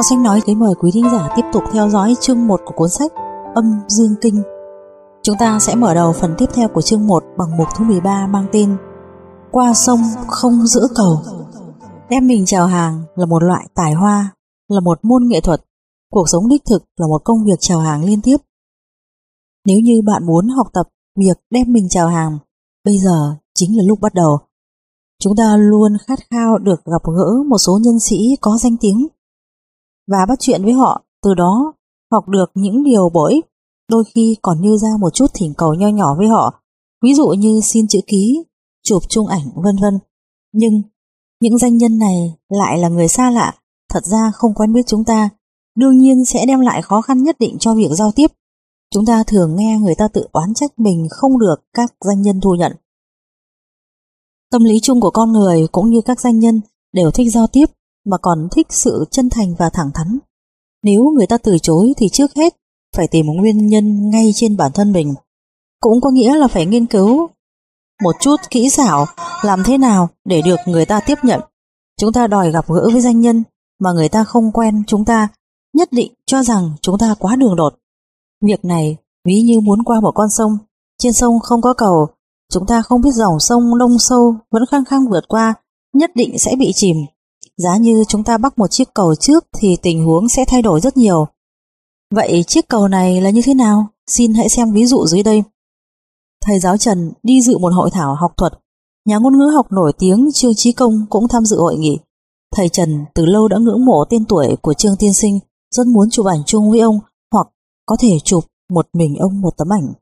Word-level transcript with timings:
Kho 0.00 0.04
sách 0.10 0.18
nói 0.18 0.40
kính 0.46 0.58
mời 0.58 0.74
quý 0.74 0.90
thính 0.94 1.04
giả 1.12 1.28
tiếp 1.36 1.42
tục 1.52 1.62
theo 1.72 1.90
dõi 1.90 2.14
chương 2.20 2.46
1 2.46 2.60
của 2.64 2.72
cuốn 2.76 2.88
sách 2.88 3.12
Âm 3.54 3.80
Dương 3.88 4.14
Kinh. 4.20 4.42
Chúng 5.22 5.36
ta 5.38 5.58
sẽ 5.60 5.74
mở 5.74 5.94
đầu 5.94 6.12
phần 6.12 6.34
tiếp 6.38 6.46
theo 6.54 6.68
của 6.68 6.82
chương 6.82 7.06
1 7.06 7.24
bằng 7.38 7.56
mục 7.56 7.68
thứ 7.76 7.84
13 7.84 8.26
mang 8.26 8.46
tên 8.52 8.76
Qua 9.50 9.74
sông 9.74 10.00
không 10.28 10.66
giữa 10.66 10.86
cầu. 10.94 11.22
Đem 12.10 12.26
mình 12.26 12.46
chào 12.46 12.66
hàng 12.66 13.02
là 13.16 13.26
một 13.26 13.42
loại 13.42 13.68
tài 13.74 13.92
hoa, 13.92 14.34
là 14.68 14.80
một 14.80 14.98
môn 15.02 15.22
nghệ 15.26 15.40
thuật. 15.40 15.64
Cuộc 16.12 16.28
sống 16.28 16.48
đích 16.48 16.62
thực 16.64 16.84
là 16.96 17.06
một 17.06 17.24
công 17.24 17.44
việc 17.44 17.58
chào 17.60 17.78
hàng 17.78 18.04
liên 18.04 18.20
tiếp. 18.22 18.36
Nếu 19.66 19.76
như 19.84 20.02
bạn 20.06 20.26
muốn 20.26 20.48
học 20.48 20.66
tập 20.72 20.88
việc 21.18 21.38
đem 21.50 21.72
mình 21.72 21.88
chào 21.90 22.08
hàng, 22.08 22.38
bây 22.84 22.98
giờ 22.98 23.36
chính 23.54 23.76
là 23.76 23.82
lúc 23.86 24.00
bắt 24.00 24.14
đầu. 24.14 24.38
Chúng 25.22 25.36
ta 25.36 25.56
luôn 25.56 25.92
khát 26.06 26.18
khao 26.30 26.58
được 26.58 26.84
gặp 26.84 27.02
gỡ 27.16 27.42
một 27.48 27.58
số 27.58 27.78
nhân 27.82 28.00
sĩ 28.00 28.16
có 28.40 28.58
danh 28.58 28.76
tiếng 28.80 29.06
và 30.10 30.26
bắt 30.28 30.38
chuyện 30.40 30.64
với 30.64 30.72
họ, 30.72 31.04
từ 31.22 31.34
đó 31.34 31.72
học 32.12 32.28
được 32.28 32.50
những 32.54 32.84
điều 32.84 33.10
bổ 33.14 33.24
ích, 33.26 33.44
đôi 33.88 34.04
khi 34.14 34.36
còn 34.42 34.60
như 34.60 34.76
ra 34.76 34.88
một 35.00 35.14
chút 35.14 35.26
thỉnh 35.34 35.54
cầu 35.56 35.74
nho 35.74 35.88
nhỏ 35.88 36.14
với 36.18 36.28
họ, 36.28 36.62
ví 37.02 37.14
dụ 37.14 37.28
như 37.28 37.60
xin 37.64 37.86
chữ 37.88 38.00
ký, 38.06 38.44
chụp 38.82 39.02
chung 39.08 39.26
ảnh 39.26 39.48
vân 39.54 39.76
vân. 39.82 39.98
Nhưng 40.52 40.82
những 41.40 41.58
danh 41.58 41.76
nhân 41.76 41.98
này 41.98 42.34
lại 42.48 42.78
là 42.78 42.88
người 42.88 43.08
xa 43.08 43.30
lạ, 43.30 43.54
thật 43.92 44.04
ra 44.04 44.32
không 44.34 44.54
quen 44.54 44.72
biết 44.72 44.86
chúng 44.86 45.04
ta, 45.04 45.30
đương 45.76 45.98
nhiên 45.98 46.24
sẽ 46.24 46.46
đem 46.46 46.60
lại 46.60 46.82
khó 46.82 47.00
khăn 47.00 47.22
nhất 47.22 47.36
định 47.38 47.56
cho 47.60 47.74
việc 47.74 47.90
giao 47.90 48.12
tiếp. 48.12 48.26
Chúng 48.94 49.06
ta 49.06 49.22
thường 49.26 49.56
nghe 49.56 49.78
người 49.78 49.94
ta 49.94 50.08
tự 50.08 50.28
oán 50.32 50.54
trách 50.54 50.78
mình 50.78 51.06
không 51.10 51.38
được 51.38 51.56
các 51.74 51.94
danh 52.00 52.22
nhân 52.22 52.40
thu 52.40 52.54
nhận. 52.54 52.72
Tâm 54.52 54.64
lý 54.64 54.80
chung 54.80 55.00
của 55.00 55.10
con 55.10 55.32
người 55.32 55.66
cũng 55.72 55.90
như 55.90 56.00
các 56.04 56.20
danh 56.20 56.38
nhân 56.38 56.60
đều 56.92 57.10
thích 57.10 57.30
giao 57.32 57.46
tiếp 57.46 57.66
mà 58.06 58.16
còn 58.22 58.48
thích 58.52 58.66
sự 58.70 59.04
chân 59.10 59.30
thành 59.30 59.54
và 59.58 59.70
thẳng 59.70 59.90
thắn. 59.94 60.18
Nếu 60.82 61.02
người 61.16 61.26
ta 61.26 61.38
từ 61.38 61.58
chối 61.58 61.92
thì 61.96 62.08
trước 62.08 62.34
hết 62.36 62.56
phải 62.96 63.08
tìm 63.08 63.26
một 63.26 63.32
nguyên 63.36 63.66
nhân 63.66 64.10
ngay 64.10 64.30
trên 64.34 64.56
bản 64.56 64.72
thân 64.72 64.92
mình. 64.92 65.14
Cũng 65.80 66.00
có 66.00 66.10
nghĩa 66.10 66.34
là 66.34 66.48
phải 66.48 66.66
nghiên 66.66 66.86
cứu 66.86 67.28
một 68.02 68.16
chút 68.20 68.36
kỹ 68.50 68.70
xảo 68.70 69.06
làm 69.42 69.62
thế 69.64 69.78
nào 69.78 70.08
để 70.24 70.42
được 70.42 70.56
người 70.66 70.86
ta 70.86 71.00
tiếp 71.06 71.18
nhận. 71.22 71.40
Chúng 72.00 72.12
ta 72.12 72.26
đòi 72.26 72.50
gặp 72.50 72.64
gỡ 72.68 72.88
với 72.92 73.00
danh 73.00 73.20
nhân 73.20 73.42
mà 73.80 73.92
người 73.92 74.08
ta 74.08 74.24
không 74.24 74.52
quen 74.52 74.82
chúng 74.86 75.04
ta 75.04 75.28
nhất 75.72 75.92
định 75.92 76.12
cho 76.26 76.42
rằng 76.42 76.72
chúng 76.80 76.98
ta 76.98 77.14
quá 77.18 77.36
đường 77.36 77.56
đột. 77.56 77.74
Việc 78.42 78.64
này 78.64 78.96
ví 79.24 79.42
như 79.42 79.60
muốn 79.60 79.82
qua 79.84 80.00
một 80.00 80.12
con 80.14 80.30
sông, 80.30 80.58
trên 80.98 81.12
sông 81.12 81.40
không 81.40 81.60
có 81.60 81.74
cầu, 81.74 82.06
chúng 82.52 82.66
ta 82.66 82.82
không 82.82 83.00
biết 83.00 83.10
dòng 83.14 83.40
sông 83.40 83.78
nông 83.78 83.98
sâu 83.98 84.34
vẫn 84.50 84.62
khăng 84.70 84.84
khăng 84.84 85.08
vượt 85.10 85.28
qua, 85.28 85.54
nhất 85.92 86.10
định 86.14 86.38
sẽ 86.38 86.56
bị 86.58 86.72
chìm. 86.74 86.96
Giá 87.62 87.76
như 87.76 88.04
chúng 88.08 88.24
ta 88.24 88.38
bắt 88.38 88.58
một 88.58 88.66
chiếc 88.70 88.94
cầu 88.94 89.14
trước 89.14 89.44
thì 89.58 89.76
tình 89.82 90.04
huống 90.04 90.28
sẽ 90.28 90.44
thay 90.48 90.62
đổi 90.62 90.80
rất 90.80 90.96
nhiều. 90.96 91.26
Vậy 92.14 92.44
chiếc 92.46 92.68
cầu 92.68 92.88
này 92.88 93.20
là 93.20 93.30
như 93.30 93.40
thế 93.44 93.54
nào? 93.54 93.86
Xin 94.10 94.34
hãy 94.34 94.48
xem 94.48 94.72
ví 94.72 94.86
dụ 94.86 95.06
dưới 95.06 95.22
đây. 95.22 95.42
Thầy 96.46 96.60
giáo 96.60 96.76
Trần 96.76 97.12
đi 97.22 97.42
dự 97.42 97.58
một 97.58 97.72
hội 97.72 97.90
thảo 97.90 98.14
học 98.14 98.32
thuật. 98.36 98.52
Nhà 99.06 99.18
ngôn 99.18 99.38
ngữ 99.38 99.44
học 99.44 99.72
nổi 99.72 99.92
tiếng 99.98 100.28
Trương 100.34 100.54
Trí 100.54 100.72
Công 100.72 101.06
cũng 101.10 101.28
tham 101.28 101.44
dự 101.44 101.56
hội 101.56 101.76
nghị. 101.76 101.98
Thầy 102.56 102.68
Trần 102.68 103.04
từ 103.14 103.26
lâu 103.26 103.48
đã 103.48 103.58
ngưỡng 103.58 103.84
mộ 103.84 104.04
tên 104.10 104.24
tuổi 104.24 104.56
của 104.62 104.74
Trương 104.74 104.96
Tiên 104.96 105.14
Sinh, 105.14 105.38
rất 105.70 105.86
muốn 105.86 106.10
chụp 106.10 106.26
ảnh 106.26 106.42
chung 106.46 106.70
với 106.70 106.80
ông 106.80 107.00
hoặc 107.32 107.48
có 107.86 107.96
thể 108.00 108.18
chụp 108.24 108.44
một 108.70 108.88
mình 108.92 109.16
ông 109.16 109.40
một 109.40 109.56
tấm 109.56 109.72
ảnh. 109.72 109.92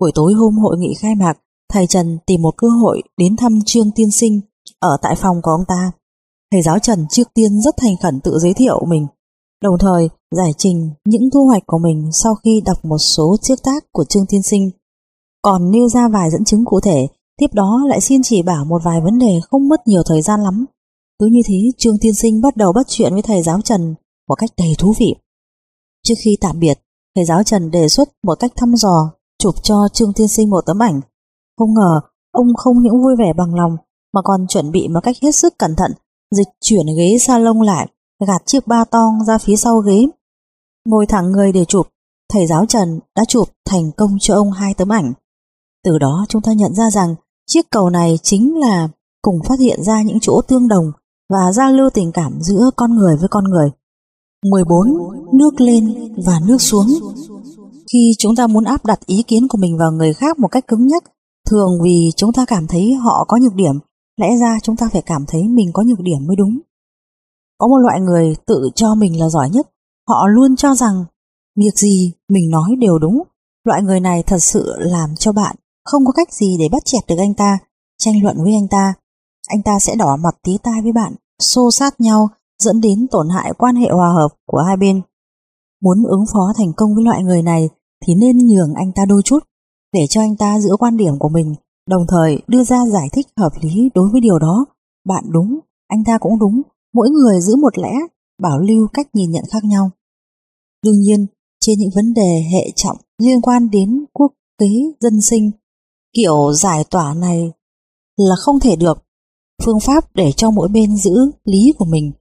Buổi 0.00 0.12
tối 0.14 0.32
hôm 0.32 0.58
hội 0.58 0.78
nghị 0.78 0.94
khai 0.94 1.14
mạc, 1.14 1.38
thầy 1.72 1.86
Trần 1.86 2.18
tìm 2.26 2.42
một 2.42 2.54
cơ 2.56 2.68
hội 2.68 3.02
đến 3.16 3.36
thăm 3.36 3.58
Trương 3.66 3.90
Tiên 3.90 4.10
Sinh 4.10 4.40
ở 4.78 4.96
tại 5.02 5.14
phòng 5.16 5.42
của 5.42 5.50
ông 5.50 5.64
ta. 5.68 5.92
Thầy 6.52 6.62
giáo 6.62 6.78
Trần 6.78 7.06
trước 7.10 7.28
tiên 7.34 7.60
rất 7.60 7.74
thành 7.76 7.96
khẩn 8.02 8.20
tự 8.20 8.38
giới 8.38 8.54
thiệu 8.54 8.84
mình, 8.88 9.06
đồng 9.62 9.78
thời 9.80 10.08
giải 10.30 10.50
trình 10.58 10.90
những 11.04 11.30
thu 11.32 11.46
hoạch 11.46 11.62
của 11.66 11.78
mình 11.78 12.10
sau 12.12 12.34
khi 12.34 12.62
đọc 12.64 12.84
một 12.84 12.98
số 12.98 13.36
chiếc 13.42 13.62
tác 13.62 13.84
của 13.92 14.04
Trương 14.04 14.26
thiên 14.26 14.42
Sinh. 14.42 14.70
Còn 15.42 15.70
nêu 15.70 15.88
ra 15.88 16.08
vài 16.08 16.30
dẫn 16.30 16.44
chứng 16.44 16.64
cụ 16.64 16.80
thể, 16.80 17.06
tiếp 17.36 17.46
đó 17.52 17.80
lại 17.88 18.00
xin 18.00 18.22
chỉ 18.22 18.42
bảo 18.42 18.64
một 18.64 18.82
vài 18.84 19.00
vấn 19.00 19.18
đề 19.18 19.40
không 19.50 19.68
mất 19.68 19.80
nhiều 19.86 20.02
thời 20.06 20.22
gian 20.22 20.40
lắm. 20.40 20.66
Cứ 21.18 21.26
như 21.26 21.40
thế 21.46 21.54
Trương 21.78 21.98
thiên 21.98 22.14
Sinh 22.14 22.40
bắt 22.40 22.56
đầu 22.56 22.72
bắt 22.72 22.86
chuyện 22.88 23.12
với 23.12 23.22
thầy 23.22 23.42
giáo 23.42 23.60
Trần 23.60 23.94
một 24.28 24.34
cách 24.34 24.50
đầy 24.58 24.74
thú 24.78 24.94
vị. 24.98 25.14
Trước 26.06 26.14
khi 26.24 26.36
tạm 26.40 26.58
biệt, 26.58 26.78
thầy 27.16 27.24
giáo 27.24 27.42
Trần 27.42 27.70
đề 27.70 27.88
xuất 27.88 28.08
một 28.22 28.34
cách 28.40 28.52
thăm 28.56 28.74
dò 28.76 29.12
chụp 29.38 29.54
cho 29.62 29.88
Trương 29.92 30.12
thiên 30.12 30.28
Sinh 30.28 30.50
một 30.50 30.60
tấm 30.66 30.82
ảnh. 30.82 31.00
Không 31.58 31.74
ngờ 31.74 32.00
ông 32.32 32.46
không 32.56 32.82
những 32.82 33.02
vui 33.02 33.14
vẻ 33.18 33.32
bằng 33.36 33.54
lòng 33.54 33.76
mà 34.14 34.20
còn 34.24 34.46
chuẩn 34.46 34.70
bị 34.70 34.88
một 34.88 35.00
cách 35.02 35.16
hết 35.22 35.34
sức 35.34 35.58
cẩn 35.58 35.76
thận 35.76 35.92
dịch 36.30 36.48
chuyển 36.60 36.86
ghế 36.96 37.16
salon 37.26 37.60
lại, 37.60 37.88
gạt 38.26 38.42
chiếc 38.46 38.66
ba 38.66 38.84
tong 38.84 39.24
ra 39.26 39.38
phía 39.38 39.56
sau 39.56 39.78
ghế. 39.78 40.06
Ngồi 40.86 41.06
thẳng 41.06 41.32
người 41.32 41.52
để 41.52 41.64
chụp, 41.64 41.86
thầy 42.32 42.46
giáo 42.46 42.66
Trần 42.66 43.00
đã 43.16 43.24
chụp 43.24 43.48
thành 43.68 43.90
công 43.96 44.16
cho 44.20 44.34
ông 44.34 44.52
hai 44.52 44.74
tấm 44.74 44.92
ảnh. 44.92 45.12
Từ 45.84 45.98
đó 45.98 46.26
chúng 46.28 46.42
ta 46.42 46.52
nhận 46.52 46.74
ra 46.74 46.90
rằng 46.90 47.14
chiếc 47.46 47.70
cầu 47.70 47.90
này 47.90 48.18
chính 48.22 48.60
là 48.60 48.88
cùng 49.22 49.36
phát 49.48 49.60
hiện 49.60 49.82
ra 49.82 50.02
những 50.02 50.20
chỗ 50.20 50.40
tương 50.48 50.68
đồng 50.68 50.92
và 51.30 51.52
giao 51.52 51.72
lưu 51.72 51.90
tình 51.90 52.12
cảm 52.12 52.38
giữa 52.40 52.70
con 52.76 52.94
người 52.94 53.16
với 53.16 53.28
con 53.28 53.44
người. 53.44 53.70
14. 54.50 54.88
Nước 55.32 55.60
lên 55.60 56.12
và 56.26 56.40
nước 56.46 56.60
xuống 56.60 56.86
Khi 57.92 58.14
chúng 58.18 58.36
ta 58.36 58.46
muốn 58.46 58.64
áp 58.64 58.84
đặt 58.84 59.06
ý 59.06 59.22
kiến 59.22 59.48
của 59.48 59.58
mình 59.58 59.78
vào 59.78 59.92
người 59.92 60.14
khác 60.14 60.38
một 60.38 60.48
cách 60.48 60.68
cứng 60.68 60.86
nhắc, 60.86 61.04
thường 61.50 61.70
vì 61.84 62.10
chúng 62.16 62.32
ta 62.32 62.44
cảm 62.44 62.66
thấy 62.66 62.94
họ 62.94 63.24
có 63.28 63.36
nhược 63.36 63.54
điểm 63.54 63.78
Lẽ 64.20 64.36
ra 64.40 64.58
chúng 64.62 64.76
ta 64.76 64.88
phải 64.92 65.02
cảm 65.02 65.24
thấy 65.28 65.48
mình 65.48 65.70
có 65.72 65.82
nhược 65.82 66.00
điểm 66.00 66.26
mới 66.26 66.36
đúng. 66.36 66.58
Có 67.58 67.68
một 67.68 67.76
loại 67.76 68.00
người 68.00 68.36
tự 68.46 68.70
cho 68.74 68.94
mình 68.94 69.20
là 69.20 69.28
giỏi 69.28 69.50
nhất, 69.50 69.70
họ 70.08 70.26
luôn 70.26 70.56
cho 70.56 70.74
rằng 70.74 71.04
việc 71.56 71.74
gì 71.74 72.12
mình 72.28 72.50
nói 72.50 72.76
đều 72.78 72.98
đúng. 72.98 73.22
Loại 73.64 73.82
người 73.82 74.00
này 74.00 74.22
thật 74.22 74.38
sự 74.38 74.74
làm 74.78 75.14
cho 75.18 75.32
bạn 75.32 75.56
không 75.84 76.04
có 76.06 76.12
cách 76.12 76.32
gì 76.32 76.56
để 76.60 76.68
bắt 76.72 76.82
chẹt 76.84 77.04
được 77.08 77.16
anh 77.18 77.34
ta, 77.34 77.58
tranh 77.98 78.22
luận 78.22 78.36
với 78.42 78.52
anh 78.54 78.68
ta. 78.68 78.94
Anh 79.48 79.62
ta 79.62 79.78
sẽ 79.78 79.96
đỏ 79.96 80.16
mặt 80.16 80.34
tí 80.42 80.58
tai 80.62 80.82
với 80.82 80.92
bạn, 80.92 81.14
xô 81.38 81.70
sát 81.70 82.00
nhau, 82.00 82.28
dẫn 82.62 82.80
đến 82.80 83.06
tổn 83.10 83.28
hại 83.28 83.52
quan 83.58 83.76
hệ 83.76 83.88
hòa 83.90 84.12
hợp 84.12 84.28
của 84.46 84.58
hai 84.66 84.76
bên. 84.76 85.02
Muốn 85.82 86.04
ứng 86.04 86.24
phó 86.32 86.52
thành 86.56 86.72
công 86.76 86.94
với 86.94 87.04
loại 87.04 87.22
người 87.22 87.42
này 87.42 87.68
thì 88.06 88.14
nên 88.14 88.38
nhường 88.38 88.74
anh 88.74 88.92
ta 88.92 89.04
đôi 89.04 89.22
chút, 89.22 89.38
để 89.92 90.06
cho 90.10 90.20
anh 90.20 90.36
ta 90.36 90.60
giữ 90.60 90.76
quan 90.78 90.96
điểm 90.96 91.18
của 91.18 91.28
mình 91.28 91.54
đồng 91.88 92.02
thời 92.08 92.42
đưa 92.46 92.64
ra 92.64 92.86
giải 92.86 93.08
thích 93.12 93.26
hợp 93.36 93.52
lý 93.62 93.90
đối 93.94 94.08
với 94.12 94.20
điều 94.20 94.38
đó. 94.38 94.66
Bạn 95.06 95.24
đúng, 95.28 95.58
anh 95.88 96.04
ta 96.04 96.18
cũng 96.18 96.38
đúng, 96.38 96.62
mỗi 96.94 97.10
người 97.10 97.40
giữ 97.40 97.56
một 97.56 97.78
lẽ, 97.78 97.92
bảo 98.42 98.58
lưu 98.58 98.88
cách 98.92 99.06
nhìn 99.12 99.30
nhận 99.30 99.44
khác 99.50 99.64
nhau. 99.64 99.90
Đương 100.84 101.00
nhiên, 101.00 101.26
trên 101.60 101.78
những 101.78 101.90
vấn 101.94 102.14
đề 102.14 102.42
hệ 102.52 102.70
trọng 102.76 102.96
liên 103.18 103.40
quan 103.40 103.70
đến 103.70 104.04
quốc 104.12 104.32
tế 104.58 104.66
dân 105.00 105.20
sinh, 105.20 105.50
kiểu 106.16 106.52
giải 106.52 106.84
tỏa 106.90 107.14
này 107.14 107.52
là 108.16 108.34
không 108.38 108.60
thể 108.60 108.76
được. 108.76 108.98
Phương 109.62 109.80
pháp 109.80 110.14
để 110.14 110.32
cho 110.36 110.50
mỗi 110.50 110.68
bên 110.68 110.96
giữ 110.96 111.30
lý 111.44 111.72
của 111.78 111.84
mình, 111.84 112.12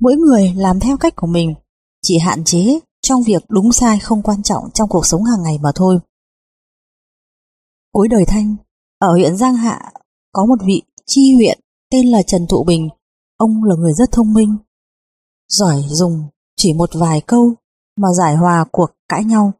mỗi 0.00 0.16
người 0.16 0.54
làm 0.56 0.80
theo 0.80 0.96
cách 0.96 1.16
của 1.16 1.26
mình, 1.26 1.54
chỉ 2.02 2.18
hạn 2.18 2.44
chế 2.44 2.80
trong 3.02 3.22
việc 3.22 3.44
đúng 3.48 3.72
sai 3.72 3.98
không 3.98 4.22
quan 4.22 4.42
trọng 4.42 4.64
trong 4.74 4.88
cuộc 4.88 5.06
sống 5.06 5.24
hàng 5.24 5.42
ngày 5.42 5.58
mà 5.62 5.72
thôi. 5.74 5.98
Cuối 7.92 8.08
đời 8.08 8.24
Thanh, 8.24 8.56
ở 8.98 9.12
huyện 9.12 9.36
Giang 9.36 9.56
Hạ 9.56 9.92
có 10.32 10.46
một 10.46 10.56
vị 10.66 10.82
chi 11.06 11.34
huyện 11.34 11.60
tên 11.90 12.06
là 12.06 12.22
Trần 12.22 12.46
Thụ 12.46 12.64
Bình. 12.64 12.88
Ông 13.36 13.64
là 13.64 13.74
người 13.74 13.92
rất 13.92 14.12
thông 14.12 14.32
minh, 14.32 14.56
giỏi 15.48 15.82
dùng 15.88 16.22
chỉ 16.56 16.72
một 16.72 16.90
vài 16.94 17.20
câu 17.20 17.54
mà 17.96 18.08
giải 18.18 18.36
hòa 18.36 18.64
cuộc 18.72 18.90
cãi 19.08 19.24
nhau. 19.24 19.52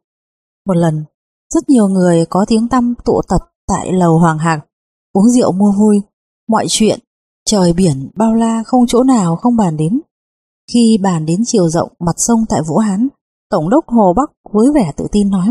Một 0.65 0.73
lần, 0.73 1.05
rất 1.53 1.69
nhiều 1.69 1.87
người 1.87 2.25
có 2.25 2.45
tiếng 2.47 2.67
tăm 2.67 2.93
tụ 3.05 3.21
tập 3.27 3.41
tại 3.67 3.93
lầu 3.93 4.19
Hoàng 4.19 4.37
Hạc, 4.37 4.65
uống 5.13 5.29
rượu 5.29 5.51
mua 5.51 5.71
vui, 5.71 6.01
mọi 6.47 6.65
chuyện, 6.69 6.99
trời 7.45 7.73
biển 7.73 8.09
bao 8.15 8.33
la 8.33 8.63
không 8.65 8.87
chỗ 8.87 9.03
nào 9.03 9.35
không 9.35 9.55
bàn 9.55 9.77
đến. 9.77 10.01
Khi 10.73 10.99
bàn 11.03 11.25
đến 11.25 11.41
chiều 11.45 11.69
rộng 11.69 11.91
mặt 11.99 12.15
sông 12.17 12.45
tại 12.49 12.61
Vũ 12.67 12.77
Hán, 12.77 13.07
Tổng 13.49 13.69
đốc 13.69 13.87
Hồ 13.87 14.13
Bắc 14.13 14.31
với 14.51 14.67
vẻ 14.75 14.91
tự 14.97 15.07
tin 15.11 15.29
nói 15.29 15.47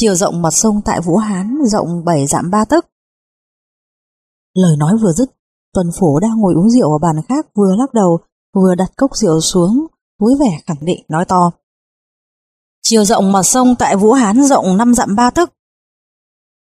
Chiều 0.00 0.14
rộng 0.14 0.42
mặt 0.42 0.50
sông 0.50 0.80
tại 0.84 1.00
Vũ 1.00 1.16
Hán 1.16 1.58
rộng 1.64 2.04
7 2.04 2.26
dặm 2.26 2.50
ba 2.50 2.64
tấc. 2.64 2.86
Lời 4.54 4.76
nói 4.76 4.96
vừa 5.02 5.12
dứt, 5.12 5.30
Tuần 5.74 5.86
Phổ 5.98 6.20
đang 6.20 6.38
ngồi 6.38 6.54
uống 6.54 6.70
rượu 6.70 6.92
ở 6.92 6.98
bàn 6.98 7.16
khác 7.28 7.46
vừa 7.54 7.76
lắc 7.76 7.94
đầu, 7.94 8.18
vừa 8.54 8.74
đặt 8.74 8.92
cốc 8.96 9.16
rượu 9.16 9.40
xuống, 9.40 9.86
vui 10.20 10.34
vẻ 10.40 10.60
khẳng 10.66 10.76
định 10.80 11.04
nói 11.08 11.24
to. 11.24 11.50
Chiều 12.82 13.04
rộng 13.04 13.32
mặt 13.32 13.42
sông 13.42 13.74
tại 13.78 13.96
Vũ 13.96 14.12
Hán 14.12 14.42
rộng 14.42 14.76
5 14.76 14.94
dặm 14.94 15.16
ba 15.16 15.30
tấc. 15.30 15.52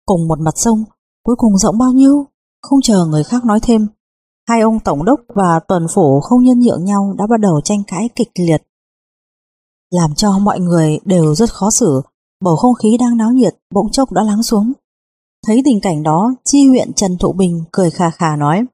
Cùng 0.04 0.28
một 0.28 0.40
mặt 0.40 0.54
sông, 0.56 0.84
cuối 1.24 1.36
cùng 1.38 1.58
rộng 1.58 1.78
bao 1.78 1.92
nhiêu? 1.92 2.26
Không 2.62 2.78
chờ 2.82 3.06
người 3.06 3.24
khác 3.24 3.44
nói 3.44 3.60
thêm. 3.62 3.86
Hai 4.48 4.60
ông 4.60 4.80
Tổng 4.80 5.04
đốc 5.04 5.20
và 5.28 5.60
Tuần 5.68 5.86
Phổ 5.94 6.20
không 6.20 6.44
nhân 6.44 6.60
nhượng 6.60 6.84
nhau 6.84 7.14
đã 7.18 7.26
bắt 7.30 7.40
đầu 7.40 7.60
tranh 7.64 7.82
cãi 7.86 8.08
kịch 8.14 8.30
liệt. 8.48 8.62
Làm 9.90 10.14
cho 10.14 10.38
mọi 10.38 10.60
người 10.60 10.98
đều 11.04 11.34
rất 11.34 11.52
khó 11.52 11.70
xử, 11.70 12.02
Bầu 12.44 12.56
không 12.56 12.74
khí 12.74 12.96
đang 13.00 13.16
náo 13.16 13.30
nhiệt 13.30 13.54
bỗng 13.74 13.90
chốc 13.92 14.12
đã 14.12 14.22
lắng 14.22 14.42
xuống. 14.42 14.72
Thấy 15.46 15.62
tình 15.64 15.80
cảnh 15.80 16.02
đó, 16.02 16.34
chi 16.44 16.68
huyện 16.68 16.92
Trần 16.92 17.18
Thụ 17.18 17.32
Bình 17.32 17.64
cười 17.72 17.90
khà 17.90 18.10
khà 18.10 18.36
nói 18.36 18.64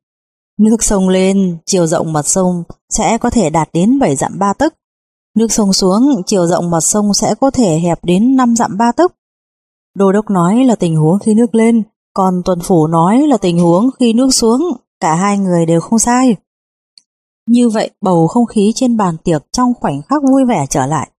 Nước 0.58 0.82
sông 0.82 1.08
lên, 1.08 1.58
chiều 1.66 1.86
rộng 1.86 2.12
mặt 2.12 2.26
sông 2.26 2.62
sẽ 2.90 3.18
có 3.18 3.30
thể 3.30 3.50
đạt 3.50 3.68
đến 3.72 3.98
7 3.98 4.16
dặm 4.16 4.38
ba 4.38 4.52
tấc, 4.58 4.74
Nước 5.36 5.52
sông 5.52 5.72
xuống, 5.72 6.22
chiều 6.26 6.46
rộng 6.46 6.70
mặt 6.70 6.80
sông 6.80 7.14
sẽ 7.14 7.34
có 7.40 7.50
thể 7.50 7.78
hẹp 7.78 8.04
đến 8.04 8.36
5 8.36 8.56
dặm 8.56 8.76
ba 8.78 8.92
tấc. 8.92 9.12
Đô 9.94 10.12
đốc 10.12 10.30
nói 10.30 10.64
là 10.64 10.74
tình 10.74 10.96
huống 10.96 11.18
khi 11.18 11.34
nước 11.34 11.54
lên, 11.54 11.82
còn 12.14 12.42
tuần 12.44 12.58
phủ 12.62 12.86
nói 12.86 13.26
là 13.26 13.36
tình 13.36 13.58
huống 13.58 13.90
khi 14.00 14.12
nước 14.12 14.30
xuống, 14.30 14.62
cả 15.00 15.14
hai 15.14 15.38
người 15.38 15.66
đều 15.66 15.80
không 15.80 15.98
sai. 15.98 16.36
Như 17.48 17.68
vậy 17.68 17.90
bầu 18.00 18.28
không 18.28 18.46
khí 18.46 18.72
trên 18.74 18.96
bàn 18.96 19.16
tiệc 19.24 19.52
trong 19.52 19.72
khoảnh 19.80 20.02
khắc 20.02 20.22
vui 20.22 20.42
vẻ 20.48 20.66
trở 20.70 20.86
lại. 20.86 21.10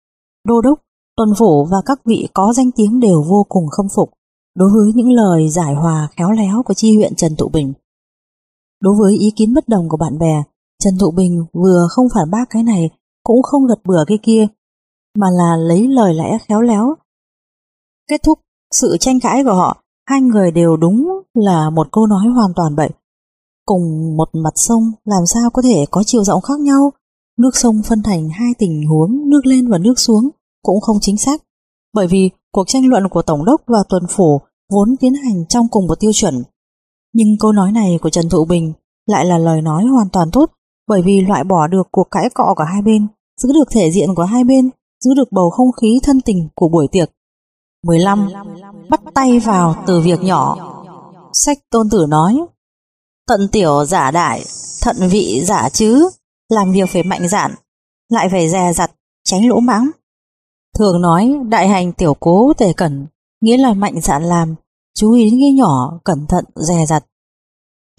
Đô 0.44 0.60
đốc, 0.60 0.78
tuần 1.16 1.28
phủ 1.38 1.64
và 1.64 1.78
các 1.86 2.00
vị 2.04 2.28
có 2.34 2.52
danh 2.52 2.70
tiếng 2.76 3.00
đều 3.00 3.22
vô 3.28 3.46
cùng 3.48 3.68
khâm 3.68 3.86
phục 3.96 4.10
đối 4.54 4.70
với 4.70 4.92
những 4.94 5.12
lời 5.12 5.48
giải 5.48 5.74
hòa 5.74 6.08
khéo 6.16 6.30
léo 6.30 6.62
của 6.62 6.74
chi 6.74 6.96
huyện 6.96 7.14
Trần 7.14 7.36
thụ 7.36 7.48
Bình. 7.48 7.72
Đối 8.80 8.94
với 9.00 9.16
ý 9.18 9.32
kiến 9.36 9.54
bất 9.54 9.68
đồng 9.68 9.88
của 9.88 9.96
bạn 9.96 10.18
bè, 10.18 10.42
Trần 10.84 10.98
Thụ 10.98 11.10
Bình 11.10 11.44
vừa 11.52 11.86
không 11.90 12.06
phản 12.14 12.30
bác 12.30 12.44
cái 12.50 12.62
này, 12.62 12.90
cũng 13.22 13.42
không 13.42 13.66
gật 13.66 13.78
bừa 13.84 14.04
cái 14.06 14.18
kia, 14.22 14.46
mà 15.18 15.26
là 15.30 15.56
lấy 15.56 15.88
lời 15.88 16.14
lẽ 16.14 16.38
khéo 16.48 16.60
léo. 16.60 16.94
Kết 18.08 18.22
thúc 18.22 18.38
sự 18.74 18.96
tranh 19.00 19.20
cãi 19.20 19.44
của 19.44 19.54
họ, 19.54 19.82
hai 20.08 20.20
người 20.20 20.50
đều 20.50 20.76
đúng 20.76 21.22
là 21.34 21.70
một 21.70 21.88
câu 21.92 22.06
nói 22.06 22.26
hoàn 22.34 22.52
toàn 22.56 22.76
bậy. 22.76 22.90
Cùng 23.66 24.16
một 24.16 24.28
mặt 24.32 24.52
sông 24.56 24.82
làm 25.04 25.26
sao 25.26 25.50
có 25.50 25.62
thể 25.62 25.84
có 25.90 26.02
chiều 26.06 26.24
rộng 26.24 26.40
khác 26.40 26.60
nhau, 26.60 26.92
nước 27.38 27.56
sông 27.56 27.82
phân 27.88 28.02
thành 28.02 28.28
hai 28.28 28.48
tình 28.58 28.86
huống 28.86 29.30
nước 29.30 29.46
lên 29.46 29.68
và 29.68 29.78
nước 29.78 29.94
xuống 29.98 30.28
cũng 30.62 30.80
không 30.80 30.96
chính 31.00 31.16
xác, 31.16 31.42
bởi 31.94 32.06
vì 32.06 32.30
cuộc 32.52 32.68
tranh 32.68 32.86
luận 32.86 33.08
của 33.08 33.22
Tổng 33.22 33.44
đốc 33.44 33.62
và 33.66 33.78
Tuần 33.88 34.02
Phủ 34.10 34.40
vốn 34.72 34.96
tiến 35.00 35.14
hành 35.14 35.46
trong 35.48 35.66
cùng 35.70 35.86
một 35.86 36.00
tiêu 36.00 36.10
chuẩn. 36.14 36.42
Nhưng 37.12 37.28
câu 37.40 37.52
nói 37.52 37.72
này 37.72 37.98
của 38.02 38.10
Trần 38.10 38.28
Thụ 38.28 38.44
Bình 38.44 38.72
lại 39.06 39.24
là 39.24 39.38
lời 39.38 39.62
nói 39.62 39.84
hoàn 39.84 40.08
toàn 40.08 40.30
tốt 40.32 40.50
bởi 40.88 41.02
vì 41.02 41.20
loại 41.20 41.44
bỏ 41.44 41.66
được 41.66 41.88
cuộc 41.90 42.08
cãi 42.10 42.28
cọ 42.34 42.54
của 42.56 42.64
hai 42.64 42.82
bên, 42.82 43.06
giữ 43.42 43.52
được 43.52 43.70
thể 43.70 43.90
diện 43.90 44.14
của 44.14 44.24
hai 44.24 44.44
bên, 44.44 44.70
giữ 45.04 45.10
được 45.16 45.32
bầu 45.32 45.50
không 45.50 45.72
khí 45.72 46.00
thân 46.02 46.20
tình 46.20 46.48
của 46.54 46.68
buổi 46.68 46.88
tiệc. 46.92 47.10
15. 47.86 48.28
Bắt 48.90 49.00
tay 49.14 49.38
vào 49.38 49.84
từ 49.86 50.00
việc 50.00 50.20
nhỏ 50.22 50.68
Sách 51.32 51.58
tôn 51.70 51.90
tử 51.90 52.06
nói 52.08 52.40
Tận 53.28 53.48
tiểu 53.52 53.84
giả 53.84 54.10
đại, 54.10 54.44
thận 54.82 54.96
vị 55.10 55.42
giả 55.44 55.68
chứ, 55.68 56.08
làm 56.48 56.72
việc 56.72 56.90
phải 56.92 57.02
mạnh 57.02 57.28
dạn, 57.28 57.54
lại 58.08 58.28
phải 58.30 58.48
dè 58.48 58.72
dặt, 58.72 58.90
tránh 59.24 59.48
lỗ 59.48 59.60
mãng. 59.60 59.90
Thường 60.78 61.00
nói 61.00 61.40
đại 61.48 61.68
hành 61.68 61.92
tiểu 61.92 62.14
cố 62.20 62.52
tề 62.58 62.72
cẩn, 62.72 63.06
nghĩa 63.40 63.56
là 63.56 63.74
mạnh 63.74 64.00
dạn 64.00 64.22
làm, 64.24 64.54
chú 64.94 65.12
ý 65.12 65.30
đến 65.30 65.40
cái 65.40 65.52
nhỏ, 65.52 66.00
cẩn 66.04 66.26
thận, 66.26 66.44
dè 66.54 66.86
dặt. 66.86 67.04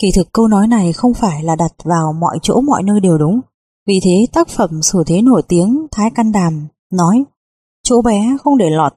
Kỳ 0.02 0.08
thực 0.16 0.34
câu 0.34 0.48
nói 0.48 0.68
này 0.68 0.94
không 0.94 1.14
phải 1.14 1.44
là 1.44 1.56
đặt 1.56 1.74
vào 1.84 2.14
mọi 2.14 2.38
chỗ 2.42 2.62
mọi 2.62 2.84
nơi 2.84 3.00
đều 3.00 3.18
đúng. 3.18 3.40
Vì 3.88 4.00
thế 4.04 4.26
tác 4.34 4.50
phẩm 4.50 4.82
sử 4.82 5.04
thế 5.08 5.22
nổi 5.22 5.42
tiếng 5.48 5.88
Thái 5.92 6.12
Căn 6.16 6.32
Đàm 6.32 6.68
nói 6.92 7.24
Chỗ 7.84 8.02
bé 8.02 8.38
không 8.44 8.58
để 8.58 8.70
lọt, 8.70 8.94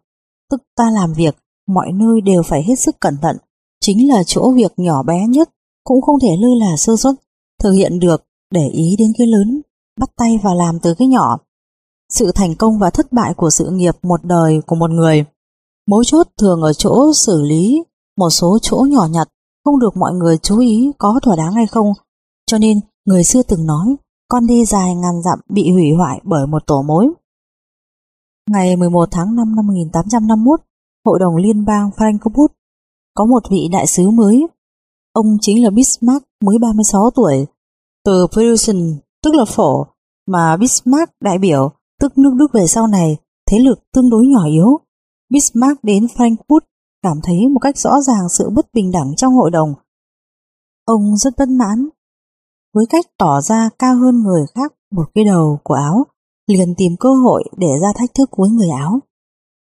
tức 0.51 0.63
ta 0.77 0.91
làm 0.91 1.13
việc, 1.13 1.37
mọi 1.69 1.93
nơi 1.93 2.21
đều 2.21 2.43
phải 2.43 2.63
hết 2.63 2.75
sức 2.79 3.01
cẩn 3.01 3.17
thận. 3.23 3.37
Chính 3.81 4.09
là 4.09 4.23
chỗ 4.27 4.53
việc 4.53 4.73
nhỏ 4.77 5.03
bé 5.03 5.27
nhất, 5.29 5.51
cũng 5.85 6.03
không 6.03 6.21
thể 6.21 6.29
lơ 6.41 6.49
là 6.67 6.77
sơ 6.77 6.97
suất, 6.97 7.15
thực 7.63 7.73
hiện 7.73 7.99
được, 7.99 8.25
để 8.51 8.69
ý 8.69 8.97
đến 8.99 9.13
cái 9.19 9.27
lớn, 9.27 9.61
bắt 10.01 10.11
tay 10.17 10.39
vào 10.43 10.55
làm 10.55 10.79
từ 10.83 10.95
cái 10.95 11.09
nhỏ. 11.09 11.39
Sự 12.09 12.33
thành 12.33 12.55
công 12.55 12.79
và 12.79 12.91
thất 12.91 13.13
bại 13.13 13.35
của 13.35 13.51
sự 13.51 13.71
nghiệp 13.71 13.95
một 14.03 14.25
đời 14.25 14.61
của 14.67 14.77
một 14.77 14.91
người, 14.91 15.25
mấu 15.87 16.05
chốt 16.05 16.27
thường 16.39 16.63
ở 16.63 16.73
chỗ 16.73 17.13
xử 17.13 17.43
lý 17.43 17.83
một 18.17 18.31
số 18.31 18.59
chỗ 18.63 18.87
nhỏ 18.91 19.07
nhặt 19.11 19.29
không 19.65 19.79
được 19.79 19.97
mọi 19.97 20.13
người 20.15 20.39
chú 20.39 20.59
ý 20.59 20.91
có 20.99 21.21
thỏa 21.23 21.37
đáng 21.37 21.53
hay 21.53 21.67
không. 21.67 21.93
Cho 22.47 22.59
nên 22.59 22.81
người 23.05 23.25
xưa 23.25 23.43
từng 23.43 23.67
nói 23.67 23.97
con 24.29 24.47
đi 24.47 24.65
dài 24.65 24.95
ngàn 24.95 25.23
dặm 25.23 25.39
bị 25.49 25.71
hủy 25.73 25.93
hoại 25.99 26.21
bởi 26.25 26.47
một 26.47 26.67
tổ 26.67 26.83
mối. 26.83 27.09
Ngày 28.51 28.77
11 28.77 29.09
tháng 29.11 29.37
5 29.37 29.57
năm 29.57 29.67
1851, 29.67 30.61
Hội 31.05 31.19
đồng 31.19 31.37
Liên 31.37 31.65
bang 31.65 31.91
Frankfurt 31.97 32.49
có 33.15 33.25
một 33.25 33.43
vị 33.51 33.69
đại 33.73 33.87
sứ 33.87 34.11
mới. 34.11 34.47
Ông 35.13 35.39
chính 35.41 35.65
là 35.65 35.71
Bismarck 35.71 36.27
mới 36.45 36.59
36 36.59 37.11
tuổi. 37.11 37.47
Từ 38.05 38.27
Preußen, 38.33 38.97
tức 39.23 39.35
là 39.35 39.45
phổ, 39.45 39.87
mà 40.27 40.57
Bismarck 40.57 41.13
đại 41.21 41.39
biểu, 41.39 41.73
tức 42.01 42.19
nước 42.19 42.35
Đức 42.39 42.47
về 42.53 42.67
sau 42.67 42.87
này, 42.87 43.17
thế 43.51 43.59
lực 43.59 43.79
tương 43.93 44.11
đối 44.11 44.27
nhỏ 44.27 44.45
yếu. 44.45 44.81
Bismarck 45.31 45.85
đến 45.85 46.07
Frankfurt 46.07 46.61
cảm 47.03 47.21
thấy 47.23 47.49
một 47.49 47.59
cách 47.59 47.79
rõ 47.79 48.01
ràng 48.01 48.29
sự 48.29 48.51
bất 48.51 48.67
bình 48.75 48.91
đẳng 48.93 49.15
trong 49.17 49.35
hội 49.35 49.51
đồng. 49.51 49.75
Ông 50.85 51.17
rất 51.17 51.35
bất 51.39 51.49
mãn 51.49 51.89
với 52.75 52.87
cách 52.91 53.07
tỏ 53.19 53.41
ra 53.41 53.71
cao 53.79 53.97
hơn 53.97 54.23
người 54.23 54.47
khác 54.55 54.73
một 54.91 55.05
cái 55.15 55.25
đầu 55.25 55.59
của 55.63 55.75
áo, 55.75 56.07
liền 56.47 56.75
tìm 56.77 56.93
cơ 57.01 57.15
hội 57.15 57.45
để 57.57 57.69
ra 57.83 57.89
thách 57.97 58.15
thức 58.15 58.31
với 58.37 58.51
người 58.51 58.69
áo. 58.71 59.01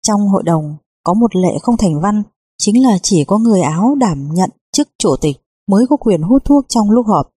Trong 0.02 0.28
hội 0.28 0.42
đồng 0.42 0.76
có 1.04 1.14
một 1.14 1.36
lệ 1.36 1.58
không 1.62 1.76
thành 1.76 2.00
văn, 2.00 2.22
chính 2.58 2.82
là 2.82 2.98
chỉ 3.02 3.24
có 3.24 3.38
người 3.38 3.60
áo 3.60 3.94
đảm 3.94 4.28
nhận 4.32 4.50
chức 4.72 4.88
chủ 4.98 5.16
tịch 5.20 5.36
mới 5.68 5.86
có 5.90 5.96
quyền 5.96 6.22
hút 6.22 6.44
thuốc 6.44 6.64
trong 6.68 6.90
lúc 6.90 7.06
họp. 7.06 7.30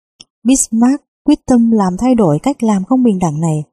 Bismarck 0.44 1.04
quyết 1.25 1.38
tâm 1.46 1.70
làm 1.70 1.96
thay 1.98 2.14
đổi 2.14 2.38
cách 2.42 2.62
làm 2.62 2.84
không 2.84 3.02
bình 3.02 3.19
đẳng 3.19 3.40
này. 3.40 3.64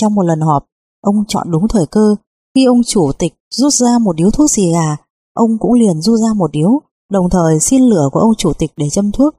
Trong 0.00 0.14
một 0.14 0.22
lần 0.22 0.40
họp, 0.40 0.66
ông 1.00 1.24
chọn 1.28 1.50
đúng 1.50 1.68
thời 1.68 1.86
cơ 1.86 2.14
khi 2.54 2.64
ông 2.64 2.82
chủ 2.86 3.10
tịch 3.18 3.34
rút 3.50 3.72
ra 3.72 3.98
một 3.98 4.16
điếu 4.16 4.30
thuốc 4.30 4.50
xì 4.50 4.62
gà 4.72 4.96
ông 5.34 5.58
cũng 5.58 5.72
liền 5.72 6.00
du 6.00 6.16
ra 6.16 6.28
một 6.36 6.50
điếu, 6.52 6.80
đồng 7.12 7.30
thời 7.30 7.60
xin 7.60 7.82
lửa 7.82 8.08
của 8.12 8.20
ông 8.20 8.34
chủ 8.38 8.52
tịch 8.58 8.70
để 8.76 8.90
châm 8.90 9.12
thuốc. 9.12 9.34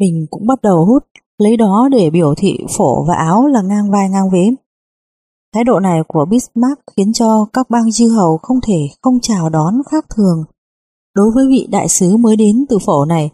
Mình 0.00 0.26
cũng 0.30 0.46
bắt 0.46 0.62
đầu 0.62 0.84
hút, 0.84 1.04
lấy 1.38 1.56
đó 1.56 1.88
để 1.92 2.10
biểu 2.10 2.34
thị 2.34 2.58
phổ 2.76 3.04
và 3.08 3.14
áo 3.14 3.46
là 3.46 3.62
ngang 3.62 3.90
vai 3.90 4.08
ngang 4.08 4.30
vế. 4.30 4.50
Thái 5.54 5.64
độ 5.64 5.80
này 5.80 6.00
của 6.08 6.24
Bismarck 6.30 6.80
khiến 6.96 7.12
cho 7.12 7.46
các 7.52 7.70
bang 7.70 7.92
chư 7.92 8.08
hầu 8.08 8.38
không 8.42 8.60
thể 8.60 8.88
không 9.02 9.20
chào 9.22 9.48
đón 9.48 9.74
khác 9.90 10.04
thường. 10.16 10.44
Đối 11.14 11.30
với 11.34 11.46
vị 11.48 11.66
đại 11.70 11.88
sứ 11.88 12.16
mới 12.16 12.36
đến 12.36 12.66
từ 12.68 12.78
phổ 12.86 13.04
này, 13.04 13.30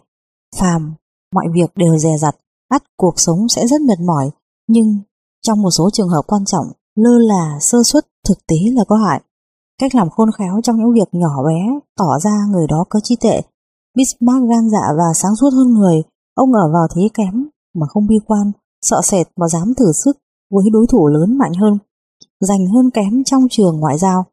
phàm, 0.55 0.93
mọi 1.33 1.45
việc 1.53 1.71
đều 1.75 1.97
dè 1.97 2.17
dặt, 2.17 2.35
ắt 2.69 2.83
cuộc 2.97 3.19
sống 3.19 3.49
sẽ 3.49 3.67
rất 3.67 3.81
mệt 3.81 3.99
mỏi, 4.07 4.29
nhưng 4.67 4.99
trong 5.41 5.61
một 5.61 5.71
số 5.71 5.89
trường 5.93 6.09
hợp 6.09 6.21
quan 6.27 6.45
trọng, 6.45 6.65
lơ 6.95 7.17
là 7.19 7.57
sơ 7.61 7.83
suất 7.83 8.05
thực 8.27 8.37
tế 8.47 8.55
là 8.73 8.83
có 8.87 8.95
hại. 8.95 9.21
Cách 9.81 9.95
làm 9.95 10.09
khôn 10.09 10.31
khéo 10.31 10.59
trong 10.63 10.77
những 10.77 10.93
việc 10.93 11.07
nhỏ 11.11 11.43
bé 11.47 11.79
tỏ 11.97 12.19
ra 12.23 12.45
người 12.51 12.67
đó 12.67 12.85
có 12.89 12.99
trí 13.03 13.15
tệ. 13.21 13.41
Bismarck 13.97 14.49
gan 14.49 14.69
dạ 14.69 14.93
và 14.97 15.13
sáng 15.15 15.35
suốt 15.35 15.49
hơn 15.53 15.69
người, 15.73 16.03
ông 16.33 16.53
ở 16.53 16.71
vào 16.73 16.87
thế 16.95 17.01
kém 17.13 17.47
mà 17.75 17.87
không 17.87 18.07
bi 18.07 18.15
quan, 18.27 18.51
sợ 18.81 19.01
sệt 19.03 19.27
và 19.35 19.47
dám 19.47 19.73
thử 19.73 19.91
sức 19.91 20.17
với 20.51 20.69
đối 20.71 20.85
thủ 20.89 21.07
lớn 21.07 21.37
mạnh 21.37 21.53
hơn, 21.53 21.77
giành 22.39 22.67
hơn 22.67 22.89
kém 22.91 23.23
trong 23.23 23.47
trường 23.51 23.79
ngoại 23.79 23.97
giao. 23.97 24.25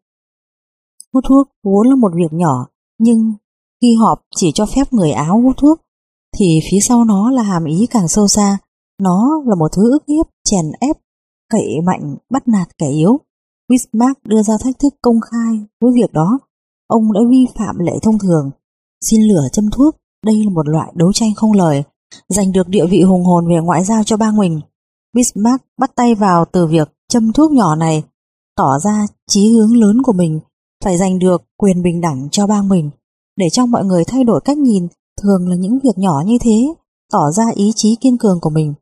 Hút 1.12 1.24
thuốc 1.28 1.48
vốn 1.64 1.88
là 1.88 1.96
một 1.96 2.12
việc 2.14 2.32
nhỏ, 2.32 2.66
nhưng 2.98 3.32
khi 3.80 3.96
họp 4.00 4.20
chỉ 4.36 4.52
cho 4.54 4.66
phép 4.66 4.92
người 4.92 5.10
áo 5.10 5.40
hút 5.42 5.56
thuốc, 5.56 5.80
thì 6.38 6.60
phía 6.70 6.78
sau 6.80 7.04
nó 7.04 7.30
là 7.30 7.42
hàm 7.42 7.64
ý 7.64 7.86
càng 7.90 8.08
sâu 8.08 8.28
xa. 8.28 8.58
Nó 9.02 9.42
là 9.46 9.54
một 9.54 9.68
thứ 9.72 9.90
ức 9.90 10.02
hiếp, 10.08 10.26
chèn 10.44 10.72
ép, 10.80 10.96
cậy 11.50 11.80
mạnh, 11.86 12.16
bắt 12.30 12.48
nạt 12.48 12.78
kẻ 12.78 12.88
yếu. 12.88 13.18
Bismarck 13.68 14.24
đưa 14.24 14.42
ra 14.42 14.54
thách 14.60 14.78
thức 14.78 14.94
công 15.02 15.20
khai 15.20 15.60
với 15.80 15.92
việc 15.94 16.12
đó. 16.12 16.38
Ông 16.86 17.12
đã 17.12 17.20
vi 17.30 17.46
phạm 17.58 17.78
lệ 17.78 17.92
thông 18.02 18.18
thường. 18.18 18.50
Xin 19.04 19.22
lửa 19.22 19.48
châm 19.52 19.70
thuốc, 19.70 19.96
đây 20.26 20.44
là 20.44 20.50
một 20.50 20.68
loại 20.68 20.92
đấu 20.94 21.12
tranh 21.12 21.30
không 21.36 21.52
lời, 21.52 21.82
giành 22.28 22.52
được 22.52 22.68
địa 22.68 22.86
vị 22.86 23.02
hùng 23.02 23.24
hồn 23.24 23.48
về 23.48 23.60
ngoại 23.60 23.84
giao 23.84 24.04
cho 24.04 24.16
bang 24.16 24.36
mình. 24.36 24.60
Bismarck 25.12 25.64
bắt 25.78 25.92
tay 25.96 26.14
vào 26.14 26.44
từ 26.52 26.66
việc 26.66 26.92
châm 27.08 27.32
thuốc 27.32 27.52
nhỏ 27.52 27.76
này, 27.76 28.04
tỏ 28.56 28.78
ra 28.78 29.06
chí 29.28 29.48
hướng 29.48 29.76
lớn 29.76 30.02
của 30.02 30.12
mình, 30.12 30.40
phải 30.84 30.98
giành 30.98 31.18
được 31.18 31.42
quyền 31.56 31.82
bình 31.82 32.00
đẳng 32.00 32.28
cho 32.30 32.46
bang 32.46 32.68
mình, 32.68 32.90
để 33.36 33.46
cho 33.52 33.66
mọi 33.66 33.84
người 33.84 34.04
thay 34.04 34.24
đổi 34.24 34.40
cách 34.44 34.58
nhìn 34.58 34.88
thường 35.22 35.48
là 35.48 35.56
những 35.56 35.78
việc 35.84 35.98
nhỏ 35.98 36.22
như 36.26 36.38
thế, 36.40 36.74
tỏ 37.12 37.30
ra 37.30 37.44
ý 37.54 37.72
chí 37.76 37.96
kiên 38.00 38.18
cường 38.18 38.40
của 38.40 38.50
mình. 38.50 38.74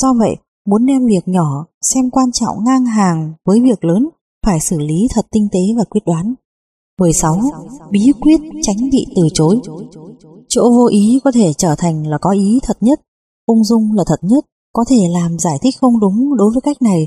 Do 0.00 0.14
vậy, 0.18 0.36
muốn 0.66 0.86
đem 0.86 1.06
việc 1.06 1.28
nhỏ 1.28 1.66
xem 1.82 2.10
quan 2.10 2.32
trọng 2.32 2.64
ngang 2.64 2.84
hàng 2.84 3.32
với 3.46 3.60
việc 3.60 3.84
lớn 3.84 4.08
phải 4.46 4.60
xử 4.60 4.78
lý 4.78 5.08
thật 5.14 5.26
tinh 5.30 5.48
tế 5.52 5.60
và 5.76 5.84
quyết 5.90 6.00
đoán. 6.06 6.34
16. 7.00 7.40
Bí 7.90 8.12
quyết 8.20 8.40
tránh 8.62 8.90
bị 8.92 9.06
từ 9.16 9.22
chối 9.34 9.60
Chỗ 10.48 10.70
vô 10.70 10.86
ý 10.86 11.20
có 11.24 11.32
thể 11.32 11.52
trở 11.52 11.74
thành 11.78 12.06
là 12.06 12.18
có 12.20 12.30
ý 12.30 12.60
thật 12.62 12.76
nhất, 12.80 13.00
ung 13.46 13.64
dung 13.64 13.92
là 13.94 14.04
thật 14.06 14.18
nhất, 14.22 14.44
có 14.72 14.84
thể 14.88 14.96
làm 15.10 15.38
giải 15.38 15.58
thích 15.62 15.74
không 15.80 16.00
đúng 16.00 16.36
đối 16.36 16.50
với 16.50 16.60
cách 16.60 16.82
này. 16.82 17.06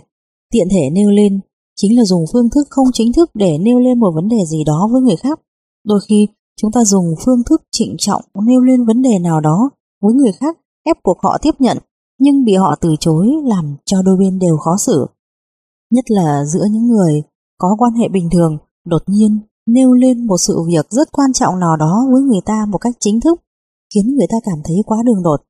Tiện 0.52 0.68
thể 0.72 0.90
nêu 0.90 1.10
lên 1.10 1.40
chính 1.76 1.98
là 1.98 2.04
dùng 2.06 2.26
phương 2.34 2.50
thức 2.50 2.68
không 2.70 2.88
chính 2.94 3.14
thức 3.14 3.32
để 3.34 3.58
nêu 3.58 3.80
lên 3.80 4.00
một 4.00 4.12
vấn 4.16 4.28
đề 4.28 4.46
gì 4.46 4.64
đó 4.64 4.90
với 4.92 5.02
người 5.02 5.16
khác. 5.16 5.40
Đôi 5.86 6.00
khi 6.08 6.28
chúng 6.62 6.72
ta 6.72 6.86
dùng 6.86 7.06
phương 7.26 7.44
thức 7.44 7.62
trịnh 7.72 7.96
trọng 7.98 8.22
nêu 8.46 8.62
lên 8.62 8.86
vấn 8.86 9.02
đề 9.02 9.20
nào 9.20 9.42
đó 9.42 9.70
với 10.02 10.14
người 10.14 10.32
khác 10.32 10.58
ép 10.86 10.98
buộc 11.04 11.18
họ 11.24 11.38
tiếp 11.42 11.52
nhận 11.60 11.78
nhưng 12.24 12.46
bị 12.46 12.54
họ 12.54 12.76
từ 12.82 12.96
chối 13.00 13.28
làm 13.44 13.76
cho 13.86 14.02
đôi 14.02 14.18
bên 14.18 14.40
đều 14.40 14.58
khó 14.58 14.78
xử 14.78 15.08
nhất 15.94 16.12
là 16.12 16.46
giữa 16.46 16.66
những 16.72 16.88
người 16.88 17.24
có 17.58 17.76
quan 17.80 17.94
hệ 17.94 18.08
bình 18.08 18.30
thường, 18.32 18.58
đột 18.86 19.02
nhiên 19.08 19.40
nêu 19.66 19.94
lên 19.94 20.28
một 20.28 20.38
sự 20.38 20.62
việc 20.68 20.86
rất 20.90 21.12
quan 21.12 21.34
trọng 21.34 21.60
nào 21.60 21.78
đó 21.78 22.06
với 22.12 22.22
người 22.22 22.42
ta 22.46 22.66
một 22.70 22.78
cách 22.78 22.96
chính 23.00 23.22
thức, 23.22 23.42
khiến 23.94 24.16
người 24.16 24.28
ta 24.30 24.38
cảm 24.44 24.60
thấy 24.66 24.76
quá 24.86 24.98
đường 25.06 25.24
đột, 25.24 25.42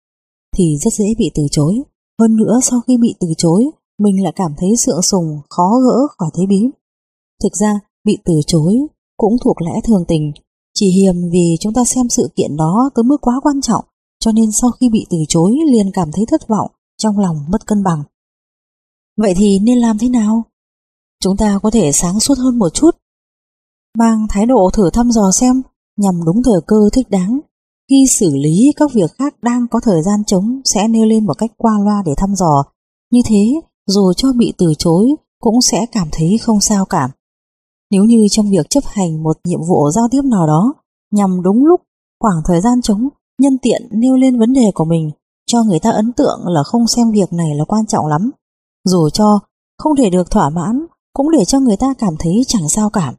thì 0.58 0.78
rất 0.78 0.94
dễ 0.94 1.06
bị 1.18 1.32
từ 1.36 1.44
chối. 1.52 1.74
Hơn 2.20 2.36
nữa 2.36 2.60
sau 2.64 2.82
khi 2.88 2.98
bị 2.98 3.16
từ 3.20 3.28
chối, 3.38 3.66
mình 4.00 4.24
lại 4.24 4.34
cảm 4.36 4.54
thấy 4.58 4.78
sượng 4.78 5.02
sùng, 5.02 5.40
khó 5.50 5.72
gỡ 5.86 6.08
khỏi 6.18 6.30
thế 6.38 6.44
bí. 6.50 6.62
Thực 7.44 7.54
ra, 7.62 7.80
bị 8.06 8.18
từ 8.26 8.34
chối 8.48 8.74
cũng 9.18 9.34
thuộc 9.44 9.62
lẽ 9.62 9.82
thường 9.84 10.06
tình, 10.08 10.32
chỉ 10.74 10.92
hiềm 10.92 11.16
vì 11.32 11.56
chúng 11.60 11.74
ta 11.74 11.84
xem 11.86 12.10
sự 12.10 12.30
kiện 12.36 12.58
đó 12.58 12.90
tới 12.96 13.04
mức 13.04 13.18
quá 13.22 13.34
quan 13.44 13.62
trọng, 13.62 13.86
cho 14.24 14.32
nên 14.32 14.52
sau 14.52 14.72
khi 14.72 14.90
bị 14.90 15.06
từ 15.10 15.18
chối 15.28 15.52
liền 15.72 15.92
cảm 15.94 16.12
thấy 16.12 16.26
thất 16.28 16.48
vọng, 16.48 16.72
trong 16.98 17.20
lòng 17.20 17.46
mất 17.50 17.68
cân 17.68 17.84
bằng. 17.84 18.04
Vậy 19.18 19.34
thì 19.38 19.60
nên 19.60 19.78
làm 19.78 19.98
thế 19.98 20.10
nào? 20.10 20.44
Chúng 21.24 21.38
ta 21.38 21.60
có 21.64 21.72
thể 21.72 21.92
sáng 21.92 22.20
suốt 22.20 22.38
hơn 22.38 22.60
một 22.60 22.70
chút. 22.74 22.98
Mang 23.98 24.26
thái 24.30 24.46
độ 24.46 24.70
thử 24.74 24.90
thăm 24.90 25.12
dò 25.12 25.32
xem, 25.32 25.62
nhằm 25.98 26.16
đúng 26.26 26.44
thời 26.44 26.62
cơ 26.68 26.90
thích 26.94 27.10
đáng. 27.10 27.40
Khi 27.90 28.06
xử 28.20 28.36
lý 28.36 28.72
các 28.76 28.92
việc 28.94 29.12
khác 29.18 29.36
đang 29.42 29.68
có 29.68 29.80
thời 29.80 30.04
gian 30.04 30.24
trống 30.26 30.62
sẽ 30.66 30.88
nêu 30.88 31.06
lên 31.06 31.26
một 31.26 31.38
cách 31.38 31.52
qua 31.58 31.74
loa 31.86 32.04
để 32.06 32.14
thăm 32.18 32.36
dò. 32.36 32.64
Như 33.12 33.22
thế, 33.26 33.62
dù 33.88 34.14
cho 34.14 34.34
bị 34.34 34.54
từ 34.58 34.74
chối 34.78 35.16
cũng 35.40 35.62
sẽ 35.62 35.86
cảm 35.92 36.08
thấy 36.12 36.38
không 36.42 36.62
sao 36.62 36.86
cảm. 36.86 37.10
Nếu 37.92 38.04
như 38.04 38.28
trong 38.32 38.50
việc 38.50 38.70
chấp 38.70 38.84
hành 38.86 39.24
một 39.24 39.38
nhiệm 39.44 39.60
vụ 39.60 39.92
giao 39.92 40.08
tiếp 40.12 40.22
nào 40.24 40.48
đó 40.48 40.74
nhằm 41.12 41.42
đúng 41.42 41.66
lúc 41.66 41.82
khoảng 42.20 42.42
thời 42.46 42.62
gian 42.62 42.82
trống 42.82 43.10
nhân 43.42 43.58
tiện 43.62 43.82
nêu 43.92 44.18
lên 44.18 44.40
vấn 44.40 44.54
đề 44.54 44.72
của 44.76 44.86
mình 44.86 45.12
cho 45.46 45.64
người 45.64 45.80
ta 45.80 45.92
ấn 45.92 46.14
tượng 46.14 46.40
là 46.48 46.64
không 46.64 46.88
xem 46.88 47.12
việc 47.12 47.34
này 47.34 47.56
là 47.56 47.66
quan 47.66 47.86
trọng 47.86 48.08
lắm. 48.08 48.32
Dù 48.86 49.10
cho 49.10 49.40
không 49.78 49.96
thể 49.96 50.10
được 50.10 50.32
thỏa 50.32 50.50
mãn 50.50 50.86
cũng 51.14 51.32
để 51.32 51.46
cho 51.46 51.60
người 51.60 51.78
ta 51.78 51.94
cảm 51.98 52.14
thấy 52.20 52.42
chẳng 52.48 52.70
sao 52.70 52.90
cả 52.90 53.14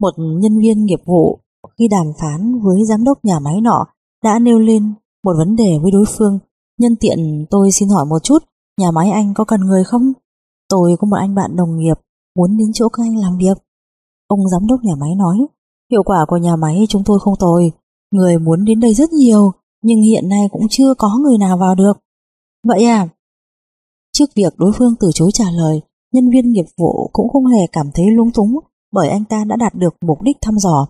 Một 0.00 0.14
nhân 0.18 0.58
viên 0.58 0.84
nghiệp 0.84 1.00
vụ 1.04 1.40
khi 1.78 1.88
đàm 1.88 2.06
phán 2.20 2.60
với 2.60 2.84
giám 2.84 3.04
đốc 3.04 3.24
nhà 3.24 3.38
máy 3.38 3.60
nọ 3.60 3.86
đã 4.24 4.38
nêu 4.38 4.58
lên 4.58 4.94
một 5.24 5.32
vấn 5.38 5.56
đề 5.56 5.78
với 5.82 5.90
đối 5.90 6.04
phương. 6.08 6.38
Nhân 6.78 6.96
tiện 6.96 7.46
tôi 7.50 7.72
xin 7.72 7.88
hỏi 7.88 8.04
một 8.06 8.18
chút, 8.22 8.38
nhà 8.80 8.90
máy 8.90 9.10
anh 9.10 9.34
có 9.34 9.44
cần 9.44 9.60
người 9.60 9.84
không? 9.84 10.12
Tôi 10.68 10.96
có 10.98 11.06
một 11.06 11.16
anh 11.16 11.34
bạn 11.34 11.56
đồng 11.56 11.76
nghiệp 11.76 11.94
muốn 12.36 12.56
đến 12.56 12.72
chỗ 12.74 12.88
các 12.88 13.02
anh 13.02 13.16
làm 13.16 13.36
việc. 13.38 13.58
Ông 14.26 14.48
giám 14.48 14.66
đốc 14.66 14.80
nhà 14.82 14.94
máy 15.00 15.14
nói, 15.14 15.36
hiệu 15.90 16.02
quả 16.02 16.24
của 16.28 16.36
nhà 16.36 16.56
máy 16.56 16.86
chúng 16.88 17.04
tôi 17.04 17.20
không 17.20 17.34
tồi, 17.38 17.72
người 18.10 18.38
muốn 18.38 18.64
đến 18.64 18.80
đây 18.80 18.94
rất 18.94 19.12
nhiều, 19.12 19.52
nhưng 19.82 20.00
hiện 20.00 20.28
nay 20.28 20.48
cũng 20.50 20.66
chưa 20.70 20.94
có 20.94 21.18
người 21.18 21.38
nào 21.38 21.58
vào 21.58 21.74
được. 21.74 21.92
Vậy 22.66 22.84
à? 22.84 23.08
Trước 24.12 24.34
việc 24.34 24.54
đối 24.56 24.72
phương 24.72 24.94
từ 25.00 25.10
chối 25.14 25.30
trả 25.34 25.50
lời, 25.50 25.80
nhân 26.12 26.30
viên 26.30 26.52
nghiệp 26.52 26.66
vụ 26.78 27.10
cũng 27.12 27.28
không 27.28 27.46
hề 27.46 27.66
cảm 27.72 27.86
thấy 27.94 28.10
lung 28.10 28.30
túng 28.34 28.58
bởi 28.92 29.08
anh 29.08 29.24
ta 29.24 29.44
đã 29.44 29.56
đạt 29.56 29.74
được 29.74 29.94
mục 30.00 30.22
đích 30.22 30.36
thăm 30.40 30.58
dò. 30.58 30.88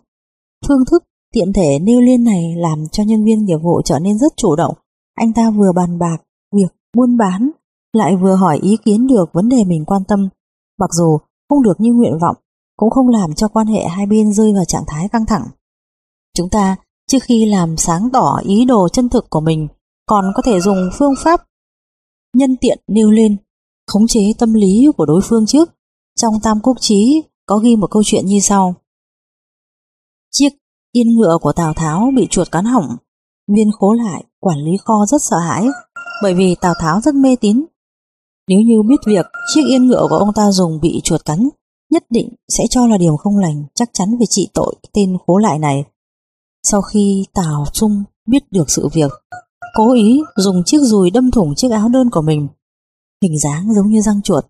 Phương 0.69 0.85
thức 0.91 1.05
tiện 1.35 1.53
thể 1.53 1.79
nêu 1.79 2.01
lên 2.01 2.25
này 2.25 2.55
làm 2.57 2.85
cho 2.93 3.03
nhân 3.03 3.25
viên 3.25 3.45
nghiệp 3.45 3.59
vụ 3.63 3.83
trở 3.85 3.99
nên 3.99 4.19
rất 4.19 4.33
chủ 4.37 4.57
động. 4.57 4.75
Anh 5.15 5.33
ta 5.33 5.51
vừa 5.51 5.73
bàn 5.73 5.99
bạc 5.99 6.17
việc 6.57 6.75
buôn 6.97 7.17
bán, 7.17 7.51
lại 7.93 8.17
vừa 8.17 8.35
hỏi 8.35 8.59
ý 8.63 8.77
kiến 8.85 9.07
được 9.07 9.33
vấn 9.33 9.49
đề 9.49 9.65
mình 9.65 9.85
quan 9.85 10.03
tâm. 10.09 10.29
Mặc 10.79 10.91
dù 10.93 11.19
không 11.49 11.63
được 11.63 11.81
như 11.81 11.93
nguyện 11.93 12.19
vọng, 12.21 12.37
cũng 12.77 12.91
không 12.91 13.09
làm 13.09 13.35
cho 13.35 13.49
quan 13.49 13.67
hệ 13.67 13.85
hai 13.85 14.07
bên 14.07 14.33
rơi 14.33 14.53
vào 14.55 14.65
trạng 14.65 14.85
thái 14.87 15.09
căng 15.09 15.27
thẳng. 15.27 15.43
Chúng 16.37 16.49
ta, 16.51 16.77
trước 17.11 17.19
khi 17.23 17.47
làm 17.47 17.77
sáng 17.77 18.09
tỏ 18.13 18.41
ý 18.45 18.65
đồ 18.65 18.89
chân 18.89 19.09
thực 19.09 19.31
của 19.31 19.41
mình, 19.41 19.69
còn 20.07 20.25
có 20.35 20.43
thể 20.43 20.61
dùng 20.61 20.91
phương 20.99 21.15
pháp 21.19 21.47
nhân 22.37 22.57
tiện 22.61 22.79
nêu 22.89 23.11
lên, 23.11 23.37
khống 23.87 24.07
chế 24.07 24.21
tâm 24.39 24.53
lý 24.55 24.87
của 24.97 25.07
đối 25.07 25.21
phương 25.25 25.47
trước. 25.47 25.71
Trong 26.21 26.35
Tam 26.43 26.61
Quốc 26.61 26.77
Chí 26.81 27.23
có 27.47 27.59
ghi 27.59 27.77
một 27.77 27.91
câu 27.91 28.03
chuyện 28.07 28.27
như 28.27 28.41
sau. 28.41 28.75
Chiếc 30.31 30.49
yên 30.93 31.17
ngựa 31.17 31.39
của 31.41 31.53
Tào 31.53 31.75
Tháo 31.75 32.11
bị 32.17 32.27
chuột 32.31 32.51
cắn 32.51 32.65
hỏng, 32.65 32.97
viên 33.49 33.71
khố 33.79 33.93
lại, 33.93 34.25
quản 34.41 34.59
lý 34.59 34.77
kho 34.85 35.07
rất 35.07 35.23
sợ 35.23 35.39
hãi, 35.39 35.67
bởi 36.23 36.35
vì 36.35 36.55
Tào 36.61 36.75
Tháo 36.81 37.01
rất 37.01 37.15
mê 37.15 37.37
tín. 37.41 37.65
Nếu 38.49 38.59
như 38.61 38.83
biết 38.89 38.97
việc 39.07 39.27
chiếc 39.55 39.63
yên 39.69 39.87
ngựa 39.87 40.07
của 40.11 40.17
ông 40.17 40.33
ta 40.35 40.53
dùng 40.53 40.81
bị 40.81 41.01
chuột 41.05 41.25
cắn, 41.25 41.49
nhất 41.91 42.05
định 42.11 42.29
sẽ 42.49 42.65
cho 42.71 42.87
là 42.87 42.99
điều 42.99 43.17
không 43.17 43.39
lành, 43.39 43.65
chắc 43.75 43.91
chắn 43.93 44.15
phải 44.19 44.27
trị 44.31 44.49
tội 44.55 44.75
tên 44.93 45.17
khố 45.27 45.39
lại 45.39 45.59
này. 45.59 45.85
Sau 46.71 46.83
khi 46.83 47.27
Tào 47.35 47.65
Trung 47.73 48.05
biết 48.29 48.43
được 48.51 48.71
sự 48.71 48.89
việc, 48.93 49.11
cố 49.75 49.93
ý 49.93 50.21
dùng 50.37 50.63
chiếc 50.67 50.79
dùi 50.81 51.11
đâm 51.11 51.31
thủng 51.31 51.55
chiếc 51.57 51.71
áo 51.71 51.89
đơn 51.89 52.11
của 52.11 52.23
mình, 52.23 52.49
hình 53.23 53.39
dáng 53.39 53.75
giống 53.75 53.87
như 53.87 54.01
răng 54.01 54.23
chuột. 54.23 54.45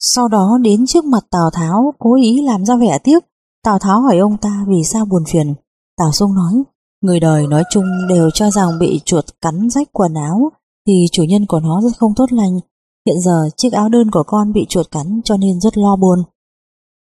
Sau 0.00 0.28
đó 0.28 0.58
đến 0.62 0.86
trước 0.86 1.04
mặt 1.04 1.24
Tào 1.30 1.50
Tháo 1.52 1.94
cố 1.98 2.14
ý 2.16 2.42
làm 2.42 2.64
ra 2.64 2.76
vẻ 2.76 2.98
tiếc, 3.04 3.24
Tào 3.64 3.78
Tháo 3.78 4.00
hỏi 4.00 4.18
ông 4.18 4.36
ta 4.36 4.64
vì 4.68 4.84
sao 4.84 5.04
buồn 5.04 5.24
phiền. 5.28 5.54
Tào 5.98 6.12
Trung 6.12 6.34
nói, 6.34 6.62
người 7.02 7.20
đời 7.20 7.46
nói 7.46 7.64
chung 7.70 7.84
đều 8.08 8.30
cho 8.30 8.50
rằng 8.50 8.78
bị 8.78 9.00
chuột 9.04 9.24
cắn 9.40 9.70
rách 9.70 9.88
quần 9.92 10.14
áo 10.14 10.50
thì 10.86 11.06
chủ 11.12 11.22
nhân 11.22 11.46
của 11.46 11.60
nó 11.60 11.80
rất 11.82 11.98
không 11.98 12.14
tốt 12.16 12.32
lành. 12.32 12.60
Hiện 13.06 13.20
giờ 13.20 13.48
chiếc 13.56 13.72
áo 13.72 13.88
đơn 13.88 14.10
của 14.10 14.22
con 14.26 14.52
bị 14.52 14.66
chuột 14.68 14.90
cắn 14.90 15.20
cho 15.24 15.36
nên 15.36 15.60
rất 15.60 15.78
lo 15.78 15.96
buồn. 15.96 16.18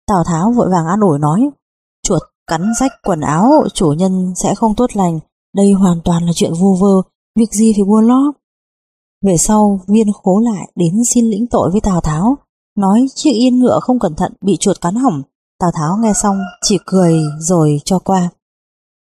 Tào 0.07 0.25
Tháo 0.27 0.53
vội 0.53 0.69
vàng 0.71 0.87
an 0.87 1.01
ủi 1.01 1.19
nói, 1.19 1.51
cắn 2.47 2.73
rách 2.81 2.93
quần 3.03 3.21
áo 3.21 3.65
chủ 3.75 3.93
nhân 3.93 4.33
sẽ 4.37 4.55
không 4.55 4.75
tốt 4.75 4.97
lành, 4.97 5.19
đây 5.57 5.73
hoàn 5.73 6.01
toàn 6.05 6.27
là 6.27 6.33
chuyện 6.35 6.53
vô 6.61 6.77
vơ, 6.81 7.03
việc 7.39 7.53
gì 7.53 7.73
phải 7.77 7.85
buôn 7.85 8.07
lót. 8.07 8.35
Về 9.25 9.37
sau, 9.37 9.81
viên 9.89 10.13
khố 10.13 10.41
lại 10.41 10.73
đến 10.75 11.05
xin 11.15 11.25
lĩnh 11.31 11.47
tội 11.47 11.71
với 11.71 11.81
Tào 11.81 12.01
Tháo, 12.01 12.39
nói 12.79 13.07
chiếc 13.15 13.31
yên 13.31 13.59
ngựa 13.59 13.81
không 13.83 13.99
cẩn 13.99 14.15
thận 14.15 14.33
bị 14.41 14.57
chuột 14.57 14.81
cắn 14.81 14.95
hỏng. 14.95 15.23
Tào 15.61 15.71
Tháo 15.75 15.97
nghe 15.97 16.13
xong 16.13 16.39
chỉ 16.63 16.79
cười 16.87 17.21
rồi 17.39 17.81
cho 17.85 17.99
qua. 17.99 18.29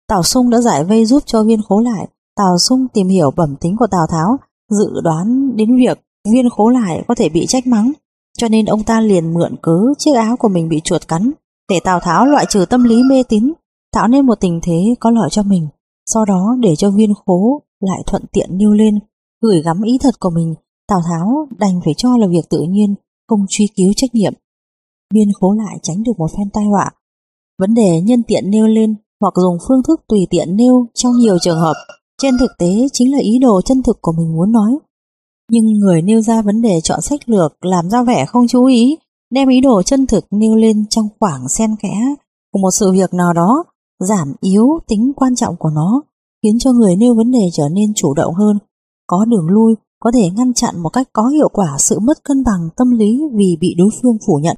Tào 0.08 0.24
Sung 0.24 0.50
đã 0.50 0.62
giải 0.62 0.84
vây 0.84 1.05
giúp 1.05 1.24
cho 1.25 1.43
viên 1.43 1.62
khố 1.62 1.79
lại. 1.79 2.08
Tào 2.36 2.58
Sung 2.58 2.88
tìm 2.93 3.08
hiểu 3.08 3.31
bẩm 3.31 3.55
tính 3.55 3.75
của 3.77 3.88
Tào 3.88 4.08
Tháo, 4.10 4.38
dự 4.69 5.01
đoán 5.03 5.55
đến 5.55 5.77
việc 5.77 6.00
viên 6.31 6.50
khố 6.50 6.69
lại 6.69 7.03
có 7.08 7.15
thể 7.15 7.29
bị 7.29 7.46
trách 7.48 7.67
mắng, 7.67 7.91
cho 8.38 8.48
nên 8.48 8.65
ông 8.65 8.84
ta 8.84 9.01
liền 9.01 9.34
mượn 9.34 9.55
cớ 9.62 9.79
chiếc 9.98 10.15
áo 10.15 10.38
của 10.38 10.48
mình 10.48 10.69
bị 10.69 10.81
chuột 10.84 11.08
cắn, 11.08 11.31
để 11.69 11.79
Tào 11.83 11.99
Tháo 11.99 12.25
loại 12.25 12.45
trừ 12.49 12.65
tâm 12.69 12.83
lý 12.83 13.03
mê 13.03 13.23
tín, 13.23 13.53
tạo 13.93 14.07
nên 14.07 14.25
một 14.25 14.39
tình 14.39 14.59
thế 14.63 14.95
có 14.99 15.11
lợi 15.11 15.29
cho 15.31 15.43
mình. 15.43 15.67
Sau 16.05 16.25
đó 16.25 16.55
để 16.59 16.75
cho 16.75 16.91
viên 16.91 17.13
khố 17.25 17.61
lại 17.79 17.99
thuận 18.05 18.23
tiện 18.31 18.57
nêu 18.57 18.71
lên, 18.71 18.99
gửi 19.41 19.61
gắm 19.61 19.81
ý 19.81 19.97
thật 20.01 20.19
của 20.19 20.29
mình, 20.29 20.55
Tào 20.88 20.99
Tháo 21.09 21.47
đành 21.57 21.79
phải 21.85 21.93
cho 21.97 22.17
là 22.17 22.27
việc 22.27 22.49
tự 22.49 22.61
nhiên, 22.61 22.95
không 23.27 23.45
truy 23.49 23.67
cứu 23.75 23.93
trách 23.95 24.15
nhiệm. 24.15 24.33
Viên 25.13 25.27
khố 25.39 25.53
lại 25.53 25.79
tránh 25.83 26.03
được 26.03 26.13
một 26.17 26.31
phen 26.38 26.49
tai 26.49 26.63
họa. 26.65 26.91
Vấn 27.59 27.73
đề 27.73 28.01
nhân 28.01 28.23
tiện 28.23 28.49
nêu 28.49 28.67
lên 28.67 28.95
hoặc 29.21 29.33
dùng 29.35 29.57
phương 29.67 29.83
thức 29.88 30.01
tùy 30.07 30.27
tiện 30.29 30.55
nêu 30.55 30.88
trong 30.93 31.13
nhiều 31.13 31.38
trường 31.39 31.59
hợp, 31.59 31.75
trên 32.21 32.38
thực 32.39 32.51
tế 32.57 32.88
chính 32.93 33.11
là 33.11 33.19
ý 33.19 33.39
đồ 33.39 33.61
chân 33.61 33.83
thực 33.83 33.97
của 34.01 34.11
mình 34.11 34.35
muốn 34.35 34.51
nói. 34.51 34.71
Nhưng 35.51 35.65
người 35.65 36.01
nêu 36.01 36.21
ra 36.21 36.41
vấn 36.41 36.61
đề 36.61 36.81
chọn 36.83 37.01
sách 37.01 37.29
lược 37.29 37.65
làm 37.65 37.89
ra 37.89 38.03
vẻ 38.03 38.25
không 38.25 38.47
chú 38.47 38.65
ý, 38.65 38.97
đem 39.29 39.50
ý 39.50 39.62
đồ 39.62 39.81
chân 39.81 40.07
thực 40.07 40.25
nêu 40.31 40.55
lên 40.55 40.86
trong 40.89 41.07
khoảng 41.19 41.50
xen 41.50 41.75
kẽ 41.81 42.15
của 42.53 42.59
một 42.59 42.71
sự 42.71 42.91
việc 42.91 43.13
nào 43.13 43.33
đó, 43.33 43.63
giảm 44.00 44.33
yếu 44.41 44.79
tính 44.88 45.12
quan 45.15 45.36
trọng 45.36 45.55
của 45.59 45.69
nó, 45.69 46.01
khiến 46.43 46.59
cho 46.59 46.71
người 46.71 46.95
nêu 46.95 47.15
vấn 47.15 47.31
đề 47.31 47.50
trở 47.53 47.69
nên 47.69 47.93
chủ 47.95 48.13
động 48.13 48.33
hơn, 48.33 48.57
có 49.07 49.25
đường 49.25 49.48
lui, 49.50 49.75
có 50.00 50.12
thể 50.13 50.29
ngăn 50.29 50.53
chặn 50.53 50.79
một 50.83 50.89
cách 50.89 51.07
có 51.13 51.27
hiệu 51.27 51.50
quả 51.53 51.75
sự 51.79 52.00
mất 52.00 52.24
cân 52.24 52.43
bằng 52.43 52.69
tâm 52.77 52.91
lý 52.91 53.21
vì 53.33 53.57
bị 53.59 53.75
đối 53.77 53.89
phương 54.01 54.17
phủ 54.27 54.39
nhận. 54.43 54.55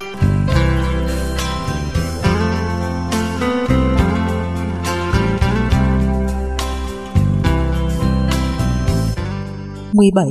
17. 9.94 10.30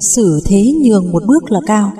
Xử 0.00 0.40
thế 0.44 0.74
nhường 0.84 1.12
một 1.12 1.22
bước 1.26 1.52
là 1.52 1.60
cao 1.66 1.92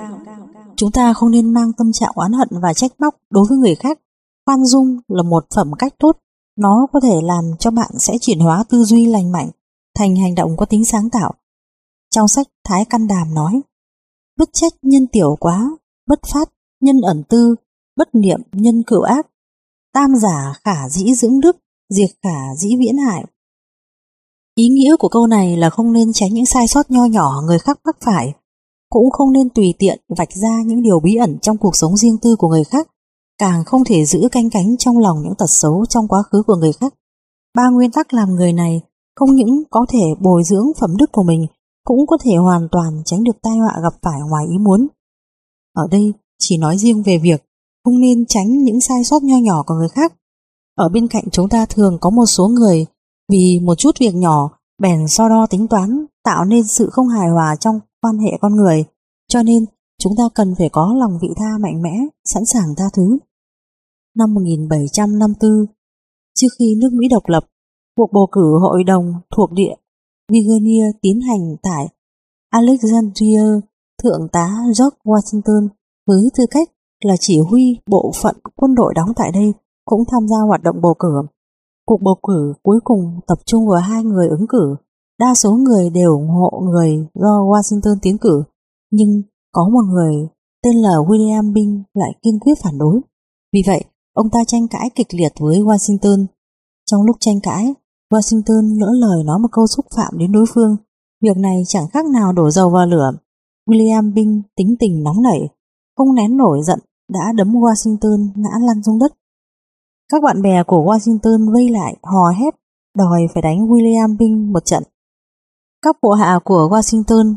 Chúng 0.75 0.91
ta 0.91 1.13
không 1.13 1.31
nên 1.31 1.53
mang 1.53 1.73
tâm 1.73 1.91
trạng 1.91 2.11
oán 2.15 2.33
hận 2.33 2.47
và 2.51 2.73
trách 2.73 2.91
móc 2.99 3.15
đối 3.29 3.45
với 3.49 3.57
người 3.57 3.75
khác. 3.75 3.99
Khoan 4.45 4.65
dung 4.65 4.99
là 5.07 5.23
một 5.23 5.45
phẩm 5.55 5.71
cách 5.79 5.93
tốt. 5.99 6.17
Nó 6.57 6.87
có 6.93 6.99
thể 6.99 7.21
làm 7.23 7.43
cho 7.59 7.71
bạn 7.71 7.91
sẽ 7.99 8.13
chuyển 8.21 8.39
hóa 8.39 8.63
tư 8.69 8.83
duy 8.83 9.05
lành 9.05 9.31
mạnh 9.31 9.49
thành 9.95 10.15
hành 10.15 10.35
động 10.35 10.57
có 10.57 10.65
tính 10.65 10.85
sáng 10.85 11.09
tạo. 11.09 11.33
Trong 12.15 12.27
sách 12.27 12.47
Thái 12.63 12.85
Căn 12.85 13.07
Đàm 13.07 13.33
nói 13.33 13.61
Bất 14.37 14.49
trách 14.53 14.73
nhân 14.81 15.07
tiểu 15.07 15.35
quá, 15.39 15.69
bất 16.07 16.19
phát 16.33 16.49
nhân 16.81 17.01
ẩn 17.01 17.23
tư, 17.29 17.55
bất 17.95 18.15
niệm 18.15 18.41
nhân 18.51 18.83
cựu 18.87 19.01
ác, 19.01 19.27
tam 19.93 20.15
giả 20.15 20.53
khả 20.63 20.89
dĩ 20.89 21.13
dưỡng 21.13 21.39
đức, 21.39 21.57
diệt 21.89 22.09
khả 22.23 22.55
dĩ 22.57 22.75
viễn 22.79 22.97
hại. 22.97 23.25
Ý 24.55 24.67
nghĩa 24.67 24.95
của 24.99 25.07
câu 25.07 25.27
này 25.27 25.57
là 25.57 25.69
không 25.69 25.93
nên 25.93 26.13
tránh 26.13 26.33
những 26.33 26.45
sai 26.45 26.67
sót 26.67 26.91
nho 26.91 27.05
nhỏ 27.05 27.41
người 27.45 27.59
khác 27.59 27.79
mắc 27.83 27.97
phải, 28.05 28.33
cũng 28.93 29.11
không 29.11 29.31
nên 29.31 29.49
tùy 29.49 29.73
tiện 29.79 29.99
vạch 30.17 30.33
ra 30.33 30.61
những 30.65 30.81
điều 30.81 30.99
bí 30.99 31.15
ẩn 31.15 31.37
trong 31.41 31.57
cuộc 31.57 31.75
sống 31.75 31.97
riêng 31.97 32.17
tư 32.21 32.35
của 32.35 32.47
người 32.47 32.63
khác, 32.63 32.87
càng 33.37 33.63
không 33.65 33.83
thể 33.83 34.05
giữ 34.05 34.27
canh 34.31 34.49
cánh 34.49 34.77
trong 34.77 34.97
lòng 34.97 35.17
những 35.23 35.35
tật 35.37 35.49
xấu 35.49 35.85
trong 35.89 36.07
quá 36.07 36.23
khứ 36.31 36.43
của 36.47 36.55
người 36.55 36.73
khác. 36.73 36.93
Ba 37.55 37.69
nguyên 37.69 37.91
tắc 37.91 38.13
làm 38.13 38.29
người 38.35 38.53
này 38.53 38.81
không 39.15 39.35
những 39.35 39.63
có 39.69 39.85
thể 39.89 39.99
bồi 40.19 40.43
dưỡng 40.43 40.65
phẩm 40.79 40.97
đức 40.97 41.11
của 41.11 41.23
mình, 41.23 41.47
cũng 41.85 42.07
có 42.07 42.17
thể 42.21 42.35
hoàn 42.35 42.67
toàn 42.71 43.01
tránh 43.05 43.23
được 43.23 43.41
tai 43.41 43.57
họa 43.57 43.81
gặp 43.83 43.93
phải 44.01 44.19
ngoài 44.29 44.45
ý 44.51 44.57
muốn. 44.57 44.87
Ở 45.75 45.87
đây 45.91 46.13
chỉ 46.39 46.57
nói 46.57 46.77
riêng 46.77 47.03
về 47.03 47.17
việc 47.17 47.43
không 47.83 47.99
nên 47.99 48.25
tránh 48.25 48.63
những 48.63 48.81
sai 48.81 49.03
sót 49.03 49.23
nho 49.23 49.37
nhỏ 49.37 49.63
của 49.67 49.75
người 49.75 49.89
khác. 49.89 50.13
Ở 50.75 50.89
bên 50.89 51.07
cạnh 51.07 51.23
chúng 51.31 51.49
ta 51.49 51.65
thường 51.65 51.97
có 52.01 52.09
một 52.09 52.25
số 52.25 52.47
người 52.47 52.85
vì 53.31 53.59
một 53.63 53.75
chút 53.75 53.91
việc 53.99 54.15
nhỏ 54.15 54.49
bèn 54.81 55.07
so 55.07 55.29
đo 55.29 55.47
tính 55.49 55.67
toán 55.67 56.05
tạo 56.23 56.45
nên 56.45 56.63
sự 56.63 56.89
không 56.91 57.07
hài 57.07 57.29
hòa 57.29 57.55
trong 57.59 57.79
quan 58.03 58.17
hệ 58.17 58.37
con 58.41 58.55
người 58.55 58.83
cho 59.27 59.43
nên 59.43 59.65
chúng 59.99 60.13
ta 60.17 60.23
cần 60.35 60.55
phải 60.57 60.69
có 60.69 60.93
lòng 60.99 61.17
vị 61.21 61.27
tha 61.37 61.57
mạnh 61.59 61.81
mẽ, 61.81 61.95
sẵn 62.25 62.45
sàng 62.45 62.75
tha 62.77 62.85
thứ. 62.93 63.17
Năm 64.15 64.33
1754, 64.33 65.51
trước 66.35 66.47
khi 66.59 66.75
nước 66.81 66.89
Mỹ 66.93 67.07
độc 67.11 67.23
lập, 67.25 67.43
cuộc 67.95 68.09
bầu 68.13 68.27
cử 68.31 68.57
hội 68.61 68.83
đồng 68.83 69.13
thuộc 69.35 69.51
địa 69.51 69.75
Virginia 70.31 70.85
tiến 71.01 71.21
hành 71.21 71.55
tại 71.63 71.87
Alexandria, 72.49 73.43
Thượng 74.03 74.27
tá 74.31 74.47
George 74.65 74.97
Washington 75.03 75.67
với 76.07 76.29
tư 76.37 76.45
cách 76.51 76.69
là 77.05 77.15
chỉ 77.19 77.39
huy 77.39 77.77
bộ 77.87 78.11
phận 78.21 78.35
quân 78.55 78.75
đội 78.75 78.93
đóng 78.95 79.09
tại 79.15 79.31
đây 79.33 79.53
cũng 79.85 80.03
tham 80.11 80.27
gia 80.27 80.37
hoạt 80.47 80.63
động 80.63 80.81
bầu 80.81 80.93
cử. 80.99 81.21
Cuộc 81.85 82.01
bầu 82.01 82.15
cử 82.27 82.53
cuối 82.63 82.79
cùng 82.83 83.19
tập 83.27 83.37
trung 83.45 83.67
vào 83.67 83.81
hai 83.81 84.03
người 84.03 84.27
ứng 84.27 84.47
cử. 84.49 84.75
Đa 85.23 85.33
số 85.35 85.51
người 85.51 85.89
đều 85.89 86.11
ủng 86.11 86.29
hộ 86.29 86.63
người 86.71 87.07
do 87.13 87.43
Washington 87.43 87.95
tiến 88.01 88.17
cử, 88.17 88.43
nhưng 88.91 89.21
có 89.51 89.69
một 89.69 89.81
người 89.93 90.27
tên 90.63 90.75
là 90.75 90.89
William 90.89 91.53
Bing 91.53 91.83
lại 91.93 92.11
kiên 92.21 92.39
quyết 92.39 92.53
phản 92.63 92.77
đối. 92.77 93.01
Vì 93.53 93.61
vậy, 93.67 93.83
ông 94.13 94.29
ta 94.29 94.39
tranh 94.47 94.67
cãi 94.67 94.89
kịch 94.95 95.07
liệt 95.13 95.31
với 95.39 95.59
Washington. 95.59 96.25
Trong 96.91 97.03
lúc 97.03 97.15
tranh 97.19 97.39
cãi, 97.43 97.73
Washington 98.13 98.79
lỡ 98.79 98.87
lời 98.93 99.23
nói 99.23 99.39
một 99.39 99.47
câu 99.51 99.67
xúc 99.67 99.85
phạm 99.95 100.17
đến 100.17 100.31
đối 100.31 100.45
phương. 100.53 100.75
Việc 101.21 101.37
này 101.37 101.63
chẳng 101.67 101.87
khác 101.93 102.05
nào 102.05 102.33
đổ 102.33 102.49
dầu 102.49 102.69
vào 102.69 102.87
lửa. 102.87 103.11
William 103.69 104.13
Bing 104.13 104.41
tính 104.55 104.75
tình 104.79 105.03
nóng 105.03 105.21
nảy, 105.21 105.39
không 105.97 106.15
nén 106.15 106.37
nổi 106.37 106.59
giận 106.63 106.79
đã 107.09 107.31
đấm 107.35 107.53
Washington 107.53 108.29
ngã 108.35 108.51
lăn 108.61 108.83
xuống 108.83 108.99
đất. 108.99 109.13
Các 110.11 110.23
bạn 110.23 110.41
bè 110.41 110.63
của 110.67 110.83
Washington 110.85 111.53
vây 111.53 111.69
lại 111.69 111.97
hò 112.03 112.29
hét 112.29 112.55
đòi 112.97 113.21
phải 113.33 113.41
đánh 113.41 113.67
William 113.67 114.17
Bing 114.17 114.53
một 114.53 114.65
trận. 114.65 114.83
Các 115.83 115.95
bộ 116.01 116.11
hạ 116.11 116.39
của 116.43 116.69
Washington 116.71 117.35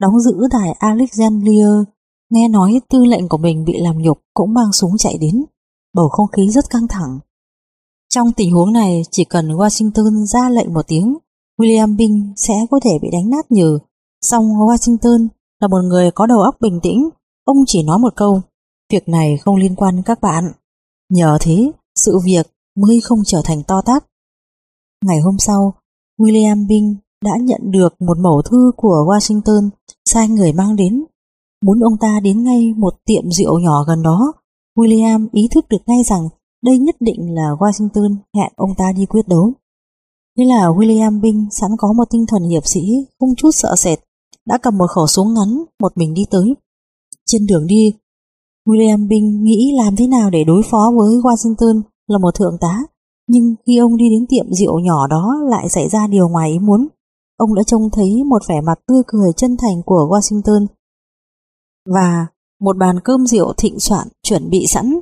đóng 0.00 0.20
giữ 0.20 0.34
tại 0.50 0.72
Alexandria, 0.78 1.66
nghe 2.30 2.48
nói 2.48 2.80
tư 2.88 3.04
lệnh 3.04 3.28
của 3.28 3.38
mình 3.38 3.64
bị 3.64 3.72
làm 3.78 3.98
nhục 3.98 4.18
cũng 4.34 4.54
mang 4.54 4.72
súng 4.72 4.90
chạy 4.98 5.18
đến. 5.20 5.44
Bầu 5.94 6.08
không 6.08 6.26
khí 6.28 6.50
rất 6.50 6.70
căng 6.70 6.88
thẳng. 6.88 7.18
Trong 8.08 8.32
tình 8.32 8.52
huống 8.52 8.72
này, 8.72 9.02
chỉ 9.10 9.24
cần 9.24 9.48
Washington 9.48 10.24
ra 10.24 10.48
lệnh 10.48 10.74
một 10.74 10.86
tiếng, 10.88 11.18
William 11.58 11.96
Bing 11.96 12.32
sẽ 12.36 12.54
có 12.70 12.80
thể 12.84 12.90
bị 13.02 13.08
đánh 13.12 13.30
nát 13.30 13.52
nhừ. 13.52 13.78
Song 14.22 14.44
Washington 14.44 15.28
là 15.60 15.68
một 15.68 15.80
người 15.82 16.10
có 16.10 16.26
đầu 16.26 16.40
óc 16.40 16.56
bình 16.60 16.80
tĩnh, 16.82 17.10
Ông 17.44 17.56
chỉ 17.66 17.82
nói 17.82 17.98
một 17.98 18.16
câu, 18.16 18.40
Việc 18.92 19.08
này 19.08 19.36
không 19.36 19.56
liên 19.56 19.74
quan 19.76 20.02
các 20.02 20.20
bạn 20.20 20.52
Nhờ 21.10 21.38
thế, 21.40 21.72
sự 21.94 22.18
việc 22.24 22.46
mới 22.76 23.00
không 23.04 23.18
trở 23.26 23.40
thành 23.44 23.62
to 23.62 23.82
tát 23.82 24.04
Ngày 25.04 25.20
hôm 25.20 25.36
sau, 25.38 25.74
William 26.18 26.68
Bing 26.68 26.96
đã 27.24 27.32
nhận 27.40 27.60
được 27.70 27.94
một 28.00 28.18
mẫu 28.18 28.42
thư 28.42 28.72
của 28.76 29.06
Washington 29.08 29.68
sai 30.04 30.28
người 30.28 30.52
mang 30.52 30.76
đến 30.76 31.04
muốn 31.64 31.80
ông 31.80 31.98
ta 32.00 32.20
đến 32.22 32.44
ngay 32.44 32.74
một 32.76 32.94
tiệm 33.04 33.30
rượu 33.30 33.58
nhỏ 33.58 33.84
gần 33.84 34.02
đó 34.02 34.32
William 34.78 35.26
ý 35.32 35.48
thức 35.50 35.68
được 35.68 35.82
ngay 35.86 36.02
rằng 36.02 36.28
đây 36.64 36.78
nhất 36.78 36.96
định 37.00 37.34
là 37.34 37.50
Washington 37.58 38.16
hẹn 38.36 38.52
ông 38.56 38.70
ta 38.78 38.92
đi 38.96 39.06
quyết 39.06 39.28
đấu. 39.28 39.52
Thế 40.38 40.44
là 40.44 40.68
William 40.68 41.20
Bing 41.20 41.46
sẵn 41.50 41.70
có 41.78 41.92
một 41.92 42.04
tinh 42.10 42.24
thần 42.28 42.42
hiệp 42.42 42.66
sĩ, 42.66 42.80
không 43.20 43.34
chút 43.36 43.50
sợ 43.52 43.74
sệt, 43.78 43.98
đã 44.46 44.58
cầm 44.58 44.78
một 44.78 44.86
khẩu 44.86 45.06
súng 45.06 45.34
ngắn, 45.34 45.64
một 45.80 45.92
mình 45.96 46.14
đi 46.14 46.22
tới. 46.30 46.54
Trên 47.26 47.46
đường 47.46 47.66
đi, 47.66 47.94
William 48.68 49.08
Bing 49.08 49.44
nghĩ 49.44 49.72
làm 49.76 49.96
thế 49.96 50.06
nào 50.06 50.30
để 50.30 50.44
đối 50.44 50.62
phó 50.62 50.92
với 50.96 51.16
Washington 51.16 51.82
là 52.06 52.18
một 52.18 52.34
thượng 52.34 52.56
tá, 52.60 52.82
nhưng 53.28 53.54
khi 53.66 53.76
ông 53.76 53.96
đi 53.96 54.04
đến 54.10 54.26
tiệm 54.28 54.52
rượu 54.52 54.80
nhỏ 54.80 55.06
đó 55.06 55.34
lại 55.50 55.68
xảy 55.68 55.88
ra 55.88 56.06
điều 56.06 56.28
ngoài 56.28 56.50
ý 56.50 56.58
muốn. 56.58 56.88
Ông 57.36 57.54
đã 57.54 57.62
trông 57.66 57.90
thấy 57.92 58.24
một 58.24 58.42
vẻ 58.48 58.60
mặt 58.60 58.78
tươi 58.86 59.02
cười 59.06 59.32
chân 59.36 59.56
thành 59.56 59.82
của 59.86 60.08
Washington 60.10 60.66
và 61.94 62.26
một 62.60 62.76
bàn 62.76 63.00
cơm 63.04 63.26
rượu 63.26 63.52
thịnh 63.56 63.80
soạn 63.80 64.08
chuẩn 64.22 64.50
bị 64.50 64.66
sẵn. 64.66 65.00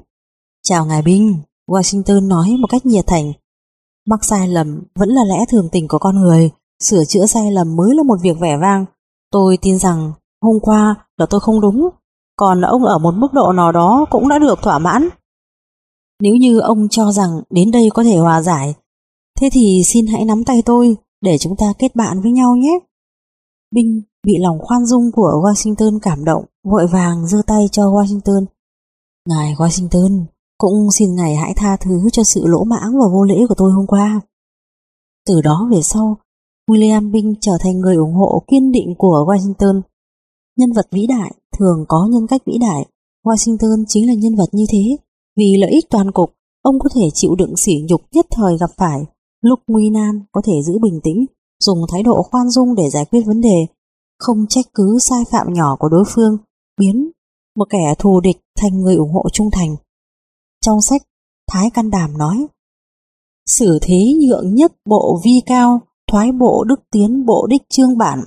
Chào 0.62 0.87
ngài 0.87 1.02
Binh, 1.02 1.37
Washington 1.68 2.28
nói 2.28 2.56
một 2.61 2.66
cách 2.70 2.87
nhiệt 2.87 3.04
thành. 3.06 3.32
Mắc 4.06 4.24
sai 4.24 4.48
lầm 4.48 4.82
vẫn 4.94 5.09
là 5.09 5.24
lẽ 5.24 5.44
thường 5.48 5.68
tình 5.72 5.88
của 5.88 5.98
con 5.98 6.20
người, 6.20 6.50
sửa 6.82 7.04
chữa 7.04 7.26
sai 7.26 7.52
lầm 7.52 7.76
mới 7.76 7.94
là 7.94 8.02
một 8.02 8.16
việc 8.22 8.38
vẻ 8.40 8.56
vang. 8.61 8.85
Tôi 9.30 9.59
tin 9.62 9.78
rằng 9.78 10.12
hôm 10.42 10.61
qua 10.61 10.94
là 11.16 11.26
tôi 11.26 11.40
không 11.40 11.61
đúng, 11.61 11.88
còn 12.37 12.61
ông 12.61 12.85
ở 12.85 12.98
một 12.98 13.14
mức 13.16 13.32
độ 13.32 13.52
nào 13.52 13.72
đó 13.72 14.06
cũng 14.11 14.28
đã 14.28 14.38
được 14.38 14.59
thỏa 14.62 14.78
mãn. 14.78 15.09
Nếu 16.20 16.35
như 16.35 16.59
ông 16.59 16.88
cho 16.88 17.12
rằng 17.12 17.42
đến 17.50 17.70
đây 17.70 17.90
có 17.94 18.04
thể 18.04 18.16
hòa 18.16 18.42
giải, 18.42 18.74
thế 19.40 19.48
thì 19.52 19.82
xin 19.85 20.06
hãy 20.06 20.24
nắm 20.24 20.44
tay 20.44 20.62
tôi 20.62 20.96
để 21.24 21.38
chúng 21.38 21.56
ta 21.56 21.72
kết 21.78 21.96
bạn 21.96 22.20
với 22.22 22.32
nhau 22.32 22.56
nhé. 22.56 22.78
Binh 23.74 24.02
bị 24.26 24.32
lòng 24.38 24.58
khoan 24.60 24.87
dung 24.87 25.12
của 25.12 25.42
Washington 25.44 25.98
cảm 26.02 26.24
động, 26.24 26.44
vội 26.64 26.87
vàng 26.87 27.26
giơ 27.26 27.38
tay 27.46 27.68
cho 27.72 27.82
Washington. 27.82 28.44
Ngài 29.28 29.54
Washington, 29.54 30.24
cũng 30.58 30.90
xin 30.98 31.14
ngài 31.14 31.37
hãy 31.37 31.52
tha 31.56 31.76
thứ 31.76 32.10
cho 32.12 32.22
sự 32.24 32.46
lỗ 32.46 32.64
mãng 32.64 32.92
và 33.00 33.08
vô 33.12 33.24
lễ 33.24 33.34
của 33.48 33.54
tôi 33.54 33.72
hôm 33.72 33.87
qua. 33.87 34.20
Từ 35.26 35.40
đó 35.40 35.68
về 35.72 35.82
sau, 35.82 36.16
William 36.70 37.10
Binh 37.10 37.34
trở 37.40 37.52
thành 37.60 37.78
người 37.80 37.96
ủng 37.96 38.14
hộ 38.14 38.42
kiên 38.46 38.72
định 38.72 38.94
của 38.98 39.24
Washington. 39.28 39.80
Nhân 40.56 40.72
vật 40.72 40.87
vĩ 40.90 41.06
đại 41.06 41.34
thường 41.58 41.84
có 41.88 42.08
nhân 42.10 42.26
cách 42.26 42.42
vĩ 42.46 42.58
đại. 42.58 42.87
Washington 43.24 43.84
chính 43.88 44.06
là 44.06 44.14
nhân 44.14 44.34
vật 44.37 44.48
như 44.52 44.64
thế. 44.72 44.96
Vì 45.37 45.56
lợi 45.58 45.70
ích 45.70 45.84
toàn 45.90 46.10
cục, 46.12 46.30
ông 46.62 46.78
có 46.78 46.88
thể 46.94 47.02
chịu 47.14 47.34
đựng 47.34 47.56
sỉ 47.56 47.72
nhục 47.88 48.00
nhất 48.12 48.26
thời 48.30 48.58
gặp 48.58 48.70
phải. 48.76 49.04
Lúc 49.44 49.61
nguy 49.66 49.90
nan 49.90 50.20
có 50.33 50.40
thể 50.44 50.52
giữ 50.62 50.78
bình 50.83 51.00
tĩnh, 51.02 51.26
dùng 51.61 51.78
thái 51.92 52.02
độ 52.02 52.22
khoan 52.22 52.50
dung 52.50 52.74
để 52.74 52.90
giải 52.90 53.04
quyết 53.04 53.22
vấn 53.26 53.40
đề, 53.40 53.66
không 54.18 54.46
trách 54.48 54.64
cứ 54.74 54.98
sai 55.00 55.24
phạm 55.30 55.52
nhỏ 55.52 55.76
của 55.78 55.88
đối 55.88 56.04
phương, 56.07 56.37
biến 56.80 57.11
một 57.57 57.64
kẻ 57.70 57.94
thù 57.98 58.20
địch 58.20 58.37
thành 58.59 58.80
người 58.80 58.96
ủng 58.96 59.12
hộ 59.12 59.24
trung 59.33 59.50
thành. 59.52 59.76
Trong 60.66 60.83
sách, 60.83 61.02
Thái 61.50 61.70
Căn 61.70 61.90
Đàm 61.90 62.18
nói, 62.18 62.46
Sử 63.46 63.78
thế 63.83 64.14
nhượng 64.20 64.54
nhất 64.54 64.72
bộ 64.85 65.20
vi 65.24 65.40
cao, 65.46 65.80
thoái 66.11 66.33
bộ 66.33 66.64
đức 66.64 66.80
tiến 66.90 67.26
bộ 67.26 67.46
đích 67.46 67.62
trương 67.68 67.98
bản. 67.98 68.20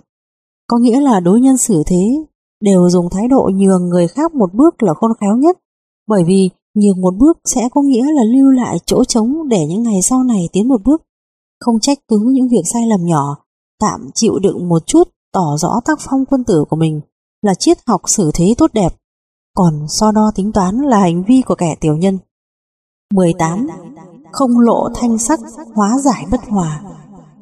Có 0.68 0.78
nghĩa 0.78 1.02
là 1.02 1.20
đối 1.20 1.42
nhân 1.42 1.58
xử 1.58 1.84
thế 1.86 2.26
đều 2.62 2.90
dùng 2.90 3.10
thái 3.12 3.28
độ 3.28 3.50
nhường 3.54 3.90
người 3.90 4.08
khác 4.08 4.36
một 4.36 4.54
bước 4.54 4.84
là 4.84 4.94
khôn 4.94 5.12
khéo 5.22 5.38
nhất, 5.38 5.58
bởi 6.08 6.24
vì 6.28 6.50
nhường 6.74 7.02
một 7.02 7.14
bước 7.18 7.38
sẽ 7.46 7.70
có 7.72 7.82
nghĩa 7.82 8.06
là 8.16 8.24
lưu 8.24 8.52
lại 8.52 8.78
chỗ 8.86 9.04
trống 9.04 9.48
để 9.50 9.66
những 9.66 9.84
ngày 9.84 10.02
sau 10.02 10.24
này 10.24 10.50
tiến 10.52 10.68
một 10.68 10.84
bước. 10.84 11.04
Không 11.60 11.80
trách 11.80 11.98
cứ 12.08 12.20
những 12.34 12.48
việc 12.48 12.64
sai 12.74 12.88
lầm 12.88 13.06
nhỏ, 13.06 13.36
tạm 13.80 14.10
chịu 14.16 14.40
đựng 14.40 14.70
một 14.70 14.88
chút 14.88 15.04
tỏ 15.34 15.58
rõ 15.58 15.80
tác 15.86 16.00
phong 16.02 16.26
quân 16.26 16.44
tử 16.44 16.66
của 16.70 16.76
mình 16.76 17.02
là 17.42 17.54
triết 17.54 17.78
học 17.88 18.02
xử 18.06 18.32
thế 18.34 18.56
tốt 18.58 18.74
đẹp, 18.74 18.96
còn 19.56 19.86
so 19.90 20.12
đo 20.12 20.32
tính 20.36 20.52
toán 20.52 20.78
là 20.78 21.00
hành 21.00 21.24
vi 21.24 21.42
của 21.42 21.56
kẻ 21.56 21.76
tiểu 21.82 21.96
nhân. 21.96 22.18
18. 23.14 23.68
Không 24.32 24.60
lộ 24.60 24.90
thanh 24.96 25.18
sắc, 25.18 25.40
hóa 25.76 25.98
giải 26.04 26.26
bất 26.32 26.40
hòa. 26.50 26.82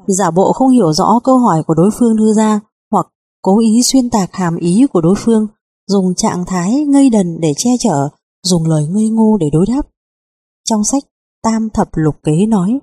Giả 0.07 0.31
bộ 0.31 0.53
không 0.53 0.69
hiểu 0.69 0.93
rõ 0.93 1.19
câu 1.23 1.37
hỏi 1.37 1.63
của 1.67 1.73
đối 1.73 1.89
phương 1.99 2.15
đưa 2.15 2.33
ra 2.33 2.59
hoặc 2.91 3.07
cố 3.41 3.59
ý 3.59 3.83
xuyên 3.83 4.09
tạc 4.09 4.29
hàm 4.33 4.55
ý 4.57 4.85
của 4.93 5.01
đối 5.01 5.15
phương, 5.17 5.47
dùng 5.87 6.15
trạng 6.15 6.45
thái 6.45 6.85
ngây 6.85 7.09
đần 7.09 7.37
để 7.41 7.53
che 7.57 7.69
chở, 7.79 8.09
dùng 8.43 8.65
lời 8.65 8.87
ngây 8.87 9.09
ngô 9.09 9.37
để 9.37 9.47
đối 9.53 9.65
đáp. 9.67 9.81
Trong 10.69 10.83
sách 10.83 11.03
Tam 11.43 11.69
Thập 11.69 11.89
Lục 11.93 12.15
Kế 12.23 12.45
nói, 12.45 12.79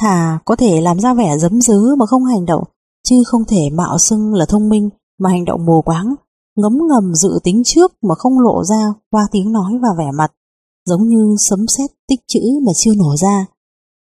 thà 0.00 0.38
có 0.44 0.56
thể 0.56 0.80
làm 0.80 1.00
ra 1.00 1.14
vẻ 1.14 1.38
dấm 1.38 1.60
dứ 1.60 1.94
mà 1.98 2.06
không 2.06 2.24
hành 2.24 2.46
động, 2.46 2.64
chứ 3.08 3.16
không 3.26 3.44
thể 3.44 3.70
mạo 3.72 3.98
xưng 3.98 4.34
là 4.34 4.46
thông 4.46 4.68
minh 4.68 4.88
mà 5.18 5.30
hành 5.30 5.44
động 5.44 5.66
mù 5.66 5.82
quáng, 5.82 6.14
ngấm 6.56 6.78
ngầm 6.88 7.14
dự 7.14 7.38
tính 7.44 7.62
trước 7.64 7.92
mà 8.02 8.14
không 8.14 8.40
lộ 8.40 8.64
ra 8.64 8.94
qua 9.10 9.28
tiếng 9.32 9.52
nói 9.52 9.72
và 9.82 9.88
vẻ 9.98 10.10
mặt 10.18 10.32
giống 10.86 11.08
như 11.08 11.36
sấm 11.38 11.66
sét 11.66 11.90
tích 12.08 12.20
chữ 12.26 12.40
mà 12.66 12.72
chưa 12.76 12.94
nổ 12.94 13.16
ra. 13.16 13.46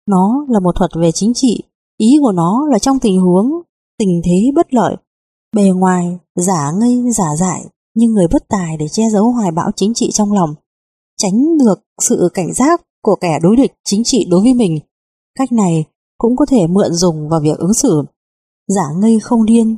Nó 0.08 0.46
là 0.50 0.60
một 0.60 0.76
thuật 0.76 0.92
về 1.02 1.12
chính 1.12 1.34
trị, 1.36 1.64
ý 1.98 2.18
của 2.22 2.32
nó 2.32 2.68
là 2.72 2.80
trong 2.80 3.00
tình 3.00 3.22
huống, 3.22 3.52
tình 4.00 4.22
thế 4.26 4.52
bất 4.56 4.74
lợi, 4.74 4.96
bề 5.56 5.70
ngoài 5.70 6.18
giả 6.36 6.72
ngây 6.80 7.12
giả 7.12 7.36
dại 7.36 7.66
nhưng 7.96 8.12
người 8.12 8.28
bất 8.32 8.44
tài 8.50 8.78
để 8.78 8.88
che 8.88 9.10
giấu 9.10 9.32
hoài 9.32 9.52
bão 9.52 9.72
chính 9.76 9.94
trị 9.94 10.12
trong 10.14 10.34
lòng, 10.34 10.56
tránh 11.18 11.58
được 11.58 11.80
sự 12.02 12.30
cảnh 12.34 12.54
giác 12.54 12.82
của 13.04 13.16
kẻ 13.16 13.40
đối 13.44 13.56
địch 13.56 13.74
chính 13.86 14.04
trị 14.04 14.28
đối 14.30 14.42
với 14.42 14.54
mình. 14.54 14.80
Cách 15.36 15.52
này 15.52 15.86
cũng 16.18 16.36
có 16.36 16.46
thể 16.46 16.68
mượn 16.68 16.94
dùng 16.94 17.30
vào 17.30 17.40
việc 17.40 17.58
ứng 17.58 17.74
xử. 17.74 18.04
Giả 18.68 18.84
ngây 18.98 19.20
không 19.20 19.46
điên, 19.46 19.78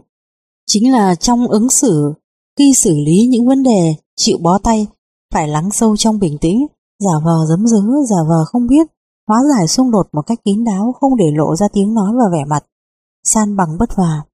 chính 0.67 0.91
là 0.91 1.15
trong 1.15 1.47
ứng 1.47 1.69
xử, 1.69 2.13
khi 2.59 2.73
xử 2.75 2.95
lý 3.05 3.27
những 3.29 3.47
vấn 3.47 3.63
đề, 3.63 3.95
chịu 4.15 4.37
bó 4.41 4.57
tay, 4.57 4.87
phải 5.33 5.47
lắng 5.47 5.69
sâu 5.71 5.97
trong 5.97 6.19
bình 6.19 6.37
tĩnh, 6.41 6.67
giả 6.99 7.11
vờ 7.25 7.45
giấm 7.49 7.67
dứ, 7.67 7.81
giả 8.09 8.17
vờ 8.29 8.45
không 8.45 8.67
biết, 8.67 8.87
hóa 9.27 9.41
giải 9.55 9.67
xung 9.67 9.91
đột 9.91 10.07
một 10.13 10.21
cách 10.21 10.39
kín 10.45 10.63
đáo 10.63 10.93
không 10.99 11.17
để 11.17 11.25
lộ 11.35 11.55
ra 11.55 11.67
tiếng 11.73 11.93
nói 11.93 12.11
và 12.19 12.25
vẻ 12.31 12.45
mặt, 12.49 12.65
san 13.23 13.57
bằng 13.57 13.77
bất 13.79 13.91
hòa. 13.91 14.25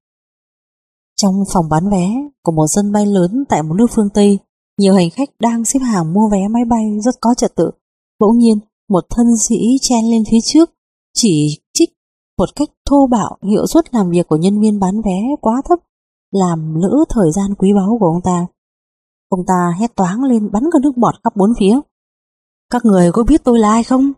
Trong 1.16 1.34
phòng 1.52 1.68
bán 1.68 1.90
vé 1.90 2.14
của 2.42 2.52
một 2.52 2.66
sân 2.68 2.92
bay 2.92 3.06
lớn 3.06 3.44
tại 3.48 3.62
một 3.62 3.74
nước 3.74 3.86
phương 3.90 4.08
Tây, 4.14 4.38
nhiều 4.78 4.94
hành 4.94 5.10
khách 5.10 5.30
đang 5.40 5.64
xếp 5.64 5.80
hàng 5.80 6.12
mua 6.12 6.28
vé 6.28 6.48
máy 6.48 6.64
bay 6.64 6.98
rất 7.04 7.20
có 7.20 7.34
trật 7.34 7.54
tự. 7.54 7.70
Bỗng 8.20 8.38
nhiên, 8.38 8.58
một 8.88 9.04
thân 9.10 9.26
sĩ 9.36 9.78
chen 9.80 10.10
lên 10.10 10.22
phía 10.30 10.38
trước, 10.44 10.70
chỉ 11.14 11.60
trích 11.72 11.90
một 12.38 12.48
cách 12.56 12.68
thô 12.90 13.06
bạo 13.06 13.36
hiệu 13.42 13.66
suất 13.66 13.94
làm 13.94 14.10
việc 14.10 14.28
của 14.28 14.36
nhân 14.36 14.60
viên 14.60 14.80
bán 14.80 15.02
vé 15.04 15.20
quá 15.40 15.62
thấp, 15.64 15.78
làm 16.30 16.74
lỡ 16.74 17.04
thời 17.08 17.32
gian 17.32 17.54
quý 17.54 17.72
báu 17.74 17.96
của 18.00 18.06
ông 18.06 18.22
ta. 18.24 18.46
Ông 19.28 19.40
ta 19.46 19.74
hét 19.78 19.96
toáng 19.96 20.24
lên 20.24 20.50
bắn 20.52 20.62
cả 20.72 20.78
nước 20.82 20.96
bọt 20.96 21.14
khắp 21.24 21.36
bốn 21.36 21.52
phía. 21.58 21.80
Các 22.70 22.84
người 22.84 23.12
có 23.12 23.24
biết 23.24 23.44
tôi 23.44 23.58
là 23.58 23.70
ai 23.70 23.84
không? 23.84 24.12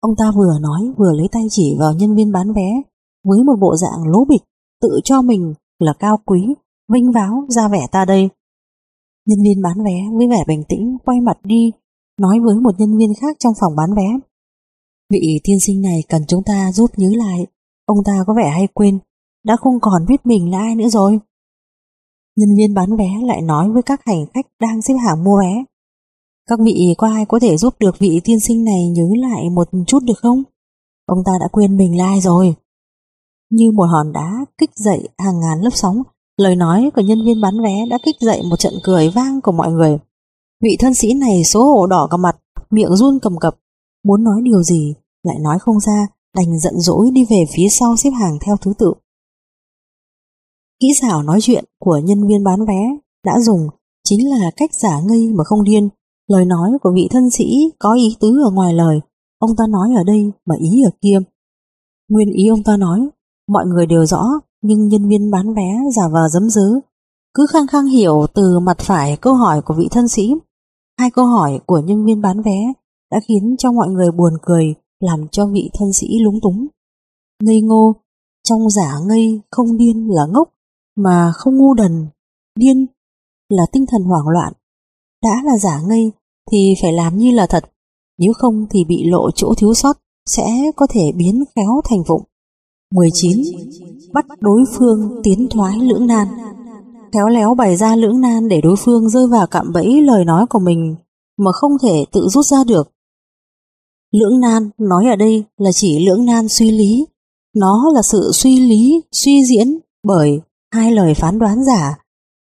Ông 0.00 0.16
ta 0.18 0.32
vừa 0.36 0.58
nói 0.60 0.80
vừa 0.96 1.12
lấy 1.12 1.28
tay 1.32 1.42
chỉ 1.50 1.76
vào 1.78 1.92
nhân 1.94 2.14
viên 2.16 2.32
bán 2.32 2.52
vé 2.52 2.82
với 3.24 3.44
một 3.44 3.56
bộ 3.60 3.76
dạng 3.76 4.08
lố 4.08 4.24
bịch 4.24 4.42
tự 4.80 5.00
cho 5.04 5.22
mình 5.22 5.54
là 5.78 5.92
cao 5.98 6.18
quý, 6.24 6.54
vinh 6.92 7.12
váo 7.12 7.44
ra 7.48 7.68
vẻ 7.68 7.86
ta 7.92 8.04
đây. 8.04 8.28
Nhân 9.26 9.38
viên 9.44 9.62
bán 9.62 9.84
vé 9.84 10.16
với 10.16 10.28
vẻ 10.28 10.44
bình 10.46 10.62
tĩnh 10.68 10.96
quay 11.04 11.20
mặt 11.20 11.38
đi 11.44 11.72
nói 12.20 12.40
với 12.40 12.54
một 12.54 12.74
nhân 12.78 12.98
viên 12.98 13.12
khác 13.20 13.36
trong 13.38 13.52
phòng 13.60 13.76
bán 13.76 13.94
vé. 13.96 14.18
Vị 15.12 15.40
tiên 15.44 15.60
sinh 15.60 15.82
này 15.82 16.02
cần 16.08 16.22
chúng 16.28 16.42
ta 16.42 16.72
giúp 16.72 16.90
nhớ 16.96 17.08
lại. 17.16 17.46
Ông 17.86 17.98
ta 18.04 18.12
có 18.26 18.34
vẻ 18.34 18.50
hay 18.50 18.68
quên, 18.74 18.98
đã 19.44 19.56
không 19.56 19.80
còn 19.80 20.06
biết 20.08 20.26
mình 20.26 20.50
là 20.50 20.58
ai 20.58 20.74
nữa 20.74 20.88
rồi. 20.88 21.18
Nhân 22.36 22.56
viên 22.56 22.74
bán 22.74 22.96
vé 22.96 23.08
lại 23.26 23.42
nói 23.42 23.70
với 23.70 23.82
các 23.82 24.00
hành 24.06 24.26
khách 24.34 24.46
đang 24.60 24.82
xếp 24.82 24.94
hàng 25.06 25.24
mua 25.24 25.40
vé. 25.40 25.64
Các 26.48 26.58
vị 26.64 26.94
có 26.98 27.06
ai 27.06 27.26
có 27.26 27.38
thể 27.38 27.56
giúp 27.56 27.74
được 27.78 27.98
vị 27.98 28.20
tiên 28.24 28.40
sinh 28.40 28.64
này 28.64 28.88
nhớ 28.88 29.08
lại 29.16 29.50
một 29.50 29.68
chút 29.86 30.02
được 30.02 30.18
không? 30.18 30.42
Ông 31.06 31.18
ta 31.24 31.32
đã 31.40 31.48
quên 31.52 31.76
mình 31.76 31.98
là 31.98 32.04
ai 32.04 32.20
rồi. 32.20 32.54
Như 33.50 33.70
một 33.70 33.86
hòn 33.92 34.12
đá 34.12 34.44
kích 34.58 34.70
dậy 34.74 35.08
hàng 35.18 35.40
ngàn 35.40 35.60
lớp 35.60 35.70
sóng, 35.72 36.02
lời 36.36 36.56
nói 36.56 36.90
của 36.94 37.02
nhân 37.02 37.24
viên 37.26 37.40
bán 37.40 37.54
vé 37.64 37.86
đã 37.90 37.98
kích 38.04 38.16
dậy 38.20 38.42
một 38.50 38.56
trận 38.58 38.74
cười 38.84 39.10
vang 39.10 39.40
của 39.40 39.52
mọi 39.52 39.72
người. 39.72 39.98
Vị 40.62 40.76
thân 40.78 40.94
sĩ 40.94 41.14
này 41.14 41.44
số 41.44 41.64
hổ 41.64 41.86
đỏ 41.86 42.08
cả 42.10 42.16
mặt, 42.16 42.36
miệng 42.70 42.96
run 42.96 43.18
cầm 43.22 43.38
cập, 43.38 43.58
muốn 44.04 44.24
nói 44.24 44.40
điều 44.44 44.62
gì 44.62 44.94
lại 45.22 45.38
nói 45.38 45.58
không 45.58 45.80
ra, 45.80 46.06
đành 46.36 46.58
giận 46.58 46.74
dỗi 46.76 47.10
đi 47.12 47.24
về 47.30 47.44
phía 47.54 47.68
sau 47.70 47.96
xếp 47.96 48.10
hàng 48.10 48.38
theo 48.40 48.56
thứ 48.56 48.72
tự. 48.78 48.92
Kỹ 50.80 50.88
xảo 51.00 51.22
nói 51.22 51.38
chuyện 51.42 51.64
của 51.80 52.00
nhân 52.04 52.26
viên 52.28 52.44
bán 52.44 52.64
vé 52.68 52.80
đã 53.24 53.40
dùng 53.40 53.68
chính 54.04 54.30
là 54.30 54.50
cách 54.56 54.74
giả 54.74 55.00
ngây 55.04 55.32
mà 55.32 55.44
không 55.44 55.64
điên. 55.64 55.88
Lời 56.28 56.44
nói 56.44 56.70
của 56.82 56.92
vị 56.94 57.08
thân 57.10 57.30
sĩ 57.30 57.72
có 57.78 57.94
ý 57.94 58.16
tứ 58.20 58.42
ở 58.44 58.50
ngoài 58.50 58.74
lời, 58.74 59.00
ông 59.38 59.56
ta 59.56 59.64
nói 59.68 59.88
ở 59.96 60.04
đây 60.04 60.30
mà 60.46 60.54
ý 60.58 60.82
ở 60.84 60.90
kia. 61.00 61.18
Nguyên 62.08 62.30
ý 62.32 62.48
ông 62.48 62.62
ta 62.62 62.76
nói, 62.76 63.08
mọi 63.48 63.66
người 63.66 63.86
đều 63.86 64.06
rõ, 64.06 64.24
nhưng 64.62 64.88
nhân 64.88 65.08
viên 65.08 65.30
bán 65.30 65.54
vé 65.54 65.78
giả 65.96 66.08
vờ 66.08 66.28
dấm 66.28 66.50
dứ, 66.50 66.80
cứ 67.34 67.46
khăng 67.46 67.66
khăng 67.66 67.86
hiểu 67.86 68.26
từ 68.34 68.58
mặt 68.58 68.78
phải 68.78 69.16
câu 69.16 69.34
hỏi 69.34 69.62
của 69.62 69.74
vị 69.74 69.88
thân 69.90 70.08
sĩ. 70.08 70.34
Hai 70.98 71.10
câu 71.10 71.26
hỏi 71.26 71.60
của 71.66 71.78
nhân 71.78 72.04
viên 72.04 72.20
bán 72.20 72.42
vé 72.42 72.72
đã 73.10 73.20
khiến 73.28 73.54
cho 73.58 73.72
mọi 73.72 73.88
người 73.88 74.10
buồn 74.10 74.32
cười, 74.42 74.74
làm 75.02 75.28
cho 75.32 75.46
vị 75.46 75.70
thân 75.74 75.92
sĩ 75.92 76.06
lúng 76.20 76.40
túng. 76.40 76.66
Ngây 77.42 77.60
ngô, 77.60 77.94
trong 78.48 78.70
giả 78.70 78.98
ngây 79.06 79.40
không 79.50 79.76
điên 79.76 80.08
là 80.10 80.26
ngốc, 80.32 80.48
mà 80.96 81.32
không 81.34 81.56
ngu 81.56 81.74
đần, 81.74 82.06
điên 82.58 82.86
là 83.48 83.66
tinh 83.72 83.84
thần 83.88 84.02
hoảng 84.02 84.28
loạn. 84.28 84.52
Đã 85.22 85.42
là 85.44 85.58
giả 85.58 85.80
ngây 85.86 86.12
thì 86.50 86.74
phải 86.82 86.92
làm 86.92 87.16
như 87.16 87.30
là 87.30 87.46
thật, 87.46 87.64
nếu 88.18 88.32
không 88.32 88.66
thì 88.70 88.84
bị 88.84 89.04
lộ 89.04 89.30
chỗ 89.30 89.54
thiếu 89.56 89.74
sót 89.74 89.98
sẽ 90.26 90.70
có 90.76 90.86
thể 90.90 91.12
biến 91.16 91.44
khéo 91.56 91.80
thành 91.84 92.02
vụng. 92.08 92.22
19. 92.94 93.42
Bắt 94.12 94.26
đối 94.40 94.64
phương 94.78 95.20
tiến 95.22 95.48
thoái 95.50 95.78
lưỡng 95.78 96.06
nan 96.06 96.28
Khéo 97.12 97.28
léo 97.28 97.54
bày 97.54 97.76
ra 97.76 97.96
lưỡng 97.96 98.20
nan 98.20 98.48
để 98.48 98.60
đối 98.60 98.76
phương 98.76 99.08
rơi 99.08 99.26
vào 99.26 99.46
cạm 99.46 99.72
bẫy 99.72 100.00
lời 100.02 100.24
nói 100.24 100.46
của 100.46 100.58
mình 100.58 100.96
mà 101.38 101.52
không 101.52 101.72
thể 101.82 102.04
tự 102.12 102.28
rút 102.28 102.46
ra 102.46 102.64
được. 102.64 102.92
Lưỡng 104.12 104.40
nan 104.40 104.70
nói 104.78 105.06
ở 105.06 105.16
đây 105.16 105.44
là 105.56 105.72
chỉ 105.72 106.06
lưỡng 106.06 106.24
nan 106.24 106.48
suy 106.48 106.70
lý. 106.70 107.06
Nó 107.56 107.92
là 107.94 108.02
sự 108.02 108.30
suy 108.34 108.60
lý, 108.60 109.02
suy 109.12 109.44
diễn 109.44 109.78
bởi 110.06 110.40
hai 110.74 110.92
lời 110.92 111.14
phán 111.14 111.38
đoán 111.38 111.64
giả 111.64 111.98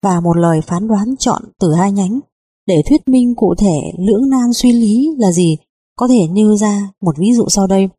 và 0.03 0.19
một 0.19 0.37
lời 0.37 0.61
phán 0.61 0.87
đoán 0.87 1.15
chọn 1.19 1.41
từ 1.59 1.73
hai 1.73 1.91
nhánh. 1.91 2.19
Để 2.67 2.83
thuyết 2.85 3.07
minh 3.07 3.35
cụ 3.35 3.55
thể 3.57 3.91
lưỡng 3.99 4.29
nan 4.29 4.53
suy 4.53 4.71
lý 4.71 5.09
là 5.17 5.31
gì, 5.31 5.57
có 5.95 6.07
thể 6.07 6.27
nêu 6.31 6.55
ra 6.57 6.91
một 7.01 7.17
ví 7.17 7.33
dụ 7.33 7.45
sau 7.47 7.67
đây. 7.67 7.89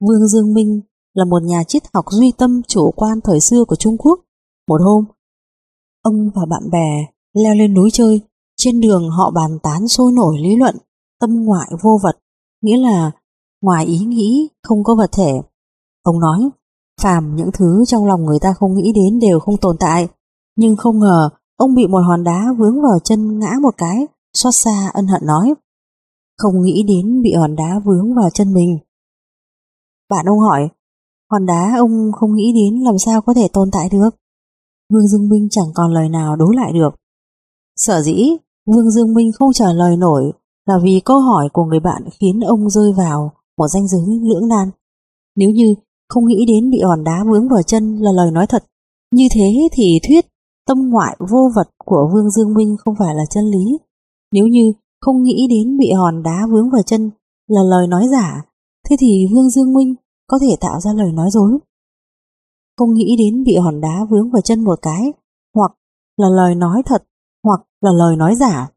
Vương 0.00 0.28
Dương 0.28 0.54
Minh 0.54 0.80
là 1.14 1.24
một 1.24 1.42
nhà 1.42 1.64
triết 1.64 1.82
học 1.94 2.04
duy 2.10 2.32
tâm 2.38 2.62
chủ 2.68 2.90
quan 2.96 3.20
thời 3.24 3.40
xưa 3.40 3.64
của 3.64 3.76
Trung 3.76 3.96
Quốc. 3.98 4.20
Một 4.68 4.80
hôm, 4.84 5.04
ông 6.02 6.30
và 6.34 6.42
bạn 6.50 6.70
bè 6.72 7.06
leo 7.34 7.54
lên 7.54 7.74
núi 7.74 7.90
chơi, 7.92 8.20
trên 8.56 8.80
đường 8.80 9.10
họ 9.10 9.30
bàn 9.30 9.58
tán 9.62 9.88
sôi 9.88 10.12
nổi 10.12 10.38
lý 10.38 10.56
luận 10.56 10.76
tâm 11.20 11.44
ngoại 11.44 11.70
vô 11.82 11.98
vật, 12.02 12.18
nghĩa 12.62 12.76
là 12.76 13.10
ngoài 13.62 13.86
ý 13.86 13.98
nghĩ 13.98 14.48
không 14.62 14.84
có 14.84 14.94
vật 14.94 15.10
thể. 15.12 15.32
Ông 16.02 16.20
nói, 16.20 16.50
phàm 17.00 17.36
những 17.36 17.50
thứ 17.52 17.84
trong 17.86 18.06
lòng 18.06 18.24
người 18.24 18.38
ta 18.40 18.52
không 18.52 18.74
nghĩ 18.74 18.92
đến 18.94 19.18
đều 19.18 19.40
không 19.40 19.56
tồn 19.56 19.76
tại, 19.80 20.08
nhưng 20.56 20.76
không 20.76 20.98
ngờ 20.98 21.28
ông 21.56 21.74
bị 21.74 21.86
một 21.86 22.00
hòn 22.08 22.24
đá 22.24 22.46
vướng 22.58 22.82
vào 22.82 22.98
chân 23.04 23.38
ngã 23.38 23.52
một 23.62 23.74
cái, 23.76 24.06
xót 24.34 24.54
xa 24.54 24.90
ân 24.94 25.06
hận 25.06 25.22
nói. 25.26 25.54
Không 26.38 26.62
nghĩ 26.62 26.84
đến 26.88 27.22
bị 27.22 27.32
hòn 27.34 27.56
đá 27.56 27.80
vướng 27.84 28.14
vào 28.14 28.30
chân 28.30 28.54
mình. 28.54 28.78
Bạn 30.10 30.26
ông 30.26 30.38
hỏi, 30.38 30.68
hòn 31.30 31.46
đá 31.46 31.74
ông 31.78 32.12
không 32.12 32.34
nghĩ 32.34 32.52
đến 32.52 32.80
làm 32.80 32.98
sao 32.98 33.20
có 33.20 33.34
thể 33.34 33.48
tồn 33.52 33.70
tại 33.72 33.88
được? 33.92 34.10
Vương 34.92 35.08
Dương 35.08 35.28
Minh 35.28 35.48
chẳng 35.50 35.68
còn 35.74 35.92
lời 35.92 36.08
nào 36.08 36.36
đối 36.36 36.56
lại 36.56 36.72
được. 36.72 36.90
Sở 37.76 38.02
dĩ 38.02 38.30
Vương 38.66 38.90
Dương 38.90 39.14
Minh 39.14 39.30
không 39.38 39.52
trả 39.52 39.72
lời 39.72 39.96
nổi 39.96 40.32
là 40.68 40.74
vì 40.82 41.00
câu 41.04 41.20
hỏi 41.20 41.48
của 41.52 41.64
người 41.64 41.80
bạn 41.80 42.02
khiến 42.20 42.40
ông 42.40 42.70
rơi 42.70 42.92
vào 42.92 43.32
một 43.58 43.68
danh 43.68 43.88
giới 43.88 44.02
lưỡng 44.22 44.48
nan. 44.48 44.70
Nếu 45.36 45.50
như 45.50 45.74
không 46.08 46.26
nghĩ 46.26 46.44
đến 46.48 46.70
bị 46.70 46.80
hòn 46.80 47.04
đá 47.04 47.24
vướng 47.30 47.48
vào 47.48 47.62
chân 47.62 47.96
là 47.96 48.12
lời 48.12 48.30
nói 48.30 48.46
thật, 48.46 48.64
như 49.12 49.28
thế 49.32 49.68
thì 49.72 50.00
thuyết 50.08 50.26
tâm 50.66 50.78
ngoại 50.90 51.16
vô 51.30 51.50
vật 51.56 51.68
của 51.84 52.10
Vương 52.12 52.30
Dương 52.30 52.54
Minh 52.54 52.76
không 52.78 52.94
phải 52.98 53.14
là 53.14 53.24
chân 53.30 53.44
lý. 53.44 53.78
Nếu 54.32 54.46
như 54.46 54.72
không 55.00 55.22
nghĩ 55.22 55.46
đến 55.50 55.78
bị 55.78 55.92
hòn 55.92 56.22
đá 56.22 56.46
vướng 56.50 56.70
vào 56.70 56.82
chân 56.82 57.10
là 57.46 57.62
lời 57.62 57.86
nói 57.86 58.08
giả, 58.10 58.44
thế 58.88 58.96
thì 59.00 59.26
Vương 59.34 59.50
Dương 59.50 59.74
Minh 59.74 59.94
có 60.26 60.38
thể 60.38 60.56
tạo 60.60 60.80
ra 60.80 60.92
lời 60.92 61.12
nói 61.12 61.30
dối. 61.30 61.58
Không 62.78 62.94
nghĩ 62.94 63.16
đến 63.18 63.44
bị 63.44 63.56
hòn 63.56 63.80
đá 63.80 64.04
vướng 64.10 64.30
vào 64.30 64.42
chân 64.42 64.64
một 64.64 64.78
cái, 64.82 65.12
hoặc 65.54 65.72
là 66.16 66.28
lời 66.28 66.54
nói 66.54 66.82
thật, 66.86 67.04
hoặc 67.44 67.60
là 67.80 67.90
lời 67.92 68.16
nói 68.16 68.34
giả. 68.34 68.68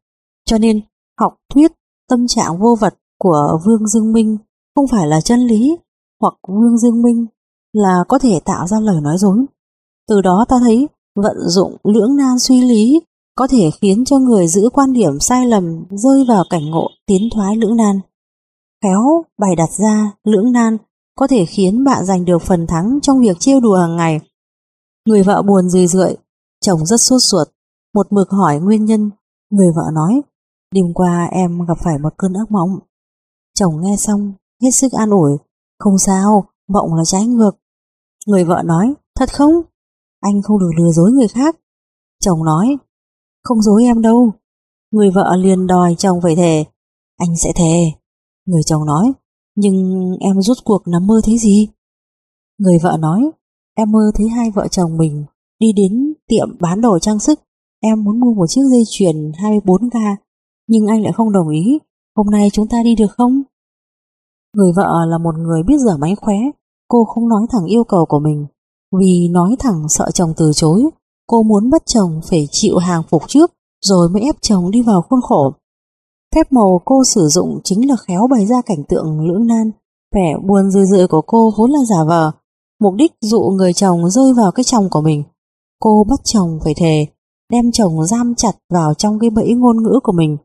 Cho 0.44 0.58
nên, 0.58 0.80
học 1.20 1.36
thuyết 1.54 1.72
tâm 2.12 2.26
trạng 2.26 2.58
vô 2.58 2.76
vật 2.80 2.94
của 3.18 3.60
Vương 3.64 3.86
Dương 3.86 4.12
Minh 4.12 4.38
không 4.74 4.86
phải 4.88 5.06
là 5.06 5.20
chân 5.20 5.40
lý, 5.40 5.76
hoặc 6.20 6.34
Vương 6.48 6.78
Dương 6.78 7.02
Minh 7.02 7.26
là 7.72 8.04
có 8.08 8.18
thể 8.18 8.40
tạo 8.44 8.66
ra 8.66 8.80
lời 8.80 9.00
nói 9.00 9.18
dối. 9.18 9.38
Từ 10.08 10.20
đó 10.20 10.44
ta 10.48 10.56
thấy 10.60 10.88
vận 11.16 11.36
dụng 11.46 11.76
lưỡng 11.84 12.16
nan 12.16 12.38
suy 12.38 12.60
lý 12.60 13.00
có 13.34 13.46
thể 13.46 13.70
khiến 13.80 14.04
cho 14.04 14.18
người 14.18 14.48
giữ 14.48 14.68
quan 14.72 14.92
điểm 14.92 15.20
sai 15.20 15.46
lầm 15.46 15.84
rơi 15.90 16.24
vào 16.28 16.44
cảnh 16.50 16.70
ngộ 16.70 16.88
tiến 17.06 17.28
thoái 17.34 17.56
lưỡng 17.56 17.76
nan. 17.76 18.00
Khéo 18.82 19.24
bài 19.38 19.56
đặt 19.56 19.70
ra 19.78 20.12
lưỡng 20.24 20.52
nan 20.52 20.76
có 21.18 21.26
thể 21.26 21.44
khiến 21.44 21.84
bạn 21.84 22.04
giành 22.04 22.24
được 22.24 22.42
phần 22.42 22.66
thắng 22.66 22.98
trong 23.02 23.20
việc 23.20 23.36
trêu 23.40 23.60
đùa 23.60 23.76
hàng 23.76 23.96
ngày. 23.96 24.20
Người 25.08 25.22
vợ 25.22 25.42
buồn 25.42 25.68
rười 25.68 25.86
rượi, 25.86 26.16
chồng 26.60 26.86
rất 26.86 27.00
sốt 27.00 27.20
ruột, 27.22 27.48
một 27.94 28.12
mực 28.12 28.30
hỏi 28.30 28.60
nguyên 28.60 28.84
nhân. 28.84 29.10
Người 29.50 29.68
vợ 29.76 29.82
nói, 29.92 30.22
đêm 30.72 30.94
qua 30.94 31.28
em 31.32 31.66
gặp 31.68 31.78
phải 31.84 31.98
một 31.98 32.14
cơn 32.16 32.32
ác 32.32 32.50
mộng. 32.50 32.78
Chồng 33.54 33.80
nghe 33.80 33.96
xong, 33.98 34.32
hết 34.62 34.70
sức 34.70 34.92
an 34.92 35.10
ủi, 35.10 35.32
không 35.78 35.98
sao, 35.98 36.44
mộng 36.68 36.94
là 36.94 37.04
trái 37.04 37.26
ngược. 37.26 37.50
Người 38.26 38.44
vợ 38.44 38.62
nói, 38.64 38.94
thật 39.18 39.32
không? 39.32 39.52
Anh 40.20 40.42
không 40.42 40.58
được 40.58 40.70
lừa 40.78 40.92
dối 40.92 41.10
người 41.10 41.28
khác. 41.28 41.56
Chồng 42.20 42.44
nói, 42.44 42.76
không 43.42 43.62
dối 43.62 43.84
em 43.84 44.02
đâu. 44.02 44.32
Người 44.90 45.10
vợ 45.10 45.36
liền 45.36 45.66
đòi 45.66 45.94
chồng 45.98 46.20
phải 46.22 46.36
thề, 46.36 46.64
anh 47.16 47.36
sẽ 47.36 47.52
thề. 47.56 47.84
Người 48.46 48.62
chồng 48.66 48.86
nói, 48.86 49.12
nhưng 49.54 50.06
em 50.20 50.42
rút 50.42 50.58
cuộc 50.64 50.82
nằm 50.86 51.06
mơ 51.06 51.20
thấy 51.24 51.38
gì? 51.38 51.68
Người 52.58 52.78
vợ 52.82 52.96
nói, 53.00 53.30
em 53.74 53.92
mơ 53.92 54.10
thấy 54.14 54.28
hai 54.28 54.50
vợ 54.50 54.68
chồng 54.68 54.96
mình 54.96 55.24
đi 55.58 55.72
đến 55.76 56.14
tiệm 56.28 56.58
bán 56.60 56.80
đồ 56.80 56.98
trang 56.98 57.18
sức. 57.18 57.40
Em 57.80 58.04
muốn 58.04 58.20
mua 58.20 58.34
một 58.34 58.46
chiếc 58.48 58.62
dây 58.70 58.82
chuyền 58.90 59.30
24K, 59.30 60.16
nhưng 60.68 60.86
anh 60.86 61.02
lại 61.02 61.12
không 61.12 61.32
đồng 61.32 61.48
ý. 61.48 61.78
Hôm 62.16 62.26
nay 62.26 62.48
chúng 62.52 62.68
ta 62.68 62.82
đi 62.84 62.94
được 62.94 63.12
không? 63.16 63.42
Người 64.56 64.72
vợ 64.76 65.06
là 65.08 65.18
một 65.18 65.34
người 65.38 65.62
biết 65.62 65.76
dở 65.86 65.96
máy 65.96 66.14
khóe, 66.14 66.36
cô 66.88 67.04
không 67.04 67.28
nói 67.28 67.46
thẳng 67.50 67.64
yêu 67.64 67.84
cầu 67.84 68.06
của 68.06 68.18
mình. 68.18 68.46
Vì 68.98 69.28
nói 69.28 69.56
thẳng 69.58 69.88
sợ 69.88 70.10
chồng 70.14 70.32
từ 70.36 70.52
chối, 70.54 70.84
cô 71.26 71.42
muốn 71.42 71.70
bắt 71.70 71.82
chồng 71.86 72.20
phải 72.30 72.48
chịu 72.50 72.76
hàng 72.76 73.02
phục 73.10 73.22
trước 73.28 73.52
rồi 73.82 74.08
mới 74.08 74.22
ép 74.22 74.36
chồng 74.40 74.70
đi 74.70 74.82
vào 74.82 75.02
khuôn 75.02 75.20
khổ. 75.22 75.52
Phép 76.34 76.52
màu 76.52 76.80
cô 76.84 77.04
sử 77.04 77.28
dụng 77.28 77.60
chính 77.64 77.88
là 77.88 77.96
khéo 77.96 78.26
bày 78.30 78.46
ra 78.46 78.62
cảnh 78.66 78.84
tượng 78.88 79.20
lưỡng 79.20 79.46
nan, 79.46 79.70
vẻ 80.14 80.36
buồn 80.46 80.70
rười 80.70 80.86
rượi 80.86 81.06
của 81.06 81.22
cô 81.26 81.52
vốn 81.56 81.70
là 81.70 81.84
giả 81.84 82.04
vờ, 82.08 82.32
mục 82.80 82.94
đích 82.94 83.12
dụ 83.20 83.40
người 83.40 83.72
chồng 83.72 84.10
rơi 84.10 84.34
vào 84.34 84.52
cái 84.52 84.64
chồng 84.64 84.88
của 84.90 85.00
mình. 85.00 85.24
Cô 85.80 86.04
bắt 86.10 86.20
chồng 86.24 86.58
phải 86.64 86.74
thề, 86.76 87.06
đem 87.52 87.72
chồng 87.72 88.06
giam 88.06 88.34
chặt 88.34 88.52
vào 88.72 88.94
trong 88.94 89.18
cái 89.18 89.30
bẫy 89.30 89.54
ngôn 89.54 89.82
ngữ 89.82 90.00
của 90.02 90.12
mình. 90.12 90.36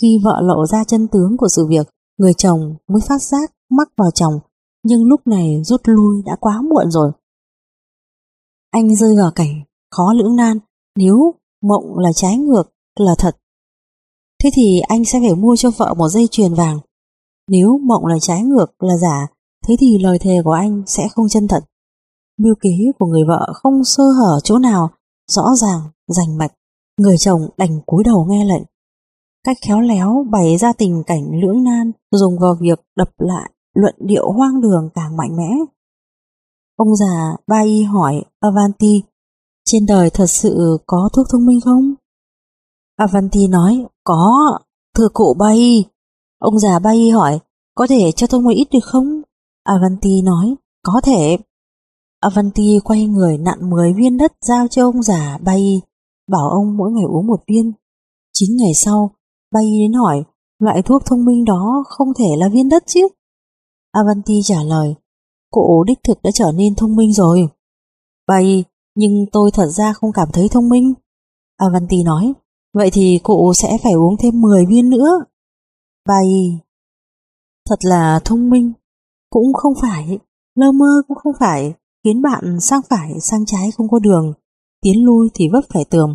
Khi 0.00 0.18
vợ 0.24 0.40
lộ 0.42 0.66
ra 0.66 0.84
chân 0.84 1.08
tướng 1.08 1.36
của 1.36 1.48
sự 1.48 1.66
việc, 1.66 1.88
người 2.18 2.34
chồng 2.34 2.76
mới 2.88 3.00
phát 3.08 3.22
giác 3.22 3.52
mắc 3.70 3.88
vào 3.96 4.10
chồng, 4.10 4.34
nhưng 4.82 5.04
lúc 5.04 5.26
này 5.26 5.62
rút 5.64 5.80
lui 5.84 6.22
đã 6.26 6.36
quá 6.40 6.62
muộn 6.62 6.90
rồi. 6.90 7.12
Anh 8.70 8.96
rơi 8.96 9.16
vào 9.16 9.30
cảnh 9.34 9.62
khó 9.90 10.12
lưỡng 10.12 10.36
nan, 10.36 10.58
nếu 10.96 11.34
mộng 11.62 11.98
là 11.98 12.12
trái 12.12 12.36
ngược 12.36 12.72
là 12.98 13.14
thật. 13.18 13.36
Thế 14.42 14.50
thì 14.54 14.80
anh 14.88 15.04
sẽ 15.04 15.20
phải 15.20 15.34
mua 15.34 15.56
cho 15.56 15.70
vợ 15.76 15.94
một 15.94 16.08
dây 16.08 16.28
chuyền 16.30 16.54
vàng. 16.54 16.78
Nếu 17.48 17.78
mộng 17.78 18.06
là 18.06 18.18
trái 18.20 18.42
ngược 18.42 18.82
là 18.82 18.96
giả, 18.96 19.26
thế 19.66 19.76
thì 19.78 19.98
lời 19.98 20.18
thề 20.18 20.42
của 20.44 20.52
anh 20.52 20.82
sẽ 20.86 21.08
không 21.14 21.28
chân 21.28 21.48
thật. 21.48 21.64
Mưu 22.38 22.54
kế 22.60 22.70
của 22.98 23.06
người 23.06 23.24
vợ 23.28 23.52
không 23.54 23.84
sơ 23.84 24.04
hở 24.04 24.40
chỗ 24.44 24.58
nào, 24.58 24.90
rõ 25.30 25.42
ràng, 25.56 25.80
rành 26.08 26.38
mạch. 26.38 26.52
Người 26.98 27.18
chồng 27.18 27.40
đành 27.56 27.80
cúi 27.86 28.04
đầu 28.04 28.26
nghe 28.28 28.44
lệnh. 28.44 28.62
Cách 29.44 29.56
khéo 29.66 29.80
léo 29.80 30.26
bày 30.30 30.56
ra 30.56 30.72
tình 30.78 31.02
cảnh 31.06 31.40
lưỡng 31.40 31.64
nan 31.64 31.92
dùng 32.10 32.38
vào 32.38 32.56
việc 32.60 32.80
đập 32.96 33.08
lại 33.18 33.50
luận 33.74 33.94
điệu 33.98 34.32
hoang 34.32 34.60
đường 34.60 34.88
càng 34.94 35.16
mạnh 35.16 35.36
mẽ. 35.36 35.50
Ông 36.76 36.96
già 36.96 37.36
ba 37.46 37.62
y 37.64 37.82
hỏi 37.82 38.24
Avanti, 38.40 39.02
trên 39.64 39.86
đời 39.86 40.10
thật 40.10 40.26
sự 40.26 40.78
có 40.86 41.10
thuốc 41.12 41.26
thông 41.32 41.46
minh 41.46 41.60
không? 41.60 41.94
Avanti 42.96 43.48
nói, 43.48 43.86
có, 44.04 44.58
thưa 44.94 45.08
cụ 45.14 45.36
ba 45.38 45.50
y. 45.52 45.84
Ông 46.38 46.58
già 46.58 46.78
ba 46.78 46.90
y 46.90 47.10
hỏi, 47.10 47.40
có 47.74 47.86
thể 47.86 48.12
cho 48.12 48.26
tôi 48.26 48.40
một 48.40 48.50
ít 48.50 48.68
được 48.72 48.84
không? 48.84 49.22
Avanti 49.64 50.22
nói, 50.22 50.54
có 50.82 51.00
thể. 51.04 51.38
Avanti 52.20 52.78
quay 52.84 53.06
người 53.06 53.38
nặn 53.38 53.70
10 53.70 53.92
viên 53.92 54.16
đất 54.16 54.32
giao 54.40 54.68
cho 54.68 54.84
ông 54.84 55.02
già 55.02 55.38
ba 55.42 55.52
y, 55.52 55.80
bảo 56.30 56.48
ông 56.50 56.76
mỗi 56.76 56.90
ngày 56.90 57.04
uống 57.04 57.26
một 57.26 57.40
viên. 57.46 57.72
9 58.32 58.56
ngày 58.56 58.74
sau, 58.74 59.10
Bay 59.52 59.64
đến 59.80 59.92
hỏi, 59.92 60.24
loại 60.58 60.82
thuốc 60.82 61.02
thông 61.06 61.24
minh 61.24 61.44
đó 61.44 61.84
không 61.88 62.08
thể 62.18 62.26
là 62.36 62.48
viên 62.48 62.68
đất 62.68 62.82
chứ? 62.86 63.08
Avanti 63.92 64.40
trả 64.44 64.62
lời, 64.62 64.94
cụ 65.50 65.84
đích 65.86 65.98
thực 66.04 66.22
đã 66.22 66.30
trở 66.34 66.52
nên 66.52 66.74
thông 66.74 66.96
minh 66.96 67.12
rồi. 67.12 67.48
Bay, 68.28 68.64
nhưng 68.94 69.26
tôi 69.32 69.50
thật 69.54 69.66
ra 69.66 69.92
không 69.92 70.12
cảm 70.12 70.28
thấy 70.32 70.48
thông 70.48 70.68
minh. 70.68 70.94
Avanti 71.56 72.02
nói, 72.02 72.32
vậy 72.74 72.90
thì 72.92 73.20
cụ 73.22 73.52
sẽ 73.54 73.78
phải 73.82 73.92
uống 73.92 74.16
thêm 74.16 74.40
10 74.40 74.66
viên 74.66 74.90
nữa. 74.90 75.24
Bay, 76.08 76.58
thật 77.68 77.84
là 77.84 78.20
thông 78.24 78.50
minh, 78.50 78.72
cũng 79.30 79.52
không 79.52 79.74
phải, 79.80 80.18
lơ 80.54 80.72
mơ 80.72 81.02
cũng 81.08 81.16
không 81.16 81.32
phải, 81.40 81.74
khiến 82.04 82.22
bạn 82.22 82.60
sang 82.60 82.80
phải 82.90 83.20
sang 83.20 83.46
trái 83.46 83.70
không 83.76 83.88
có 83.88 83.98
đường, 83.98 84.32
tiến 84.82 85.04
lui 85.04 85.28
thì 85.34 85.48
vấp 85.52 85.64
phải 85.74 85.84
tường. 85.90 86.14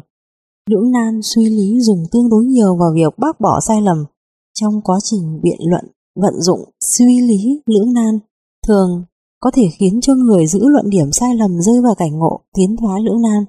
Lưỡng 0.70 0.92
nan 0.92 1.20
suy 1.24 1.46
lý 1.46 1.80
dùng 1.80 2.04
tương 2.12 2.30
đối 2.30 2.46
nhiều 2.46 2.76
vào 2.76 2.90
việc 2.96 3.14
bác 3.18 3.40
bỏ 3.40 3.60
sai 3.68 3.82
lầm 3.82 4.06
trong 4.54 4.82
quá 4.82 4.98
trình 5.04 5.40
biện 5.44 5.60
luận 5.60 5.86
vận 6.16 6.42
dụng 6.42 6.60
suy 6.80 7.22
lý 7.22 7.62
lưỡng 7.66 7.94
nan 7.94 8.20
thường 8.68 9.04
có 9.40 9.52
thể 9.52 9.70
khiến 9.80 10.00
cho 10.02 10.14
người 10.16 10.48
giữ 10.48 10.60
luận 10.68 10.90
điểm 10.90 11.12
sai 11.12 11.36
lầm 11.36 11.62
rơi 11.62 11.82
vào 11.82 11.96
cảnh 11.96 12.18
ngộ 12.18 12.40
tiến 12.54 12.76
thoái 12.78 13.02
lưỡng 13.02 13.22
nan. 13.22 13.46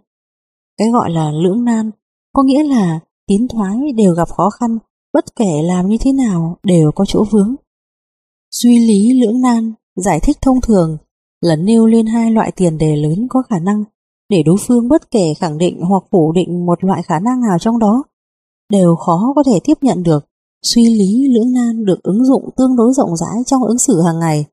Cái 0.79 0.91
gọi 0.91 1.11
là 1.11 1.31
lưỡng 1.31 1.65
nan 1.65 1.91
có 2.33 2.43
nghĩa 2.43 2.63
là 2.63 3.01
tiến 3.27 3.49
thoái 3.49 3.77
đều 3.97 4.15
gặp 4.15 4.29
khó 4.29 4.51
khăn, 4.51 4.79
bất 5.13 5.37
kể 5.37 5.63
làm 5.63 5.89
như 5.89 5.97
thế 6.01 6.13
nào 6.13 6.59
đều 6.63 6.93
có 6.95 7.05
chỗ 7.09 7.25
vướng. 7.31 7.55
Suy 8.51 8.79
lý 8.79 9.21
lưỡng 9.21 9.41
nan 9.41 9.73
giải 9.97 10.21
thích 10.21 10.37
thông 10.43 10.61
thường 10.61 10.97
là 11.41 11.57
nêu 11.57 11.87
lên 11.87 12.07
hai 12.07 12.31
loại 12.31 12.53
tiền 12.57 12.79
đề 12.79 12.97
lớn 12.97 13.27
có 13.31 13.43
khả 13.43 13.59
năng 13.59 13.85
để 14.29 14.43
đối 14.47 14.57
phương 14.67 14.89
bất 14.89 15.11
kể 15.11 15.35
khẳng 15.39 15.59
định 15.59 15.81
hoặc 15.81 16.03
phủ 16.11 16.33
định 16.33 16.67
một 16.67 16.85
loại 16.85 17.03
khả 17.03 17.21
năng 17.21 17.41
nào 17.41 17.59
trong 17.61 17.79
đó 17.79 18.03
đều 18.71 18.97
khó 18.97 19.33
có 19.37 19.43
thể 19.43 19.61
tiếp 19.65 19.75
nhận 19.83 20.03
được 20.03 20.29
Suy 20.63 20.83
lý 20.83 21.29
lưỡng 21.29 21.53
nan 21.53 21.85
được 21.85 22.03
ứng 22.03 22.25
dụng 22.25 22.51
tương 22.57 22.77
đối 22.77 22.93
rộng 22.95 23.17
rãi 23.17 23.45
trong 23.47 23.63
ứng 23.63 23.79
xử 23.79 24.03
hàng 24.03 24.19
ngày. 24.19 24.45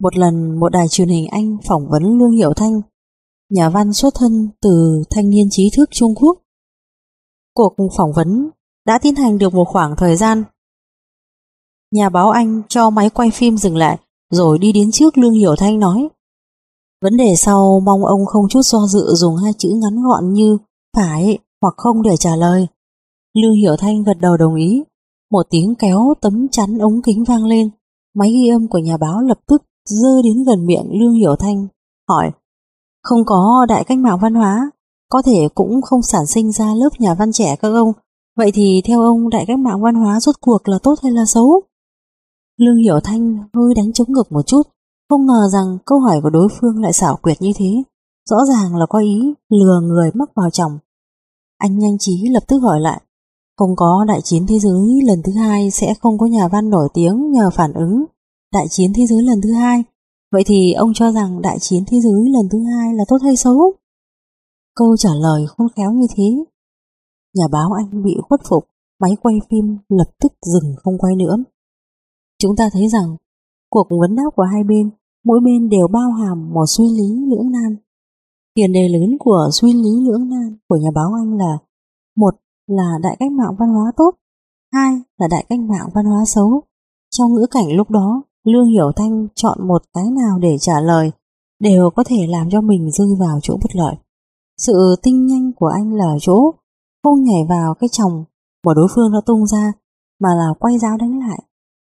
Một 0.00 0.16
lần 0.16 0.60
một 0.60 0.68
đài 0.68 0.88
truyền 0.88 1.08
hình 1.08 1.26
Anh 1.26 1.56
phỏng 1.68 1.88
vấn 1.90 2.18
Lương 2.18 2.30
Hiểu 2.30 2.52
Thanh, 2.56 2.80
nhà 3.50 3.70
văn 3.70 3.92
xuất 3.92 4.14
thân 4.14 4.48
từ 4.62 5.02
thanh 5.10 5.30
niên 5.30 5.46
trí 5.50 5.70
thức 5.76 5.88
Trung 5.92 6.14
Quốc. 6.14 6.38
Cuộc 7.54 7.76
phỏng 7.96 8.12
vấn 8.12 8.50
đã 8.86 8.98
tiến 9.02 9.14
hành 9.14 9.38
được 9.38 9.54
một 9.54 9.64
khoảng 9.68 9.96
thời 9.96 10.16
gian. 10.16 10.44
Nhà 11.90 12.08
báo 12.08 12.30
Anh 12.30 12.62
cho 12.68 12.90
máy 12.90 13.10
quay 13.10 13.30
phim 13.30 13.56
dừng 13.56 13.76
lại 13.76 13.98
rồi 14.30 14.58
đi 14.58 14.72
đến 14.72 14.90
trước 14.92 15.18
Lương 15.18 15.34
Hiểu 15.34 15.56
Thanh 15.56 15.78
nói 15.78 16.08
Vấn 17.02 17.16
đề 17.16 17.34
sau 17.36 17.80
mong 17.80 18.04
ông 18.04 18.26
không 18.26 18.48
chút 18.48 18.62
do 18.62 18.86
dự 18.86 19.14
dùng 19.14 19.36
hai 19.36 19.52
chữ 19.58 19.68
ngắn 19.68 20.02
gọn 20.02 20.32
như 20.32 20.58
phải 20.96 21.38
hoặc 21.62 21.74
không 21.76 22.02
để 22.02 22.16
trả 22.16 22.36
lời. 22.36 22.66
Lương 23.36 23.54
Hiểu 23.54 23.76
Thanh 23.76 24.02
gật 24.02 24.18
đầu 24.20 24.36
đồng 24.36 24.54
ý. 24.54 24.82
Một 25.30 25.46
tiếng 25.50 25.74
kéo 25.74 26.14
tấm 26.20 26.48
chắn 26.48 26.78
ống 26.78 27.02
kính 27.02 27.24
vang 27.24 27.44
lên. 27.44 27.70
Máy 28.14 28.30
ghi 28.32 28.48
âm 28.48 28.68
của 28.68 28.78
nhà 28.78 28.96
báo 28.96 29.20
lập 29.20 29.38
tức 29.46 29.62
dơ 29.84 30.22
đến 30.24 30.44
gần 30.44 30.66
miệng 30.66 31.00
Lương 31.00 31.12
Hiểu 31.12 31.36
Thanh, 31.36 31.66
hỏi 32.08 32.30
Không 33.02 33.24
có 33.26 33.66
đại 33.68 33.84
cách 33.84 33.98
mạng 33.98 34.18
văn 34.22 34.34
hóa, 34.34 34.70
có 35.10 35.22
thể 35.22 35.48
cũng 35.54 35.82
không 35.82 36.02
sản 36.02 36.26
sinh 36.26 36.52
ra 36.52 36.74
lớp 36.74 36.88
nhà 36.98 37.14
văn 37.14 37.32
trẻ 37.32 37.56
các 37.56 37.68
ông. 37.68 37.92
Vậy 38.36 38.50
thì 38.54 38.82
theo 38.84 39.00
ông 39.00 39.30
đại 39.30 39.44
cách 39.46 39.58
mạng 39.58 39.82
văn 39.82 39.94
hóa 39.94 40.20
rốt 40.20 40.34
cuộc 40.40 40.68
là 40.68 40.78
tốt 40.82 40.94
hay 41.02 41.12
là 41.12 41.24
xấu? 41.26 41.62
Lương 42.56 42.76
Hiểu 42.76 43.00
Thanh 43.04 43.38
hơi 43.54 43.74
đánh 43.76 43.92
chống 43.92 44.12
ngực 44.12 44.32
một 44.32 44.46
chút, 44.46 44.62
không 45.10 45.26
ngờ 45.26 45.48
rằng 45.52 45.78
câu 45.86 46.00
hỏi 46.00 46.20
của 46.22 46.30
đối 46.30 46.48
phương 46.60 46.82
lại 46.82 46.92
xảo 46.92 47.16
quyệt 47.22 47.42
như 47.42 47.52
thế. 47.56 47.82
Rõ 48.30 48.36
ràng 48.48 48.76
là 48.76 48.86
có 48.86 48.98
ý 48.98 49.34
lừa 49.48 49.80
người 49.82 50.10
mắc 50.14 50.30
vào 50.36 50.50
chồng. 50.50 50.78
Anh 51.58 51.78
nhanh 51.78 51.98
trí 51.98 52.28
lập 52.28 52.42
tức 52.48 52.58
hỏi 52.58 52.80
lại 52.80 53.02
không 53.60 53.76
có 53.76 54.04
đại 54.08 54.20
chiến 54.24 54.46
thế 54.48 54.58
giới 54.58 55.02
lần 55.04 55.22
thứ 55.22 55.32
hai 55.32 55.70
sẽ 55.70 55.94
không 56.00 56.18
có 56.18 56.26
nhà 56.26 56.48
văn 56.48 56.70
nổi 56.70 56.88
tiếng 56.94 57.30
nhờ 57.30 57.50
phản 57.50 57.72
ứng 57.72 58.04
đại 58.52 58.66
chiến 58.70 58.92
thế 58.96 59.06
giới 59.06 59.22
lần 59.22 59.40
thứ 59.40 59.52
hai. 59.52 59.84
Vậy 60.32 60.42
thì 60.46 60.72
ông 60.72 60.94
cho 60.94 61.12
rằng 61.12 61.42
đại 61.42 61.58
chiến 61.60 61.84
thế 61.86 62.00
giới 62.00 62.28
lần 62.28 62.48
thứ 62.52 62.58
hai 62.58 62.94
là 62.94 63.04
tốt 63.08 63.18
hay 63.22 63.36
xấu? 63.36 63.72
Câu 64.76 64.96
trả 64.96 65.10
lời 65.14 65.46
khôn 65.46 65.68
khéo 65.76 65.92
như 65.92 66.06
thế. 66.16 66.44
Nhà 67.34 67.44
báo 67.52 67.72
anh 67.72 68.02
bị 68.04 68.16
khuất 68.28 68.40
phục, 68.48 68.68
máy 69.00 69.16
quay 69.22 69.34
phim 69.50 69.78
lập 69.88 70.10
tức 70.20 70.32
dừng 70.42 70.74
không 70.82 70.98
quay 70.98 71.16
nữa. 71.16 71.36
Chúng 72.38 72.56
ta 72.56 72.70
thấy 72.72 72.88
rằng 72.88 73.16
cuộc 73.70 73.86
vấn 74.00 74.16
đáp 74.16 74.30
của 74.36 74.42
hai 74.42 74.64
bên, 74.64 74.90
mỗi 75.24 75.40
bên 75.44 75.68
đều 75.68 75.88
bao 75.88 76.10
hàm 76.10 76.50
một 76.54 76.64
suy 76.66 76.84
lý 76.84 77.26
lưỡng 77.30 77.50
nan. 77.50 77.76
Tiền 78.54 78.72
đề 78.72 78.88
lớn 78.88 79.18
của 79.18 79.48
suy 79.52 79.72
lý 79.72 79.90
lưỡng 80.06 80.28
nan 80.28 80.56
của 80.68 80.76
nhà 80.76 80.90
báo 80.94 81.12
anh 81.12 81.38
là 81.38 81.58
một 82.16 82.34
là 82.66 82.98
đại 83.02 83.16
cách 83.20 83.32
mạng 83.32 83.54
văn 83.58 83.68
hóa 83.68 83.92
tốt, 83.96 84.10
hai 84.72 84.92
là 85.18 85.28
đại 85.30 85.46
cách 85.48 85.60
mạng 85.60 85.88
văn 85.94 86.04
hóa 86.04 86.24
xấu. 86.26 86.62
Trong 87.10 87.32
ngữ 87.32 87.46
cảnh 87.50 87.72
lúc 87.76 87.90
đó, 87.90 88.22
Lương 88.44 88.68
Hiểu 88.68 88.92
Thanh 88.96 89.28
chọn 89.34 89.68
một 89.68 89.82
cái 89.94 90.04
nào 90.10 90.38
để 90.38 90.56
trả 90.60 90.80
lời 90.80 91.10
đều 91.60 91.90
có 91.90 92.04
thể 92.06 92.26
làm 92.28 92.50
cho 92.50 92.60
mình 92.60 92.90
rơi 92.90 93.08
vào 93.20 93.38
chỗ 93.42 93.56
bất 93.62 93.76
lợi. 93.76 93.94
Sự 94.58 94.96
tinh 95.02 95.26
nhanh 95.26 95.52
của 95.56 95.66
anh 95.66 95.94
là 95.94 96.16
chỗ 96.20 96.50
không 97.02 97.22
nhảy 97.22 97.44
vào 97.48 97.74
cái 97.74 97.88
chồng 97.92 98.24
mà 98.66 98.74
đối 98.74 98.88
phương 98.94 99.12
đã 99.12 99.18
tung 99.26 99.46
ra 99.46 99.72
mà 100.20 100.28
là 100.34 100.54
quay 100.60 100.78
giáo 100.78 100.96
đánh 100.96 101.18
lại. 101.18 101.42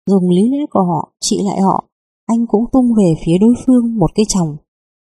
Dùng 0.09 0.29
lý 0.29 0.49
lẽ 0.49 0.65
của 0.71 0.83
họ 0.83 1.11
trị 1.19 1.39
lại 1.43 1.61
họ, 1.61 1.85
anh 2.25 2.47
cũng 2.47 2.65
tung 2.71 2.93
về 2.97 3.13
phía 3.25 3.37
đối 3.41 3.55
phương 3.65 3.97
một 3.97 4.11
cái 4.15 4.25
chồng. 4.29 4.57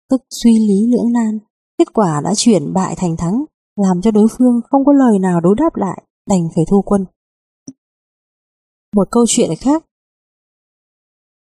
Tức 0.10 0.22
suy 0.30 0.60
lý 0.60 0.88
lưỡng 0.92 1.14
nan, 1.14 1.40
kết 1.78 1.94
quả 1.94 2.22
đã 2.24 2.34
chuyển 2.36 2.74
bại 2.74 2.96
thành 2.98 3.18
thắng 3.18 3.46
làm 3.76 4.02
cho 4.02 4.12
đối 4.12 4.28
phương 4.38 4.62
không 4.70 4.86
có 4.86 4.94
lời 4.94 5.20
nào 5.20 5.42
đối 5.42 5.56
đáp 5.56 5.76
lại, 5.76 6.04
đành 6.30 6.48
phải 6.56 6.64
thu 6.70 6.82
quân. 6.82 7.06
Một 8.96 9.08
câu 9.12 9.26
chuyện 9.28 9.50
khác 9.60 9.86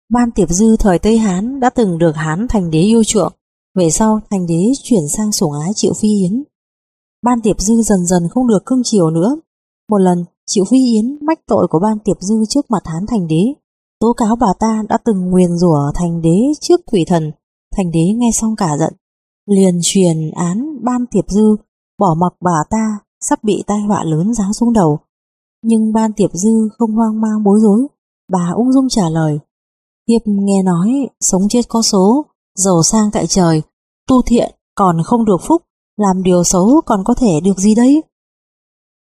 Ban 0.09 0.31
Tiệp 0.31 0.49
Dư 0.49 0.75
thời 0.79 0.99
Tây 0.99 1.17
Hán 1.17 1.59
đã 1.59 1.69
từng 1.69 1.97
được 1.97 2.11
Hán 2.15 2.47
thành 2.49 2.71
đế 2.71 2.79
yêu 2.79 3.03
chuộng, 3.03 3.33
về 3.75 3.89
sau 3.89 4.19
thành 4.29 4.47
đế 4.47 4.71
chuyển 4.83 5.01
sang 5.17 5.31
sủng 5.31 5.51
ái 5.61 5.71
Triệu 5.75 5.93
Phi 6.01 6.07
Yến. 6.07 6.43
Ban 7.23 7.41
Tiệp 7.41 7.59
Dư 7.59 7.81
dần 7.81 8.05
dần 8.05 8.23
không 8.29 8.47
được 8.47 8.65
cưng 8.65 8.81
chiều 8.83 9.09
nữa. 9.09 9.35
Một 9.89 9.97
lần, 9.97 10.25
Triệu 10.45 10.65
Phi 10.65 10.77
Yến 10.77 11.17
mách 11.21 11.39
tội 11.47 11.67
của 11.69 11.79
Ban 11.79 11.99
Tiệp 11.99 12.17
Dư 12.19 12.35
trước 12.49 12.71
mặt 12.71 12.83
Hán 12.85 13.05
thành 13.07 13.27
đế, 13.27 13.53
tố 14.01 14.13
cáo 14.13 14.35
bà 14.35 14.53
ta 14.59 14.83
đã 14.89 14.97
từng 15.05 15.29
nguyền 15.29 15.57
rủa 15.57 15.91
thành 15.95 16.21
đế 16.21 16.37
trước 16.61 16.81
quỷ 16.85 17.05
thần. 17.07 17.31
Thành 17.75 17.91
đế 17.91 18.13
nghe 18.15 18.29
xong 18.33 18.55
cả 18.55 18.77
giận, 18.79 18.93
liền 19.45 19.79
truyền 19.83 20.31
án 20.31 20.83
Ban 20.83 21.05
Tiệp 21.11 21.25
Dư 21.27 21.55
bỏ 21.99 22.15
mặc 22.19 22.33
bà 22.41 22.63
ta 22.69 22.99
sắp 23.21 23.43
bị 23.43 23.63
tai 23.67 23.81
họa 23.81 24.03
lớn 24.03 24.33
giáng 24.33 24.53
xuống 24.53 24.73
đầu. 24.73 24.99
Nhưng 25.63 25.93
ban 25.93 26.13
tiệp 26.13 26.29
dư 26.33 26.69
không 26.77 26.91
hoang 26.91 27.21
mang 27.21 27.43
bối 27.43 27.59
rối, 27.61 27.87
bà 28.31 28.51
ung 28.55 28.73
dung 28.73 28.89
trả 28.89 29.09
lời. 29.09 29.39
Hiệp 30.09 30.21
nghe 30.25 30.63
nói 30.63 31.07
sống 31.19 31.41
chết 31.49 31.61
có 31.69 31.81
số, 31.81 32.25
giàu 32.55 32.83
sang 32.83 33.11
tại 33.11 33.27
trời, 33.27 33.61
tu 34.07 34.21
thiện 34.21 34.55
còn 34.75 35.03
không 35.03 35.25
được 35.25 35.41
phúc, 35.41 35.61
làm 35.97 36.23
điều 36.23 36.43
xấu 36.43 36.81
còn 36.85 37.03
có 37.03 37.13
thể 37.13 37.39
được 37.43 37.57
gì 37.57 37.75
đấy? 37.75 38.03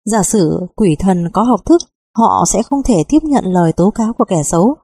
Giả 0.05 0.23
sử 0.23 0.59
quỷ 0.75 0.95
thần 0.99 1.31
có 1.33 1.43
học 1.43 1.65
thức, 1.65 1.81
họ 2.17 2.43
sẽ 2.47 2.63
không 2.63 2.83
thể 2.83 3.03
tiếp 3.09 3.19
nhận 3.23 3.45
lời 3.45 3.73
tố 3.73 3.91
cáo 3.91 4.13
của 4.13 4.25
kẻ 4.25 4.43
xấu. 4.43 4.75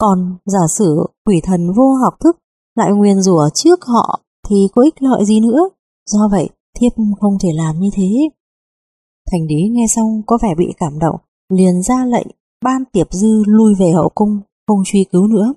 Còn 0.00 0.36
giả 0.46 0.66
sử 0.68 1.06
quỷ 1.26 1.40
thần 1.44 1.72
vô 1.76 1.94
học 2.02 2.14
thức 2.20 2.36
lại 2.76 2.90
nguyền 2.92 3.22
rủa 3.22 3.48
trước 3.54 3.84
họ 3.84 4.20
thì 4.48 4.68
có 4.74 4.82
ích 4.82 5.02
lợi 5.02 5.24
gì 5.24 5.40
nữa? 5.40 5.68
Do 6.06 6.28
vậy, 6.30 6.48
thiếp 6.76 6.92
không 7.20 7.38
thể 7.42 7.48
làm 7.54 7.80
như 7.80 7.90
thế. 7.92 8.28
Thành 9.30 9.46
đế 9.46 9.68
nghe 9.70 9.86
xong 9.96 10.22
có 10.26 10.38
vẻ 10.42 10.54
bị 10.58 10.66
cảm 10.78 10.98
động, 10.98 11.16
liền 11.52 11.82
ra 11.82 12.04
lệnh 12.04 12.26
ban 12.64 12.84
tiệp 12.92 13.12
dư 13.12 13.42
lui 13.46 13.74
về 13.74 13.92
hậu 13.92 14.08
cung, 14.14 14.40
không 14.66 14.78
truy 14.84 15.04
cứu 15.12 15.26
nữa. 15.26 15.54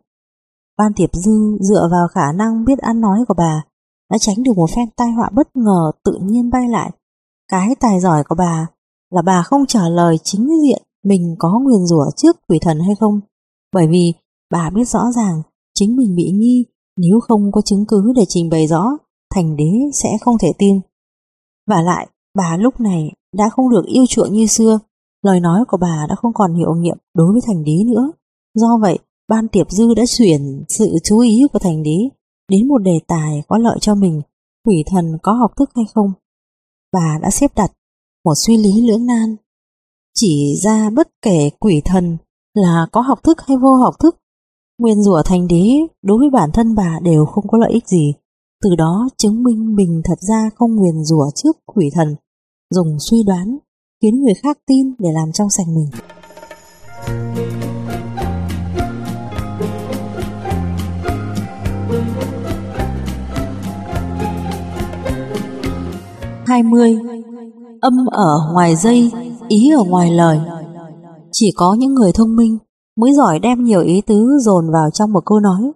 Ban 0.77 0.93
tiệp 0.93 1.09
dư 1.13 1.57
dựa 1.59 1.87
vào 1.91 2.07
khả 2.07 2.31
năng 2.31 2.65
biết 2.65 2.79
ăn 2.79 3.01
nói 3.01 3.19
của 3.27 3.33
bà, 3.37 3.63
đã 4.11 4.17
tránh 4.17 4.43
được 4.43 4.53
một 4.55 4.69
phen 4.75 4.89
tai 4.97 5.11
họa 5.11 5.29
bất 5.33 5.55
ngờ 5.55 5.91
tự 6.03 6.19
nhiên 6.21 6.49
bay 6.49 6.69
lại. 6.69 6.91
cái 7.47 7.75
tài 7.79 7.99
giỏi 7.99 8.23
của 8.29 8.35
bà 8.35 8.67
là 9.11 9.21
bà 9.21 9.43
không 9.43 9.65
trả 9.65 9.89
lời 9.89 10.17
chính 10.23 10.49
diện 10.63 10.83
mình 11.03 11.35
có 11.39 11.59
nguyền 11.59 11.85
rủa 11.85 12.05
trước 12.15 12.35
quỷ 12.47 12.59
thần 12.61 12.79
hay 12.79 12.95
không. 12.99 13.19
Bởi 13.73 13.87
vì 13.87 14.13
bà 14.53 14.69
biết 14.69 14.85
rõ 14.85 14.99
ràng, 15.15 15.41
chính 15.73 15.95
mình 15.95 16.15
bị 16.15 16.31
nghi, 16.31 16.65
nếu 16.97 17.19
không 17.19 17.51
có 17.51 17.61
chứng 17.61 17.85
cứ 17.87 18.13
để 18.15 18.23
trình 18.27 18.49
bày 18.49 18.67
rõ, 18.67 18.85
thành 19.35 19.55
đế 19.55 19.71
sẽ 19.93 20.09
không 20.21 20.35
thể 20.41 20.51
tin. 20.57 20.79
Và 21.67 21.81
lại, 21.81 22.07
bà 22.37 22.57
lúc 22.57 22.79
này 22.79 23.11
đã 23.35 23.49
không 23.49 23.69
được 23.69 23.85
yêu 23.85 24.05
chuộng 24.09 24.33
như 24.33 24.45
xưa, 24.45 24.79
lời 25.25 25.39
nói 25.39 25.63
của 25.67 25.77
bà 25.77 26.05
đã 26.09 26.15
không 26.15 26.33
còn 26.33 26.53
hiệu 26.55 26.75
nghiệm 26.75 26.97
đối 27.13 27.31
với 27.31 27.41
thành 27.47 27.63
đế 27.63 27.83
nữa. 27.85 28.11
Do 28.53 28.77
vậy, 28.81 28.99
ban 29.29 29.47
tiệp 29.47 29.71
dư 29.71 29.93
đã 29.93 30.03
chuyển 30.07 30.63
sự 30.69 30.97
chú 31.03 31.19
ý 31.19 31.43
của 31.53 31.59
thành 31.59 31.83
đế 31.83 31.97
đến 32.49 32.67
một 32.67 32.77
đề 32.77 32.99
tài 33.07 33.43
có 33.47 33.57
lợi 33.57 33.77
cho 33.81 33.95
mình, 33.95 34.21
quỷ 34.65 34.83
thần 34.87 35.17
có 35.23 35.33
học 35.33 35.51
thức 35.57 35.69
hay 35.75 35.85
không. 35.93 36.11
Bà 36.93 37.19
đã 37.21 37.29
xếp 37.29 37.51
đặt 37.55 37.71
một 38.25 38.33
suy 38.35 38.57
lý 38.57 38.87
lưỡng 38.87 39.05
nan 39.05 39.35
chỉ 40.15 40.55
ra 40.63 40.89
bất 40.89 41.07
kể 41.21 41.49
quỷ 41.59 41.81
thần 41.85 42.17
là 42.53 42.87
có 42.91 43.01
học 43.01 43.23
thức 43.23 43.37
hay 43.47 43.57
vô 43.57 43.75
học 43.75 43.95
thức 43.99 44.22
nguyên 44.77 45.03
rủa 45.03 45.21
thành 45.25 45.47
đế 45.47 45.71
đối 46.01 46.17
với 46.17 46.29
bản 46.29 46.49
thân 46.53 46.75
bà 46.75 46.99
đều 47.03 47.25
không 47.25 47.47
có 47.47 47.57
lợi 47.57 47.71
ích 47.71 47.87
gì 47.87 48.13
từ 48.63 48.75
đó 48.75 49.09
chứng 49.17 49.43
minh 49.43 49.75
mình 49.75 50.01
thật 50.05 50.19
ra 50.29 50.49
không 50.55 50.75
nguyền 50.75 51.03
rủa 51.03 51.29
trước 51.35 51.57
quỷ 51.65 51.89
thần 51.93 52.15
dùng 52.69 52.97
suy 52.99 53.23
đoán 53.23 53.57
khiến 54.01 54.21
người 54.21 54.33
khác 54.33 54.57
tin 54.67 54.93
để 54.99 55.09
làm 55.13 55.31
trong 55.31 55.49
sạch 55.49 55.67
mình 55.67 55.87
20. 66.53 66.97
Âm 67.81 68.05
ở 68.11 68.51
ngoài 68.53 68.75
dây, 68.75 69.11
ý 69.47 69.71
ở 69.71 69.83
ngoài 69.83 70.11
lời. 70.11 70.39
Chỉ 71.31 71.51
có 71.55 71.73
những 71.73 71.93
người 71.93 72.11
thông 72.13 72.35
minh 72.35 72.57
mới 72.97 73.13
giỏi 73.13 73.39
đem 73.39 73.63
nhiều 73.63 73.81
ý 73.81 74.01
tứ 74.01 74.37
dồn 74.41 74.71
vào 74.71 74.89
trong 74.91 75.13
một 75.13 75.25
câu 75.25 75.39
nói 75.39 75.71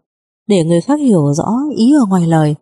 để 0.47 0.63
người 0.63 0.81
khác 0.81 0.99
hiểu 0.99 1.33
rõ 1.33 1.49
ý 1.75 1.93
ở 1.93 2.05
ngoài 2.09 2.27
lời. 2.27 2.55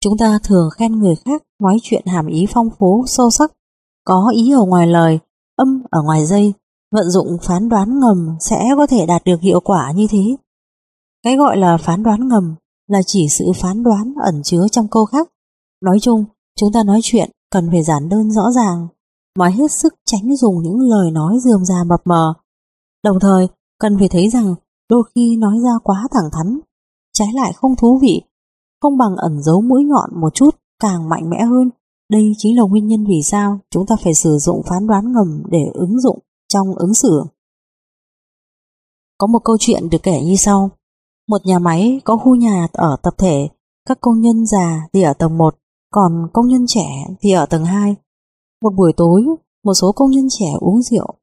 Chúng 0.00 0.18
ta 0.18 0.38
thường 0.42 0.68
khen 0.70 0.98
người 0.98 1.14
khác 1.16 1.42
nói 1.60 1.78
chuyện 1.82 2.06
hàm 2.06 2.26
ý 2.26 2.46
phong 2.50 2.68
phú, 2.78 3.04
sâu 3.06 3.30
sắc, 3.30 3.52
có 4.04 4.32
ý 4.34 4.52
ở 4.52 4.64
ngoài 4.64 4.86
lời, 4.86 5.18
âm 5.56 5.82
ở 5.90 6.02
ngoài 6.02 6.26
dây, 6.26 6.52
vận 6.92 7.10
dụng 7.10 7.38
phán 7.42 7.68
đoán 7.68 8.00
ngầm 8.00 8.36
sẽ 8.40 8.64
có 8.76 8.86
thể 8.86 9.06
đạt 9.06 9.24
được 9.24 9.40
hiệu 9.40 9.60
quả 9.60 9.92
như 9.92 10.06
thế. 10.10 10.36
Cái 11.22 11.36
gọi 11.36 11.56
là 11.56 11.76
phán 11.76 12.02
đoán 12.02 12.28
ngầm 12.28 12.54
là 12.88 13.00
chỉ 13.06 13.26
sự 13.28 13.44
phán 13.56 13.82
đoán 13.82 14.14
ẩn 14.24 14.42
chứa 14.44 14.66
trong 14.70 14.88
câu 14.88 15.04
khác. 15.04 15.28
Nói 15.80 15.98
chung, 16.00 16.24
Chúng 16.60 16.72
ta 16.72 16.82
nói 16.82 17.00
chuyện 17.02 17.30
cần 17.50 17.68
phải 17.70 17.82
giản 17.82 18.08
đơn 18.08 18.30
rõ 18.30 18.42
ràng, 18.56 18.88
mà 19.38 19.48
hết 19.48 19.70
sức 19.70 19.94
tránh 20.06 20.36
dùng 20.36 20.62
những 20.62 20.80
lời 20.80 21.10
nói 21.10 21.38
dườm 21.44 21.64
già 21.64 21.84
mập 21.86 22.00
mờ. 22.04 22.34
Đồng 23.04 23.20
thời, 23.20 23.48
cần 23.78 23.98
phải 23.98 24.08
thấy 24.08 24.28
rằng 24.28 24.54
đôi 24.90 25.02
khi 25.14 25.36
nói 25.36 25.58
ra 25.64 25.70
quá 25.84 26.08
thẳng 26.10 26.30
thắn, 26.32 26.60
trái 27.12 27.28
lại 27.34 27.52
không 27.52 27.76
thú 27.76 27.98
vị, 28.02 28.22
không 28.80 28.98
bằng 28.98 29.16
ẩn 29.16 29.42
giấu 29.42 29.60
mũi 29.60 29.84
nhọn 29.84 30.20
một 30.20 30.34
chút 30.34 30.50
càng 30.82 31.08
mạnh 31.08 31.30
mẽ 31.30 31.42
hơn. 31.42 31.70
Đây 32.10 32.32
chính 32.38 32.56
là 32.56 32.62
nguyên 32.62 32.86
nhân 32.86 33.04
vì 33.08 33.22
sao 33.24 33.58
chúng 33.70 33.86
ta 33.86 33.96
phải 34.04 34.14
sử 34.14 34.38
dụng 34.38 34.62
phán 34.68 34.86
đoán 34.86 35.12
ngầm 35.12 35.42
để 35.50 35.64
ứng 35.74 36.00
dụng 36.00 36.18
trong 36.48 36.74
ứng 36.74 36.94
xử. 36.94 37.22
Có 39.18 39.26
một 39.26 39.38
câu 39.44 39.56
chuyện 39.60 39.88
được 39.90 40.02
kể 40.02 40.24
như 40.24 40.36
sau. 40.36 40.70
Một 41.28 41.38
nhà 41.44 41.58
máy 41.58 42.00
có 42.04 42.16
khu 42.16 42.34
nhà 42.34 42.68
ở 42.72 42.96
tập 43.02 43.14
thể, 43.18 43.48
các 43.88 43.98
công 44.00 44.20
nhân 44.20 44.46
già 44.46 44.88
thì 44.92 45.02
ở 45.02 45.12
tầng 45.12 45.38
1, 45.38 45.54
còn 45.90 46.28
công 46.32 46.48
nhân 46.48 46.64
trẻ 46.68 46.86
thì 47.20 47.32
ở 47.32 47.46
tầng 47.46 47.64
2. 47.64 47.96
Một 48.62 48.70
buổi 48.76 48.92
tối, 48.96 49.22
một 49.64 49.74
số 49.74 49.92
công 49.92 50.10
nhân 50.10 50.26
trẻ 50.30 50.46
uống 50.60 50.82
rượu, 50.82 51.14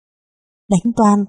đánh 0.70 0.94
toan, 0.96 1.26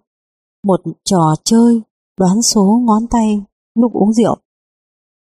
một 0.65 0.81
trò 1.05 1.35
chơi 1.45 1.83
đoán 2.19 2.43
số 2.43 2.81
ngón 2.87 3.07
tay 3.11 3.43
lúc 3.75 3.93
uống 3.93 4.13
rượu. 4.13 4.37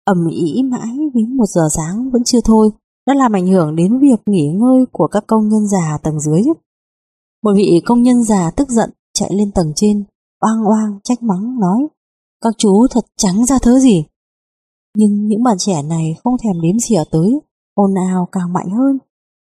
ầm 0.06 0.28
ĩ 0.32 0.63
mãi 0.63 0.97
đến 1.13 1.38
một 1.38 1.45
giờ 1.45 1.67
sáng 1.76 2.10
vẫn 2.12 2.23
chưa 2.23 2.41
thôi, 2.43 2.69
đã 3.08 3.13
làm 3.13 3.32
ảnh 3.32 3.47
hưởng 3.47 3.76
đến 3.76 4.00
việc 4.00 4.19
nghỉ 4.26 4.47
ngơi 4.47 4.86
của 4.91 5.08
các 5.08 5.23
công 5.28 5.50
nhân 5.50 5.67
già 5.67 5.97
tầng 6.04 6.19
dưới. 6.19 6.43
Một 7.43 7.52
vị 7.56 7.82
công 7.86 8.04
nhân 8.04 8.23
già 8.23 8.52
tức 8.52 8.69
giận 8.69 8.89
chạy 9.13 9.30
lên 9.34 9.52
tầng 9.52 9.71
trên, 9.76 10.04
oang 10.39 10.65
oang 10.65 11.00
trách 11.04 11.23
mắng 11.23 11.60
nói, 11.60 11.88
các 12.41 12.54
chú 12.58 12.88
thật 12.91 13.06
trắng 13.17 13.45
ra 13.45 13.60
thớ 13.62 13.80
gì. 13.80 14.06
Nhưng 14.97 15.28
những 15.28 15.43
bạn 15.43 15.58
trẻ 15.60 15.84
này 15.84 16.15
không 16.23 16.34
thèm 16.43 16.62
đếm 16.62 16.80
xỉa 16.80 17.04
tới, 17.12 17.39
ồn 17.73 17.93
ào 18.10 18.28
càng 18.32 18.54
mạnh 18.54 18.69
hơn. 18.69 18.97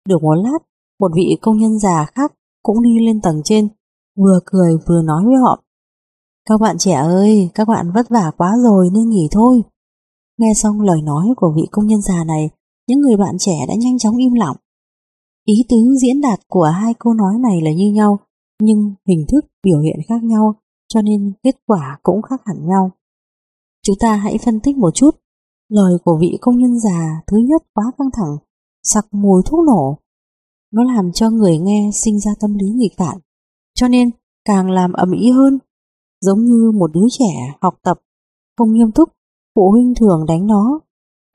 Được 0.09 0.23
một 0.23 0.35
lát, 0.35 0.59
một 1.01 1.11
vị 1.15 1.37
công 1.43 1.59
nhân 1.59 1.79
già 1.79 2.07
khác 2.15 2.33
cũng 2.63 2.83
đi 2.83 3.07
lên 3.07 3.21
tầng 3.21 3.41
trên, 3.45 3.69
vừa 4.17 4.41
cười 4.45 4.77
vừa 4.87 5.03
nói 5.03 5.25
với 5.27 5.37
họ. 5.37 5.63
Các 6.49 6.61
bạn 6.61 6.79
trẻ 6.79 6.93
ơi, 6.93 7.51
các 7.55 7.69
bạn 7.69 7.93
vất 7.95 8.09
vả 8.09 8.31
quá 8.37 8.53
rồi 8.65 8.89
nên 8.93 9.11
nghỉ 9.11 9.29
thôi. 9.31 9.63
Nghe 10.39 10.53
xong 10.55 10.81
lời 10.81 11.03
nói 11.03 11.27
của 11.37 11.53
vị 11.57 11.63
công 11.71 11.87
nhân 11.87 12.03
già 12.03 12.25
này, 12.25 12.51
những 12.89 13.01
người 13.01 13.17
bạn 13.17 13.37
trẻ 13.39 13.67
đã 13.69 13.75
nhanh 13.79 13.99
chóng 13.99 14.17
im 14.17 14.33
lặng. 14.33 14.57
Ý 15.45 15.55
tứ 15.69 15.77
diễn 16.03 16.21
đạt 16.21 16.41
của 16.49 16.65
hai 16.65 16.95
câu 16.99 17.15
nói 17.15 17.35
này 17.39 17.61
là 17.61 17.71
như 17.71 17.93
nhau, 17.93 18.19
nhưng 18.63 18.95
hình 19.09 19.25
thức 19.29 19.45
biểu 19.63 19.81
hiện 19.81 20.01
khác 20.09 20.23
nhau, 20.23 20.55
cho 20.89 21.03
nên 21.03 21.33
kết 21.43 21.57
quả 21.67 21.99
cũng 22.03 22.23
khác 22.23 22.41
hẳn 22.45 22.67
nhau. 22.67 22.91
Chúng 23.83 23.97
ta 24.01 24.17
hãy 24.17 24.39
phân 24.39 24.61
tích 24.61 24.77
một 24.77 24.95
chút 24.95 25.21
Lời 25.71 25.99
của 26.05 26.19
vị 26.21 26.39
công 26.41 26.59
nhân 26.59 26.81
già 26.81 27.23
thứ 27.27 27.37
nhất 27.37 27.63
quá 27.75 27.85
căng 27.99 28.11
thẳng, 28.13 28.37
sặc 28.83 29.07
mùi 29.13 29.43
thuốc 29.47 29.67
nổ. 29.67 29.99
Nó 30.73 30.83
làm 30.85 31.13
cho 31.13 31.31
người 31.31 31.59
nghe 31.59 31.91
sinh 31.95 32.21
ra 32.21 32.31
tâm 32.41 32.55
lý 32.55 32.67
nghịch 32.69 32.93
phản, 32.97 33.19
cho 33.75 33.89
nên 33.89 34.11
càng 34.45 34.71
làm 34.71 34.93
ầm 34.93 35.13
ĩ 35.13 35.31
hơn. 35.31 35.59
Giống 36.21 36.45
như 36.45 36.71
một 36.75 36.93
đứa 36.93 37.07
trẻ 37.11 37.57
học 37.61 37.75
tập, 37.83 38.01
không 38.59 38.73
nghiêm 38.73 38.93
túc, 38.93 39.09
phụ 39.55 39.71
huynh 39.71 39.95
thường 39.95 40.25
đánh 40.29 40.47
nó, 40.47 40.81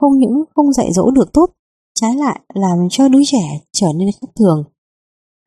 không 0.00 0.18
những 0.18 0.44
không 0.54 0.72
dạy 0.72 0.92
dỗ 0.92 1.10
được 1.10 1.32
tốt, 1.32 1.50
trái 1.94 2.16
lại 2.16 2.40
làm 2.54 2.78
cho 2.90 3.08
đứa 3.08 3.22
trẻ 3.26 3.60
trở 3.72 3.86
nên 3.96 4.08
khác 4.20 4.28
thường. 4.38 4.64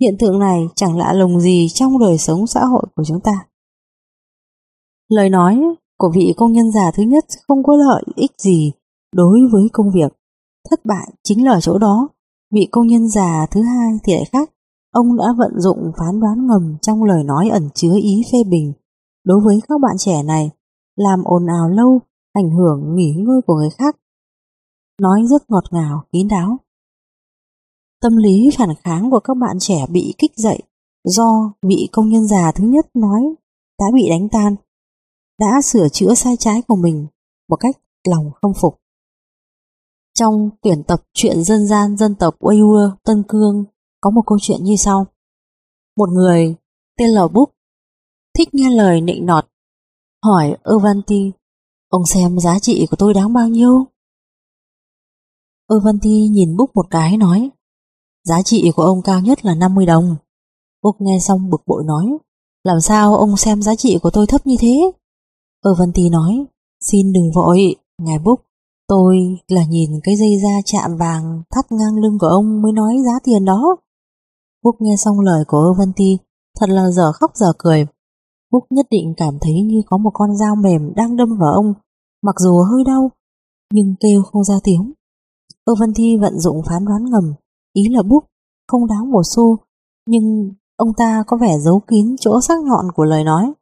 Hiện 0.02 0.16
tượng 0.20 0.40
này 0.40 0.68
chẳng 0.76 0.98
lạ 0.98 1.14
lùng 1.14 1.40
gì 1.40 1.68
trong 1.74 2.00
đời 2.00 2.18
sống 2.18 2.48
xã 2.48 2.66
hội 2.66 2.84
của 2.96 3.04
chúng 3.04 3.20
ta. 3.24 3.46
Lời 5.10 5.30
nói 5.30 5.60
của 5.98 6.12
vị 6.16 6.34
công 6.38 6.54
nhân 6.54 6.72
già 6.72 6.92
thứ 6.94 7.04
nhất 7.04 7.26
không 7.48 7.64
có 7.64 7.76
lợi 7.76 8.04
ích 8.16 8.32
gì 8.38 8.72
đối 9.16 9.40
với 9.52 9.64
công 9.74 9.92
việc. 9.94 10.14
Thất 10.70 10.86
bại 10.86 11.14
chính 11.24 11.46
là 11.46 11.60
chỗ 11.62 11.78
đó. 11.78 12.08
Vị 12.54 12.68
công 12.72 12.88
nhân 12.88 13.08
già 13.08 13.48
thứ 13.52 13.62
hai 13.62 13.90
thì 14.04 14.14
lại 14.14 14.26
khác. 14.32 14.52
Ông 14.92 15.18
đã 15.18 15.34
vận 15.38 15.60
dụng 15.60 15.92
phán 15.98 16.20
đoán 16.20 16.48
ngầm 16.48 16.78
trong 16.82 17.04
lời 17.04 17.24
nói 17.24 17.50
ẩn 17.50 17.70
chứa 17.74 17.94
ý 18.02 18.22
phê 18.32 18.38
bình. 18.50 18.74
Đối 19.30 19.42
với 19.46 19.60
các 19.68 19.76
bạn 19.82 19.96
trẻ 20.00 20.24
này, 20.24 20.50
làm 20.96 21.24
ồn 21.24 21.46
ào 21.48 21.70
lâu, 21.70 22.00
ảnh 22.34 22.50
hưởng 22.50 22.96
nghỉ 22.96 23.14
ngơi 23.18 23.42
của 23.48 23.56
người 23.56 23.70
khác. 23.70 23.96
Nói 25.02 25.22
rất 25.30 25.50
ngọt 25.50 25.64
ngào, 25.72 26.04
kín 26.12 26.28
đáo. 26.28 26.58
Tâm 28.02 28.18
lý 28.18 28.50
phản 28.58 28.70
kháng 28.84 29.12
của 29.12 29.20
các 29.20 29.34
bạn 29.34 29.58
trẻ 29.60 29.86
bị 29.92 30.16
kích 30.18 30.32
dậy 30.36 30.60
do 31.04 31.54
vị 31.62 31.90
công 31.92 32.10
nhân 32.10 32.28
già 32.28 32.52
thứ 32.52 32.64
nhất 32.64 32.86
nói 32.94 33.22
đã 33.80 33.86
bị 33.94 34.10
đánh 34.10 34.30
tan, 34.30 34.56
đã 35.40 35.62
sửa 35.64 35.90
chữa 35.90 36.14
sai 36.14 36.36
trái 36.40 36.62
của 36.68 36.76
mình 36.76 37.08
một 37.50 37.58
cách 37.60 37.76
lòng 38.08 38.32
không 38.42 38.54
phục. 38.62 38.82
Trong 40.14 40.50
tuyển 40.62 40.84
tập 40.84 41.04
chuyện 41.14 41.44
dân 41.44 41.68
gian 41.68 41.98
dân 41.98 42.16
tộc 42.16 42.36
Uyghur 42.40 42.92
Tân 43.04 43.24
Cương 43.28 43.64
có 44.02 44.10
một 44.10 44.22
câu 44.26 44.38
chuyện 44.42 44.64
như 44.64 44.76
sau. 44.76 45.08
Một 45.98 46.10
người 46.10 46.56
tên 46.98 47.10
là 47.10 47.28
Búc 47.28 47.50
thích 48.38 48.50
nghe 48.54 48.70
lời 48.70 49.02
nịnh 49.02 49.26
nọt 49.26 49.46
hỏi 50.26 50.58
Avanti 50.64 51.32
ông 51.90 52.06
xem 52.06 52.40
giá 52.40 52.60
trị 52.60 52.88
của 52.90 52.96
tôi 53.00 53.14
đáng 53.14 53.34
bao 53.34 53.48
nhiêu? 53.48 53.86
Avanti 55.68 56.28
nhìn 56.32 56.58
Búc 56.58 56.76
một 56.76 56.86
cái 56.90 57.18
nói 57.18 57.50
giá 58.24 58.42
trị 58.42 58.72
của 58.76 58.84
ông 58.84 59.02
cao 59.02 59.20
nhất 59.20 59.46
là 59.46 59.56
50 59.56 59.86
đồng. 59.86 60.16
Búc 60.84 60.96
nghe 61.00 61.18
xong 61.22 61.50
bực 61.50 61.62
bội 61.68 61.84
nói 61.86 62.06
làm 62.64 62.82
sao 62.82 63.16
ông 63.16 63.38
xem 63.38 63.62
giá 63.62 63.76
trị 63.76 63.98
của 64.02 64.10
tôi 64.10 64.28
thấp 64.28 64.48
như 64.48 64.56
thế? 64.60 64.92
Avanti 65.64 66.10
nói 66.10 66.46
xin 66.82 67.14
đừng 67.14 67.32
vội, 67.36 67.76
ngài 67.98 68.20
Búc 68.20 68.40
Tôi 68.90 69.18
là 69.48 69.64
nhìn 69.70 69.90
cái 70.04 70.16
dây 70.16 70.30
da 70.44 70.62
chạm 70.66 70.98
vàng 70.98 71.44
thắt 71.56 71.72
ngang 71.72 71.96
lưng 72.04 72.18
của 72.20 72.28
ông 72.28 72.62
mới 72.62 72.72
nói 72.72 72.94
giá 73.06 73.12
tiền 73.24 73.46
đó. 73.46 73.76
Búc 74.64 74.76
nghe 74.80 74.96
xong 74.98 75.20
lời 75.20 75.44
của 75.48 75.74
Avanti, 75.76 76.18
Ti, 76.18 76.18
thật 76.60 76.70
là 76.70 76.92
giờ 76.92 77.12
khóc 77.12 77.32
giờ 77.36 77.54
cười. 77.58 77.86
Phúc 78.52 78.64
nhất 78.70 78.86
định 78.92 79.14
cảm 79.18 79.34
thấy 79.42 79.62
như 79.62 79.82
có 79.86 79.98
một 79.98 80.12
con 80.14 80.36
dao 80.36 80.56
mềm 80.56 80.94
đang 80.96 81.16
đâm 81.16 81.30
vào 81.40 81.54
ông, 81.54 81.74
mặc 82.24 82.36
dù 82.40 82.64
hơi 82.72 82.84
đau, 82.84 83.12
nhưng 83.74 83.96
kêu 84.00 84.22
không 84.32 84.44
ra 84.44 84.56
tiếng. 84.64 84.94
Âu 85.66 85.76
Văn 85.80 85.94
Thi 85.96 86.18
vận 86.22 86.40
dụng 86.40 86.62
phán 86.68 86.86
đoán 86.86 87.06
ngầm, 87.06 87.34
ý 87.74 87.84
là 87.90 88.04
Búc 88.04 88.26
không 88.68 88.88
đáng 88.88 89.12
một 89.12 89.22
xu, 89.36 89.58
nhưng 90.08 90.54
ông 90.76 90.94
ta 90.98 91.24
có 91.28 91.38
vẻ 91.38 91.58
giấu 91.60 91.80
kín 91.80 92.16
chỗ 92.20 92.42
sắc 92.42 92.60
nhọn 92.64 92.86
của 92.96 93.04
lời 93.04 93.24
nói. 93.24 93.54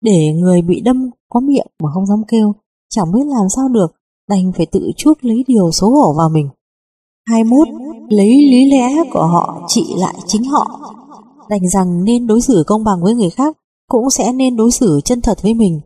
Để 0.00 0.32
người 0.32 0.62
bị 0.62 0.80
đâm 0.80 1.10
có 1.28 1.40
miệng 1.40 1.66
mà 1.82 1.90
không 1.94 2.06
dám 2.06 2.22
kêu, 2.28 2.52
chẳng 2.90 3.12
biết 3.12 3.26
làm 3.26 3.48
sao 3.56 3.68
được, 3.68 3.92
đành 4.28 4.52
phải 4.56 4.66
tự 4.66 4.90
chuốc 4.96 5.24
lấy 5.24 5.44
điều 5.46 5.70
xấu 5.72 5.90
hổ 5.90 6.14
vào 6.18 6.28
mình. 6.28 6.48
21. 7.28 7.68
lấy 8.08 8.28
lý 8.28 8.70
lẽ 8.70 8.94
của 9.12 9.26
họ 9.26 9.62
trị 9.68 9.94
lại 9.96 10.14
chính 10.26 10.44
họ. 10.44 10.80
Đành 11.48 11.68
rằng 11.68 12.04
nên 12.04 12.26
đối 12.26 12.40
xử 12.40 12.64
công 12.66 12.84
bằng 12.84 13.02
với 13.02 13.14
người 13.14 13.30
khác, 13.30 13.56
cũng 13.90 14.10
sẽ 14.10 14.32
nên 14.32 14.56
đối 14.56 14.70
xử 14.70 15.00
chân 15.04 15.20
thật 15.20 15.42
với 15.42 15.54
mình. 15.54 15.80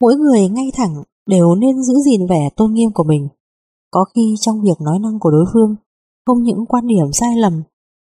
Mỗi 0.00 0.16
người 0.16 0.48
ngay 0.48 0.70
thẳng 0.74 1.02
đều 1.26 1.54
nên 1.54 1.82
giữ 1.82 1.94
gìn 2.04 2.26
vẻ 2.26 2.48
tôn 2.56 2.74
nghiêm 2.74 2.90
của 2.92 3.04
mình. 3.04 3.28
Có 3.90 4.04
khi 4.14 4.34
trong 4.40 4.62
việc 4.62 4.80
nói 4.80 4.98
năng 4.98 5.18
của 5.18 5.30
đối 5.30 5.44
phương, 5.52 5.76
không 6.26 6.42
những 6.42 6.66
quan 6.66 6.86
điểm 6.86 7.12
sai 7.12 7.36
lầm, 7.36 7.62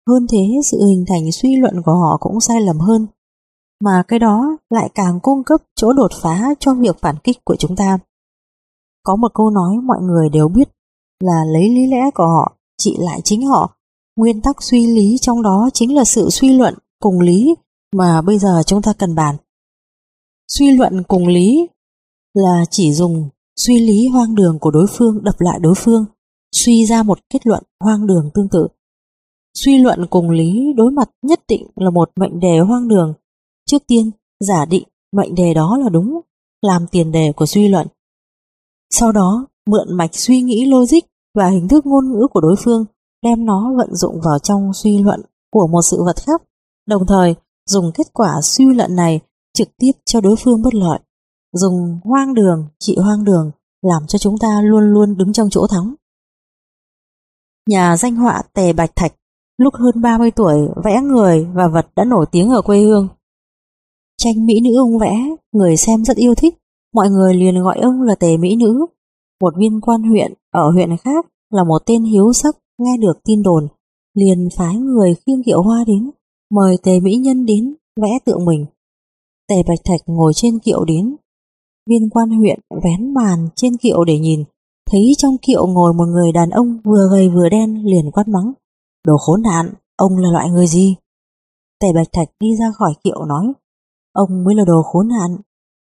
hơn 0.09 0.27
thế 0.31 0.39
sự 0.71 0.87
hình 0.87 1.05
thành 1.09 1.33
suy 1.33 1.57
luận 1.57 1.75
của 1.85 1.93
họ 1.93 2.17
cũng 2.21 2.41
sai 2.41 2.61
lầm 2.61 2.79
hơn. 2.79 3.07
Mà 3.85 4.03
cái 4.09 4.19
đó 4.19 4.57
lại 4.71 4.91
càng 4.95 5.21
cung 5.23 5.45
cấp 5.45 5.61
chỗ 5.77 5.93
đột 5.93 6.11
phá 6.23 6.55
cho 6.61 6.75
việc 6.75 6.97
phản 7.01 7.17
kích 7.25 7.45
của 7.45 7.57
chúng 7.57 7.77
ta. 7.77 7.99
Có 9.03 9.17
một 9.17 9.35
câu 9.35 9.51
nói 9.51 9.77
mọi 9.77 9.99
người 10.03 10.29
đều 10.29 10.49
biết 10.49 10.69
là 11.21 11.45
lấy 11.53 11.69
lý 11.69 11.87
lẽ 11.87 12.11
của 12.15 12.27
họ 12.27 12.57
trị 12.79 12.97
lại 12.99 13.21
chính 13.25 13.47
họ. 13.47 13.77
Nguyên 14.17 14.41
tắc 14.41 14.63
suy 14.63 14.87
lý 14.87 15.17
trong 15.21 15.43
đó 15.43 15.71
chính 15.73 15.95
là 15.95 16.05
sự 16.05 16.31
suy 16.31 16.53
luận 16.53 16.75
cùng 17.01 17.21
lý 17.21 17.55
mà 17.97 18.23
bây 18.23 18.39
giờ 18.39 18.63
chúng 18.67 18.83
ta 18.83 18.93
cần 18.93 19.15
bàn. 19.15 19.37
Suy 20.49 20.73
luận 20.73 21.03
cùng 21.09 21.29
lý 21.29 21.69
là 22.35 22.65
chỉ 22.71 22.93
dùng 22.93 23.29
suy 23.57 23.79
lý 23.79 24.09
hoang 24.09 24.35
đường 24.35 24.59
của 24.59 24.71
đối 24.71 24.87
phương 24.91 25.25
đập 25.25 25.35
lại 25.39 25.59
đối 25.63 25.75
phương, 25.77 26.05
suy 26.53 26.87
ra 26.87 27.03
một 27.03 27.19
kết 27.31 27.47
luận 27.47 27.63
hoang 27.81 28.07
đường 28.07 28.31
tương 28.35 28.49
tự. 28.49 28.69
Suy 29.55 29.79
luận 29.79 30.07
cùng 30.11 30.31
lý 30.31 30.73
đối 30.77 30.91
mặt 30.91 31.11
nhất 31.23 31.41
định 31.49 31.67
là 31.77 31.91
một 31.91 32.11
mệnh 32.17 32.41
đề 32.41 32.59
hoang 32.59 32.89
đường. 32.89 33.15
Trước 33.67 33.87
tiên, 33.87 34.11
giả 34.41 34.65
định 34.65 34.85
mệnh 35.13 35.35
đề 35.35 35.55
đó 35.55 35.77
là 35.77 35.89
đúng, 35.89 36.21
làm 36.63 36.87
tiền 36.91 37.13
đề 37.13 37.33
của 37.37 37.47
suy 37.47 37.69
luận. 37.69 37.87
Sau 38.91 39.13
đó, 39.13 39.47
mượn 39.67 39.97
mạch 39.97 40.15
suy 40.15 40.43
nghĩ 40.43 40.67
logic 40.67 41.01
và 41.35 41.49
hình 41.49 41.69
thức 41.69 41.87
ngôn 41.87 42.13
ngữ 42.13 42.27
của 42.31 42.41
đối 42.41 42.57
phương, 42.59 42.85
đem 43.23 43.47
nó 43.47 43.73
vận 43.77 43.95
dụng 43.95 44.21
vào 44.25 44.39
trong 44.39 44.73
suy 44.75 44.99
luận 44.99 45.21
của 45.51 45.67
một 45.67 45.83
sự 45.83 46.03
vật 46.05 46.17
khác, 46.27 46.43
đồng 46.87 47.07
thời 47.07 47.35
dùng 47.67 47.93
kết 47.95 48.07
quả 48.13 48.41
suy 48.43 48.65
luận 48.75 48.97
này 48.97 49.21
trực 49.55 49.69
tiếp 49.79 49.93
cho 50.05 50.21
đối 50.21 50.37
phương 50.37 50.63
bất 50.63 50.75
lợi 50.75 50.99
dùng 51.53 52.01
hoang 52.05 52.35
đường, 52.35 52.69
trị 52.79 52.97
hoang 52.97 53.25
đường 53.25 53.51
làm 53.83 54.03
cho 54.09 54.19
chúng 54.19 54.39
ta 54.39 54.61
luôn 54.63 54.83
luôn 54.85 55.17
đứng 55.17 55.33
trong 55.33 55.51
chỗ 55.51 55.67
thắng. 55.67 55.95
Nhà 57.69 57.97
danh 57.97 58.17
họa 58.17 58.43
Tề 58.53 58.73
Bạch 58.73 58.97
Thạch 58.97 59.13
lúc 59.59 59.75
hơn 59.75 60.03
30 60.03 60.31
tuổi 60.31 60.69
vẽ 60.85 61.01
người 61.03 61.47
và 61.55 61.69
vật 61.69 61.87
đã 61.97 62.05
nổi 62.05 62.27
tiếng 62.33 62.51
ở 62.51 62.63
quê 62.63 62.83
hương. 62.83 63.09
Tranh 64.19 64.47
mỹ 64.47 64.55
nữ 64.61 64.71
ông 64.79 64.99
vẽ, 64.99 65.17
người 65.53 65.77
xem 65.77 66.05
rất 66.05 66.17
yêu 66.17 66.35
thích, 66.35 66.55
mọi 66.95 67.11
người 67.11 67.35
liền 67.35 67.63
gọi 67.63 67.79
ông 67.79 68.03
là 68.03 68.15
Tề 68.15 68.37
Mỹ 68.37 68.57
Nữ. 68.57 68.87
Một 69.41 69.55
viên 69.57 69.81
quan 69.81 70.03
huyện 70.03 70.35
ở 70.53 70.71
huyện 70.71 70.97
khác 70.97 71.27
là 71.51 71.65
một 71.65 71.83
tên 71.87 72.05
hiếu 72.05 72.33
sắc 72.33 72.57
nghe 72.79 72.97
được 72.97 73.25
tin 73.25 73.43
đồn, 73.43 73.69
liền 74.15 74.49
phái 74.57 74.77
người 74.77 75.15
khiêng 75.27 75.43
kiệu 75.45 75.63
hoa 75.63 75.85
đến, 75.87 76.11
mời 76.53 76.77
Tề 76.83 77.01
Mỹ 77.01 77.17
Nhân 77.17 77.47
đến 77.47 77.75
vẽ 78.01 78.19
tượng 78.25 78.45
mình. 78.45 78.67
Tề 79.49 79.57
Bạch 79.69 79.79
Thạch 79.85 80.01
ngồi 80.07 80.33
trên 80.35 80.59
kiệu 80.59 80.85
đến, 80.85 81.17
Viên 81.91 82.11
quan 82.11 82.31
huyện 82.31 82.61
vén 82.85 83.15
màn 83.15 83.49
trên 83.57 83.77
kiệu 83.77 84.05
để 84.05 84.19
nhìn, 84.19 84.45
thấy 84.91 85.01
trong 85.19 85.39
kiệu 85.43 85.67
ngồi 85.67 85.93
một 85.95 86.05
người 86.05 86.33
đàn 86.33 86.51
ông 86.51 86.79
vừa 86.85 87.09
gầy 87.13 87.29
vừa 87.29 87.49
đen 87.49 87.87
liền 87.87 88.11
quát 88.11 88.29
mắng. 88.29 88.53
Đồ 89.07 89.17
khốn 89.19 89.43
nạn, 89.43 89.75
ông 89.97 90.17
là 90.17 90.31
loại 90.31 90.51
người 90.51 90.67
gì? 90.67 90.97
Tề 91.81 91.93
Bạch 91.95 92.09
Thạch 92.13 92.29
đi 92.41 92.49
ra 92.61 92.67
khỏi 92.79 92.95
kiệu 93.05 93.25
nói, 93.25 93.53
ông 94.13 94.45
mới 94.45 94.55
là 94.55 94.65
đồ 94.65 94.83
khốn 94.83 95.09
nạn, 95.09 95.37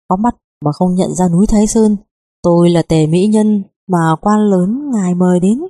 có 0.07 0.15
mắt 0.15 0.35
mà 0.65 0.71
không 0.71 0.95
nhận 0.95 1.15
ra 1.15 1.27
núi 1.29 1.47
Thái 1.47 1.67
Sơn. 1.67 1.97
Tôi 2.43 2.69
là 2.69 2.81
tề 2.81 3.07
mỹ 3.07 3.27
nhân 3.27 3.63
mà 3.87 4.15
quan 4.21 4.39
lớn 4.39 4.91
ngài 4.91 5.15
mời 5.15 5.39
đến. 5.39 5.61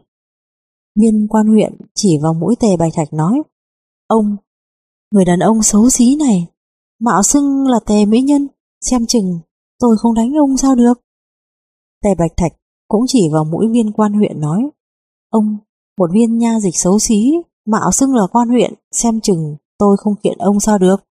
Viên 1.00 1.28
quan 1.30 1.48
huyện 1.48 1.74
chỉ 1.96 2.18
vào 2.24 2.34
mũi 2.34 2.56
tề 2.60 2.78
Bạch 2.78 2.94
Thạch 2.96 3.14
nói, 3.14 3.42
ông, 4.08 4.36
người 5.12 5.26
đàn 5.26 5.40
ông 5.40 5.64
xấu 5.64 5.90
xí 5.90 6.16
này, 6.16 6.48
mạo 7.00 7.24
xưng 7.24 7.68
là 7.68 7.80
tề 7.86 8.06
mỹ 8.06 8.22
nhân, 8.22 8.48
xem 8.82 9.06
chừng 9.06 9.40
tôi 9.80 9.98
không 9.98 10.14
đánh 10.14 10.34
ông 10.34 10.58
sao 10.58 10.76
được. 10.76 11.02
Tề 12.04 12.10
Bạch 12.16 12.32
Thạch 12.38 12.52
cũng 12.88 13.06
chỉ 13.08 13.30
vào 13.34 13.46
mũi 13.46 13.68
viên 13.72 13.92
quan 13.92 14.14
huyện 14.14 14.42
nói, 14.42 14.70
ông, 15.30 15.58
một 15.98 16.10
viên 16.14 16.38
nha 16.38 16.60
dịch 16.60 16.76
xấu 16.76 17.00
xí, 17.00 17.32
mạo 17.66 17.92
xưng 17.92 18.16
là 18.16 18.24
quan 18.32 18.50
huyện, 18.50 18.74
xem 18.92 19.22
chừng 19.22 19.56
tôi 19.78 19.98
không 19.98 20.16
kiện 20.24 20.38
ông 20.38 20.60
sao 20.60 20.78
được. 20.78 21.04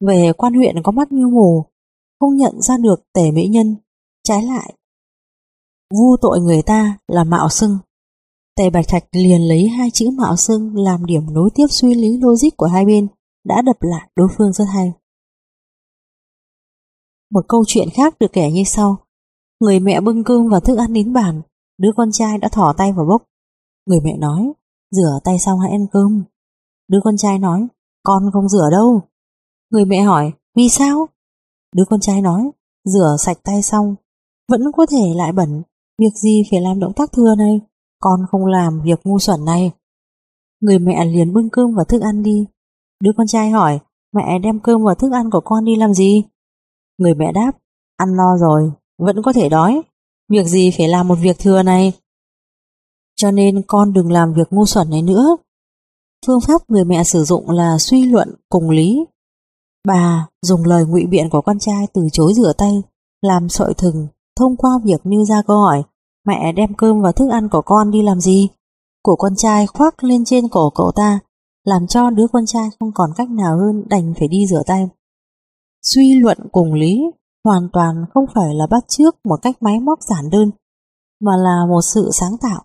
Về 0.00 0.32
quan 0.36 0.54
huyện 0.54 0.82
có 0.84 0.92
mắt 0.92 1.12
như 1.12 1.26
mù, 1.26 1.64
không 2.20 2.36
nhận 2.36 2.60
ra 2.62 2.76
được 2.76 3.12
tề 3.12 3.30
mỹ 3.30 3.46
nhân, 3.46 3.76
trái 4.24 4.42
lại. 4.42 4.74
Vu 5.94 6.16
tội 6.20 6.40
người 6.40 6.62
ta 6.62 6.98
là 7.08 7.24
mạo 7.24 7.48
xưng. 7.48 7.78
Tề 8.58 8.70
Bạch 8.70 8.88
Thạch 8.88 9.04
liền 9.12 9.48
lấy 9.48 9.68
hai 9.68 9.90
chữ 9.90 10.10
mạo 10.10 10.36
xưng 10.36 10.76
làm 10.76 11.06
điểm 11.06 11.34
nối 11.34 11.50
tiếp 11.54 11.66
suy 11.70 11.94
lý 11.94 12.18
logic 12.20 12.56
của 12.56 12.66
hai 12.66 12.84
bên, 12.84 13.08
đã 13.44 13.62
đập 13.62 13.76
lại 13.80 14.10
đối 14.16 14.28
phương 14.36 14.52
rất 14.52 14.64
hay. 14.74 14.92
Một 17.30 17.44
câu 17.48 17.64
chuyện 17.66 17.88
khác 17.94 18.18
được 18.20 18.32
kể 18.32 18.50
như 18.50 18.62
sau. 18.66 18.96
Người 19.60 19.80
mẹ 19.80 20.00
bưng 20.00 20.24
cơm 20.24 20.48
và 20.48 20.60
thức 20.60 20.78
ăn 20.78 20.92
đến 20.92 21.12
bàn, 21.12 21.42
đứa 21.78 21.90
con 21.96 22.12
trai 22.12 22.38
đã 22.38 22.48
thỏ 22.48 22.74
tay 22.78 22.92
vào 22.92 23.06
bốc. 23.06 23.22
Người 23.86 24.00
mẹ 24.04 24.16
nói, 24.16 24.52
rửa 24.90 25.18
tay 25.24 25.38
xong 25.38 25.60
hãy 25.60 25.70
ăn 25.70 25.86
cơm. 25.92 26.24
Đứa 26.88 26.98
con 27.04 27.16
trai 27.16 27.38
nói, 27.38 27.66
con 28.02 28.22
không 28.32 28.48
rửa 28.48 28.68
đâu. 28.70 29.00
Người 29.70 29.84
mẹ 29.84 30.02
hỏi, 30.02 30.32
vì 30.56 30.68
sao? 30.68 31.06
Đứa 31.74 31.84
con 31.90 32.00
trai 32.00 32.20
nói, 32.20 32.50
rửa 32.84 33.16
sạch 33.18 33.38
tay 33.44 33.62
xong, 33.62 33.94
vẫn 34.48 34.60
có 34.76 34.86
thể 34.86 35.14
lại 35.16 35.32
bẩn, 35.32 35.62
việc 35.98 36.12
gì 36.22 36.42
phải 36.50 36.60
làm 36.60 36.80
động 36.80 36.92
tác 36.96 37.12
thừa 37.12 37.34
này, 37.38 37.60
con 38.00 38.20
không 38.30 38.46
làm 38.46 38.80
việc 38.84 39.00
ngu 39.04 39.18
xuẩn 39.18 39.44
này. 39.44 39.72
Người 40.60 40.78
mẹ 40.78 41.04
liền 41.04 41.32
bưng 41.32 41.50
cơm 41.50 41.74
và 41.74 41.84
thức 41.84 42.02
ăn 42.02 42.22
đi. 42.22 42.46
Đứa 43.02 43.10
con 43.16 43.26
trai 43.26 43.50
hỏi, 43.50 43.78
mẹ 44.12 44.38
đem 44.38 44.60
cơm 44.60 44.84
và 44.84 44.94
thức 44.94 45.12
ăn 45.12 45.30
của 45.30 45.40
con 45.44 45.64
đi 45.64 45.76
làm 45.76 45.94
gì? 45.94 46.24
Người 46.98 47.14
mẹ 47.14 47.32
đáp, 47.32 47.52
ăn 47.96 48.16
no 48.16 48.36
rồi, 48.40 48.72
vẫn 48.98 49.22
có 49.22 49.32
thể 49.32 49.48
đói. 49.48 49.82
Việc 50.28 50.46
gì 50.46 50.70
phải 50.76 50.88
làm 50.88 51.08
một 51.08 51.18
việc 51.22 51.38
thừa 51.38 51.62
này? 51.62 51.92
Cho 53.16 53.30
nên 53.30 53.62
con 53.66 53.92
đừng 53.92 54.12
làm 54.12 54.32
việc 54.32 54.52
ngu 54.52 54.66
xuẩn 54.66 54.90
này 54.90 55.02
nữa. 55.02 55.36
Phương 56.26 56.40
pháp 56.46 56.70
người 56.70 56.84
mẹ 56.84 57.04
sử 57.04 57.24
dụng 57.24 57.50
là 57.50 57.78
suy 57.78 58.06
luận 58.06 58.34
cùng 58.48 58.70
lý. 58.70 59.04
Bà 59.86 60.28
dùng 60.42 60.64
lời 60.64 60.84
ngụy 60.86 61.06
biện 61.06 61.30
của 61.30 61.40
con 61.40 61.58
trai 61.58 61.86
từ 61.94 62.08
chối 62.12 62.32
rửa 62.34 62.52
tay, 62.58 62.82
làm 63.22 63.48
sợi 63.48 63.74
thừng, 63.74 64.06
thông 64.36 64.56
qua 64.56 64.70
việc 64.84 65.00
nêu 65.04 65.24
ra 65.24 65.42
câu 65.42 65.56
hỏi 65.56 65.82
mẹ 66.28 66.52
đem 66.52 66.74
cơm 66.74 67.00
và 67.00 67.12
thức 67.12 67.28
ăn 67.30 67.48
của 67.48 67.62
con 67.62 67.90
đi 67.90 68.02
làm 68.02 68.20
gì? 68.20 68.48
Của 69.02 69.16
con 69.16 69.32
trai 69.36 69.66
khoác 69.66 70.04
lên 70.04 70.24
trên 70.24 70.48
cổ 70.48 70.70
cậu 70.74 70.92
ta, 70.96 71.20
làm 71.64 71.86
cho 71.86 72.10
đứa 72.10 72.26
con 72.32 72.46
trai 72.46 72.68
không 72.80 72.90
còn 72.94 73.10
cách 73.16 73.30
nào 73.30 73.58
hơn 73.58 73.84
đành 73.88 74.14
phải 74.18 74.28
đi 74.28 74.46
rửa 74.46 74.62
tay. 74.66 74.88
Suy 75.82 76.14
luận 76.20 76.38
cùng 76.52 76.74
lý 76.74 77.00
hoàn 77.44 77.68
toàn 77.72 78.04
không 78.14 78.24
phải 78.34 78.54
là 78.54 78.66
bắt 78.70 78.84
chước 78.88 79.16
một 79.24 79.36
cách 79.42 79.56
máy 79.60 79.80
móc 79.80 79.98
giản 80.02 80.30
đơn, 80.30 80.50
mà 81.20 81.32
là 81.36 81.66
một 81.68 81.82
sự 81.82 82.10
sáng 82.12 82.36
tạo. 82.40 82.64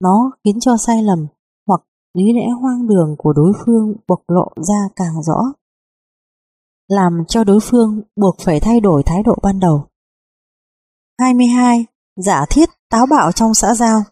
Nó 0.00 0.30
khiến 0.44 0.60
cho 0.60 0.76
sai 0.76 1.02
lầm 1.02 1.26
hoặc 1.66 1.80
lý 2.14 2.24
lẽ 2.32 2.46
hoang 2.60 2.86
đường 2.88 3.14
của 3.18 3.32
đối 3.32 3.52
phương 3.64 3.94
bộc 4.08 4.20
lộ 4.28 4.48
ra 4.68 4.88
càng 4.96 5.22
rõ. 5.22 5.40
Làm 6.88 7.24
cho 7.28 7.44
đối 7.44 7.60
phương 7.62 8.00
buộc 8.16 8.36
phải 8.44 8.60
thay 8.60 8.80
đổi 8.80 9.02
thái 9.06 9.22
độ 9.22 9.34
ban 9.42 9.60
đầu. 9.60 9.86
22. 11.20 11.86
Giả 12.16 12.46
thiết 12.50 12.68
táo 12.90 13.06
bạo 13.06 13.32
trong 13.32 13.54
xã 13.54 13.74
giao 13.74 14.02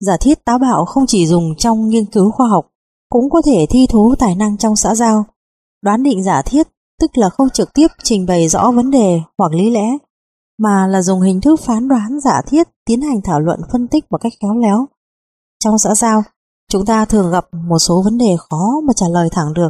Giả 0.00 0.16
thiết 0.20 0.44
táo 0.44 0.58
bạo 0.58 0.84
không 0.84 1.06
chỉ 1.06 1.26
dùng 1.26 1.54
trong 1.58 1.88
nghiên 1.88 2.06
cứu 2.06 2.30
khoa 2.30 2.48
học, 2.48 2.66
cũng 3.08 3.30
có 3.30 3.42
thể 3.44 3.66
thi 3.70 3.86
thú 3.90 4.14
tài 4.18 4.34
năng 4.34 4.58
trong 4.58 4.76
xã 4.76 4.94
giao. 4.94 5.24
Đoán 5.82 6.02
định 6.02 6.22
giả 6.22 6.42
thiết 6.42 6.68
tức 7.00 7.10
là 7.18 7.28
không 7.28 7.50
trực 7.50 7.72
tiếp 7.74 7.86
trình 8.02 8.26
bày 8.26 8.48
rõ 8.48 8.70
vấn 8.70 8.90
đề 8.90 9.20
hoặc 9.38 9.52
lý 9.52 9.70
lẽ, 9.70 9.86
mà 10.58 10.86
là 10.86 11.02
dùng 11.02 11.20
hình 11.20 11.40
thức 11.40 11.60
phán 11.60 11.88
đoán 11.88 12.20
giả 12.20 12.42
thiết 12.46 12.68
tiến 12.84 13.02
hành 13.02 13.20
thảo 13.24 13.40
luận 13.40 13.60
phân 13.72 13.88
tích 13.88 14.04
một 14.10 14.18
cách 14.20 14.32
khéo 14.40 14.54
léo. 14.54 14.86
Trong 15.64 15.78
xã 15.78 15.94
giao, 15.94 16.22
chúng 16.70 16.86
ta 16.86 17.04
thường 17.04 17.30
gặp 17.30 17.46
một 17.52 17.78
số 17.78 18.02
vấn 18.02 18.18
đề 18.18 18.36
khó 18.50 18.80
mà 18.84 18.92
trả 18.96 19.06
lời 19.08 19.28
thẳng 19.32 19.54
được. 19.54 19.68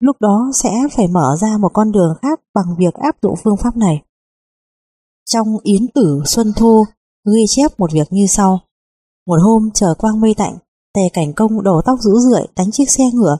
Lúc 0.00 0.16
đó 0.20 0.50
sẽ 0.54 0.70
phải 0.96 1.08
mở 1.08 1.36
ra 1.40 1.58
một 1.58 1.70
con 1.74 1.92
đường 1.92 2.14
khác 2.22 2.40
bằng 2.54 2.76
việc 2.78 2.94
áp 2.94 3.16
dụng 3.22 3.34
phương 3.44 3.56
pháp 3.56 3.76
này. 3.76 4.02
Trong 5.32 5.58
Yến 5.62 5.88
Tử 5.94 6.22
Xuân 6.26 6.52
Thu 6.56 6.84
ghi 7.34 7.44
chép 7.48 7.80
một 7.80 7.92
việc 7.92 8.12
như 8.12 8.26
sau. 8.26 8.60
Một 9.26 9.36
hôm 9.42 9.70
trời 9.74 9.94
quang 9.98 10.20
mây 10.20 10.34
tạnh, 10.34 10.56
tề 10.94 11.08
cảnh 11.12 11.32
công 11.32 11.62
đổ 11.62 11.80
tóc 11.84 11.98
rũ 12.00 12.18
rượi 12.18 12.46
đánh 12.56 12.70
chiếc 12.70 12.90
xe 12.90 13.04
ngựa 13.12 13.36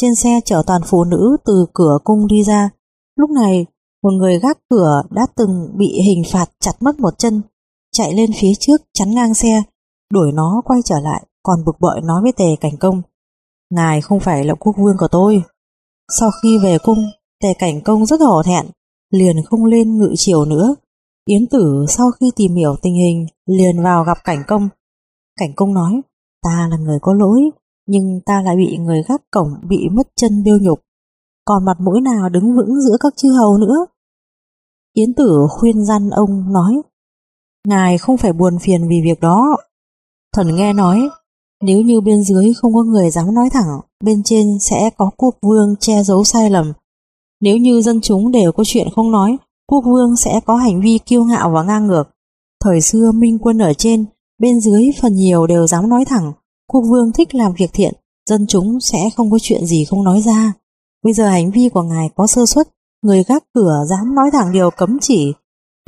trên 0.00 0.14
xe 0.14 0.40
chở 0.44 0.62
toàn 0.66 0.82
phụ 0.86 1.04
nữ 1.04 1.36
từ 1.44 1.66
cửa 1.72 1.98
cung 2.04 2.26
đi 2.26 2.42
ra. 2.44 2.70
Lúc 3.16 3.30
này, 3.30 3.66
một 4.02 4.10
người 4.10 4.38
gác 4.38 4.58
cửa 4.70 5.02
đã 5.10 5.26
từng 5.36 5.68
bị 5.76 6.00
hình 6.06 6.22
phạt 6.32 6.50
chặt 6.60 6.72
mất 6.80 7.00
một 7.00 7.18
chân, 7.18 7.42
chạy 7.92 8.14
lên 8.14 8.30
phía 8.36 8.52
trước 8.60 8.82
chắn 8.92 9.14
ngang 9.14 9.34
xe, 9.34 9.62
đuổi 10.12 10.32
nó 10.32 10.62
quay 10.64 10.80
trở 10.84 11.00
lại, 11.00 11.26
còn 11.42 11.64
bực 11.64 11.76
bội 11.80 12.00
nói 12.04 12.22
với 12.22 12.32
tề 12.32 12.56
cảnh 12.60 12.76
công. 12.80 13.02
Ngài 13.70 14.00
không 14.00 14.20
phải 14.20 14.44
là 14.44 14.54
quốc 14.54 14.76
vương 14.78 14.96
của 14.98 15.08
tôi. 15.08 15.42
Sau 16.18 16.30
khi 16.42 16.58
về 16.58 16.78
cung, 16.78 17.04
tề 17.42 17.54
cảnh 17.58 17.80
công 17.80 18.06
rất 18.06 18.20
hổ 18.20 18.42
thẹn, 18.42 18.66
liền 19.10 19.36
không 19.44 19.64
lên 19.64 19.98
ngự 19.98 20.12
chiều 20.16 20.44
nữa. 20.44 20.74
Yến 21.24 21.46
tử 21.46 21.84
sau 21.88 22.10
khi 22.10 22.30
tìm 22.36 22.54
hiểu 22.54 22.76
tình 22.82 22.94
hình, 22.94 23.26
liền 23.46 23.82
vào 23.82 24.04
gặp 24.04 24.18
cảnh 24.24 24.42
công. 24.48 24.68
Cảnh 25.36 25.52
công 25.56 25.74
nói, 25.74 26.02
Ta 26.42 26.68
là 26.70 26.76
người 26.76 26.98
có 27.02 27.14
lỗi, 27.14 27.40
nhưng 27.86 28.20
ta 28.26 28.42
lại 28.42 28.56
bị 28.56 28.78
người 28.78 29.02
gác 29.08 29.22
cổng 29.30 29.48
bị 29.68 29.88
mất 29.92 30.08
chân 30.16 30.42
bêu 30.44 30.58
nhục. 30.60 30.80
Còn 31.44 31.64
mặt 31.64 31.80
mũi 31.80 32.00
nào 32.00 32.28
đứng 32.28 32.56
vững 32.56 32.80
giữa 32.80 32.96
các 33.00 33.12
chư 33.16 33.28
hầu 33.32 33.58
nữa? 33.58 33.86
Yến 34.92 35.14
tử 35.14 35.46
khuyên 35.50 35.84
răn 35.84 36.10
ông 36.10 36.52
nói, 36.52 36.82
Ngài 37.68 37.98
không 37.98 38.16
phải 38.16 38.32
buồn 38.32 38.58
phiền 38.58 38.88
vì 38.88 39.00
việc 39.04 39.20
đó. 39.20 39.56
Thần 40.34 40.56
nghe 40.56 40.72
nói, 40.72 41.08
nếu 41.62 41.80
như 41.80 42.00
bên 42.00 42.24
dưới 42.24 42.52
không 42.56 42.74
có 42.74 42.82
người 42.82 43.10
dám 43.10 43.34
nói 43.34 43.48
thẳng, 43.52 43.80
bên 44.04 44.22
trên 44.24 44.46
sẽ 44.60 44.90
có 44.96 45.10
quốc 45.16 45.36
vương 45.42 45.74
che 45.80 46.02
giấu 46.02 46.24
sai 46.24 46.50
lầm. 46.50 46.72
Nếu 47.40 47.56
như 47.56 47.82
dân 47.82 48.00
chúng 48.00 48.32
đều 48.32 48.52
có 48.52 48.62
chuyện 48.66 48.88
không 48.94 49.10
nói, 49.10 49.36
quốc 49.66 49.84
vương 49.84 50.16
sẽ 50.16 50.40
có 50.46 50.56
hành 50.56 50.80
vi 50.80 50.98
kiêu 51.06 51.24
ngạo 51.24 51.50
và 51.50 51.62
ngang 51.62 51.86
ngược. 51.86 52.04
Thời 52.64 52.80
xưa 52.80 53.12
minh 53.12 53.38
quân 53.38 53.58
ở 53.58 53.72
trên, 53.72 54.04
bên 54.38 54.60
dưới 54.60 54.84
phần 55.00 55.14
nhiều 55.14 55.46
đều 55.46 55.66
dám 55.66 55.88
nói 55.88 56.04
thẳng, 56.04 56.32
quốc 56.72 56.82
vương 56.90 57.12
thích 57.12 57.34
làm 57.34 57.52
việc 57.58 57.70
thiện, 57.72 57.94
dân 58.30 58.46
chúng 58.46 58.80
sẽ 58.80 58.98
không 59.16 59.30
có 59.30 59.38
chuyện 59.42 59.66
gì 59.66 59.84
không 59.84 60.04
nói 60.04 60.22
ra. 60.22 60.52
Bây 61.04 61.12
giờ 61.12 61.28
hành 61.28 61.50
vi 61.50 61.68
của 61.68 61.82
ngài 61.82 62.10
có 62.14 62.26
sơ 62.26 62.46
suất, 62.46 62.68
người 63.02 63.24
gác 63.24 63.44
cửa 63.54 63.74
dám 63.90 64.14
nói 64.14 64.30
thẳng 64.32 64.52
điều 64.52 64.70
cấm 64.70 64.98
chỉ. 65.00 65.32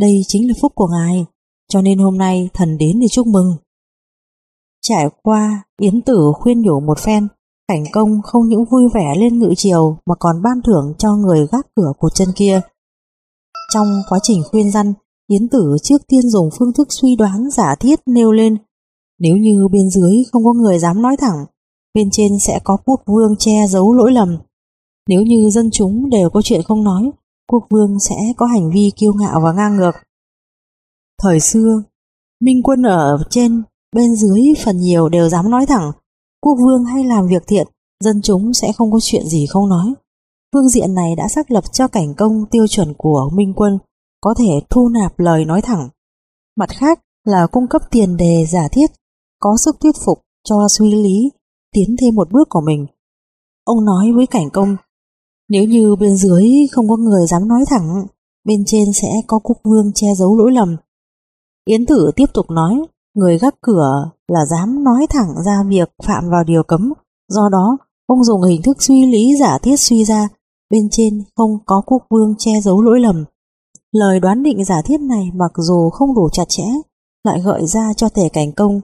Đây 0.01 0.23
chính 0.29 0.49
là 0.49 0.55
phúc 0.61 0.73
của 0.75 0.89
ngài, 0.89 1.27
cho 1.69 1.83
nên 1.83 1.99
hôm 1.99 2.19
nay 2.19 2.49
thần 2.53 2.79
đến 2.79 3.01
để 3.01 3.07
chúc 3.11 3.27
mừng. 3.27 3.57
Trải 4.83 5.09
qua, 5.23 5.63
Yến 5.81 6.03
Tử 6.03 6.33
khuyên 6.35 6.63
nhủ 6.63 6.81
một 6.81 6.99
phen, 6.99 7.29
cảnh 7.69 7.85
công 7.93 8.23
không 8.23 8.49
những 8.49 8.65
vui 8.65 8.85
vẻ 8.95 9.15
lên 9.19 9.39
ngự 9.39 9.55
chiều 9.57 9.99
mà 10.07 10.15
còn 10.15 10.43
ban 10.43 10.63
thưởng 10.63 10.95
cho 10.99 11.17
người 11.17 11.47
gác 11.53 11.67
cửa 11.77 11.93
của 11.99 12.11
chân 12.11 12.29
kia. 12.37 12.61
Trong 13.75 14.03
quá 14.09 14.19
trình 14.23 14.43
khuyên 14.51 14.71
răn, 14.71 14.93
Yến 15.27 15.49
Tử 15.49 15.77
trước 15.83 16.03
tiên 16.09 16.31
dùng 16.31 16.49
phương 16.59 16.73
thức 16.73 16.89
suy 16.91 17.17
đoán 17.17 17.51
giả 17.51 17.75
thiết 17.81 18.01
nêu 18.07 18.33
lên. 18.33 18.57
Nếu 19.19 19.37
như 19.37 19.69
bên 19.73 19.91
dưới 19.91 20.25
không 20.33 20.45
có 20.45 20.53
người 20.53 20.79
dám 20.79 21.03
nói 21.03 21.17
thẳng, 21.17 21.47
bên 21.95 22.09
trên 22.13 22.39
sẽ 22.47 22.61
có 22.65 22.77
quốc 22.85 23.01
vương 23.07 23.37
che 23.39 23.67
giấu 23.69 23.95
lỗi 23.95 24.13
lầm. 24.13 24.39
Nếu 25.09 25.23
như 25.23 25.51
dân 25.51 25.71
chúng 25.71 26.11
đều 26.11 26.31
có 26.31 26.43
chuyện 26.43 26.63
không 26.63 26.85
nói, 26.85 27.11
quốc 27.49 27.67
vương 27.71 28.01
sẽ 28.01 28.17
có 28.37 28.47
hành 28.47 28.71
vi 28.71 28.91
kiêu 28.97 29.13
ngạo 29.15 29.41
và 29.41 29.53
ngang 29.53 29.77
ngược. 29.77 29.93
Thời 31.23 31.41
xưa, 31.41 31.83
minh 32.41 32.63
quân 32.63 32.83
ở 32.83 33.19
trên, 33.31 33.63
bên 33.97 34.17
dưới 34.17 34.43
phần 34.65 34.77
nhiều 34.81 35.09
đều 35.09 35.29
dám 35.29 35.51
nói 35.51 35.67
thẳng, 35.67 35.93
quốc 36.41 36.55
vương 36.65 36.85
hay 36.85 37.05
làm 37.05 37.29
việc 37.29 37.43
thiện, 37.47 37.67
dân 38.05 38.23
chúng 38.23 38.55
sẽ 38.55 38.73
không 38.73 38.93
có 38.93 38.99
chuyện 39.03 39.27
gì 39.27 39.47
không 39.47 39.69
nói. 39.69 39.95
Phương 40.55 40.69
diện 40.69 40.95
này 40.95 41.15
đã 41.17 41.29
xác 41.29 41.51
lập 41.51 41.65
cho 41.73 41.89
cảnh 41.89 42.15
công 42.15 42.47
tiêu 42.51 42.67
chuẩn 42.67 42.95
của 42.99 43.31
minh 43.33 43.53
quân 43.57 43.79
có 44.21 44.35
thể 44.39 44.61
thu 44.71 44.89
nạp 44.89 45.19
lời 45.19 45.45
nói 45.45 45.63
thẳng. 45.63 45.89
Mặt 46.57 46.71
khác 46.71 47.01
là 47.25 47.47
cung 47.47 47.67
cấp 47.69 47.83
tiền 47.91 48.17
đề 48.17 48.47
giả 48.49 48.69
thiết, 48.73 48.91
có 49.41 49.57
sức 49.57 49.77
thuyết 49.81 49.95
phục 50.05 50.19
cho 50.45 50.57
suy 50.69 50.95
lý, 50.95 51.31
tiến 51.73 51.97
thêm 52.01 52.15
một 52.15 52.33
bước 52.33 52.49
của 52.49 52.61
mình. 52.61 52.87
Ông 53.65 53.85
nói 53.85 54.13
với 54.17 54.27
cảnh 54.27 54.51
công, 54.53 54.77
nếu 55.49 55.65
như 55.65 55.97
bên 55.97 56.17
dưới 56.17 56.49
không 56.73 56.89
có 56.89 56.97
người 56.97 57.27
dám 57.27 57.49
nói 57.49 57.65
thẳng, 57.67 58.07
bên 58.45 58.65
trên 58.67 58.93
sẽ 58.93 59.09
có 59.27 59.39
quốc 59.39 59.59
vương 59.65 59.93
che 59.95 60.15
giấu 60.15 60.39
lỗi 60.39 60.53
lầm. 60.53 60.77
Yến 61.65 61.87
tử 61.87 62.11
tiếp 62.17 62.27
tục 62.35 62.51
nói, 62.51 62.75
người 63.15 63.39
gác 63.39 63.55
cửa 63.61 64.11
là 64.29 64.41
dám 64.51 64.85
nói 64.85 65.07
thẳng 65.11 65.35
ra 65.47 65.63
việc 65.69 65.91
phạm 66.03 66.31
vào 66.31 66.45
điều 66.45 66.63
cấm, 66.63 66.93
do 67.29 67.49
đó 67.53 67.77
ông 68.07 68.25
dùng 68.25 68.43
hình 68.43 68.63
thức 68.63 68.83
suy 68.83 69.07
lý 69.07 69.37
giả 69.41 69.59
thiết 69.59 69.77
suy 69.77 70.05
ra, 70.05 70.29
bên 70.75 70.89
trên 70.91 71.23
không 71.37 71.51
có 71.67 71.83
quốc 71.87 72.03
vương 72.11 72.35
che 72.39 72.61
giấu 72.61 72.83
lỗi 72.83 73.01
lầm. 73.01 73.25
Lời 73.93 74.21
đoán 74.21 74.43
định 74.43 74.65
giả 74.65 74.83
thiết 74.85 75.01
này 75.01 75.31
mặc 75.35 75.53
dù 75.57 75.91
không 75.91 76.15
đủ 76.15 76.29
chặt 76.33 76.45
chẽ, 76.49 76.65
lại 77.25 77.41
gợi 77.41 77.67
ra 77.67 77.93
cho 77.97 78.09
thể 78.09 78.29
cảnh 78.33 78.53
công 78.53 78.81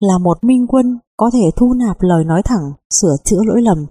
là 0.00 0.18
một 0.18 0.44
minh 0.44 0.66
quân 0.66 0.98
có 1.16 1.30
thể 1.32 1.50
thu 1.56 1.72
nạp 1.72 1.96
lời 2.00 2.24
nói 2.24 2.42
thẳng, 2.44 2.72
sửa 2.90 3.16
chữa 3.24 3.40
lỗi 3.46 3.62
lầm. 3.62 3.86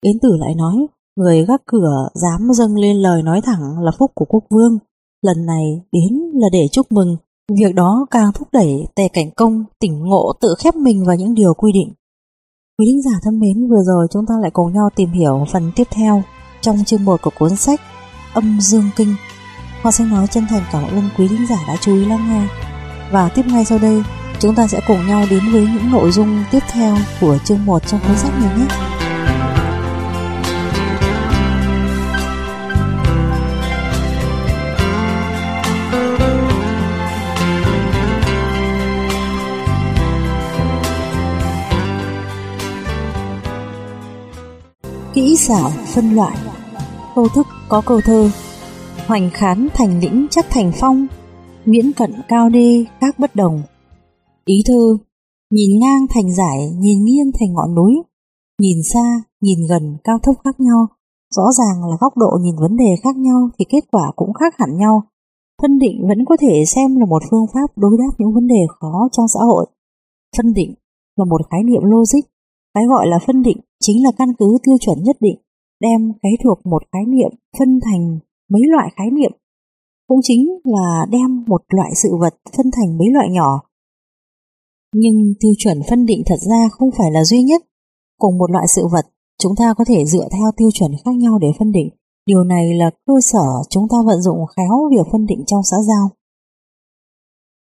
Yến 0.00 0.18
tử 0.18 0.36
lại 0.36 0.54
nói, 0.54 0.86
người 1.16 1.44
gác 1.44 1.62
cửa 1.66 2.08
dám 2.14 2.48
dâng 2.52 2.76
lên 2.76 2.96
lời 2.96 3.22
nói 3.22 3.40
thẳng 3.40 3.78
là 3.80 3.92
phúc 3.98 4.10
của 4.14 4.24
quốc 4.24 4.44
vương. 4.50 4.78
Lần 5.22 5.46
này 5.46 5.64
đến 5.92 6.20
là 6.34 6.48
để 6.52 6.68
chúc 6.72 6.92
mừng, 6.92 7.16
việc 7.58 7.74
đó 7.74 8.06
càng 8.10 8.32
thúc 8.34 8.48
đẩy 8.52 8.86
tề 8.94 9.08
cảnh 9.08 9.30
công 9.36 9.64
tỉnh 9.80 9.98
ngộ 9.98 10.32
tự 10.40 10.54
khép 10.58 10.76
mình 10.76 11.04
vào 11.04 11.16
những 11.16 11.34
điều 11.34 11.54
quy 11.54 11.72
định. 11.72 11.92
Quý 12.78 12.86
thính 12.86 13.02
giả 13.02 13.18
thân 13.22 13.38
mến, 13.40 13.68
vừa 13.70 13.82
rồi 13.86 14.06
chúng 14.10 14.26
ta 14.26 14.34
lại 14.42 14.50
cùng 14.50 14.72
nhau 14.72 14.88
tìm 14.96 15.10
hiểu 15.10 15.44
phần 15.52 15.72
tiếp 15.76 15.84
theo 15.90 16.22
trong 16.60 16.84
chương 16.84 17.04
1 17.04 17.22
của 17.22 17.30
cuốn 17.30 17.56
sách 17.56 17.80
Âm 18.34 18.60
Dương 18.60 18.90
Kinh 18.96 19.14
Hoa 19.82 19.92
sẽ 19.92 20.04
nói 20.04 20.26
chân 20.26 20.46
thành 20.50 20.62
cảm 20.72 20.82
ơn 20.82 21.08
quý 21.18 21.28
khán 21.28 21.46
giả 21.50 21.56
đã 21.68 21.76
chú 21.80 21.94
ý 21.94 22.04
lắng 22.04 22.28
nghe. 22.28 22.46
Và 23.10 23.28
tiếp 23.28 23.46
ngay 23.46 23.64
sau 23.64 23.78
đây, 23.78 24.02
chúng 24.40 24.54
ta 24.54 24.66
sẽ 24.66 24.80
cùng 24.86 25.06
nhau 25.06 25.24
đến 25.30 25.52
với 25.52 25.62
những 25.62 25.90
nội 25.92 26.12
dung 26.12 26.44
tiếp 26.50 26.62
theo 26.72 26.96
của 27.20 27.38
chương 27.44 27.66
1 27.66 27.86
trong 27.86 28.00
cuốn 28.00 28.16
sách 28.16 28.32
này 28.40 28.58
nhé. 28.58 28.66
Kỹ 45.16 45.36
xảo 45.36 45.70
phân 45.94 46.10
loại 46.10 46.36
Câu 47.14 47.28
thức 47.34 47.46
có 47.68 47.82
câu 47.86 48.00
thơ 48.00 48.30
Hoành 49.06 49.30
khán 49.32 49.68
thành 49.74 50.00
lĩnh 50.00 50.26
chắc 50.30 50.46
thành 50.50 50.72
phong, 50.80 51.06
nguyễn 51.66 51.92
cận 51.92 52.12
cao 52.28 52.48
đê 52.48 52.84
các 53.00 53.18
bất 53.18 53.36
đồng. 53.36 53.62
Ý 54.44 54.54
thơ, 54.66 54.96
nhìn 55.50 55.80
ngang 55.80 56.06
thành 56.14 56.34
giải, 56.34 56.70
nhìn 56.78 57.04
nghiêng 57.04 57.30
thành 57.40 57.52
ngọn 57.52 57.74
núi, 57.74 57.92
nhìn 58.60 58.76
xa, 58.92 59.22
nhìn 59.40 59.58
gần 59.68 59.96
cao 60.04 60.18
thấp 60.22 60.34
khác 60.44 60.60
nhau, 60.60 60.86
rõ 61.36 61.42
ràng 61.58 61.90
là 61.90 61.96
góc 62.00 62.16
độ 62.16 62.38
nhìn 62.42 62.56
vấn 62.60 62.76
đề 62.76 62.96
khác 63.02 63.16
nhau 63.16 63.48
thì 63.58 63.64
kết 63.68 63.84
quả 63.92 64.12
cũng 64.16 64.32
khác 64.32 64.54
hẳn 64.58 64.76
nhau. 64.76 65.02
Phân 65.62 65.78
định 65.78 66.08
vẫn 66.08 66.24
có 66.28 66.36
thể 66.40 66.64
xem 66.66 66.96
là 66.96 67.06
một 67.06 67.22
phương 67.30 67.46
pháp 67.54 67.70
đối 67.76 67.96
đáp 67.98 68.14
những 68.18 68.34
vấn 68.34 68.46
đề 68.46 68.66
khó 68.80 69.08
trong 69.12 69.26
xã 69.34 69.40
hội. 69.40 69.66
Phân 70.36 70.52
định 70.52 70.74
là 71.16 71.24
một 71.24 71.40
khái 71.50 71.60
niệm 71.64 71.82
logic, 71.84 72.35
cái 72.76 72.84
gọi 72.86 73.06
là 73.06 73.18
phân 73.26 73.42
định 73.42 73.60
chính 73.80 74.04
là 74.04 74.10
căn 74.18 74.28
cứ 74.38 74.58
tiêu 74.62 74.76
chuẩn 74.80 75.02
nhất 75.02 75.16
định, 75.20 75.38
đem 75.80 76.12
cái 76.22 76.32
thuộc 76.44 76.58
một 76.66 76.82
khái 76.92 77.02
niệm 77.06 77.30
phân 77.58 77.80
thành 77.84 78.18
mấy 78.52 78.62
loại 78.72 78.88
khái 78.96 79.10
niệm, 79.10 79.32
cũng 80.08 80.20
chính 80.22 80.42
là 80.64 81.06
đem 81.10 81.44
một 81.46 81.62
loại 81.68 81.90
sự 81.94 82.08
vật 82.20 82.34
phân 82.56 82.70
thành 82.70 82.98
mấy 82.98 83.08
loại 83.10 83.28
nhỏ. 83.30 83.60
Nhưng 84.94 85.34
tiêu 85.40 85.52
chuẩn 85.58 85.80
phân 85.90 86.06
định 86.06 86.22
thật 86.26 86.40
ra 86.50 86.68
không 86.70 86.90
phải 86.98 87.10
là 87.10 87.24
duy 87.24 87.42
nhất. 87.42 87.62
Cùng 88.18 88.38
một 88.38 88.50
loại 88.50 88.66
sự 88.68 88.82
vật, 88.92 89.06
chúng 89.42 89.56
ta 89.56 89.74
có 89.78 89.84
thể 89.84 90.04
dựa 90.04 90.28
theo 90.32 90.50
tiêu 90.56 90.70
chuẩn 90.74 90.90
khác 91.04 91.14
nhau 91.14 91.38
để 91.38 91.48
phân 91.58 91.72
định. 91.72 91.88
Điều 92.26 92.44
này 92.44 92.74
là 92.74 92.90
cơ 93.06 93.14
sở 93.20 93.46
chúng 93.70 93.88
ta 93.88 93.96
vận 94.06 94.22
dụng 94.22 94.38
khéo 94.56 94.88
việc 94.90 95.06
phân 95.12 95.26
định 95.26 95.44
trong 95.46 95.62
xã 95.70 95.76
giao. 95.88 96.10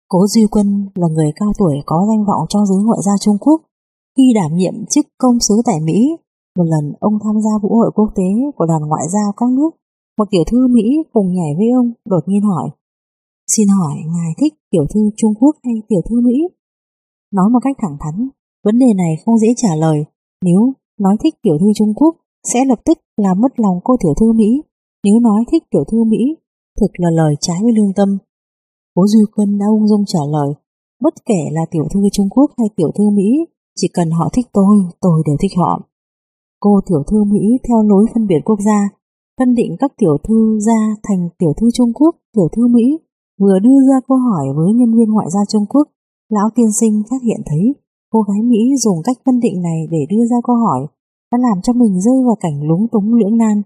Cố 0.08 0.28
Duy 0.28 0.48
Quân 0.52 0.90
là 0.96 1.08
người 1.08 1.32
cao 1.36 1.52
tuổi 1.58 1.76
có 1.86 2.06
danh 2.10 2.26
vọng 2.26 2.46
trong 2.50 2.66
giới 2.66 2.84
ngoại 2.84 3.00
giao 3.06 3.16
Trung 3.22 3.38
Quốc. 3.40 3.62
Khi 4.18 4.24
đảm 4.36 4.58
nhiệm 4.58 4.86
chức 4.90 5.06
công 5.18 5.40
sứ 5.40 5.56
tại 5.66 5.80
Mỹ, 5.84 6.18
một 6.58 6.64
lần 6.64 6.94
ông 7.00 7.14
tham 7.24 7.42
gia 7.42 7.52
vũ 7.62 7.76
hội 7.76 7.92
quốc 7.96 8.10
tế 8.16 8.30
của 8.56 8.66
đoàn 8.66 8.82
ngoại 8.82 9.04
giao 9.14 9.32
các 9.38 9.50
nước 9.50 9.70
một 10.18 10.28
tiểu 10.32 10.44
thư 10.52 10.68
Mỹ 10.68 10.84
cùng 11.14 11.34
nhảy 11.34 11.52
với 11.58 11.68
ông 11.80 11.92
đột 12.06 12.24
nhiên 12.28 12.42
hỏi 12.42 12.70
Xin 13.48 13.68
hỏi 13.68 13.96
ngài 14.16 14.32
thích 14.38 14.54
tiểu 14.72 14.86
thư 14.94 15.02
Trung 15.18 15.34
Quốc 15.40 15.56
hay 15.64 15.74
tiểu 15.88 16.02
thư 16.10 16.22
Mỹ? 16.22 16.38
Nói 17.34 17.50
một 17.50 17.60
cách 17.64 17.76
thẳng 17.82 17.98
thắn, 18.00 18.30
vấn 18.64 18.80
đề 18.80 18.94
này 18.96 19.14
không 19.26 19.38
dễ 19.38 19.48
trả 19.58 19.76
lời. 19.76 20.06
Nếu 20.46 20.74
nói 21.00 21.16
thích 21.24 21.36
tiểu 21.42 21.58
thư 21.60 21.68
Trung 21.76 21.94
Quốc 21.94 22.16
sẽ 22.44 22.60
lập 22.66 22.80
tức 22.86 22.98
làm 23.18 23.42
mất 23.42 23.60
lòng 23.60 23.80
cô 23.84 23.96
tiểu 24.04 24.14
thư 24.20 24.34
Mỹ. 24.34 24.62
Nếu 25.04 25.20
nói 25.20 25.44
thích 25.52 25.64
tiểu 25.72 25.84
thư 25.92 26.04
Mỹ, 26.04 26.36
thực 26.80 26.92
là 26.94 27.10
lời 27.12 27.36
trái 27.40 27.58
với 27.64 27.72
lương 27.72 27.94
tâm. 27.94 28.18
Cố 28.96 29.08
Duy 29.08 29.22
Quân 29.36 29.58
đã 29.58 29.66
ung 29.70 29.88
dung 29.88 30.04
trả 30.08 30.20
lời, 30.32 30.54
bất 31.02 31.14
kể 31.26 31.42
là 31.52 31.62
tiểu 31.72 31.86
thư 31.94 32.00
Trung 32.12 32.30
Quốc 32.30 32.52
hay 32.58 32.68
tiểu 32.76 32.92
thư 32.98 33.10
Mỹ, 33.10 33.46
chỉ 33.76 33.88
cần 33.94 34.12
họ 34.12 34.30
thích 34.34 34.48
tôi, 34.54 34.76
tôi 35.02 35.24
đều 35.26 35.36
thích 35.40 35.52
họ. 35.58 35.82
Cô 36.60 36.80
tiểu 36.86 37.04
thư 37.08 37.24
Mỹ 37.24 37.58
theo 37.68 37.84
lối 37.84 38.06
phân 38.14 38.28
biệt 38.28 38.42
quốc 38.46 38.60
gia 38.66 38.90
phân 39.38 39.56
định 39.56 39.76
các 39.80 39.92
tiểu 39.98 40.18
thư 40.24 40.60
ra 40.60 40.96
thành 41.04 41.30
tiểu 41.38 41.54
thư 41.58 41.72
Trung 41.74 41.94
Quốc, 41.94 42.16
tiểu 42.34 42.48
thư 42.52 42.68
Mỹ, 42.68 42.98
vừa 43.40 43.60
đưa 43.60 43.80
ra 43.90 44.00
câu 44.08 44.18
hỏi 44.18 44.46
với 44.56 44.74
nhân 44.74 44.98
viên 44.98 45.10
ngoại 45.10 45.28
giao 45.30 45.44
Trung 45.50 45.66
Quốc, 45.70 45.88
lão 46.30 46.50
tiên 46.56 46.72
sinh 46.72 47.04
phát 47.10 47.22
hiện 47.24 47.42
thấy 47.46 47.74
cô 48.12 48.22
gái 48.22 48.42
Mỹ 48.42 48.60
dùng 48.78 48.98
cách 49.04 49.18
phân 49.26 49.40
định 49.40 49.62
này 49.62 49.88
để 49.92 50.00
đưa 50.10 50.26
ra 50.26 50.38
câu 50.44 50.56
hỏi 50.56 50.88
đã 51.34 51.38
làm 51.38 51.62
cho 51.62 51.74
mình 51.74 52.02
rơi 52.02 52.24
vào 52.26 52.36
cảnh 52.40 52.64
lúng 52.64 52.88
túng 52.92 53.14
lưỡng 53.14 53.38
nan, 53.38 53.62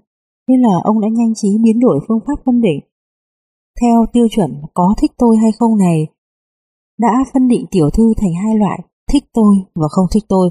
nên 0.48 0.62
là 0.62 0.80
ông 0.84 1.02
đã 1.02 1.08
nhanh 1.12 1.36
trí 1.36 1.58
biến 1.64 1.80
đổi 1.80 2.00
phương 2.08 2.20
pháp 2.28 2.44
phân 2.46 2.62
định. 2.62 2.80
Theo 3.82 4.06
tiêu 4.14 4.28
chuẩn 4.32 4.62
có 4.74 4.96
thích 5.02 5.12
tôi 5.18 5.38
hay 5.38 5.52
không 5.60 5.78
này, 5.78 6.08
đã 7.00 7.26
phân 7.34 7.48
định 7.48 7.66
tiểu 7.72 7.90
thư 7.90 8.14
thành 8.18 8.34
hai 8.44 8.56
loại, 8.56 8.80
thích 9.12 9.24
tôi 9.34 9.56
và 9.76 9.88
không 9.90 10.06
thích 10.12 10.24
tôi. 10.28 10.50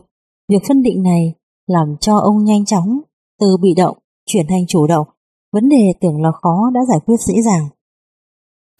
Việc 0.49 0.63
phân 0.69 0.83
định 0.83 1.03
này 1.03 1.35
làm 1.67 1.97
cho 2.01 2.17
ông 2.17 2.45
nhanh 2.45 2.65
chóng 2.65 3.01
từ 3.41 3.57
bị 3.63 3.75
động 3.77 3.97
chuyển 4.27 4.47
thành 4.49 4.67
chủ 4.69 4.87
động, 4.87 5.07
vấn 5.53 5.69
đề 5.69 5.93
tưởng 6.01 6.23
là 6.23 6.31
khó 6.43 6.71
đã 6.75 6.81
giải 6.89 6.99
quyết 7.07 7.21
dễ 7.21 7.35
dàng. 7.43 7.69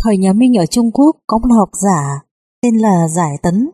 Thời 0.05 0.19
nhà 0.19 0.33
Minh 0.33 0.55
ở 0.55 0.67
Trung 0.67 0.91
Quốc 0.91 1.17
có 1.27 1.39
một 1.39 1.55
học 1.59 1.71
giả 1.73 2.23
tên 2.63 2.77
là 2.77 3.09
Giải 3.09 3.37
Tấn. 3.43 3.71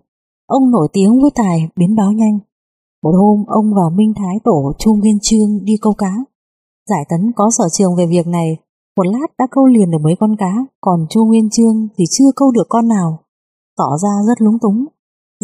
Ông 0.46 0.70
nổi 0.70 0.88
tiếng 0.92 1.20
với 1.22 1.30
tài 1.34 1.68
biến 1.76 1.96
báo 1.96 2.12
nhanh. 2.12 2.38
Một 3.02 3.12
hôm 3.18 3.44
ông 3.46 3.74
và 3.74 3.96
Minh 3.96 4.12
Thái 4.16 4.36
Tổ 4.44 4.72
Chu 4.78 4.94
Nguyên 4.94 5.18
Trương 5.22 5.64
đi 5.64 5.76
câu 5.82 5.92
cá. 5.92 6.14
Giải 6.88 7.04
tấn 7.08 7.32
có 7.36 7.50
sở 7.50 7.68
trường 7.72 7.96
về 7.96 8.06
việc 8.06 8.26
này, 8.26 8.56
một 8.96 9.06
lát 9.06 9.26
đã 9.38 9.46
câu 9.50 9.66
liền 9.66 9.90
được 9.90 9.98
mấy 10.02 10.16
con 10.20 10.36
cá, 10.36 10.54
còn 10.80 11.06
Chu 11.10 11.24
Nguyên 11.24 11.50
Trương 11.50 11.88
thì 11.96 12.04
chưa 12.10 12.30
câu 12.36 12.50
được 12.50 12.66
con 12.68 12.88
nào. 12.88 13.18
Tỏ 13.76 13.96
ra 14.02 14.10
rất 14.26 14.40
lúng 14.42 14.58
túng. 14.58 14.84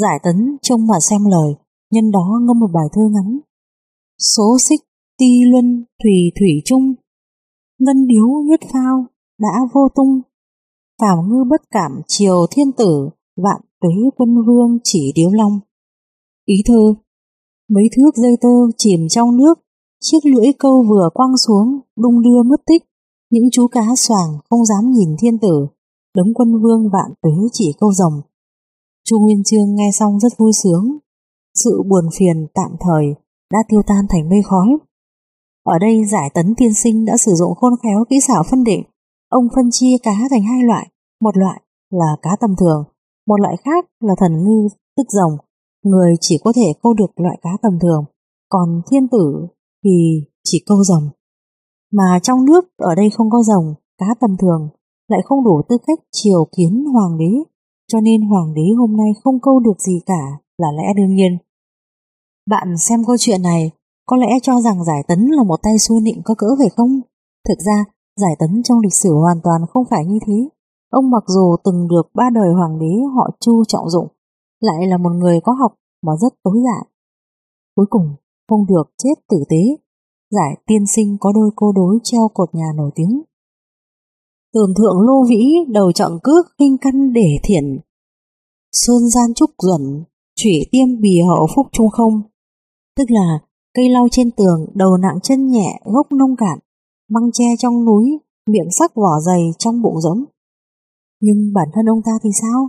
Giải 0.00 0.18
tấn 0.22 0.56
trông 0.62 0.86
mà 0.86 1.00
xem 1.00 1.24
lời, 1.24 1.54
nhân 1.90 2.10
đó 2.10 2.40
ngâm 2.42 2.58
một 2.58 2.70
bài 2.74 2.86
thơ 2.92 3.02
ngắn. 3.12 3.38
Số 4.36 4.56
xích 4.60 4.80
ti 5.18 5.44
luân 5.44 5.84
thủy 6.02 6.32
thủy 6.40 6.62
chung, 6.64 6.94
ngân 7.78 8.06
điếu 8.06 8.28
nhất 8.44 8.60
phao 8.72 9.06
đã 9.40 9.58
vô 9.74 9.88
tung. 9.94 10.20
Phàm 11.00 11.28
ngư 11.28 11.44
bất 11.50 11.62
cảm 11.70 11.92
triều 12.06 12.46
thiên 12.50 12.72
tử, 12.72 13.08
vạn 13.36 13.60
tuế 13.80 13.90
quân 14.16 14.34
vương 14.46 14.78
chỉ 14.84 15.12
điếu 15.14 15.30
long. 15.30 15.60
Ý 16.44 16.54
thơ 16.66 16.94
Mấy 17.70 17.84
thước 17.96 18.16
dây 18.16 18.36
tơ 18.40 18.48
chìm 18.76 19.00
trong 19.08 19.36
nước, 19.36 19.58
chiếc 20.00 20.26
lưỡi 20.26 20.52
câu 20.58 20.84
vừa 20.88 21.08
quăng 21.14 21.36
xuống, 21.46 21.80
đung 21.96 22.22
đưa 22.22 22.42
mất 22.42 22.60
tích. 22.66 22.82
Những 23.30 23.50
chú 23.52 23.66
cá 23.66 23.86
xoàng 23.96 24.38
không 24.50 24.64
dám 24.64 24.92
nhìn 24.92 25.08
thiên 25.20 25.38
tử, 25.38 25.66
đống 26.14 26.34
quân 26.34 26.62
vương 26.62 26.90
vạn 26.92 27.14
tuế 27.22 27.32
chỉ 27.52 27.72
câu 27.80 27.92
rồng. 27.92 28.20
Chu 29.10 29.18
Nguyên 29.18 29.42
Chương 29.44 29.74
nghe 29.74 29.90
xong 29.92 30.18
rất 30.20 30.32
vui 30.38 30.52
sướng. 30.62 30.98
Sự 31.54 31.82
buồn 31.88 32.04
phiền 32.18 32.46
tạm 32.54 32.70
thời 32.80 33.04
đã 33.52 33.58
tiêu 33.68 33.82
tan 33.86 34.06
thành 34.08 34.28
mây 34.28 34.42
khói. 34.44 34.68
Ở 35.64 35.78
đây 35.78 36.04
giải 36.04 36.30
tấn 36.34 36.54
tiên 36.56 36.74
sinh 36.74 37.04
đã 37.04 37.16
sử 37.16 37.32
dụng 37.34 37.54
khôn 37.54 37.72
khéo 37.82 38.04
kỹ 38.10 38.16
xảo 38.28 38.42
phân 38.50 38.64
định. 38.64 38.82
Ông 39.28 39.48
phân 39.54 39.68
chia 39.70 39.96
cá 40.02 40.14
thành 40.30 40.42
hai 40.42 40.62
loại, 40.62 40.88
một 41.20 41.36
loại 41.36 41.62
là 41.90 42.16
cá 42.22 42.30
tầm 42.40 42.54
thường, 42.60 42.84
một 43.26 43.40
loại 43.40 43.56
khác 43.64 43.84
là 44.00 44.14
thần 44.18 44.32
ngư, 44.44 44.68
tức 44.96 45.06
rồng. 45.08 45.32
Người 45.84 46.14
chỉ 46.20 46.38
có 46.44 46.52
thể 46.56 46.72
câu 46.82 46.94
được 46.94 47.10
loại 47.16 47.38
cá 47.42 47.50
tầm 47.62 47.78
thường, 47.82 48.04
còn 48.48 48.82
thiên 48.90 49.08
tử 49.08 49.46
thì 49.84 50.24
chỉ 50.44 50.62
câu 50.66 50.84
rồng. 50.84 51.08
Mà 51.92 52.18
trong 52.22 52.44
nước 52.44 52.64
ở 52.76 52.94
đây 52.94 53.10
không 53.10 53.30
có 53.30 53.42
rồng, 53.42 53.74
cá 53.98 54.06
tầm 54.20 54.36
thường, 54.40 54.68
lại 55.08 55.20
không 55.24 55.44
đủ 55.44 55.62
tư 55.68 55.76
cách 55.86 55.98
triều 56.12 56.48
kiến 56.56 56.84
hoàng 56.92 57.18
đế, 57.18 57.32
cho 57.92 58.00
nên 58.00 58.22
hoàng 58.22 58.54
đế 58.54 58.62
hôm 58.78 58.96
nay 58.96 59.06
không 59.24 59.40
câu 59.40 59.60
được 59.60 59.80
gì 59.80 60.00
cả 60.06 60.38
là 60.58 60.68
lẽ 60.72 60.84
đương 60.96 61.14
nhiên. 61.14 61.38
Bạn 62.46 62.78
xem 62.78 63.00
câu 63.06 63.16
chuyện 63.18 63.42
này, 63.42 63.70
có 64.06 64.16
lẽ 64.16 64.28
cho 64.42 64.60
rằng 64.60 64.84
giải 64.84 65.02
tấn 65.08 65.26
là 65.26 65.42
một 65.42 65.60
tay 65.62 65.78
su 65.78 66.00
nịnh 66.00 66.20
có 66.24 66.34
cỡ 66.38 66.46
phải 66.58 66.68
không? 66.76 67.00
Thực 67.48 67.58
ra, 67.58 67.84
giải 68.16 68.36
tấn 68.38 68.62
trong 68.62 68.80
lịch 68.80 68.94
sử 68.94 69.14
hoàn 69.14 69.40
toàn 69.44 69.60
không 69.68 69.84
phải 69.90 70.04
như 70.04 70.18
thế. 70.26 70.48
Ông 70.90 71.10
mặc 71.10 71.24
dù 71.26 71.56
từng 71.64 71.88
được 71.88 72.10
ba 72.14 72.24
đời 72.34 72.52
hoàng 72.54 72.78
đế 72.78 72.92
họ 73.14 73.30
Chu 73.40 73.64
trọng 73.64 73.90
dụng, 73.90 74.08
lại 74.60 74.86
là 74.86 74.96
một 74.96 75.10
người 75.10 75.40
có 75.44 75.52
học 75.52 75.74
mà 76.02 76.12
rất 76.20 76.32
tối 76.42 76.56
giản. 76.64 76.92
Cuối 77.76 77.86
cùng, 77.90 78.14
không 78.48 78.66
được 78.66 78.84
chết 79.02 79.14
tử 79.30 79.36
tế, 79.48 79.76
giải 80.30 80.56
tiên 80.66 80.86
sinh 80.86 81.16
có 81.20 81.32
đôi 81.32 81.50
cô 81.56 81.72
đối 81.72 81.98
treo 82.02 82.28
cột 82.34 82.54
nhà 82.54 82.72
nổi 82.76 82.90
tiếng. 82.94 83.22
Tường 84.54 84.74
thượng 84.78 85.00
lô 85.00 85.24
vĩ 85.28 85.44
đầu 85.68 85.92
trọng 85.92 86.18
cước 86.22 86.46
kinh 86.58 86.76
căn 86.80 87.12
để 87.12 87.36
thiện. 87.42 87.78
Sơn 88.72 89.08
gian 89.08 89.34
trúc 89.34 89.50
duẩn, 89.62 90.04
thủy 90.42 90.52
tiêm 90.70 91.00
bì 91.00 91.20
hậu 91.28 91.46
phúc 91.56 91.66
trung 91.72 91.88
không. 91.90 92.22
Tức 92.96 93.10
là 93.10 93.38
cây 93.74 93.88
lau 93.88 94.08
trên 94.10 94.30
tường, 94.30 94.66
đầu 94.74 94.96
nặng 94.96 95.18
chân 95.22 95.46
nhẹ, 95.46 95.80
gốc 95.84 96.12
nông 96.12 96.36
cạn, 96.36 96.58
măng 97.10 97.32
tre 97.32 97.44
trong 97.58 97.84
núi, 97.84 98.18
miệng 98.50 98.68
sắc 98.78 98.94
vỏ 98.94 99.20
dày 99.26 99.42
trong 99.58 99.82
bụng 99.82 100.00
giống. 100.00 100.24
Nhưng 101.20 101.52
bản 101.54 101.68
thân 101.74 101.86
ông 101.86 102.02
ta 102.04 102.12
thì 102.22 102.30
sao? 102.42 102.68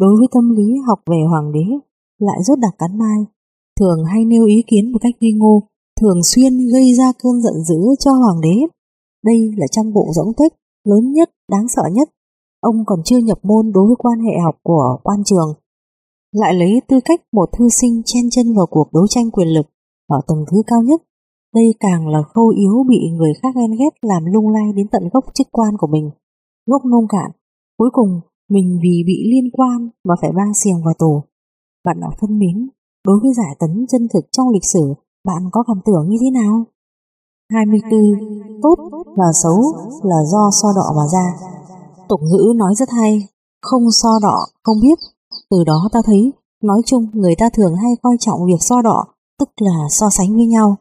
Đối 0.00 0.16
với 0.18 0.28
tâm 0.32 0.50
lý 0.56 0.72
học 0.88 1.00
về 1.10 1.18
hoàng 1.30 1.52
đế, 1.52 1.64
lại 2.18 2.36
rốt 2.44 2.58
đặc 2.58 2.74
cắn 2.78 2.98
mai, 2.98 3.18
thường 3.80 4.04
hay 4.04 4.24
nêu 4.24 4.46
ý 4.46 4.62
kiến 4.66 4.92
một 4.92 4.98
cách 5.02 5.14
nghi 5.20 5.32
ngô, 5.32 5.62
thường 6.00 6.22
xuyên 6.24 6.58
gây 6.72 6.94
ra 6.94 7.12
cơn 7.22 7.42
giận 7.42 7.54
dữ 7.64 7.80
cho 7.98 8.12
hoàng 8.12 8.40
đế. 8.40 8.56
Đây 9.24 9.50
là 9.56 9.66
trong 9.66 9.92
bộ 9.92 10.06
rỗng 10.14 10.32
tích 10.36 10.52
lớn 10.84 11.12
nhất, 11.12 11.30
đáng 11.50 11.68
sợ 11.68 11.82
nhất. 11.92 12.08
Ông 12.60 12.84
còn 12.86 13.00
chưa 13.04 13.18
nhập 13.18 13.38
môn 13.42 13.72
đối 13.72 13.86
với 13.86 13.96
quan 13.98 14.20
hệ 14.20 14.38
học 14.44 14.56
của 14.62 14.98
quan 15.02 15.24
trường. 15.24 15.54
Lại 16.32 16.54
lấy 16.54 16.82
tư 16.88 17.00
cách 17.04 17.20
một 17.32 17.48
thư 17.58 17.68
sinh 17.68 18.02
chen 18.04 18.30
chân 18.30 18.54
vào 18.56 18.66
cuộc 18.70 18.92
đấu 18.92 19.06
tranh 19.06 19.30
quyền 19.30 19.48
lực 19.48 19.66
ở 20.08 20.20
tầng 20.26 20.44
thứ 20.50 20.62
cao 20.66 20.82
nhất. 20.82 21.02
Đây 21.54 21.74
càng 21.80 22.08
là 22.08 22.22
khâu 22.22 22.48
yếu 22.48 22.84
bị 22.88 23.10
người 23.16 23.32
khác 23.42 23.48
ghen 23.56 23.70
ghét 23.78 23.90
làm 24.02 24.24
lung 24.24 24.48
lay 24.48 24.72
đến 24.76 24.88
tận 24.88 25.02
gốc 25.12 25.24
chức 25.34 25.46
quan 25.50 25.76
của 25.78 25.86
mình. 25.86 26.10
Gốc 26.66 26.84
nông 26.84 27.08
cạn, 27.08 27.30
cuối 27.78 27.90
cùng 27.92 28.20
mình 28.50 28.78
vì 28.82 29.02
bị 29.06 29.30
liên 29.30 29.50
quan 29.52 29.88
mà 30.04 30.14
phải 30.20 30.32
mang 30.32 30.54
xiềng 30.54 30.84
vào 30.84 30.94
tù. 30.98 31.22
Bạn 31.84 32.00
đọc 32.00 32.14
thân 32.18 32.38
mến, 32.38 32.68
đối 33.06 33.18
với 33.22 33.32
giải 33.34 33.56
tấn 33.58 33.86
chân 33.88 34.08
thực 34.14 34.24
trong 34.32 34.48
lịch 34.48 34.64
sử, 34.72 34.94
bạn 35.24 35.42
có 35.52 35.64
cảm 35.66 35.80
tưởng 35.84 36.08
như 36.08 36.16
thế 36.20 36.30
nào? 36.30 36.64
24. 37.50 38.00
Tốt 38.62 39.03
và 39.16 39.24
xấu 39.42 39.62
là 40.02 40.16
do 40.32 40.50
so 40.62 40.68
đọ 40.76 40.92
mà 40.96 41.02
ra. 41.12 41.32
Tục 42.08 42.20
ngữ 42.22 42.52
nói 42.56 42.74
rất 42.74 42.88
hay, 42.90 43.28
không 43.62 43.90
so 43.90 44.18
đọ, 44.22 44.38
không 44.62 44.76
biết. 44.82 44.98
Từ 45.50 45.64
đó 45.64 45.88
ta 45.92 46.00
thấy, 46.04 46.32
nói 46.62 46.82
chung 46.86 47.06
người 47.12 47.34
ta 47.38 47.48
thường 47.54 47.76
hay 47.76 47.92
coi 48.02 48.16
trọng 48.20 48.46
việc 48.46 48.60
so 48.60 48.82
đọ, 48.82 49.04
tức 49.38 49.48
là 49.60 49.88
so 49.90 50.10
sánh 50.10 50.34
với 50.34 50.46
nhau. 50.46 50.76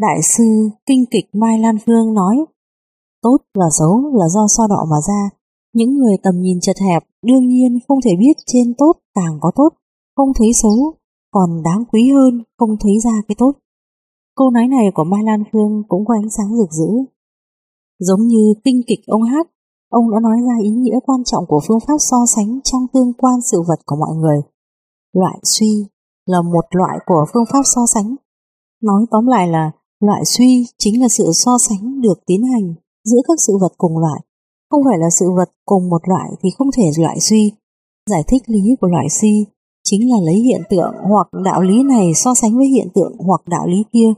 Đại 0.00 0.20
sư 0.22 0.44
Kinh 0.86 1.04
Kịch 1.10 1.24
Mai 1.32 1.58
Lan 1.58 1.76
Phương 1.86 2.14
nói, 2.14 2.36
tốt 3.22 3.36
và 3.54 3.66
xấu 3.78 4.14
là 4.14 4.28
do 4.28 4.46
so 4.48 4.66
đọ 4.66 4.86
mà 4.90 4.96
ra. 5.08 5.30
Những 5.74 5.98
người 5.98 6.16
tầm 6.22 6.40
nhìn 6.40 6.60
chật 6.60 6.76
hẹp 6.78 7.02
đương 7.22 7.48
nhiên 7.48 7.78
không 7.88 7.98
thể 8.04 8.10
biết 8.18 8.32
trên 8.46 8.74
tốt 8.78 8.92
càng 9.14 9.38
có 9.40 9.50
tốt, 9.54 9.68
không 10.16 10.32
thấy 10.38 10.52
xấu, 10.52 10.94
còn 11.30 11.62
đáng 11.62 11.84
quý 11.92 12.10
hơn 12.12 12.42
không 12.58 12.76
thấy 12.80 12.92
ra 13.04 13.22
cái 13.28 13.36
tốt. 13.38 13.52
Câu 14.38 14.50
nói 14.50 14.66
này 14.68 14.86
của 14.94 15.04
Mai 15.04 15.22
Lan 15.24 15.42
Phương 15.52 15.82
cũng 15.88 16.04
có 16.04 16.14
ánh 16.14 16.30
sáng 16.36 16.56
rực 16.58 16.70
rỡ. 16.70 16.92
Giống 17.98 18.20
như 18.20 18.54
kinh 18.64 18.80
kịch 18.86 19.00
ông 19.06 19.22
hát, 19.22 19.46
ông 19.90 20.10
đã 20.12 20.18
nói 20.22 20.36
ra 20.46 20.54
ý 20.62 20.70
nghĩa 20.70 20.98
quan 21.06 21.24
trọng 21.24 21.44
của 21.48 21.60
phương 21.68 21.78
pháp 21.86 21.98
so 21.98 22.16
sánh 22.36 22.60
trong 22.64 22.86
tương 22.92 23.12
quan 23.12 23.40
sự 23.50 23.58
vật 23.68 23.80
của 23.86 23.96
mọi 23.96 24.16
người. 24.16 24.36
Loại 25.12 25.38
suy 25.42 25.86
là 26.26 26.42
một 26.42 26.64
loại 26.70 26.98
của 27.06 27.26
phương 27.32 27.44
pháp 27.52 27.62
so 27.74 27.80
sánh. 27.94 28.16
Nói 28.82 29.06
tóm 29.10 29.26
lại 29.26 29.48
là 29.48 29.70
loại 30.00 30.24
suy 30.24 30.66
chính 30.78 31.00
là 31.02 31.08
sự 31.08 31.24
so 31.32 31.58
sánh 31.58 32.00
được 32.00 32.18
tiến 32.26 32.42
hành 32.52 32.74
giữa 33.04 33.20
các 33.28 33.34
sự 33.46 33.52
vật 33.60 33.72
cùng 33.78 33.98
loại. 33.98 34.20
Không 34.70 34.82
phải 34.84 34.98
là 34.98 35.10
sự 35.10 35.26
vật 35.36 35.50
cùng 35.64 35.88
một 35.88 36.02
loại 36.08 36.30
thì 36.42 36.48
không 36.58 36.68
thể 36.76 36.84
loại 36.98 37.20
suy. 37.20 37.52
Giải 38.10 38.22
thích 38.28 38.42
lý 38.46 38.76
của 38.80 38.86
loại 38.86 39.08
suy 39.20 39.46
chính 39.84 40.10
là 40.10 40.16
lấy 40.26 40.34
hiện 40.34 40.62
tượng 40.70 40.94
hoặc 41.08 41.28
đạo 41.44 41.62
lý 41.62 41.82
này 41.82 42.14
so 42.14 42.34
sánh 42.34 42.56
với 42.56 42.66
hiện 42.66 42.88
tượng 42.94 43.12
hoặc 43.18 43.40
đạo 43.46 43.66
lý 43.66 43.84
kia 43.92 44.12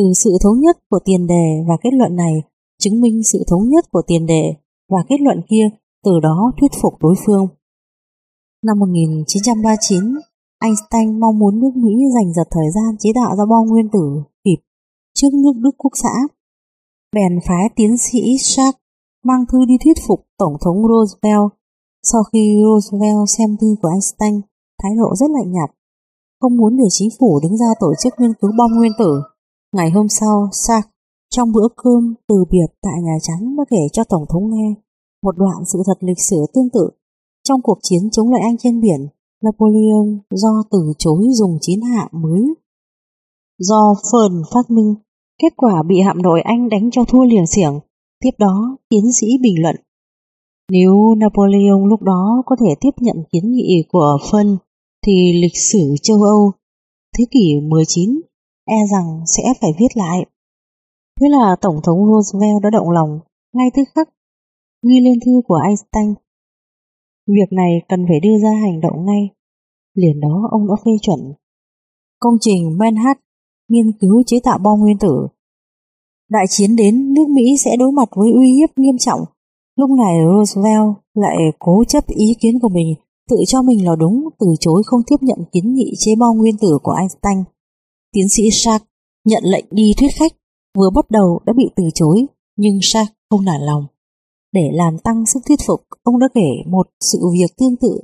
từ 0.00 0.12
sự 0.24 0.30
thống 0.42 0.60
nhất 0.60 0.76
của 0.90 0.98
tiền 1.04 1.26
đề 1.26 1.46
và 1.68 1.76
kết 1.82 1.92
luận 1.92 2.16
này 2.16 2.34
chứng 2.78 3.00
minh 3.00 3.22
sự 3.32 3.44
thống 3.50 3.68
nhất 3.68 3.84
của 3.92 4.02
tiền 4.06 4.26
đề 4.26 4.54
và 4.88 4.98
kết 5.08 5.20
luận 5.20 5.40
kia 5.50 5.68
từ 6.04 6.12
đó 6.22 6.52
thuyết 6.60 6.72
phục 6.82 6.94
đối 7.00 7.14
phương. 7.26 7.48
Năm 8.66 8.78
1939, 8.78 9.98
Einstein 10.64 11.20
mong 11.20 11.38
muốn 11.38 11.60
nước 11.60 11.70
Mỹ 11.74 11.92
dành 12.14 12.32
giật 12.32 12.48
thời 12.50 12.70
gian 12.74 12.96
chế 12.98 13.10
tạo 13.14 13.36
ra 13.36 13.44
bom 13.44 13.66
nguyên 13.66 13.88
tử 13.92 14.22
kịp 14.44 14.60
trước 15.14 15.32
nước 15.32 15.52
Đức 15.56 15.74
Quốc 15.78 15.92
xã. 16.02 16.14
Bèn 17.14 17.38
phái 17.46 17.64
tiến 17.76 17.96
sĩ 17.98 18.36
Sharp 18.38 18.74
mang 19.24 19.44
thư 19.52 19.58
đi 19.68 19.74
thuyết 19.84 19.96
phục 20.08 20.20
Tổng 20.38 20.56
thống 20.64 20.76
Roosevelt. 20.88 21.48
Sau 22.02 22.22
khi 22.32 22.62
Roosevelt 22.64 23.28
xem 23.38 23.56
thư 23.60 23.76
của 23.82 23.88
Einstein, 23.88 24.40
thái 24.82 24.92
độ 24.98 25.16
rất 25.16 25.30
lạnh 25.30 25.52
nhạt, 25.52 25.70
không 26.40 26.56
muốn 26.56 26.76
để 26.76 26.84
chính 26.90 27.08
phủ 27.18 27.40
đứng 27.42 27.56
ra 27.56 27.66
tổ 27.80 27.92
chức 28.02 28.12
nghiên 28.18 28.34
cứu 28.40 28.50
bom 28.58 28.70
nguyên 28.78 28.92
tử. 28.98 29.22
Ngày 29.72 29.90
hôm 29.90 30.08
sau, 30.08 30.48
Sark 30.52 30.86
trong 31.30 31.52
bữa 31.52 31.68
cơm 31.76 32.14
từ 32.28 32.34
biệt 32.50 32.66
tại 32.82 33.02
Nhà 33.02 33.18
Trắng 33.22 33.56
đã 33.56 33.64
kể 33.70 33.88
cho 33.92 34.04
Tổng 34.04 34.24
thống 34.28 34.50
nghe 34.50 34.74
một 35.22 35.36
đoạn 35.36 35.64
sự 35.72 35.78
thật 35.86 35.98
lịch 36.00 36.20
sử 36.30 36.36
tương 36.54 36.70
tự. 36.72 36.90
Trong 37.48 37.62
cuộc 37.62 37.78
chiến 37.82 38.10
chống 38.12 38.30
lại 38.30 38.40
Anh 38.40 38.56
trên 38.58 38.80
biển, 38.80 39.08
Napoleon 39.42 40.18
do 40.30 40.62
từ 40.70 40.78
chối 40.98 41.26
dùng 41.32 41.58
chiến 41.60 41.80
hạm 41.80 42.08
mới. 42.12 42.42
Do 43.58 43.94
Fern 44.12 44.42
phát 44.54 44.70
minh, 44.70 44.94
kết 45.42 45.52
quả 45.56 45.82
bị 45.82 46.00
hạm 46.00 46.22
đội 46.22 46.40
Anh 46.40 46.68
đánh 46.68 46.90
cho 46.90 47.04
thua 47.08 47.24
liền 47.24 47.46
xiểng. 47.46 47.80
Tiếp 48.24 48.30
đó, 48.38 48.76
tiến 48.88 49.12
sĩ 49.12 49.26
bình 49.42 49.62
luận. 49.62 49.76
Nếu 50.72 51.14
Napoleon 51.16 51.86
lúc 51.88 52.02
đó 52.02 52.42
có 52.46 52.56
thể 52.60 52.74
tiếp 52.80 52.90
nhận 53.00 53.16
kiến 53.32 53.52
nghị 53.52 53.84
của 53.88 54.18
Fern, 54.30 54.56
thì 55.06 55.32
lịch 55.42 55.56
sử 55.56 55.94
châu 56.02 56.22
Âu 56.22 56.52
thế 57.18 57.24
kỷ 57.30 57.60
19 57.60 58.20
e 58.64 58.76
rằng 58.92 59.22
sẽ 59.26 59.42
phải 59.60 59.70
viết 59.78 59.88
lại. 59.94 60.26
Thế 61.20 61.26
là 61.30 61.56
Tổng 61.60 61.80
thống 61.84 61.98
Roosevelt 62.06 62.62
đã 62.62 62.70
động 62.70 62.90
lòng 62.90 63.20
ngay 63.52 63.66
tức 63.74 63.82
khắc 63.94 64.08
ghi 64.82 65.00
lên 65.00 65.18
thư 65.24 65.40
của 65.46 65.60
Einstein. 65.66 66.14
Việc 67.26 67.52
này 67.52 67.70
cần 67.88 68.04
phải 68.08 68.20
đưa 68.20 68.38
ra 68.42 68.50
hành 68.50 68.80
động 68.80 69.06
ngay. 69.06 69.28
Liền 69.94 70.20
đó 70.20 70.48
ông 70.50 70.68
đã 70.68 70.74
phê 70.84 70.90
chuẩn. 71.02 71.20
Công 72.20 72.34
trình 72.40 72.78
Manhattan 72.78 73.22
nghiên 73.68 73.92
cứu 73.92 74.22
chế 74.26 74.36
tạo 74.44 74.58
bom 74.58 74.80
nguyên 74.80 74.98
tử. 74.98 75.26
Đại 76.30 76.44
chiến 76.48 76.76
đến, 76.76 77.14
nước 77.14 77.28
Mỹ 77.28 77.56
sẽ 77.64 77.70
đối 77.78 77.92
mặt 77.92 78.08
với 78.16 78.30
uy 78.32 78.52
hiếp 78.52 78.78
nghiêm 78.78 78.98
trọng. 78.98 79.20
Lúc 79.76 79.90
này 79.90 80.14
Roosevelt 80.24 80.94
lại 81.14 81.36
cố 81.58 81.84
chấp 81.84 82.06
ý 82.06 82.34
kiến 82.40 82.58
của 82.62 82.68
mình 82.68 82.94
tự 83.30 83.36
cho 83.46 83.62
mình 83.62 83.86
là 83.86 83.96
đúng, 83.96 84.28
từ 84.38 84.46
chối 84.60 84.82
không 84.86 85.00
tiếp 85.06 85.16
nhận 85.20 85.38
kiến 85.52 85.74
nghị 85.74 85.92
chế 85.98 86.12
bom 86.18 86.36
nguyên 86.36 86.56
tử 86.60 86.78
của 86.82 86.92
Einstein. 86.92 87.44
Tiến 88.12 88.28
sĩ 88.36 88.42
Shark 88.52 88.84
nhận 89.24 89.42
lệnh 89.44 89.64
đi 89.70 89.92
thuyết 89.98 90.10
khách, 90.14 90.32
vừa 90.78 90.90
bắt 90.94 91.10
đầu 91.10 91.40
đã 91.46 91.52
bị 91.56 91.64
từ 91.76 91.84
chối, 91.94 92.26
nhưng 92.56 92.78
Shark 92.82 93.10
không 93.30 93.44
nản 93.44 93.60
lòng. 93.60 93.86
Để 94.52 94.70
làm 94.72 94.98
tăng 94.98 95.26
sức 95.26 95.40
thuyết 95.48 95.58
phục, 95.66 95.80
ông 96.02 96.18
đã 96.18 96.28
kể 96.34 96.50
một 96.66 96.88
sự 97.00 97.18
việc 97.32 97.56
tương 97.56 97.76
tự. 97.76 98.00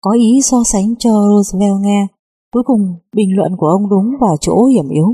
Có 0.00 0.10
ý 0.12 0.40
so 0.42 0.56
sánh 0.64 0.94
cho 0.98 1.10
Roosevelt 1.10 1.80
nghe, 1.80 2.06
cuối 2.52 2.62
cùng 2.66 2.94
bình 3.16 3.36
luận 3.36 3.56
của 3.56 3.66
ông 3.66 3.90
đúng 3.90 4.06
vào 4.20 4.36
chỗ 4.40 4.64
hiểm 4.64 4.88
yếu. 4.88 5.12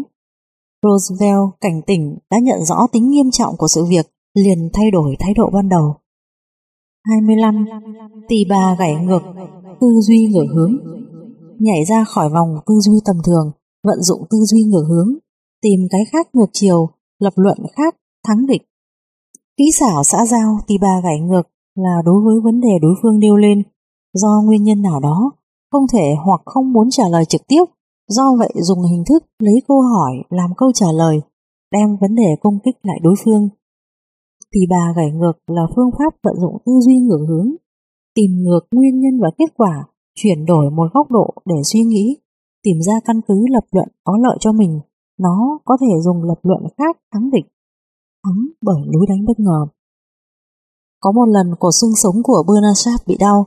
Roosevelt 0.83 1.61
cảnh 1.61 1.83
tỉnh 1.87 2.19
đã 2.31 2.39
nhận 2.43 2.65
rõ 2.65 2.87
tính 2.93 3.11
nghiêm 3.11 3.31
trọng 3.31 3.57
của 3.57 3.69
sự 3.69 3.85
việc, 3.85 4.07
liền 4.35 4.69
thay 4.73 4.91
đổi 4.91 5.17
thái 5.19 5.35
độ 5.35 5.51
ban 5.53 5.69
đầu. 5.69 5.95
25. 7.05 7.65
Tỳ 8.29 8.45
bà 8.49 8.77
gãy 8.79 8.95
ngược, 8.95 9.23
tư 9.81 9.87
duy 10.01 10.29
ngửa 10.33 10.47
hướng. 10.55 10.77
Nhảy 11.59 11.85
ra 11.85 12.05
khỏi 12.05 12.29
vòng 12.29 12.59
tư 12.67 12.75
duy 12.81 12.99
tầm 13.05 13.17
thường, 13.25 13.53
vận 13.85 14.03
dụng 14.03 14.23
tư 14.31 14.39
duy 14.39 14.63
ngược 14.63 14.85
hướng, 14.89 15.15
tìm 15.63 15.81
cái 15.91 16.01
khác 16.13 16.29
ngược 16.33 16.51
chiều, 16.53 16.89
lập 17.19 17.33
luận 17.37 17.59
khác, 17.77 17.97
thắng 18.27 18.47
địch. 18.47 18.63
Kỹ 19.57 19.65
xảo 19.81 20.05
xã 20.05 20.27
giao 20.27 20.59
tì 20.67 20.79
bà 20.79 21.01
gãy 21.05 21.21
ngược 21.21 21.43
là 21.75 22.03
đối 22.05 22.21
với 22.25 22.35
vấn 22.45 22.61
đề 22.61 22.79
đối 22.83 22.95
phương 23.03 23.19
nêu 23.19 23.37
lên, 23.37 23.63
do 24.13 24.43
nguyên 24.45 24.63
nhân 24.63 24.83
nào 24.83 25.01
đó, 25.01 25.33
không 25.73 25.85
thể 25.93 26.15
hoặc 26.25 26.41
không 26.45 26.73
muốn 26.73 26.91
trả 26.91 27.09
lời 27.09 27.25
trực 27.25 27.41
tiếp, 27.49 27.65
do 28.09 28.37
vậy 28.39 28.53
dùng 28.55 28.83
hình 28.83 29.05
thức 29.09 29.25
lấy 29.39 29.63
câu 29.69 29.81
hỏi 29.81 30.13
làm 30.31 30.51
câu 30.57 30.73
trả 30.75 30.87
lời, 30.93 31.21
đem 31.73 31.97
vấn 32.01 32.15
đề 32.15 32.37
công 32.41 32.59
kích 32.65 32.77
lại 32.83 32.99
đối 33.03 33.15
phương. 33.25 33.49
Thì 34.55 34.61
bà 34.71 34.93
gảy 34.97 35.11
ngược 35.11 35.33
là 35.47 35.63
phương 35.77 35.91
pháp 35.99 36.15
vận 36.23 36.35
dụng 36.41 36.57
tư 36.67 36.73
duy 36.87 36.97
ngược 37.01 37.27
hướng, 37.29 37.51
tìm 38.15 38.31
ngược 38.43 38.61
nguyên 38.73 39.01
nhân 39.01 39.21
và 39.21 39.31
kết 39.39 39.57
quả, 39.57 39.85
chuyển 40.15 40.47
đổi 40.47 40.71
một 40.71 40.87
góc 40.95 41.11
độ 41.11 41.35
để 41.45 41.57
suy 41.65 41.81
nghĩ, 41.81 42.17
tìm 42.63 42.77
ra 42.87 43.01
căn 43.05 43.21
cứ 43.29 43.45
lập 43.51 43.65
luận 43.71 43.89
có 44.05 44.19
lợi 44.23 44.37
cho 44.41 44.53
mình, 44.53 44.81
nó 45.19 45.59
có 45.65 45.77
thể 45.81 46.01
dùng 46.05 46.23
lập 46.23 46.41
luận 46.43 46.63
khác 46.79 46.97
thắng 47.13 47.31
địch, 47.31 47.47
thắng 48.25 48.47
bởi 48.63 48.81
núi 48.95 49.07
đánh 49.09 49.25
bất 49.27 49.41
ngờ. 49.41 49.67
Có 51.01 51.13
một 51.13 51.27
lần 51.27 51.55
cổ 51.61 51.71
xương 51.81 51.97
sống 51.97 52.23
của 52.23 52.45
Bernard 52.49 52.89
bị 53.07 53.17
đau, 53.21 53.47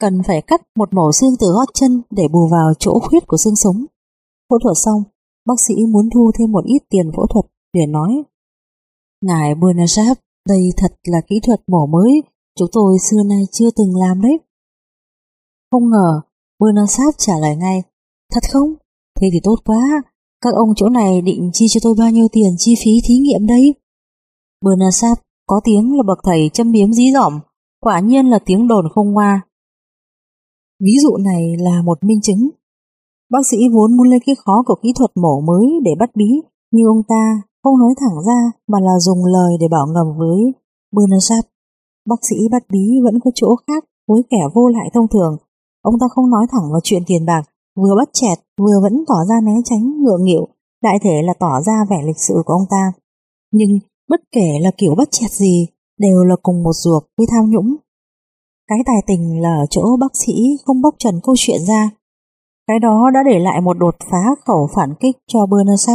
cần 0.00 0.22
phải 0.26 0.42
cắt 0.42 0.60
một 0.76 0.94
mẩu 0.94 1.12
xương 1.12 1.34
từ 1.40 1.46
gót 1.46 1.68
chân 1.74 2.02
để 2.10 2.28
bù 2.32 2.48
vào 2.48 2.72
chỗ 2.78 2.98
khuyết 3.02 3.26
của 3.26 3.36
xương 3.36 3.56
sống. 3.56 3.86
Phẫu 4.50 4.58
thuật 4.62 4.76
xong, 4.84 5.02
bác 5.46 5.60
sĩ 5.60 5.74
muốn 5.88 6.10
thu 6.14 6.30
thêm 6.38 6.52
một 6.52 6.64
ít 6.64 6.82
tiền 6.88 7.10
phẫu 7.16 7.26
thuật, 7.26 7.44
để 7.72 7.86
nói 7.86 8.22
Ngài 9.20 9.54
Bernard 9.54 10.00
đây 10.48 10.72
thật 10.76 10.92
là 11.04 11.20
kỹ 11.26 11.40
thuật 11.42 11.60
mổ 11.66 11.86
mới, 11.86 12.22
chúng 12.58 12.68
tôi 12.72 12.98
xưa 12.98 13.22
nay 13.28 13.42
chưa 13.52 13.70
từng 13.76 13.96
làm 13.96 14.22
đấy. 14.22 14.38
Không 15.70 15.90
ngờ, 15.90 16.20
Bernard 16.60 17.00
trả 17.18 17.32
lời 17.40 17.56
ngay, 17.56 17.82
thật 18.30 18.42
không? 18.52 18.74
Thế 19.20 19.28
thì 19.32 19.40
tốt 19.42 19.56
quá, 19.64 20.02
các 20.40 20.54
ông 20.54 20.68
chỗ 20.76 20.88
này 20.88 21.22
định 21.22 21.50
chi 21.52 21.66
cho 21.70 21.80
tôi 21.82 21.94
bao 21.98 22.10
nhiêu 22.10 22.28
tiền 22.32 22.54
chi 22.58 22.74
phí 22.84 22.90
thí 23.04 23.14
nghiệm 23.18 23.46
đây? 23.46 23.74
Bernard 24.64 25.04
có 25.46 25.60
tiếng 25.64 25.96
là 25.96 26.02
bậc 26.06 26.18
thầy 26.24 26.50
châm 26.52 26.72
biếm 26.72 26.92
dí 26.92 27.12
dỏm, 27.12 27.40
quả 27.80 28.00
nhiên 28.00 28.26
là 28.26 28.38
tiếng 28.38 28.68
đồn 28.68 28.84
không 28.94 29.14
hoa. 29.14 29.40
Ví 30.84 30.92
dụ 31.02 31.16
này 31.16 31.56
là 31.58 31.82
một 31.82 32.04
minh 32.04 32.20
chứng. 32.22 32.50
Bác 33.30 33.46
sĩ 33.50 33.56
vốn 33.72 33.96
muốn 33.96 34.08
lấy 34.08 34.20
cái 34.26 34.34
khó 34.44 34.62
của 34.66 34.74
kỹ 34.82 34.92
thuật 34.98 35.10
mổ 35.14 35.40
mới 35.40 35.66
để 35.84 35.90
bắt 35.98 36.10
bí, 36.14 36.30
nhưng 36.70 36.86
ông 36.86 37.02
ta 37.08 37.42
không 37.62 37.78
nói 37.78 37.94
thẳng 38.00 38.24
ra 38.26 38.52
mà 38.68 38.78
là 38.80 38.98
dùng 38.98 39.24
lời 39.24 39.52
để 39.60 39.68
bảo 39.68 39.86
ngầm 39.86 40.06
với 40.18 40.52
Bernard. 40.96 41.32
Bác 42.08 42.20
sĩ 42.30 42.36
bắt 42.50 42.62
bí 42.72 43.00
vẫn 43.04 43.20
có 43.24 43.30
chỗ 43.34 43.56
khác 43.66 43.84
với 44.08 44.22
kẻ 44.30 44.42
vô 44.54 44.68
lại 44.68 44.90
thông 44.94 45.08
thường. 45.08 45.36
Ông 45.82 45.94
ta 46.00 46.06
không 46.10 46.30
nói 46.30 46.46
thẳng 46.52 46.70
vào 46.72 46.80
chuyện 46.84 47.02
tiền 47.06 47.26
bạc, 47.26 47.42
vừa 47.82 47.94
bắt 47.96 48.08
chẹt 48.12 48.38
vừa 48.58 48.80
vẫn 48.82 49.04
tỏ 49.08 49.14
ra 49.28 49.34
né 49.44 49.52
tránh 49.64 50.02
ngượng 50.02 50.24
nghịu, 50.24 50.48
đại 50.82 50.98
thể 51.02 51.22
là 51.22 51.34
tỏ 51.34 51.60
ra 51.60 51.84
vẻ 51.90 52.02
lịch 52.06 52.18
sự 52.18 52.34
của 52.46 52.52
ông 52.52 52.66
ta. 52.70 52.92
Nhưng 53.52 53.78
bất 54.08 54.20
kể 54.32 54.58
là 54.60 54.70
kiểu 54.78 54.94
bắt 54.94 55.08
chẹt 55.10 55.30
gì, 55.30 55.66
đều 55.98 56.24
là 56.24 56.36
cùng 56.42 56.62
một 56.62 56.72
ruột 56.72 57.02
với 57.18 57.26
thao 57.30 57.44
nhũng. 57.46 57.76
Cái 58.68 58.78
tài 58.86 59.02
tình 59.06 59.42
là 59.42 59.56
ở 59.56 59.66
chỗ 59.70 59.96
bác 60.00 60.16
sĩ 60.16 60.32
không 60.64 60.82
bóc 60.82 60.94
trần 60.98 61.20
câu 61.22 61.34
chuyện 61.38 61.60
ra. 61.68 61.90
Cái 62.66 62.78
đó 62.78 63.10
đã 63.14 63.20
để 63.26 63.38
lại 63.38 63.60
một 63.60 63.78
đột 63.78 63.96
phá 64.10 64.24
khẩu 64.46 64.68
phản 64.74 64.94
kích 65.00 65.16
cho 65.26 65.46
Bernard 65.46 65.90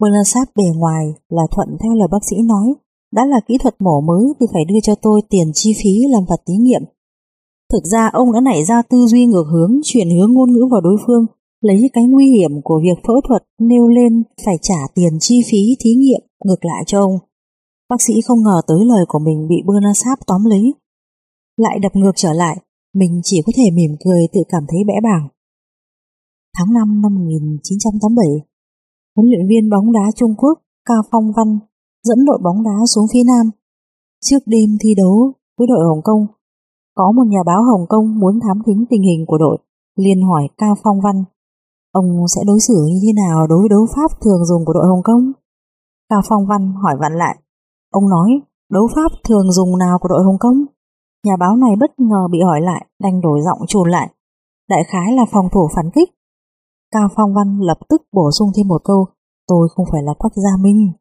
Bernard 0.00 0.36
bề 0.56 0.64
ngoài 0.76 1.14
là 1.28 1.42
thuận 1.50 1.76
theo 1.82 1.92
lời 1.94 2.08
bác 2.10 2.24
sĩ 2.24 2.36
nói, 2.42 2.74
đã 3.12 3.26
là 3.26 3.40
kỹ 3.46 3.58
thuật 3.58 3.74
mổ 3.78 4.00
mới 4.00 4.24
thì 4.40 4.46
phải 4.52 4.64
đưa 4.64 4.80
cho 4.82 4.94
tôi 4.94 5.20
tiền 5.30 5.50
chi 5.54 5.72
phí 5.82 5.90
làm 6.08 6.24
vật 6.24 6.42
thí 6.46 6.54
nghiệm. 6.54 6.82
Thực 7.72 7.84
ra 7.92 8.10
ông 8.12 8.32
đã 8.32 8.40
nảy 8.40 8.64
ra 8.64 8.82
tư 8.82 9.06
duy 9.06 9.26
ngược 9.26 9.46
hướng, 9.52 9.80
chuyển 9.84 10.10
hướng 10.10 10.32
ngôn 10.32 10.52
ngữ 10.52 10.68
vào 10.70 10.80
đối 10.80 10.96
phương, 11.06 11.26
lấy 11.60 11.90
cái 11.92 12.04
nguy 12.04 12.30
hiểm 12.30 12.62
của 12.64 12.80
việc 12.82 13.02
phẫu 13.06 13.20
thuật 13.28 13.42
nêu 13.60 13.88
lên 13.88 14.22
phải 14.46 14.56
trả 14.62 14.80
tiền 14.94 15.12
chi 15.20 15.42
phí 15.50 15.76
thí 15.80 15.94
nghiệm 15.94 16.20
ngược 16.44 16.64
lại 16.64 16.84
cho 16.86 17.00
ông. 17.00 17.18
Bác 17.90 18.02
sĩ 18.02 18.14
không 18.26 18.42
ngờ 18.42 18.60
tới 18.66 18.78
lời 18.84 19.04
của 19.08 19.18
mình 19.18 19.48
bị 19.48 19.56
Bernard 19.66 20.08
tóm 20.26 20.44
lấy. 20.44 20.74
Lại 21.56 21.78
đập 21.78 21.96
ngược 21.96 22.12
trở 22.16 22.32
lại, 22.32 22.56
mình 22.94 23.20
chỉ 23.24 23.42
có 23.46 23.52
thể 23.56 23.70
mỉm 23.70 23.96
cười 24.04 24.20
tự 24.32 24.40
cảm 24.48 24.64
thấy 24.68 24.78
bẽ 24.86 24.94
bàng. 25.02 25.28
Tháng 26.56 26.72
5 26.74 27.02
năm 27.02 27.14
1987, 27.14 28.26
huấn 29.16 29.30
luyện 29.30 29.48
viên 29.48 29.70
bóng 29.70 29.92
đá 29.92 30.10
Trung 30.16 30.34
Quốc 30.36 30.58
Cao 30.84 31.02
Phong 31.10 31.32
Văn 31.36 31.58
dẫn 32.02 32.24
đội 32.24 32.38
bóng 32.44 32.62
đá 32.64 32.76
xuống 32.86 33.06
phía 33.12 33.24
Nam. 33.26 33.50
Trước 34.24 34.42
đêm 34.46 34.76
thi 34.80 34.94
đấu 34.94 35.32
với 35.58 35.66
đội 35.66 35.78
Hồng 35.88 36.00
Kông, 36.04 36.26
có 36.94 37.12
một 37.12 37.26
nhà 37.26 37.42
báo 37.46 37.62
Hồng 37.62 37.86
Kông 37.88 38.18
muốn 38.18 38.40
thám 38.40 38.62
thính 38.66 38.84
tình 38.90 39.02
hình 39.02 39.24
của 39.26 39.38
đội, 39.38 39.58
liền 39.96 40.22
hỏi 40.22 40.48
Cao 40.58 40.74
Phong 40.82 41.00
Văn, 41.00 41.24
ông 41.92 42.06
sẽ 42.34 42.40
đối 42.46 42.60
xử 42.60 42.74
như 42.74 42.98
thế 43.02 43.12
nào 43.22 43.46
đối 43.46 43.58
với 43.58 43.68
đấu 43.68 43.86
pháp 43.96 44.20
thường 44.20 44.44
dùng 44.44 44.64
của 44.64 44.72
đội 44.72 44.86
Hồng 44.86 45.02
Kông? 45.04 45.32
Cao 46.08 46.20
Phong 46.28 46.46
Văn 46.46 46.72
hỏi 46.82 46.94
vặn 47.00 47.12
lại, 47.12 47.36
ông 47.90 48.08
nói 48.08 48.28
đấu 48.70 48.88
pháp 48.94 49.12
thường 49.28 49.52
dùng 49.52 49.78
nào 49.78 49.98
của 49.98 50.08
đội 50.08 50.22
Hồng 50.24 50.38
Kông? 50.40 50.64
Nhà 51.26 51.36
báo 51.36 51.56
này 51.56 51.70
bất 51.80 52.00
ngờ 52.00 52.28
bị 52.30 52.38
hỏi 52.40 52.60
lại, 52.60 52.86
đành 53.00 53.20
đổi 53.20 53.40
giọng 53.44 53.66
trùn 53.68 53.90
lại. 53.90 54.10
Đại 54.68 54.84
khái 54.84 55.12
là 55.12 55.24
phòng 55.32 55.48
thủ 55.52 55.68
phản 55.76 55.90
kích. 55.94 56.10
Cao 56.90 57.08
Phong 57.16 57.34
Văn 57.34 57.58
lập 57.60 57.78
tức 57.88 58.02
bổ 58.12 58.30
sung 58.30 58.50
thêm 58.56 58.68
một 58.68 58.84
câu, 58.84 59.06
tôi 59.46 59.68
không 59.74 59.86
phải 59.92 60.02
là 60.02 60.12
Quách 60.18 60.36
Gia 60.36 60.56
Minh. 60.60 60.92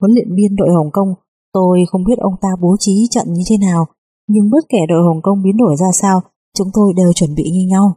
Huấn 0.00 0.12
luyện 0.12 0.28
viên 0.36 0.56
đội 0.56 0.68
Hồng 0.74 0.90
Kông, 0.92 1.14
tôi 1.52 1.78
không 1.90 2.04
biết 2.04 2.18
ông 2.18 2.34
ta 2.40 2.48
bố 2.60 2.76
trí 2.78 3.06
trận 3.10 3.26
như 3.32 3.42
thế 3.50 3.56
nào, 3.58 3.86
nhưng 4.28 4.50
bất 4.50 4.64
kể 4.68 4.78
đội 4.88 5.02
Hồng 5.02 5.22
Kông 5.22 5.42
biến 5.42 5.56
đổi 5.56 5.76
ra 5.76 5.92
sao, 5.92 6.20
chúng 6.56 6.68
tôi 6.74 6.92
đều 6.96 7.12
chuẩn 7.12 7.34
bị 7.34 7.50
như 7.50 7.66
nhau. 7.68 7.92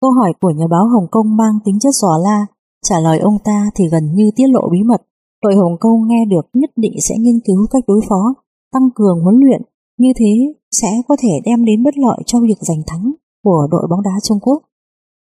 Câu 0.00 0.10
hỏi 0.10 0.32
của 0.40 0.50
nhà 0.50 0.66
báo 0.70 0.84
Hồng 0.88 1.06
Kông 1.10 1.36
mang 1.36 1.58
tính 1.64 1.78
chất 1.80 1.94
dò 1.94 2.18
la, 2.24 2.46
trả 2.84 3.00
lời 3.00 3.18
ông 3.18 3.38
ta 3.44 3.70
thì 3.74 3.88
gần 3.88 4.14
như 4.14 4.30
tiết 4.36 4.46
lộ 4.48 4.68
bí 4.72 4.82
mật. 4.82 5.02
Đội 5.42 5.54
Hồng 5.54 5.76
Kông 5.80 6.08
nghe 6.08 6.24
được 6.24 6.46
nhất 6.52 6.70
định 6.76 6.92
sẽ 7.08 7.14
nghiên 7.18 7.40
cứu 7.46 7.66
cách 7.70 7.84
đối 7.86 8.00
phó, 8.08 8.34
tăng 8.72 8.90
cường 8.94 9.20
huấn 9.20 9.36
luyện, 9.40 9.62
như 9.98 10.12
thế 10.16 10.54
sẽ 10.70 10.88
có 11.08 11.16
thể 11.20 11.40
đem 11.44 11.64
đến 11.64 11.82
bất 11.82 11.98
lợi 11.98 12.18
cho 12.26 12.40
việc 12.40 12.58
giành 12.60 12.82
thắng 12.86 13.12
của 13.44 13.68
đội 13.70 13.86
bóng 13.90 14.02
đá 14.02 14.10
Trung 14.22 14.40
Quốc. 14.40 14.62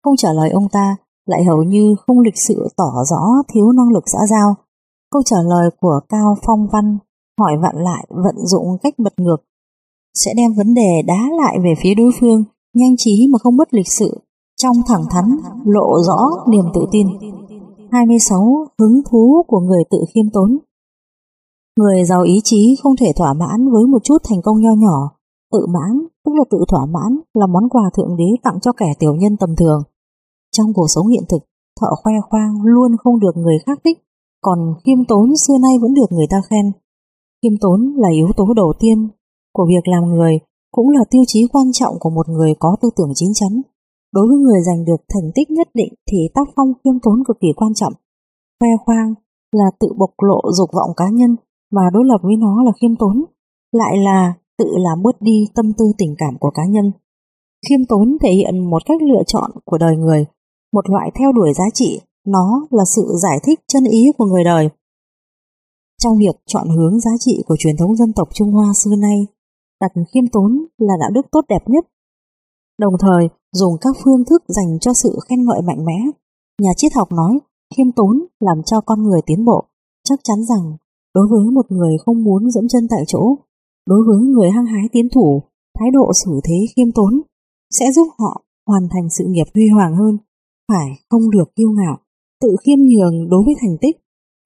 Không 0.04 0.16
trả 0.16 0.32
lời 0.32 0.50
ông 0.50 0.68
ta, 0.72 0.96
lại 1.26 1.44
hầu 1.44 1.62
như 1.62 1.94
không 2.06 2.20
lịch 2.20 2.38
sự 2.38 2.68
tỏ 2.76 2.92
rõ 3.10 3.22
thiếu 3.48 3.72
năng 3.72 3.88
lực 3.88 4.04
xã 4.06 4.18
giao. 4.30 4.54
Câu 5.10 5.22
trả 5.22 5.36
lời 5.42 5.70
của 5.80 6.00
Cao 6.08 6.36
Phong 6.46 6.66
Văn 6.72 6.98
hỏi 7.40 7.52
vặn 7.62 7.76
lại 7.76 8.06
vận 8.08 8.46
dụng 8.46 8.78
cách 8.82 8.94
bật 8.98 9.12
ngược 9.16 9.36
sẽ 10.14 10.34
đem 10.36 10.52
vấn 10.56 10.74
đề 10.74 11.02
đá 11.06 11.30
lại 11.42 11.58
về 11.64 11.74
phía 11.82 11.94
đối 11.94 12.12
phương 12.20 12.44
nhanh 12.74 12.96
trí 12.96 13.28
mà 13.32 13.38
không 13.38 13.56
mất 13.56 13.74
lịch 13.74 13.88
sự 13.88 14.20
trong 14.62 14.76
thẳng 14.86 15.04
thắn 15.10 15.24
lộ 15.64 16.02
rõ 16.06 16.18
niềm 16.50 16.64
tự 16.74 16.86
tin 16.92 17.06
26. 17.92 18.66
Hứng 18.78 19.00
thú 19.10 19.44
của 19.48 19.60
người 19.60 19.84
tự 19.90 19.98
khiêm 20.14 20.30
tốn 20.32 20.58
Người 21.78 22.04
giàu 22.04 22.22
ý 22.22 22.40
chí 22.44 22.76
không 22.82 22.96
thể 23.00 23.12
thỏa 23.16 23.32
mãn 23.32 23.70
với 23.72 23.84
một 23.86 24.04
chút 24.04 24.18
thành 24.28 24.42
công 24.42 24.60
nho 24.60 24.72
nhỏ 24.78 25.10
tự 25.52 25.66
mãn 25.66 26.06
tức 26.24 26.32
là 26.34 26.44
tự 26.50 26.58
thỏa 26.68 26.86
mãn 26.86 27.20
là 27.34 27.46
món 27.46 27.68
quà 27.68 27.90
thượng 27.94 28.16
đế 28.16 28.36
tặng 28.42 28.60
cho 28.62 28.72
kẻ 28.72 28.92
tiểu 28.98 29.14
nhân 29.14 29.36
tầm 29.36 29.56
thường 29.56 29.82
trong 30.56 30.72
cuộc 30.74 30.86
sống 30.88 31.06
hiện 31.06 31.22
thực, 31.28 31.42
thợ 31.80 31.86
khoe 32.02 32.12
khoang 32.30 32.62
luôn 32.62 32.96
không 32.96 33.20
được 33.20 33.36
người 33.36 33.58
khác 33.66 33.78
thích, 33.84 33.98
còn 34.40 34.58
khiêm 34.84 35.04
tốn 35.08 35.36
xưa 35.36 35.54
nay 35.62 35.72
vẫn 35.82 35.94
được 35.94 36.06
người 36.10 36.26
ta 36.30 36.36
khen. 36.50 36.72
Khiêm 37.42 37.52
tốn 37.60 37.94
là 37.96 38.08
yếu 38.08 38.28
tố 38.36 38.54
đầu 38.56 38.72
tiên 38.80 39.08
của 39.60 39.66
việc 39.74 39.88
làm 39.88 40.04
người, 40.04 40.38
cũng 40.70 40.88
là 40.88 41.04
tiêu 41.10 41.22
chí 41.26 41.40
quan 41.52 41.72
trọng 41.72 41.94
của 42.00 42.10
một 42.10 42.28
người 42.28 42.52
có 42.58 42.76
tư 42.80 42.88
tưởng 42.96 43.12
chín 43.14 43.30
chắn. 43.34 43.62
Đối 44.14 44.26
với 44.28 44.36
người 44.36 44.60
giành 44.66 44.84
được 44.84 45.00
thành 45.12 45.30
tích 45.34 45.50
nhất 45.50 45.68
định 45.74 45.92
thì 46.10 46.18
tác 46.34 46.48
phong 46.56 46.72
khiêm 46.84 47.00
tốn 47.02 47.24
cực 47.26 47.36
kỳ 47.40 47.48
quan 47.56 47.74
trọng. 47.74 47.92
Khoe 48.60 48.68
khoang 48.84 49.14
là 49.52 49.64
tự 49.80 49.88
bộc 49.98 50.10
lộ 50.28 50.40
dục 50.52 50.70
vọng 50.72 50.90
cá 50.96 51.04
nhân 51.12 51.36
và 51.70 51.82
đối 51.92 52.04
lập 52.04 52.18
với 52.22 52.36
nó 52.36 52.62
là 52.64 52.72
khiêm 52.80 52.96
tốn, 52.96 53.24
lại 53.72 53.96
là 53.98 54.34
tự 54.58 54.66
làm 54.76 55.02
bớt 55.02 55.22
đi 55.22 55.46
tâm 55.54 55.72
tư 55.78 55.84
tình 55.98 56.14
cảm 56.18 56.38
của 56.40 56.50
cá 56.50 56.62
nhân. 56.66 56.92
Khiêm 57.68 57.80
tốn 57.88 58.16
thể 58.22 58.30
hiện 58.30 58.70
một 58.70 58.82
cách 58.86 59.02
lựa 59.02 59.22
chọn 59.26 59.50
của 59.64 59.78
đời 59.78 59.96
người, 59.96 60.26
một 60.72 60.90
loại 60.90 61.10
theo 61.18 61.32
đuổi 61.32 61.52
giá 61.54 61.64
trị, 61.74 62.00
nó 62.26 62.66
là 62.70 62.84
sự 62.84 63.02
giải 63.22 63.38
thích 63.44 63.60
chân 63.68 63.84
ý 63.84 64.12
của 64.18 64.24
người 64.24 64.44
đời. 64.44 64.68
Trong 66.02 66.18
việc 66.18 66.36
chọn 66.46 66.68
hướng 66.68 67.00
giá 67.00 67.10
trị 67.20 67.42
của 67.46 67.56
truyền 67.58 67.76
thống 67.76 67.96
dân 67.96 68.12
tộc 68.12 68.28
Trung 68.34 68.52
Hoa 68.52 68.72
xưa 68.74 68.96
nay, 68.96 69.26
đặt 69.80 69.92
khiêm 70.14 70.28
tốn 70.32 70.66
là 70.78 70.94
đạo 71.00 71.10
đức 71.14 71.26
tốt 71.32 71.44
đẹp 71.48 71.62
nhất. 71.66 71.84
đồng 72.78 72.94
thời 73.00 73.28
dùng 73.52 73.74
các 73.80 73.96
phương 74.04 74.24
thức 74.24 74.42
dành 74.48 74.78
cho 74.80 74.92
sự 74.92 75.18
khen 75.28 75.44
ngợi 75.44 75.62
mạnh 75.62 75.84
mẽ. 75.84 75.98
Nhà 76.62 76.70
triết 76.76 76.92
học 76.94 77.12
nói, 77.12 77.38
khiêm 77.76 77.92
tốn 77.92 78.26
làm 78.40 78.62
cho 78.62 78.80
con 78.80 79.02
người 79.02 79.20
tiến 79.26 79.44
bộ, 79.44 79.64
chắc 80.04 80.18
chắn 80.22 80.44
rằng 80.44 80.76
đối 81.14 81.26
với 81.30 81.50
một 81.50 81.66
người 81.72 81.96
không 82.04 82.24
muốn 82.24 82.50
dẫm 82.50 82.68
chân 82.68 82.88
tại 82.90 83.04
chỗ, 83.06 83.36
đối 83.86 84.04
với 84.06 84.26
người 84.26 84.50
hăng 84.50 84.66
hái 84.66 84.88
tiến 84.92 85.08
thủ, 85.14 85.42
thái 85.78 85.90
độ 85.92 86.12
xử 86.24 86.40
thế 86.44 86.66
khiêm 86.76 86.92
tốn 86.92 87.20
sẽ 87.70 87.92
giúp 87.92 88.08
họ 88.18 88.42
hoàn 88.66 88.88
thành 88.90 89.10
sự 89.10 89.24
nghiệp 89.28 89.46
huy 89.54 89.68
hoàng 89.68 89.96
hơn, 89.96 90.18
phải 90.68 90.90
không 91.10 91.30
được 91.30 91.56
kiêu 91.56 91.70
ngạo, 91.70 91.98
tự 92.40 92.56
khiêm 92.66 92.78
nhường 92.78 93.28
đối 93.30 93.42
với 93.44 93.54
thành 93.60 93.76
tích, 93.80 93.96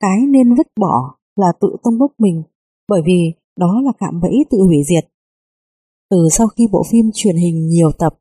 cái 0.01 0.19
nên 0.29 0.55
vứt 0.55 0.67
bỏ 0.81 1.15
là 1.37 1.53
tự 1.61 1.77
tông 1.83 1.99
bốc 1.99 2.13
mình, 2.19 2.43
bởi 2.89 3.03
vì 3.07 3.33
đó 3.59 3.81
là 3.85 3.93
cạm 3.99 4.21
bẫy 4.21 4.45
tự 4.51 4.59
hủy 4.59 4.77
diệt. 4.89 5.14
Từ 6.11 6.29
sau 6.31 6.47
khi 6.49 6.69
bộ 6.73 6.83
phim 6.91 7.11
truyền 7.15 7.37
hình 7.37 7.67
nhiều 7.67 7.91
tập, 7.99 8.15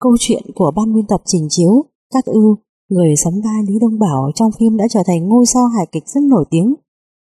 câu 0.00 0.12
chuyện 0.20 0.42
của 0.54 0.72
ban 0.76 0.94
biên 0.94 1.06
tập 1.06 1.20
trình 1.24 1.46
chiếu, 1.48 1.84
Cát 2.14 2.24
Ưu, 2.24 2.56
người 2.88 3.16
sắm 3.24 3.32
vai 3.44 3.62
Lý 3.68 3.74
Đông 3.80 3.98
Bảo 3.98 4.30
trong 4.34 4.50
phim 4.58 4.76
đã 4.76 4.84
trở 4.90 5.00
thành 5.06 5.28
ngôi 5.28 5.46
sao 5.46 5.66
hài 5.66 5.86
kịch 5.92 6.08
rất 6.08 6.22
nổi 6.22 6.44
tiếng. 6.50 6.74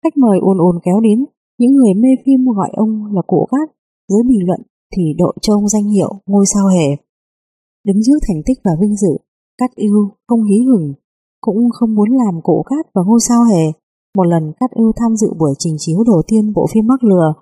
Khách 0.04 0.16
mời 0.16 0.38
ồn 0.42 0.58
ồn 0.58 0.78
kéo 0.84 1.00
đến, 1.00 1.24
những 1.58 1.72
người 1.74 1.94
mê 1.94 2.08
phim 2.26 2.46
gọi 2.56 2.70
ông 2.72 3.14
là 3.14 3.22
cụ 3.26 3.48
gác 3.52 3.70
dưới 4.08 4.22
bình 4.22 4.46
luận 4.46 4.60
thì 4.96 5.02
đội 5.18 5.34
cho 5.40 5.54
ông 5.54 5.68
danh 5.68 5.88
hiệu 5.88 6.12
ngôi 6.26 6.46
sao 6.46 6.66
hề. 6.66 6.96
Đứng 7.84 8.00
trước 8.06 8.18
thành 8.28 8.42
tích 8.46 8.58
và 8.64 8.70
vinh 8.80 8.96
dự, 8.96 9.18
Cát 9.58 9.70
Ưu 9.76 10.10
không 10.28 10.44
hí 10.44 10.56
hửng, 10.66 10.94
cũng 11.40 11.70
không 11.72 11.94
muốn 11.94 12.08
làm 12.10 12.42
cụ 12.42 12.62
Cát 12.66 12.86
và 12.94 13.02
ngôi 13.06 13.20
sao 13.28 13.44
hề. 13.44 13.64
Một 14.16 14.24
lần 14.24 14.52
Cát 14.60 14.70
Ưu 14.70 14.92
tham 14.96 15.16
dự 15.16 15.32
buổi 15.38 15.54
trình 15.58 15.76
chiếu 15.78 16.04
đầu 16.06 16.22
tiên 16.26 16.52
bộ 16.52 16.66
phim 16.72 16.86
Mắc 16.86 17.04
Lừa, 17.04 17.34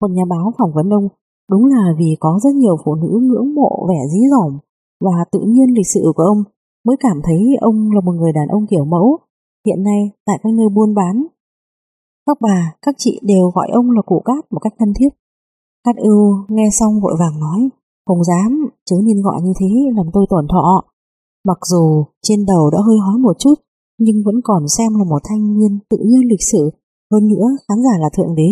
một 0.00 0.10
nhà 0.10 0.22
báo 0.28 0.52
phỏng 0.58 0.72
vấn 0.74 0.90
ông 0.90 1.08
Đúng 1.50 1.64
là 1.64 1.94
vì 1.98 2.16
có 2.20 2.38
rất 2.42 2.54
nhiều 2.54 2.76
phụ 2.84 2.94
nữ 2.94 3.20
ngưỡng 3.22 3.54
mộ 3.54 3.86
vẻ 3.88 4.00
dí 4.12 4.20
dỏm 4.30 4.58
và 5.00 5.24
tự 5.32 5.40
nhiên 5.40 5.74
lịch 5.76 5.86
sự 5.86 6.12
của 6.16 6.22
ông 6.22 6.42
mới 6.86 6.96
cảm 7.00 7.20
thấy 7.24 7.56
ông 7.60 7.90
là 7.94 8.00
một 8.00 8.12
người 8.12 8.32
đàn 8.32 8.48
ông 8.48 8.66
kiểu 8.66 8.84
mẫu. 8.84 9.18
Hiện 9.66 9.82
nay 9.82 10.10
tại 10.26 10.38
các 10.42 10.52
nơi 10.52 10.68
buôn 10.68 10.94
bán, 10.94 11.26
các 12.26 12.36
bà, 12.40 12.74
các 12.82 12.94
chị 12.98 13.20
đều 13.22 13.50
gọi 13.54 13.68
ông 13.72 13.90
là 13.90 14.02
cụ 14.02 14.22
cát 14.24 14.52
một 14.52 14.58
cách 14.58 14.72
thân 14.78 14.92
thiết. 14.98 15.08
Cát 15.84 15.96
ưu 15.96 16.34
nghe 16.48 16.68
xong 16.72 17.00
vội 17.00 17.14
vàng 17.18 17.40
nói, 17.40 17.68
không 18.06 18.24
dám, 18.24 18.68
chớ 18.84 18.96
nên 19.04 19.22
gọi 19.22 19.42
như 19.42 19.52
thế 19.60 19.66
làm 19.96 20.06
tôi 20.12 20.26
tổn 20.30 20.46
thọ. 20.48 20.82
Mặc 21.44 21.58
dù 21.70 22.04
trên 22.22 22.46
đầu 22.46 22.70
đã 22.70 22.78
hơi 22.86 22.96
hói 22.98 23.18
một 23.18 23.38
chút, 23.38 23.54
nhưng 23.98 24.16
vẫn 24.24 24.34
còn 24.44 24.68
xem 24.68 24.94
là 24.98 25.04
một 25.04 25.22
thanh 25.24 25.58
niên 25.58 25.78
tự 25.90 25.98
nhiên 25.98 26.28
lịch 26.28 26.42
sự. 26.52 26.70
Hơn 27.12 27.28
nữa, 27.28 27.46
khán 27.68 27.78
giả 27.82 27.98
là 28.00 28.08
thượng 28.16 28.34
đế, 28.34 28.50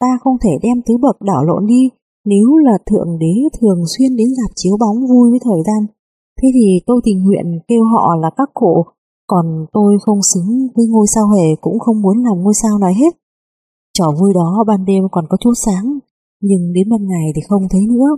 ta 0.00 0.18
không 0.24 0.36
thể 0.42 0.50
đem 0.62 0.82
tứ 0.86 0.94
bậc 1.02 1.22
đảo 1.22 1.44
lộn 1.44 1.66
đi, 1.66 1.90
nếu 2.24 2.56
là 2.56 2.78
Thượng 2.90 3.18
Đế 3.18 3.34
thường 3.60 3.84
xuyên 3.86 4.16
đến 4.16 4.28
dạp 4.38 4.50
chiếu 4.56 4.76
bóng 4.80 5.06
vui 5.06 5.30
với 5.30 5.40
thời 5.44 5.62
gian, 5.66 5.86
thế 6.42 6.48
thì 6.54 6.80
tôi 6.86 7.00
tình 7.04 7.24
nguyện 7.24 7.58
kêu 7.68 7.84
họ 7.84 8.16
là 8.22 8.30
các 8.36 8.50
cụ, 8.54 8.84
còn 9.26 9.66
tôi 9.72 9.98
không 10.02 10.22
xứng 10.34 10.68
với 10.76 10.86
ngôi 10.86 11.06
sao 11.14 11.30
hề 11.30 11.46
cũng 11.60 11.78
không 11.78 12.02
muốn 12.02 12.24
làm 12.24 12.42
ngôi 12.42 12.54
sao 12.62 12.78
nói 12.78 12.94
hết. 12.94 13.12
Trò 13.98 14.12
vui 14.20 14.32
đó 14.34 14.64
ban 14.66 14.84
đêm 14.84 15.02
còn 15.12 15.24
có 15.28 15.36
chút 15.40 15.54
sáng, 15.54 15.98
nhưng 16.40 16.72
đến 16.72 16.88
ban 16.90 17.06
ngày 17.06 17.32
thì 17.34 17.42
không 17.48 17.62
thấy 17.70 17.80
nữa. 17.86 18.16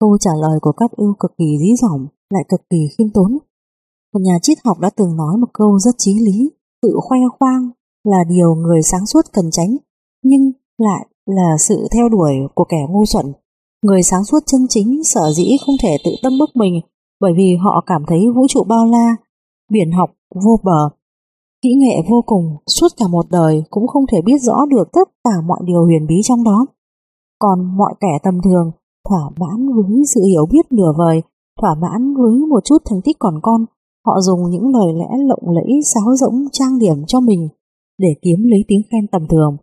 Câu 0.00 0.18
trả 0.20 0.30
lời 0.40 0.58
của 0.62 0.72
các 0.72 0.90
ưu 0.90 1.14
cực 1.20 1.32
kỳ 1.38 1.58
dí 1.60 1.70
dỏm, 1.82 2.06
lại 2.30 2.44
cực 2.48 2.60
kỳ 2.70 2.78
khiêm 2.98 3.10
tốn. 3.14 3.38
Một 4.12 4.20
nhà 4.22 4.38
triết 4.42 4.58
học 4.64 4.78
đã 4.80 4.90
từng 4.96 5.16
nói 5.16 5.36
một 5.36 5.46
câu 5.52 5.78
rất 5.78 5.94
chí 5.98 6.14
lý, 6.20 6.50
tự 6.82 6.90
khoe 7.08 7.18
khoang 7.38 7.70
là 8.04 8.24
điều 8.28 8.54
người 8.54 8.82
sáng 8.82 9.06
suốt 9.06 9.20
cần 9.32 9.50
tránh, 9.50 9.76
nhưng 10.22 10.52
lại 10.78 11.06
là 11.34 11.56
sự 11.58 11.88
theo 11.92 12.08
đuổi 12.08 12.32
của 12.54 12.64
kẻ 12.64 12.86
ngu 12.88 13.06
xuẩn. 13.06 13.32
Người 13.82 14.02
sáng 14.02 14.24
suốt 14.24 14.38
chân 14.46 14.66
chính 14.68 15.00
sợ 15.04 15.30
dĩ 15.36 15.56
không 15.66 15.74
thể 15.82 15.96
tự 16.04 16.10
tâm 16.22 16.32
bức 16.38 16.50
mình 16.54 16.80
bởi 17.20 17.32
vì 17.36 17.56
họ 17.64 17.84
cảm 17.86 18.02
thấy 18.08 18.20
vũ 18.34 18.46
trụ 18.48 18.64
bao 18.64 18.86
la, 18.86 19.16
biển 19.72 19.92
học 19.92 20.10
vô 20.44 20.56
bờ. 20.62 20.88
Kỹ 21.62 21.74
nghệ 21.74 21.96
vô 22.10 22.22
cùng, 22.26 22.56
suốt 22.66 22.88
cả 22.96 23.06
một 23.08 23.26
đời 23.30 23.62
cũng 23.70 23.86
không 23.86 24.04
thể 24.12 24.22
biết 24.22 24.38
rõ 24.40 24.66
được 24.66 24.88
tất 24.92 25.08
cả 25.24 25.30
mọi 25.46 25.58
điều 25.64 25.84
huyền 25.84 26.06
bí 26.06 26.14
trong 26.24 26.44
đó. 26.44 26.66
Còn 27.38 27.76
mọi 27.76 27.94
kẻ 28.00 28.18
tầm 28.22 28.40
thường, 28.44 28.70
thỏa 29.08 29.30
mãn 29.40 29.66
với 29.74 30.02
sự 30.14 30.20
hiểu 30.28 30.46
biết 30.52 30.72
nửa 30.72 30.92
vời, 30.98 31.22
thỏa 31.60 31.74
mãn 31.74 32.14
với 32.14 32.32
một 32.48 32.64
chút 32.64 32.78
thành 32.84 33.00
tích 33.04 33.16
còn 33.18 33.34
con, 33.42 33.64
họ 34.06 34.20
dùng 34.20 34.50
những 34.50 34.68
lời 34.74 34.92
lẽ 34.94 35.16
lộng 35.28 35.54
lẫy 35.54 35.80
sáo 35.94 36.16
rỗng 36.16 36.44
trang 36.52 36.78
điểm 36.78 36.96
cho 37.06 37.20
mình 37.20 37.48
để 37.98 38.08
kiếm 38.22 38.38
lấy 38.44 38.64
tiếng 38.68 38.80
khen 38.92 39.06
tầm 39.06 39.26
thường. 39.30 39.56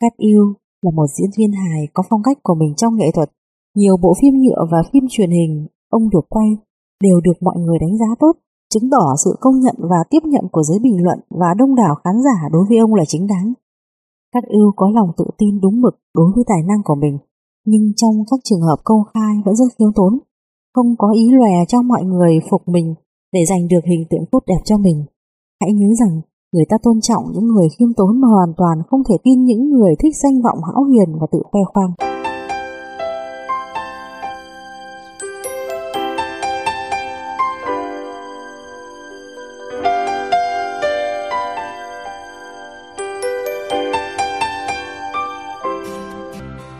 Cát 0.00 0.12
Yêu 0.16 0.54
là 0.82 0.90
một 0.94 1.06
diễn 1.18 1.30
viên 1.38 1.52
hài 1.52 1.88
có 1.94 2.02
phong 2.10 2.22
cách 2.22 2.38
của 2.42 2.54
mình 2.54 2.74
trong 2.76 2.96
nghệ 2.96 3.10
thuật. 3.14 3.30
Nhiều 3.76 3.96
bộ 4.02 4.14
phim 4.20 4.34
nhựa 4.34 4.66
và 4.72 4.82
phim 4.92 5.04
truyền 5.10 5.30
hình 5.30 5.66
ông 5.90 6.10
được 6.10 6.26
quay 6.28 6.48
đều 7.02 7.20
được 7.20 7.42
mọi 7.42 7.56
người 7.58 7.78
đánh 7.78 7.98
giá 7.98 8.06
tốt, 8.18 8.32
chứng 8.74 8.90
tỏ 8.90 9.04
sự 9.24 9.36
công 9.40 9.60
nhận 9.60 9.74
và 9.78 9.96
tiếp 10.10 10.22
nhận 10.24 10.44
của 10.52 10.62
giới 10.62 10.78
bình 10.78 11.04
luận 11.04 11.18
và 11.30 11.54
đông 11.58 11.74
đảo 11.74 11.94
khán 12.04 12.14
giả 12.24 12.48
đối 12.52 12.64
với 12.68 12.78
ông 12.78 12.94
là 12.94 13.04
chính 13.08 13.26
đáng. 13.26 13.52
Cát 14.32 14.44
Ưu 14.44 14.72
có 14.76 14.90
lòng 14.94 15.10
tự 15.16 15.24
tin 15.38 15.60
đúng 15.60 15.80
mực 15.80 15.94
đối 16.14 16.32
với 16.34 16.44
tài 16.46 16.62
năng 16.68 16.82
của 16.84 16.94
mình, 16.94 17.18
nhưng 17.66 17.92
trong 17.96 18.14
các 18.30 18.40
trường 18.44 18.60
hợp 18.60 18.76
công 18.84 19.02
khai 19.14 19.34
vẫn 19.44 19.56
rất 19.56 19.64
khiêm 19.78 19.92
tốn, 19.94 20.18
không 20.74 20.96
có 20.98 21.12
ý 21.12 21.30
lòe 21.30 21.64
cho 21.68 21.82
mọi 21.82 22.04
người 22.04 22.40
phục 22.50 22.62
mình 22.68 22.94
để 23.32 23.40
giành 23.48 23.68
được 23.68 23.84
hình 23.84 24.04
tượng 24.10 24.24
tốt 24.32 24.42
đẹp 24.46 24.60
cho 24.64 24.78
mình. 24.78 25.04
Hãy 25.60 25.72
nhớ 25.72 25.86
rằng 26.00 26.20
Người 26.52 26.64
ta 26.68 26.76
tôn 26.82 27.00
trọng 27.00 27.24
những 27.32 27.46
người 27.46 27.68
khiêm 27.78 27.88
tốn 27.96 28.20
mà 28.20 28.28
hoàn 28.28 28.52
toàn 28.56 28.78
không 28.90 29.02
thể 29.08 29.14
tin 29.24 29.44
những 29.44 29.70
người 29.70 29.94
thích 29.98 30.16
danh 30.22 30.42
vọng 30.42 30.58
hão 30.64 30.84
huyền 30.84 31.18
và 31.20 31.26
tự 31.32 31.42
khoe 31.44 31.60
khoang. 31.74 31.92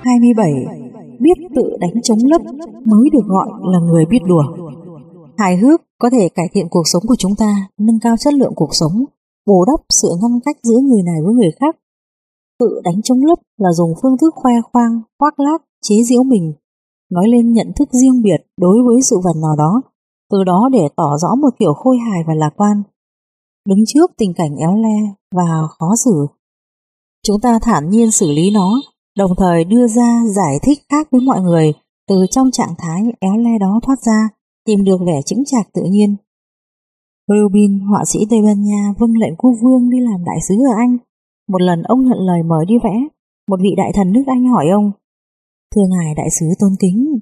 hai 0.03 0.19
mươi 0.21 0.35
bảy 0.37 0.53
biết 1.19 1.49
tự 1.57 1.77
đánh 1.81 2.03
chống 2.03 2.19
lấp 2.23 2.43
mới 2.85 3.11
được 3.13 3.27
gọi 3.27 3.49
là 3.63 3.79
người 3.79 4.05
biết 4.07 4.21
đùa. 4.27 4.45
Hài 5.37 5.57
hước 5.57 5.83
có 5.99 6.11
thể 6.11 6.29
cải 6.35 6.49
thiện 6.53 6.69
cuộc 6.71 6.83
sống 6.85 7.03
của 7.09 7.17
chúng 7.19 7.33
ta, 7.39 7.69
nâng 7.79 8.01
cao 8.01 8.17
chất 8.17 8.35
lượng 8.35 8.53
cuộc 8.57 8.75
sống 8.75 9.05
bù 9.49 9.65
đắp 9.71 9.81
sự 10.01 10.09
ngăn 10.21 10.41
cách 10.45 10.57
giữa 10.63 10.81
người 10.89 11.03
này 11.03 11.19
với 11.25 11.35
người 11.35 11.51
khác. 11.61 11.77
Tự 12.61 12.81
đánh 12.85 13.03
chống 13.05 13.25
lấp 13.29 13.39
là 13.59 13.73
dùng 13.73 13.93
phương 14.03 14.19
thức 14.21 14.35
khoe 14.35 14.53
khoang, 14.73 15.01
khoác 15.19 15.41
lác, 15.41 15.63
chế 15.83 15.97
giễu 16.09 16.23
mình, 16.23 16.53
nói 17.11 17.25
lên 17.29 17.53
nhận 17.53 17.73
thức 17.77 17.89
riêng 17.93 18.23
biệt 18.23 18.41
đối 18.61 18.77
với 18.87 19.03
sự 19.03 19.17
vật 19.25 19.37
nào 19.43 19.57
đó, 19.59 19.83
từ 20.31 20.45
đó 20.45 20.69
để 20.73 20.89
tỏ 20.97 21.17
rõ 21.23 21.29
một 21.35 21.51
kiểu 21.59 21.75
khôi 21.75 21.97
hài 21.99 22.21
và 22.27 22.35
lạc 22.35 22.51
quan. 22.57 22.83
Đứng 23.69 23.79
trước 23.87 24.11
tình 24.19 24.33
cảnh 24.35 24.57
éo 24.57 24.75
le 24.75 24.97
và 25.35 25.69
khó 25.79 25.97
xử, 26.05 26.27
chúng 27.27 27.41
ta 27.41 27.59
thản 27.63 27.91
nhiên 27.91 28.11
xử 28.11 28.33
lý 28.33 28.51
nó, 28.51 28.71
đồng 29.17 29.31
thời 29.39 29.65
đưa 29.65 29.87
ra 29.87 30.21
giải 30.37 30.59
thích 30.63 30.79
khác 30.89 31.09
với 31.11 31.21
mọi 31.21 31.41
người 31.41 31.73
từ 32.09 32.27
trong 32.31 32.51
trạng 32.51 32.75
thái 32.79 33.03
éo 33.21 33.37
le 33.37 33.59
đó 33.61 33.81
thoát 33.83 34.03
ra, 34.03 34.29
tìm 34.65 34.85
được 34.85 34.97
vẻ 35.07 35.23
chững 35.27 35.45
chạc 35.45 35.69
tự 35.75 35.83
nhiên 35.83 36.17
Rubin, 37.29 37.81
họa 37.81 38.05
sĩ 38.05 38.19
Tây 38.31 38.43
Ban 38.43 38.63
Nha, 38.63 38.95
vâng 38.99 39.13
lệnh 39.17 39.37
quốc 39.37 39.53
vương 39.63 39.91
đi 39.91 39.99
làm 40.01 40.25
đại 40.25 40.39
sứ 40.49 40.55
ở 40.55 40.75
Anh. 40.77 40.97
Một 41.49 41.63
lần 41.63 41.83
ông 41.83 42.05
nhận 42.05 42.19
lời 42.19 42.43
mời 42.43 42.65
đi 42.67 42.75
vẽ, 42.85 42.95
một 43.51 43.61
vị 43.63 43.71
đại 43.77 43.91
thần 43.95 44.13
nước 44.13 44.23
Anh 44.27 44.49
hỏi 44.49 44.67
ông, 44.73 44.93
Thưa 45.75 45.83
ngài 45.89 46.15
đại 46.15 46.29
sứ 46.41 46.47
tôn 46.59 46.71
kính, 46.81 47.19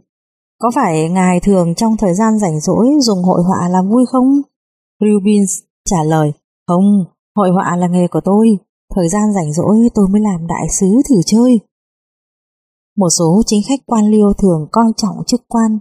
có 0.58 0.70
phải 0.74 1.08
ngài 1.08 1.40
thường 1.40 1.74
trong 1.74 1.96
thời 1.96 2.14
gian 2.14 2.38
rảnh 2.38 2.60
rỗi 2.60 2.88
dùng 3.00 3.22
hội 3.22 3.42
họa 3.42 3.68
làm 3.68 3.88
vui 3.88 4.06
không? 4.06 4.42
Rubin 5.00 5.42
trả 5.84 6.02
lời, 6.04 6.32
không, 6.66 7.04
hội 7.36 7.50
họa 7.50 7.76
là 7.76 7.88
nghề 7.88 8.08
của 8.08 8.20
tôi, 8.24 8.58
thời 8.94 9.08
gian 9.08 9.32
rảnh 9.32 9.52
rỗi 9.52 9.76
tôi 9.94 10.08
mới 10.08 10.20
làm 10.20 10.46
đại 10.46 10.66
sứ 10.70 10.86
thử 11.08 11.16
chơi. 11.26 11.60
Một 12.96 13.08
số 13.18 13.42
chính 13.46 13.62
khách 13.68 13.80
quan 13.86 14.10
liêu 14.10 14.32
thường 14.38 14.68
coi 14.72 14.92
trọng 14.96 15.16
chức 15.26 15.40
quan, 15.48 15.78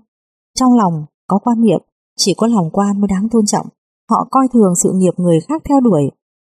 trong 0.59 0.73
lòng 0.73 1.05
có 1.27 1.39
quan 1.43 1.61
niệm 1.61 1.81
chỉ 2.17 2.33
có 2.37 2.47
lòng 2.47 2.69
quan 2.73 3.01
mới 3.01 3.07
đáng 3.07 3.27
tôn 3.31 3.45
trọng. 3.45 3.67
Họ 4.09 4.27
coi 4.31 4.47
thường 4.53 4.73
sự 4.83 4.91
nghiệp 4.95 5.13
người 5.17 5.39
khác 5.47 5.61
theo 5.69 5.79
đuổi. 5.79 6.03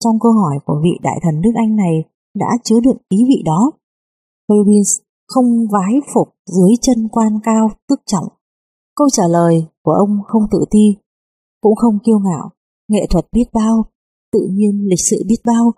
Trong 0.04 0.20
câu 0.20 0.32
hỏi 0.32 0.60
của 0.66 0.82
vị 0.84 1.00
đại 1.04 1.20
thần 1.24 1.42
nước 1.42 1.52
Anh 1.56 1.76
này 1.76 2.04
đã 2.36 2.48
chứa 2.64 2.80
đựng 2.80 2.98
ý 3.10 3.18
vị 3.28 3.44
đó. 3.46 3.72
Rubens 4.48 5.00
không 5.28 5.68
vái 5.72 5.94
phục 6.14 6.28
dưới 6.46 6.72
chân 6.82 7.08
quan 7.12 7.40
cao 7.44 7.70
tức 7.90 8.02
trọng. 8.06 8.28
Câu 8.96 9.10
trả 9.10 9.24
lời 9.28 9.66
của 9.84 9.92
ông 9.92 10.20
không 10.28 10.44
tự 10.52 10.66
ti, 10.72 10.96
cũng 11.62 11.76
không 11.76 12.00
kiêu 12.06 12.20
ngạo, 12.20 12.50
nghệ 12.88 13.08
thuật 13.10 13.26
biết 13.32 13.46
bao, 13.54 13.86
tự 14.34 14.40
nhiên 14.52 14.90
lịch 14.90 15.00
sự 15.10 15.24
biết 15.28 15.42
bao. 15.46 15.72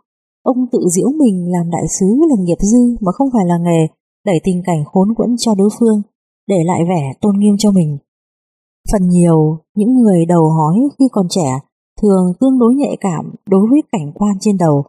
Ông 0.44 0.58
tự 0.72 0.80
diễu 0.96 1.10
mình 1.20 1.52
làm 1.52 1.70
đại 1.70 1.88
sứ 2.00 2.06
là 2.30 2.36
nghiệp 2.40 2.58
dư 2.60 2.96
mà 3.02 3.12
không 3.12 3.30
phải 3.34 3.46
là 3.46 3.58
nghề, 3.58 3.88
đẩy 4.26 4.40
tình 4.44 4.62
cảnh 4.66 4.84
khốn 4.86 5.16
quẫn 5.16 5.36
cho 5.38 5.56
đối 5.56 5.70
phương, 5.80 6.02
để 6.48 6.64
lại 6.66 6.82
vẻ 6.90 7.14
tôn 7.22 7.40
nghiêm 7.40 7.56
cho 7.58 7.72
mình. 7.72 7.98
Phần 8.92 9.10
nhiều 9.10 9.58
những 9.76 9.94
người 9.94 10.26
đầu 10.26 10.50
hói 10.50 10.76
khi 11.00 11.06
còn 11.12 11.26
trẻ 11.30 11.60
thường 12.02 12.34
tương 12.40 12.60
đối 12.60 12.76
nhạy 12.76 12.98
cảm 13.00 13.36
đối 13.50 13.68
với 13.70 13.82
cảnh 13.92 14.12
quan 14.16 14.38
trên 14.40 14.58
đầu. 14.58 14.84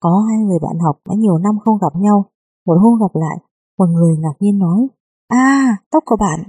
Có 0.00 0.24
hai 0.28 0.38
người 0.38 0.58
bạn 0.62 0.78
học 0.84 0.96
đã 1.08 1.14
nhiều 1.18 1.38
năm 1.38 1.58
không 1.64 1.78
gặp 1.78 2.00
nhau, 2.00 2.24
một 2.66 2.74
hôm 2.82 3.00
gặp 3.00 3.20
lại, 3.20 3.38
một 3.78 3.86
người 3.86 4.16
ngạc 4.16 4.36
nhiên 4.40 4.58
nói, 4.58 4.86
a 5.28 5.76
tóc 5.90 6.02
của 6.06 6.16
bạn. 6.20 6.40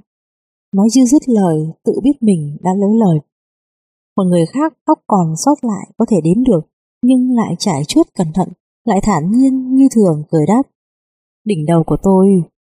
nói 0.76 0.88
dư 0.90 1.02
dứt 1.06 1.30
lời, 1.30 1.58
tự 1.86 1.94
biết 2.04 2.14
mình 2.22 2.58
đã 2.62 2.72
lỡ 2.74 2.88
lời. 3.06 3.20
Một 4.18 4.24
người 4.24 4.46
khác 4.46 4.74
tóc 4.86 5.00
còn 5.08 5.36
sót 5.36 5.56
lại 5.62 5.92
có 5.98 6.06
thể 6.10 6.18
đếm 6.24 6.44
được, 6.44 6.62
nhưng 7.04 7.36
lại 7.36 7.56
trải 7.60 7.84
chuốt 7.88 8.08
cẩn 8.18 8.28
thận, 8.34 8.50
lại 8.86 9.00
thản 9.04 9.32
nhiên 9.32 9.76
như 9.76 9.88
thường 9.96 10.24
cười 10.32 10.46
đáp. 10.48 10.64
Đỉnh 11.46 11.66
đầu 11.68 11.84
của 11.84 11.98
tôi, 12.04 12.28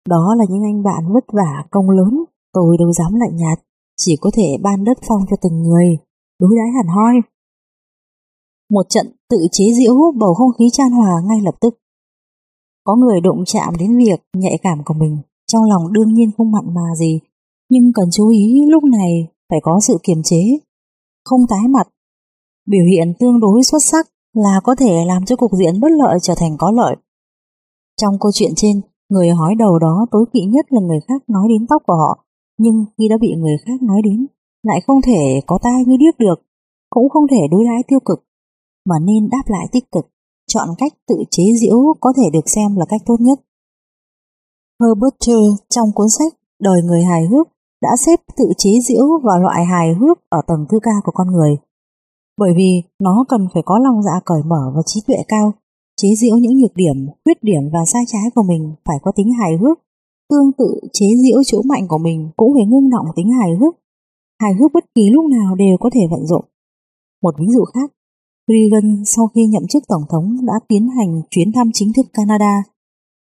đó 0.09 0.35
là 0.39 0.45
những 0.51 0.62
anh 0.62 0.83
bạn 0.83 1.12
vất 1.12 1.24
vả 1.33 1.64
công 1.70 1.91
lớn, 1.91 2.24
tôi 2.53 2.76
đâu 2.78 2.93
dám 2.93 3.14
lạnh 3.14 3.37
nhạt, 3.37 3.59
chỉ 4.05 4.16
có 4.20 4.30
thể 4.34 4.57
ban 4.62 4.84
đất 4.84 4.98
phong 5.09 5.20
cho 5.30 5.36
từng 5.42 5.62
người, 5.62 5.98
đối 6.40 6.57
đãi 6.57 6.70
hẳn 6.76 6.86
hoi. 6.96 7.14
Một 8.70 8.86
trận 8.88 9.07
tự 9.30 9.46
chế 9.53 9.64
diễu 9.78 9.94
bầu 10.20 10.34
không 10.34 10.53
khí 10.59 10.64
chan 10.72 10.90
hòa 10.90 11.22
ngay 11.28 11.40
lập 11.42 11.55
tức. 11.61 11.74
Có 12.84 12.96
người 12.96 13.20
đụng 13.20 13.44
chạm 13.46 13.76
đến 13.78 13.98
việc 13.98 14.20
nhạy 14.32 14.59
cảm 14.62 14.78
của 14.84 14.94
mình, 14.94 15.18
trong 15.46 15.64
lòng 15.64 15.92
đương 15.92 16.14
nhiên 16.14 16.30
không 16.36 16.53
mặn 16.53 16.74
mà 16.74 16.94
gì, 16.98 17.20
nhưng 17.70 17.92
cần 17.94 18.09
chú 18.12 18.28
ý 18.28 18.61
lúc 18.68 18.84
này 18.84 19.28
phải 19.50 19.59
có 19.62 19.80
sự 19.80 19.98
kiềm 20.03 20.22
chế, 20.24 20.42
không 21.24 21.40
tái 21.48 21.68
mặt. 21.68 21.88
Biểu 22.66 22.84
hiện 22.90 23.14
tương 23.20 23.40
đối 23.40 23.62
xuất 23.62 23.84
sắc 23.84 24.09
là 24.34 24.61
có 24.64 24.74
thể 24.74 25.05
làm 25.07 25.24
cho 25.24 25.36
cục 25.36 25.50
diện 25.53 25.80
bất 25.80 25.88
lợi 25.90 26.18
trở 26.22 26.34
thành 26.36 26.57
có 26.59 26.70
lợi. 26.70 26.96
Trong 28.00 28.14
câu 28.20 28.32
chuyện 28.34 28.53
trên, 28.57 28.80
người 29.09 29.30
hói 29.30 29.55
đầu 29.55 29.78
đó 29.78 30.07
tối 30.11 30.24
kỵ 30.32 30.40
nhất 30.40 30.66
là 30.68 30.80
người 30.80 31.00
khác 31.09 31.22
nói 31.28 31.48
đến 31.48 31.66
tóc 31.66 31.82
của 31.86 31.94
họ, 31.94 32.24
nhưng 32.63 32.85
khi 32.99 33.09
đã 33.09 33.17
bị 33.21 33.31
người 33.39 33.57
khác 33.67 33.83
nói 33.83 34.01
đến, 34.05 34.27
lại 34.63 34.81
không 34.87 35.01
thể 35.03 35.41
có 35.47 35.59
tai 35.63 35.85
như 35.87 35.97
điếc 35.97 36.19
được, 36.19 36.39
cũng 36.91 37.09
không 37.09 37.27
thể 37.31 37.43
đối 37.51 37.65
đãi 37.65 37.83
tiêu 37.89 38.01
cực, 38.05 38.25
mà 38.89 38.97
nên 39.09 39.29
đáp 39.31 39.45
lại 39.47 39.67
tích 39.73 39.91
cực, 39.93 40.07
chọn 40.47 40.69
cách 40.79 40.93
tự 41.09 41.17
chế 41.31 41.45
giễu 41.61 41.79
có 42.01 42.13
thể 42.17 42.23
được 42.33 42.47
xem 42.55 42.77
là 42.77 42.85
cách 42.89 43.01
tốt 43.07 43.17
nhất. 43.21 43.41
Herbert 44.81 45.15
Trơ 45.21 45.39
trong 45.69 45.93
cuốn 45.95 46.09
sách 46.19 46.33
Đời 46.63 46.83
người 46.83 47.03
hài 47.05 47.27
hước 47.27 47.49
đã 47.83 47.91
xếp 48.07 48.21
tự 48.37 48.45
chế 48.59 48.71
giễu 48.89 49.05
vào 49.23 49.41
loại 49.41 49.65
hài 49.65 49.95
hước 49.95 50.19
ở 50.29 50.39
tầng 50.47 50.67
thứ 50.71 50.79
ca 50.83 50.91
của 51.05 51.13
con 51.15 51.33
người. 51.33 51.57
Bởi 52.39 52.53
vì 52.57 52.83
nó 52.99 53.25
cần 53.29 53.49
phải 53.55 53.63
có 53.67 53.79
lòng 53.79 54.03
dạ 54.03 54.21
cởi 54.25 54.43
mở 54.43 54.73
và 54.75 54.83
trí 54.87 55.01
tuệ 55.07 55.17
cao, 55.29 55.53
chế 55.97 56.09
giễu 56.21 56.37
những 56.37 56.59
nhược 56.61 56.75
điểm, 56.75 57.09
khuyết 57.25 57.43
điểm 57.43 57.63
và 57.73 57.79
sai 57.93 58.03
trái 58.07 58.23
của 58.35 58.43
mình 58.43 58.75
phải 58.85 58.97
có 59.03 59.13
tính 59.17 59.33
hài 59.41 59.57
hước. 59.57 59.79
Tương 60.33 60.53
tự 60.59 60.89
chế 60.93 61.07
giễu 61.22 61.39
chỗ 61.47 61.62
mạnh 61.62 61.89
của 61.89 61.99
mình 61.99 62.30
cũng 62.37 62.53
phải 62.55 62.66
ngưng 62.66 62.91
động 62.91 63.07
tính 63.16 63.30
hài 63.41 63.51
hước. 63.61 63.74
Hài 64.41 64.55
hước 64.55 64.72
bất 64.72 64.85
kỳ 64.95 65.11
lúc 65.11 65.24
nào 65.30 65.55
đều 65.55 65.76
có 65.80 65.91
thể 65.95 66.01
vận 66.11 66.26
dụng. 66.26 66.45
Một 67.22 67.35
ví 67.39 67.47
dụ 67.55 67.64
khác, 67.64 67.93
Reagan 68.49 69.03
sau 69.07 69.26
khi 69.35 69.47
nhậm 69.47 69.62
chức 69.68 69.83
Tổng 69.89 70.03
thống 70.11 70.47
đã 70.47 70.53
tiến 70.68 70.89
hành 70.97 71.22
chuyến 71.30 71.53
thăm 71.53 71.70
chính 71.72 71.93
thức 71.97 72.07
Canada. 72.12 72.62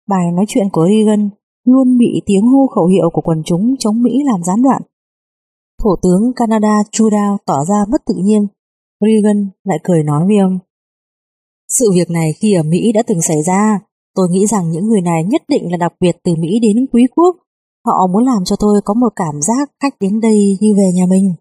Bài 0.07 0.31
nói 0.31 0.45
chuyện 0.47 0.67
của 0.71 0.87
Reagan 0.89 1.29
luôn 1.65 1.97
bị 1.97 2.21
tiếng 2.25 2.45
hô 2.47 2.67
khẩu 2.67 2.85
hiệu 2.85 3.09
của 3.13 3.21
quần 3.21 3.43
chúng 3.45 3.75
chống 3.79 4.03
Mỹ 4.03 4.11
làm 4.25 4.43
gián 4.43 4.61
đoạn. 4.61 4.81
Thủ 5.83 5.95
tướng 6.03 6.33
Canada 6.35 6.83
Trudeau 6.91 7.37
tỏ 7.45 7.65
ra 7.65 7.85
bất 7.91 8.01
tự 8.05 8.13
nhiên, 8.23 8.47
Reagan 9.01 9.49
lại 9.63 9.77
cười 9.83 10.03
nói 10.03 10.27
với 10.27 10.37
ông. 10.37 10.59
Sự 11.69 11.91
việc 11.95 12.09
này 12.09 12.33
khi 12.33 12.53
ở 12.53 12.63
Mỹ 12.63 12.91
đã 12.91 13.03
từng 13.07 13.21
xảy 13.21 13.43
ra, 13.43 13.79
tôi 14.17 14.27
nghĩ 14.29 14.47
rằng 14.47 14.71
những 14.71 14.87
người 14.87 15.01
này 15.01 15.23
nhất 15.23 15.41
định 15.47 15.71
là 15.71 15.77
đặc 15.77 15.93
biệt 15.99 16.17
từ 16.23 16.35
Mỹ 16.39 16.59
đến 16.61 16.85
quý 16.91 17.07
quốc. 17.15 17.35
Họ 17.85 18.07
muốn 18.13 18.25
làm 18.25 18.45
cho 18.45 18.55
tôi 18.59 18.81
có 18.85 18.93
một 18.93 19.13
cảm 19.15 19.41
giác 19.41 19.71
khách 19.83 19.99
đến 19.99 20.19
đây 20.19 20.57
như 20.61 20.73
về 20.77 20.91
nhà 20.93 21.05
mình. 21.09 21.33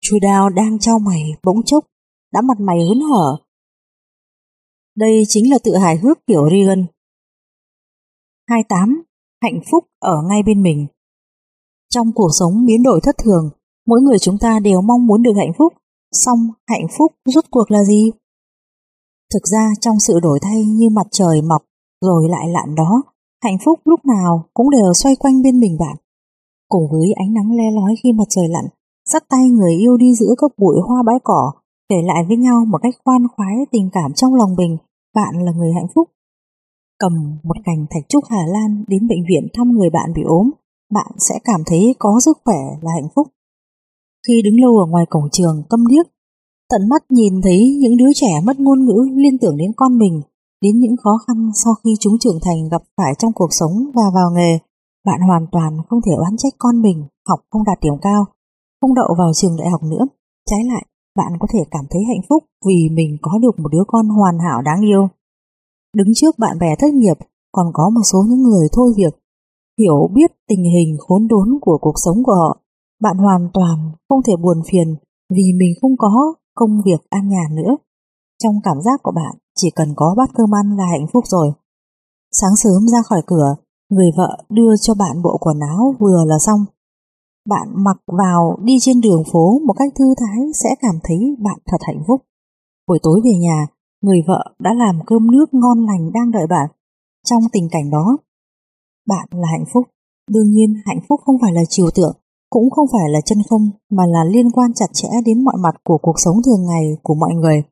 Trudeau 0.00 0.48
đang 0.48 0.78
trao 0.78 0.98
mày 0.98 1.22
bỗng 1.42 1.62
chốc, 1.62 1.84
đã 2.32 2.40
mặt 2.40 2.60
mày 2.60 2.78
hớn 2.88 3.00
hở. 3.00 3.36
Đây 4.96 5.22
chính 5.28 5.50
là 5.50 5.58
tự 5.64 5.76
hài 5.76 5.96
hước 5.96 6.18
kiểu 6.26 6.50
Regan. 6.50 6.86
28 8.48 9.02
hạnh 9.42 9.60
phúc 9.70 9.84
ở 9.98 10.22
ngay 10.28 10.42
bên 10.46 10.62
mình. 10.62 10.86
Trong 11.90 12.12
cuộc 12.14 12.30
sống 12.38 12.66
biến 12.66 12.82
đổi 12.82 13.00
thất 13.02 13.18
thường, 13.18 13.50
mỗi 13.86 14.00
người 14.00 14.18
chúng 14.18 14.38
ta 14.38 14.58
đều 14.58 14.80
mong 14.80 15.06
muốn 15.06 15.22
được 15.22 15.34
hạnh 15.36 15.52
phúc, 15.58 15.72
song 16.12 16.38
hạnh 16.66 16.86
phúc 16.98 17.12
rốt 17.24 17.44
cuộc 17.50 17.70
là 17.70 17.84
gì? 17.84 18.10
Thực 19.34 19.42
ra 19.52 19.70
trong 19.80 20.00
sự 20.00 20.20
đổi 20.22 20.38
thay 20.42 20.64
như 20.64 20.88
mặt 20.90 21.06
trời 21.10 21.42
mọc 21.42 21.62
rồi 22.06 22.28
lại 22.28 22.48
lặn 22.48 22.74
đó, 22.74 23.02
hạnh 23.44 23.56
phúc 23.64 23.80
lúc 23.84 24.00
nào 24.04 24.44
cũng 24.54 24.70
đều 24.70 24.92
xoay 24.94 25.16
quanh 25.16 25.42
bên 25.42 25.60
mình 25.60 25.76
bạn. 25.80 25.96
Cùng 26.68 26.82
với 26.92 27.12
ánh 27.16 27.34
nắng 27.34 27.56
le 27.56 27.70
lói 27.70 27.94
khi 28.02 28.12
mặt 28.12 28.28
trời 28.28 28.48
lặn, 28.48 28.64
dắt 29.10 29.24
tay 29.28 29.50
người 29.50 29.72
yêu 29.72 29.96
đi 29.96 30.14
giữa 30.14 30.34
các 30.38 30.50
bụi 30.58 30.76
hoa 30.86 31.02
bãi 31.06 31.16
cỏ, 31.24 31.52
kể 31.88 31.96
lại 32.04 32.24
với 32.28 32.36
nhau 32.36 32.64
một 32.64 32.78
cách 32.82 32.94
khoan 33.04 33.28
khoái 33.36 33.56
tình 33.72 33.88
cảm 33.92 34.12
trong 34.12 34.34
lòng 34.34 34.54
mình, 34.56 34.76
bạn 35.14 35.34
là 35.44 35.52
người 35.52 35.72
hạnh 35.72 35.88
phúc 35.94 36.08
cầm 36.98 37.12
một 37.42 37.56
cành 37.64 37.86
thạch 37.90 38.08
trúc 38.08 38.24
Hà 38.30 38.42
Lan 38.46 38.84
đến 38.88 39.08
bệnh 39.08 39.24
viện 39.28 39.48
thăm 39.54 39.72
người 39.72 39.90
bạn 39.90 40.12
bị 40.14 40.22
ốm, 40.22 40.50
bạn 40.92 41.12
sẽ 41.18 41.34
cảm 41.44 41.60
thấy 41.66 41.94
có 41.98 42.20
sức 42.20 42.38
khỏe 42.44 42.60
là 42.82 42.90
hạnh 42.94 43.08
phúc. 43.16 43.28
Khi 44.26 44.42
đứng 44.44 44.60
lâu 44.60 44.78
ở 44.78 44.86
ngoài 44.86 45.06
cổng 45.10 45.28
trường 45.32 45.62
câm 45.70 45.86
điếc, 45.86 46.06
tận 46.70 46.88
mắt 46.88 47.02
nhìn 47.10 47.40
thấy 47.42 47.76
những 47.80 47.96
đứa 47.96 48.12
trẻ 48.14 48.40
mất 48.44 48.60
ngôn 48.60 48.84
ngữ 48.84 49.08
liên 49.14 49.38
tưởng 49.38 49.56
đến 49.56 49.72
con 49.76 49.98
mình, 49.98 50.22
đến 50.64 50.78
những 50.78 50.96
khó 51.02 51.14
khăn 51.26 51.50
sau 51.64 51.74
khi 51.84 51.90
chúng 52.00 52.16
trưởng 52.18 52.38
thành 52.44 52.68
gặp 52.72 52.82
phải 52.96 53.12
trong 53.18 53.32
cuộc 53.34 53.52
sống 53.60 53.74
và 53.94 54.06
vào 54.14 54.30
nghề, 54.36 54.52
bạn 55.06 55.20
hoàn 55.28 55.46
toàn 55.52 55.72
không 55.88 56.00
thể 56.06 56.12
oán 56.24 56.36
trách 56.36 56.54
con 56.58 56.82
mình 56.82 56.98
học 57.28 57.40
không 57.50 57.64
đạt 57.64 57.78
điểm 57.80 57.94
cao, 58.02 58.24
không 58.80 58.94
đậu 58.94 59.14
vào 59.18 59.30
trường 59.34 59.56
đại 59.56 59.68
học 59.70 59.82
nữa. 59.82 60.04
Trái 60.50 60.60
lại, 60.70 60.84
bạn 61.18 61.32
có 61.40 61.46
thể 61.52 61.60
cảm 61.70 61.84
thấy 61.90 62.02
hạnh 62.08 62.24
phúc 62.28 62.42
vì 62.66 62.88
mình 62.92 63.16
có 63.22 63.38
được 63.42 63.54
một 63.58 63.68
đứa 63.72 63.84
con 63.86 64.08
hoàn 64.08 64.38
hảo 64.38 64.62
đáng 64.62 64.80
yêu. 64.80 65.08
Đứng 65.96 66.08
trước 66.14 66.38
bạn 66.38 66.58
bè 66.58 66.76
thất 66.78 66.92
nghiệp 66.94 67.18
còn 67.52 67.66
có 67.74 67.90
một 67.94 68.04
số 68.12 68.18
những 68.28 68.42
người 68.42 68.66
thôi 68.72 68.92
việc, 68.96 69.14
hiểu 69.78 70.10
biết 70.14 70.30
tình 70.48 70.64
hình 70.64 70.96
khốn 70.98 71.28
đốn 71.28 71.48
của 71.60 71.78
cuộc 71.80 71.94
sống 72.04 72.24
của 72.24 72.34
họ. 72.34 72.60
Bạn 73.02 73.16
hoàn 73.16 73.48
toàn 73.54 73.76
không 74.08 74.22
thể 74.26 74.32
buồn 74.36 74.62
phiền 74.70 74.94
vì 75.30 75.44
mình 75.58 75.72
không 75.80 75.96
có 75.98 76.34
công 76.54 76.80
việc 76.86 77.00
an 77.10 77.28
nhàn 77.28 77.54
nữa. 77.54 77.76
Trong 78.44 78.60
cảm 78.62 78.80
giác 78.80 79.02
của 79.02 79.12
bạn 79.12 79.34
chỉ 79.56 79.70
cần 79.70 79.88
có 79.96 80.14
bát 80.18 80.30
cơm 80.34 80.54
ăn 80.54 80.76
là 80.76 80.84
hạnh 80.90 81.06
phúc 81.12 81.24
rồi. 81.26 81.52
Sáng 82.32 82.56
sớm 82.56 82.88
ra 82.88 82.98
khỏi 83.02 83.22
cửa, 83.26 83.54
người 83.90 84.10
vợ 84.16 84.44
đưa 84.48 84.76
cho 84.80 84.94
bạn 84.94 85.22
bộ 85.22 85.38
quần 85.40 85.60
áo 85.60 85.94
vừa 86.00 86.24
là 86.26 86.38
xong. 86.38 86.64
Bạn 87.48 87.68
mặc 87.74 87.96
vào 88.06 88.58
đi 88.62 88.76
trên 88.80 89.00
đường 89.00 89.22
phố 89.32 89.58
một 89.66 89.74
cách 89.78 89.92
thư 89.98 90.04
thái 90.18 90.38
sẽ 90.54 90.68
cảm 90.80 90.94
thấy 91.04 91.18
bạn 91.38 91.58
thật 91.66 91.76
hạnh 91.80 92.02
phúc. 92.06 92.20
Buổi 92.88 92.98
tối 93.02 93.20
về 93.24 93.30
nhà, 93.40 93.66
người 94.02 94.22
vợ 94.26 94.54
đã 94.58 94.74
làm 94.74 94.98
cơm 95.06 95.30
nước 95.30 95.46
ngon 95.52 95.86
lành 95.86 96.12
đang 96.12 96.30
đợi 96.30 96.46
bạn. 96.46 96.70
Trong 97.26 97.42
tình 97.52 97.68
cảnh 97.70 97.90
đó, 97.90 98.16
bạn 99.06 99.28
là 99.30 99.48
hạnh 99.52 99.64
phúc. 99.72 99.84
Đương 100.30 100.50
nhiên 100.50 100.74
hạnh 100.86 101.00
phúc 101.08 101.20
không 101.24 101.36
phải 101.42 101.52
là 101.52 101.62
chiều 101.68 101.86
tượng, 101.94 102.16
cũng 102.50 102.70
không 102.70 102.86
phải 102.92 103.10
là 103.10 103.20
chân 103.20 103.38
không, 103.50 103.70
mà 103.90 104.06
là 104.06 104.24
liên 104.24 104.50
quan 104.50 104.74
chặt 104.74 104.90
chẽ 104.92 105.08
đến 105.24 105.44
mọi 105.44 105.54
mặt 105.60 105.74
của 105.84 105.98
cuộc 106.02 106.20
sống 106.20 106.36
thường 106.46 106.66
ngày 106.66 106.96
của 107.02 107.14
mọi 107.14 107.34
người. 107.34 107.62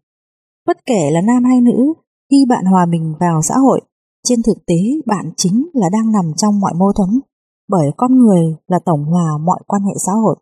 Bất 0.67 0.77
kể 0.87 1.11
là 1.11 1.21
nam 1.21 1.45
hay 1.45 1.61
nữ, 1.61 1.93
khi 2.31 2.37
bạn 2.49 2.65
hòa 2.65 2.87
mình 2.87 3.15
vào 3.21 3.43
xã 3.43 3.55
hội, 3.55 3.81
trên 4.29 4.43
thực 4.43 4.67
tế 4.67 4.77
bạn 5.07 5.33
chính 5.37 5.69
là 5.73 5.89
đang 5.93 6.13
nằm 6.13 6.33
trong 6.37 6.61
mọi 6.61 6.73
mâu 6.79 6.93
thuẫn, 6.93 7.21
bởi 7.69 7.91
con 7.97 8.19
người 8.19 8.57
là 8.69 8.79
tổng 8.85 9.05
hòa 9.05 9.39
mọi 9.39 9.61
quan 9.67 9.83
hệ 9.83 9.93
xã 10.07 10.13
hội. 10.13 10.37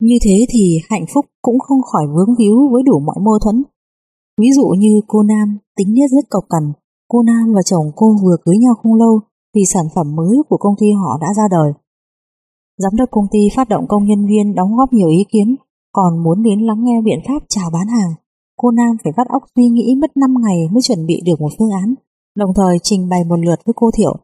Như 0.00 0.14
thế 0.22 0.46
thì 0.50 0.78
hạnh 0.90 1.04
phúc 1.14 1.26
cũng 1.42 1.58
không 1.58 1.82
khỏi 1.82 2.06
vướng 2.06 2.34
víu 2.38 2.68
với 2.72 2.82
đủ 2.82 3.00
mọi 3.00 3.16
mâu 3.20 3.38
thuẫn 3.38 3.64
Ví 4.40 4.52
dụ 4.52 4.66
như 4.78 5.00
cô 5.06 5.22
Nam 5.22 5.58
tính 5.76 5.94
nết 5.94 6.10
rất 6.10 6.30
cộc 6.30 6.44
cằn, 6.50 6.72
cô 7.08 7.22
Nam 7.22 7.52
và 7.54 7.62
chồng 7.62 7.90
cô 7.96 8.16
vừa 8.22 8.36
cưới 8.44 8.56
nhau 8.58 8.74
không 8.82 8.94
lâu 8.94 9.20
thì 9.54 9.60
sản 9.72 9.84
phẩm 9.94 10.16
mới 10.16 10.36
của 10.48 10.56
công 10.56 10.74
ty 10.80 10.86
họ 10.92 11.18
đã 11.20 11.34
ra 11.36 11.42
đời. 11.50 11.72
Giám 12.78 12.96
đốc 12.96 13.10
công 13.10 13.26
ty 13.30 13.38
phát 13.56 13.68
động 13.68 13.86
công 13.88 14.06
nhân 14.06 14.26
viên 14.26 14.54
đóng 14.54 14.76
góp 14.76 14.92
nhiều 14.92 15.08
ý 15.08 15.24
kiến, 15.32 15.56
còn 15.92 16.22
muốn 16.22 16.42
đến 16.42 16.60
lắng 16.60 16.84
nghe 16.84 17.00
biện 17.04 17.18
pháp 17.28 17.42
chào 17.48 17.70
bán 17.70 17.86
hàng. 17.88 18.14
Cô 18.56 18.70
Nam 18.70 18.96
phải 19.04 19.12
vắt 19.16 19.26
óc 19.28 19.42
suy 19.56 19.68
nghĩ 19.68 19.94
mất 20.00 20.16
5 20.16 20.34
ngày 20.42 20.58
mới 20.72 20.82
chuẩn 20.82 21.06
bị 21.06 21.20
được 21.26 21.40
một 21.40 21.52
phương 21.58 21.70
án, 21.70 21.94
đồng 22.36 22.50
thời 22.56 22.78
trình 22.82 23.08
bày 23.08 23.24
một 23.24 23.36
lượt 23.36 23.58
với 23.66 23.72
cô 23.76 23.90
Thiệu. 23.96 24.16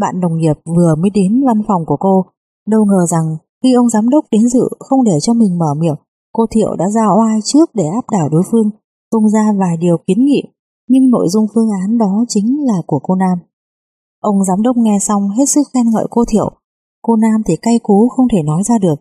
Bạn 0.00 0.20
đồng 0.20 0.38
nghiệp 0.38 0.56
vừa 0.76 0.94
mới 0.94 1.10
đến 1.14 1.44
văn 1.46 1.62
phòng 1.68 1.82
của 1.86 1.96
cô, 1.96 2.24
đâu 2.68 2.84
ngờ 2.84 3.06
rằng 3.08 3.36
khi 3.62 3.72
ông 3.72 3.88
giám 3.88 4.08
đốc 4.08 4.24
đến 4.30 4.48
dự 4.48 4.68
không 4.78 5.04
để 5.04 5.12
cho 5.20 5.34
mình 5.34 5.58
mở 5.58 5.74
miệng, 5.78 5.96
cô 6.32 6.46
Thiệu 6.50 6.76
đã 6.76 6.88
ra 6.88 7.06
oai 7.18 7.38
trước 7.44 7.70
để 7.74 7.84
áp 7.86 8.10
đảo 8.10 8.28
đối 8.28 8.42
phương 8.50 8.70
tung 9.10 9.28
ra 9.28 9.52
vài 9.58 9.76
điều 9.76 9.96
kiến 10.06 10.24
nghị, 10.24 10.42
nhưng 10.88 11.10
nội 11.10 11.26
dung 11.28 11.46
phương 11.54 11.68
án 11.82 11.98
đó 11.98 12.24
chính 12.28 12.66
là 12.66 12.82
của 12.86 13.00
cô 13.02 13.14
Nam. 13.14 13.38
Ông 14.20 14.44
giám 14.44 14.62
đốc 14.62 14.76
nghe 14.76 14.98
xong 15.00 15.28
hết 15.38 15.44
sức 15.46 15.62
khen 15.74 15.90
ngợi 15.90 16.06
cô 16.10 16.24
Thiệu, 16.28 16.50
cô 17.02 17.16
Nam 17.16 17.42
thì 17.46 17.56
cay 17.62 17.78
cú 17.82 18.08
không 18.08 18.26
thể 18.32 18.42
nói 18.42 18.62
ra 18.62 18.78
được. 18.78 18.94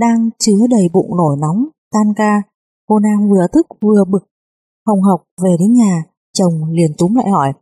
Đang 0.00 0.30
chứa 0.38 0.66
đầy 0.70 0.88
bụng 0.92 1.16
nổi 1.16 1.36
nóng, 1.40 1.64
tan 1.92 2.14
ca, 2.16 2.42
cô 2.86 2.98
Nam 2.98 3.28
vừa 3.30 3.46
tức 3.52 3.66
vừa 3.80 4.04
bực. 4.04 4.24
Hồng 4.86 5.02
Học 5.02 5.22
về 5.42 5.50
đến 5.58 5.72
nhà, 5.72 6.02
chồng 6.32 6.64
liền 6.70 6.90
túm 6.98 7.14
lại 7.14 7.30
hỏi, 7.30 7.52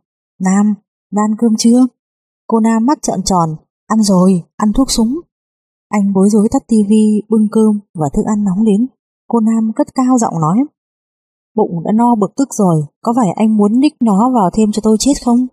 Nam, 0.41 0.73
đan 1.11 1.35
cơm 1.37 1.55
chưa? 1.57 1.87
Cô 2.47 2.59
Nam 2.59 2.85
mắt 2.85 3.01
trợn 3.01 3.23
tròn, 3.25 3.49
ăn 3.87 4.01
rồi, 4.01 4.43
ăn 4.57 4.73
thuốc 4.73 4.91
súng. 4.91 5.19
Anh 5.89 6.13
bối 6.13 6.29
rối 6.29 6.47
tắt 6.51 6.63
tivi, 6.67 7.21
bưng 7.29 7.47
cơm 7.51 7.79
và 7.93 8.07
thức 8.13 8.23
ăn 8.25 8.43
nóng 8.43 8.65
đến. 8.65 8.87
Cô 9.27 9.39
Nam 9.39 9.71
cất 9.75 9.87
cao 9.95 10.17
giọng 10.17 10.41
nói, 10.41 10.57
Bụng 11.55 11.83
đã 11.83 11.91
no 11.91 12.15
bực 12.15 12.35
tức 12.37 12.47
rồi, 12.53 12.85
có 13.01 13.13
phải 13.15 13.31
anh 13.35 13.57
muốn 13.57 13.79
ních 13.79 13.95
nó 13.99 14.31
vào 14.33 14.49
thêm 14.53 14.71
cho 14.71 14.79
tôi 14.83 14.97
chết 14.99 15.13
không? 15.25 15.47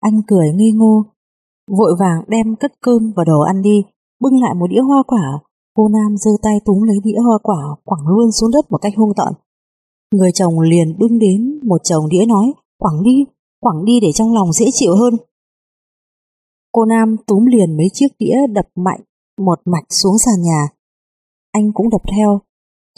Anh 0.00 0.22
cười 0.26 0.52
ngây 0.54 0.72
ngô, 0.72 1.04
vội 1.70 1.92
vàng 2.00 2.24
đem 2.28 2.56
cất 2.56 2.72
cơm 2.80 3.12
và 3.16 3.24
đồ 3.24 3.40
ăn 3.40 3.62
đi, 3.62 3.84
bưng 4.20 4.40
lại 4.40 4.54
một 4.54 4.66
đĩa 4.66 4.80
hoa 4.80 5.02
quả. 5.06 5.40
Cô 5.76 5.88
Nam 5.88 6.16
giơ 6.16 6.30
tay 6.42 6.54
túm 6.64 6.82
lấy 6.82 6.96
đĩa 7.04 7.18
hoa 7.26 7.38
quả, 7.42 7.76
quẳng 7.84 8.06
luôn 8.06 8.32
xuống 8.32 8.50
đất 8.50 8.70
một 8.70 8.78
cách 8.82 8.92
hung 8.96 9.14
tợn. 9.16 9.32
Người 10.14 10.32
chồng 10.32 10.60
liền 10.60 10.98
bưng 10.98 11.18
đến 11.18 11.60
một 11.62 11.80
chồng 11.84 12.08
đĩa 12.08 12.26
nói, 12.26 12.52
quẳng 12.78 13.02
đi, 13.02 13.24
quẳng 13.60 13.84
đi 13.84 14.00
để 14.00 14.12
trong 14.14 14.34
lòng 14.34 14.52
dễ 14.52 14.66
chịu 14.72 14.96
hơn. 14.96 15.14
Cô 16.72 16.84
Nam 16.84 17.16
túm 17.26 17.44
liền 17.44 17.76
mấy 17.76 17.86
chiếc 17.92 18.08
đĩa 18.18 18.36
đập 18.52 18.66
mạnh 18.74 19.00
một 19.40 19.60
mạch 19.64 19.84
xuống 19.90 20.18
sàn 20.18 20.42
nhà. 20.42 20.68
Anh 21.52 21.72
cũng 21.74 21.90
đập 21.90 22.02
theo. 22.16 22.40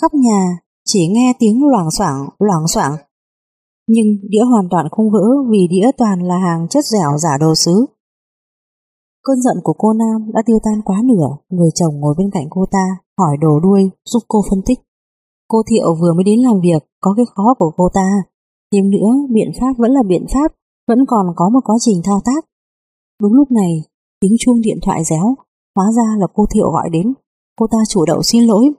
Khắp 0.00 0.14
nhà 0.14 0.58
chỉ 0.84 1.08
nghe 1.08 1.32
tiếng 1.38 1.66
loảng 1.70 1.90
xoảng, 1.90 2.28
loảng 2.38 2.68
xoảng. 2.68 2.96
Nhưng 3.86 4.06
đĩa 4.22 4.42
hoàn 4.42 4.68
toàn 4.70 4.86
không 4.90 5.10
vỡ 5.10 5.24
vì 5.50 5.68
đĩa 5.70 5.90
toàn 5.96 6.22
là 6.22 6.38
hàng 6.38 6.68
chất 6.68 6.84
dẻo 6.84 7.18
giả 7.18 7.38
đồ 7.40 7.54
sứ. 7.54 7.86
Cơn 9.28 9.40
giận 9.40 9.56
của 9.62 9.72
cô 9.78 9.92
Nam 9.92 10.30
đã 10.34 10.42
tiêu 10.46 10.58
tan 10.64 10.82
quá 10.84 11.02
nửa, 11.04 11.28
người 11.48 11.70
chồng 11.74 12.00
ngồi 12.00 12.14
bên 12.18 12.30
cạnh 12.30 12.46
cô 12.50 12.64
ta, 12.70 12.86
hỏi 13.18 13.36
đồ 13.40 13.60
đuôi, 13.60 13.90
giúp 14.04 14.22
cô 14.28 14.42
phân 14.50 14.62
tích. 14.66 14.78
Cô 15.48 15.62
Thiệu 15.68 15.94
vừa 16.00 16.12
mới 16.14 16.24
đến 16.24 16.40
làm 16.40 16.60
việc, 16.60 16.82
có 17.00 17.14
cái 17.16 17.26
khó 17.34 17.54
của 17.58 17.70
cô 17.76 17.88
ta. 17.94 18.08
Thêm 18.72 18.90
nữa, 18.90 19.08
biện 19.30 19.50
pháp 19.60 19.72
vẫn 19.78 19.90
là 19.90 20.02
biện 20.02 20.26
pháp, 20.34 20.52
vẫn 20.88 20.98
còn 21.06 21.26
có 21.36 21.50
một 21.54 21.60
quá 21.64 21.76
trình 21.80 22.00
thao 22.04 22.20
tác. 22.24 22.44
Đúng 23.22 23.32
lúc 23.32 23.50
này, 23.50 23.82
tiếng 24.20 24.32
chuông 24.38 24.60
điện 24.60 24.78
thoại 24.82 25.04
réo, 25.04 25.34
hóa 25.76 25.86
ra 25.96 26.16
là 26.18 26.26
cô 26.34 26.46
Thiệu 26.54 26.70
gọi 26.70 26.88
đến. 26.92 27.14
Cô 27.58 27.66
ta 27.70 27.78
chủ 27.88 28.04
động 28.06 28.22
xin 28.22 28.44
lỗi. 28.44 28.70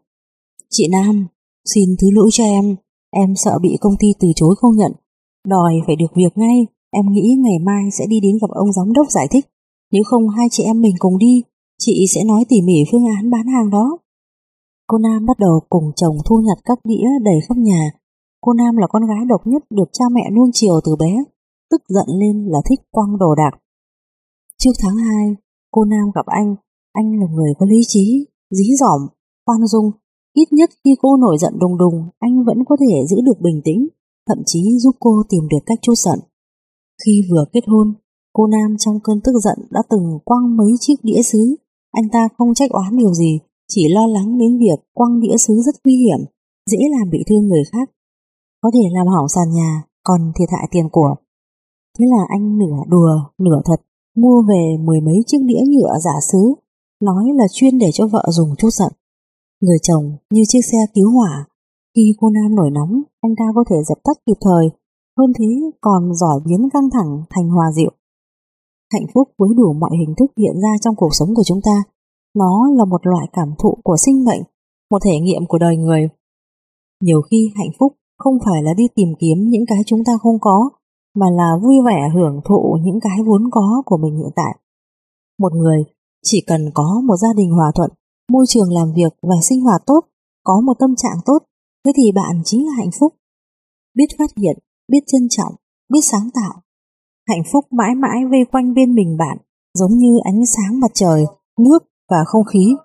Chị 0.69 0.87
Nam, 0.91 1.27
xin 1.73 1.89
thứ 2.01 2.07
lỗi 2.11 2.29
cho 2.31 2.43
em, 2.43 2.75
em 3.11 3.33
sợ 3.35 3.59
bị 3.61 3.77
công 3.81 3.97
ty 3.99 4.07
từ 4.19 4.27
chối 4.35 4.55
không 4.57 4.75
nhận. 4.75 4.91
Đòi 5.47 5.73
phải 5.85 5.95
được 5.95 6.15
việc 6.15 6.37
ngay, 6.37 6.67
em 6.91 7.05
nghĩ 7.11 7.35
ngày 7.39 7.59
mai 7.59 7.83
sẽ 7.91 8.05
đi 8.09 8.19
đến 8.19 8.37
gặp 8.41 8.49
ông 8.49 8.73
giám 8.73 8.93
đốc 8.93 9.07
giải 9.09 9.27
thích. 9.31 9.45
Nếu 9.91 10.03
không 10.05 10.29
hai 10.29 10.47
chị 10.51 10.63
em 10.63 10.81
mình 10.81 10.95
cùng 10.99 11.17
đi, 11.17 11.43
chị 11.79 12.05
sẽ 12.15 12.23
nói 12.23 12.45
tỉ 12.49 12.61
mỉ 12.61 12.83
phương 12.91 13.05
án 13.17 13.29
bán 13.29 13.47
hàng 13.47 13.69
đó. 13.69 13.97
Cô 14.87 14.97
Nam 14.97 15.25
bắt 15.25 15.39
đầu 15.39 15.59
cùng 15.69 15.91
chồng 15.95 16.17
thu 16.25 16.35
nhặt 16.47 16.57
các 16.63 16.79
đĩa 16.83 17.07
đầy 17.23 17.39
khắp 17.47 17.57
nhà. 17.57 17.91
Cô 18.41 18.53
Nam 18.53 18.77
là 18.77 18.87
con 18.87 19.07
gái 19.07 19.25
độc 19.27 19.41
nhất 19.47 19.63
được 19.69 19.89
cha 19.91 20.05
mẹ 20.11 20.21
nuông 20.35 20.49
chiều 20.53 20.79
từ 20.85 20.95
bé, 20.99 21.23
tức 21.71 21.81
giận 21.87 22.05
lên 22.19 22.45
là 22.45 22.59
thích 22.69 22.79
quăng 22.91 23.17
đồ 23.17 23.35
đạc. 23.35 23.51
Trước 24.57 24.71
tháng 24.79 24.97
2, 24.97 25.35
cô 25.71 25.85
Nam 25.85 26.11
gặp 26.15 26.25
anh, 26.25 26.55
anh 26.93 27.19
là 27.19 27.25
người 27.33 27.53
có 27.59 27.65
lý 27.65 27.81
trí, 27.87 28.25
dí 28.51 28.75
dỏm, 28.79 29.01
khoan 29.45 29.67
dung. 29.67 29.91
Ít 30.33 30.47
nhất 30.51 30.69
khi 30.83 30.95
cô 31.01 31.17
nổi 31.17 31.37
giận 31.39 31.53
đùng 31.59 31.77
đùng, 31.77 32.09
anh 32.19 32.43
vẫn 32.43 32.57
có 32.65 32.77
thể 32.79 33.07
giữ 33.09 33.17
được 33.25 33.39
bình 33.41 33.61
tĩnh, 33.63 33.87
thậm 34.27 34.37
chí 34.45 34.79
giúp 34.79 34.95
cô 34.99 35.23
tìm 35.29 35.47
được 35.51 35.63
cách 35.65 35.79
chút 35.81 35.95
giận. 35.95 36.19
Khi 37.05 37.21
vừa 37.31 37.45
kết 37.53 37.63
hôn, 37.67 37.93
cô 38.39 38.47
Nam 38.47 38.75
trong 38.77 38.99
cơn 39.03 39.21
tức 39.23 39.31
giận 39.43 39.57
đã 39.69 39.81
từng 39.89 40.19
quăng 40.25 40.57
mấy 40.57 40.71
chiếc 40.79 40.95
đĩa 41.03 41.21
sứ. 41.21 41.55
Anh 41.91 42.09
ta 42.11 42.27
không 42.37 42.53
trách 42.53 42.71
oán 42.71 42.97
điều 42.97 43.13
gì, 43.13 43.39
chỉ 43.67 43.93
lo 43.93 44.07
lắng 44.07 44.37
đến 44.37 44.59
việc 44.59 44.79
quăng 44.93 45.19
đĩa 45.19 45.37
sứ 45.37 45.53
rất 45.65 45.75
nguy 45.85 45.95
hiểm, 45.95 46.19
dễ 46.71 46.77
làm 46.97 47.09
bị 47.09 47.23
thương 47.27 47.47
người 47.47 47.63
khác. 47.71 47.89
Có 48.61 48.71
thể 48.73 48.79
làm 48.91 49.07
hỏng 49.07 49.29
sàn 49.35 49.51
nhà, 49.51 49.83
còn 50.03 50.31
thiệt 50.35 50.49
hại 50.51 50.67
tiền 50.71 50.89
của. 50.91 51.15
Thế 51.99 52.05
là 52.05 52.23
anh 52.29 52.57
nửa 52.57 52.77
đùa, 52.87 53.11
nửa 53.37 53.61
thật, 53.65 53.81
mua 54.15 54.41
về 54.49 54.77
mười 54.83 55.01
mấy 55.01 55.23
chiếc 55.27 55.41
đĩa 55.45 55.61
nhựa 55.67 55.99
giả 56.03 56.15
sứ, 56.31 56.53
nói 57.01 57.23
là 57.35 57.45
chuyên 57.51 57.77
để 57.77 57.89
cho 57.93 58.07
vợ 58.07 58.23
dùng 58.29 58.55
chút 58.57 58.69
giận. 58.69 58.91
Người 59.61 59.77
chồng 59.81 60.17
như 60.29 60.41
chiếc 60.47 60.61
xe 60.71 60.77
cứu 60.93 61.11
hỏa, 61.11 61.45
khi 61.95 62.13
cô 62.19 62.29
Nam 62.29 62.55
nổi 62.55 62.71
nóng, 62.71 63.01
anh 63.21 63.35
ta 63.35 63.45
có 63.55 63.63
thể 63.69 63.75
dập 63.87 63.97
tắt 64.03 64.17
kịp 64.25 64.37
thời, 64.41 64.69
hơn 65.17 65.33
thế 65.39 65.45
còn 65.81 66.13
giỏi 66.13 66.39
biến 66.45 66.69
căng 66.73 66.89
thẳng 66.93 67.23
thành 67.29 67.49
hòa 67.49 67.71
dịu. 67.71 67.91
Hạnh 68.93 69.07
phúc 69.13 69.29
với 69.37 69.49
đủ 69.57 69.73
mọi 69.73 69.91
hình 69.99 70.15
thức 70.17 70.31
hiện 70.37 70.61
ra 70.61 70.69
trong 70.81 70.95
cuộc 70.95 71.09
sống 71.11 71.35
của 71.35 71.43
chúng 71.43 71.61
ta 71.65 71.83
nó 72.35 72.69
là 72.77 72.85
một 72.85 73.01
loại 73.03 73.27
cảm 73.33 73.49
thụ 73.59 73.77
của 73.83 73.97
sinh 74.05 74.25
mệnh, 74.25 74.41
một 74.91 74.97
thể 75.05 75.19
nghiệm 75.19 75.45
của 75.45 75.57
đời 75.57 75.77
người. 75.77 76.09
Nhiều 77.03 77.21
khi 77.21 77.51
hạnh 77.55 77.71
phúc 77.79 77.93
không 78.17 78.37
phải 78.45 78.63
là 78.63 78.73
đi 78.73 78.83
tìm 78.95 79.07
kiếm 79.19 79.37
những 79.49 79.65
cái 79.67 79.77
chúng 79.85 80.03
ta 80.03 80.13
không 80.21 80.39
có, 80.41 80.69
mà 81.15 81.29
là 81.29 81.57
vui 81.63 81.75
vẻ 81.85 82.09
hưởng 82.15 82.41
thụ 82.45 82.77
những 82.81 82.99
cái 82.99 83.17
vốn 83.25 83.43
có 83.51 83.83
của 83.85 83.97
mình 83.97 84.15
hiện 84.17 84.31
tại. 84.35 84.57
Một 85.39 85.53
người 85.53 85.83
chỉ 86.23 86.43
cần 86.47 86.61
có 86.73 87.01
một 87.05 87.15
gia 87.17 87.33
đình 87.33 87.51
hòa 87.51 87.71
thuận, 87.75 87.91
môi 88.31 88.45
trường 88.47 88.73
làm 88.73 88.93
việc 88.95 89.13
và 89.21 89.35
sinh 89.43 89.61
hoạt 89.61 89.81
tốt, 89.85 89.99
có 90.43 90.61
một 90.65 90.73
tâm 90.79 90.95
trạng 90.95 91.17
tốt, 91.25 91.39
thế 91.85 91.91
thì 91.95 92.11
bạn 92.11 92.41
chính 92.45 92.65
là 92.65 92.71
hạnh 92.77 92.89
phúc. 92.99 93.13
Biết 93.95 94.07
phát 94.17 94.29
hiện, 94.37 94.57
biết 94.87 94.99
trân 95.07 95.27
trọng, 95.29 95.53
biết 95.89 96.01
sáng 96.01 96.29
tạo. 96.33 96.61
Hạnh 97.29 97.43
phúc 97.51 97.65
mãi 97.71 97.95
mãi 97.95 98.25
vây 98.31 98.45
quanh 98.51 98.73
bên 98.73 98.95
mình 98.95 99.17
bạn, 99.17 99.37
giống 99.73 99.91
như 99.91 100.19
ánh 100.23 100.45
sáng 100.45 100.79
mặt 100.79 100.91
trời, 100.93 101.25
nước 101.59 101.79
và 102.09 102.17
không 102.25 102.43
khí. 102.43 102.75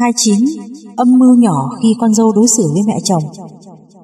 29. 0.00 0.34
Âm 0.96 1.18
mưu 1.18 1.36
nhỏ 1.36 1.70
khi 1.82 1.94
con 2.00 2.14
dâu 2.14 2.32
đối 2.32 2.48
xử 2.48 2.62
với 2.72 2.82
mẹ 2.86 2.98
chồng 3.04 3.22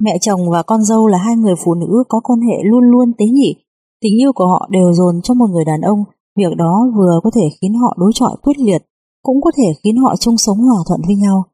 Mẹ 0.01 0.19
chồng 0.21 0.51
và 0.51 0.63
con 0.63 0.85
dâu 0.85 1.07
là 1.07 1.19
hai 1.19 1.37
người 1.37 1.55
phụ 1.65 1.75
nữ 1.75 2.05
có 2.09 2.21
quan 2.21 2.41
hệ 2.41 2.55
luôn 2.65 2.85
luôn 2.85 3.13
tế 3.19 3.27
nhị. 3.27 3.55
Tình 4.01 4.21
yêu 4.21 4.33
của 4.33 4.47
họ 4.47 4.69
đều 4.71 4.93
dồn 4.93 5.23
cho 5.23 5.35
một 5.35 5.47
người 5.51 5.65
đàn 5.65 5.81
ông. 5.81 6.05
Việc 6.37 6.57
đó 6.57 6.87
vừa 6.97 7.21
có 7.25 7.31
thể 7.35 7.49
khiến 7.61 7.75
họ 7.75 7.97
đối 7.99 8.13
chọi 8.15 8.37
quyết 8.43 8.59
liệt, 8.59 8.83
cũng 9.23 9.41
có 9.41 9.51
thể 9.57 9.65
khiến 9.85 9.97
họ 9.97 10.17
chung 10.17 10.37
sống 10.37 10.59
hòa 10.59 10.79
thuận 10.89 11.01
với 11.07 11.17
nhau. 11.17 11.45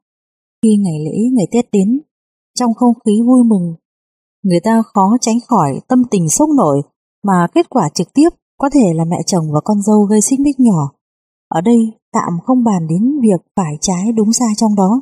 Khi 0.63 0.77
ngày 0.77 0.99
lễ, 1.05 1.17
ngày 1.33 1.47
Tết 1.51 1.71
đến, 1.71 1.99
trong 2.59 2.73
không 2.73 2.93
khí 3.05 3.21
vui 3.27 3.43
mừng, 3.43 3.75
người 4.43 4.59
ta 4.63 4.83
khó 4.93 5.17
tránh 5.21 5.37
khỏi 5.47 5.79
tâm 5.87 6.03
tình 6.11 6.29
sốc 6.29 6.49
nổi, 6.57 6.81
mà 7.23 7.47
kết 7.53 7.69
quả 7.69 7.89
trực 7.93 8.13
tiếp 8.13 8.29
có 8.57 8.69
thể 8.73 8.93
là 8.93 9.05
mẹ 9.05 9.17
chồng 9.25 9.51
và 9.53 9.61
con 9.63 9.81
dâu 9.81 10.03
gây 10.03 10.21
xích 10.21 10.39
mích 10.39 10.59
nhỏ. 10.59 10.91
Ở 11.47 11.61
đây 11.61 11.77
tạm 12.13 12.39
không 12.43 12.63
bàn 12.63 12.87
đến 12.87 13.19
việc 13.21 13.41
phải 13.55 13.77
trái 13.81 14.11
đúng 14.11 14.33
sai 14.33 14.49
trong 14.57 14.75
đó, 14.75 15.01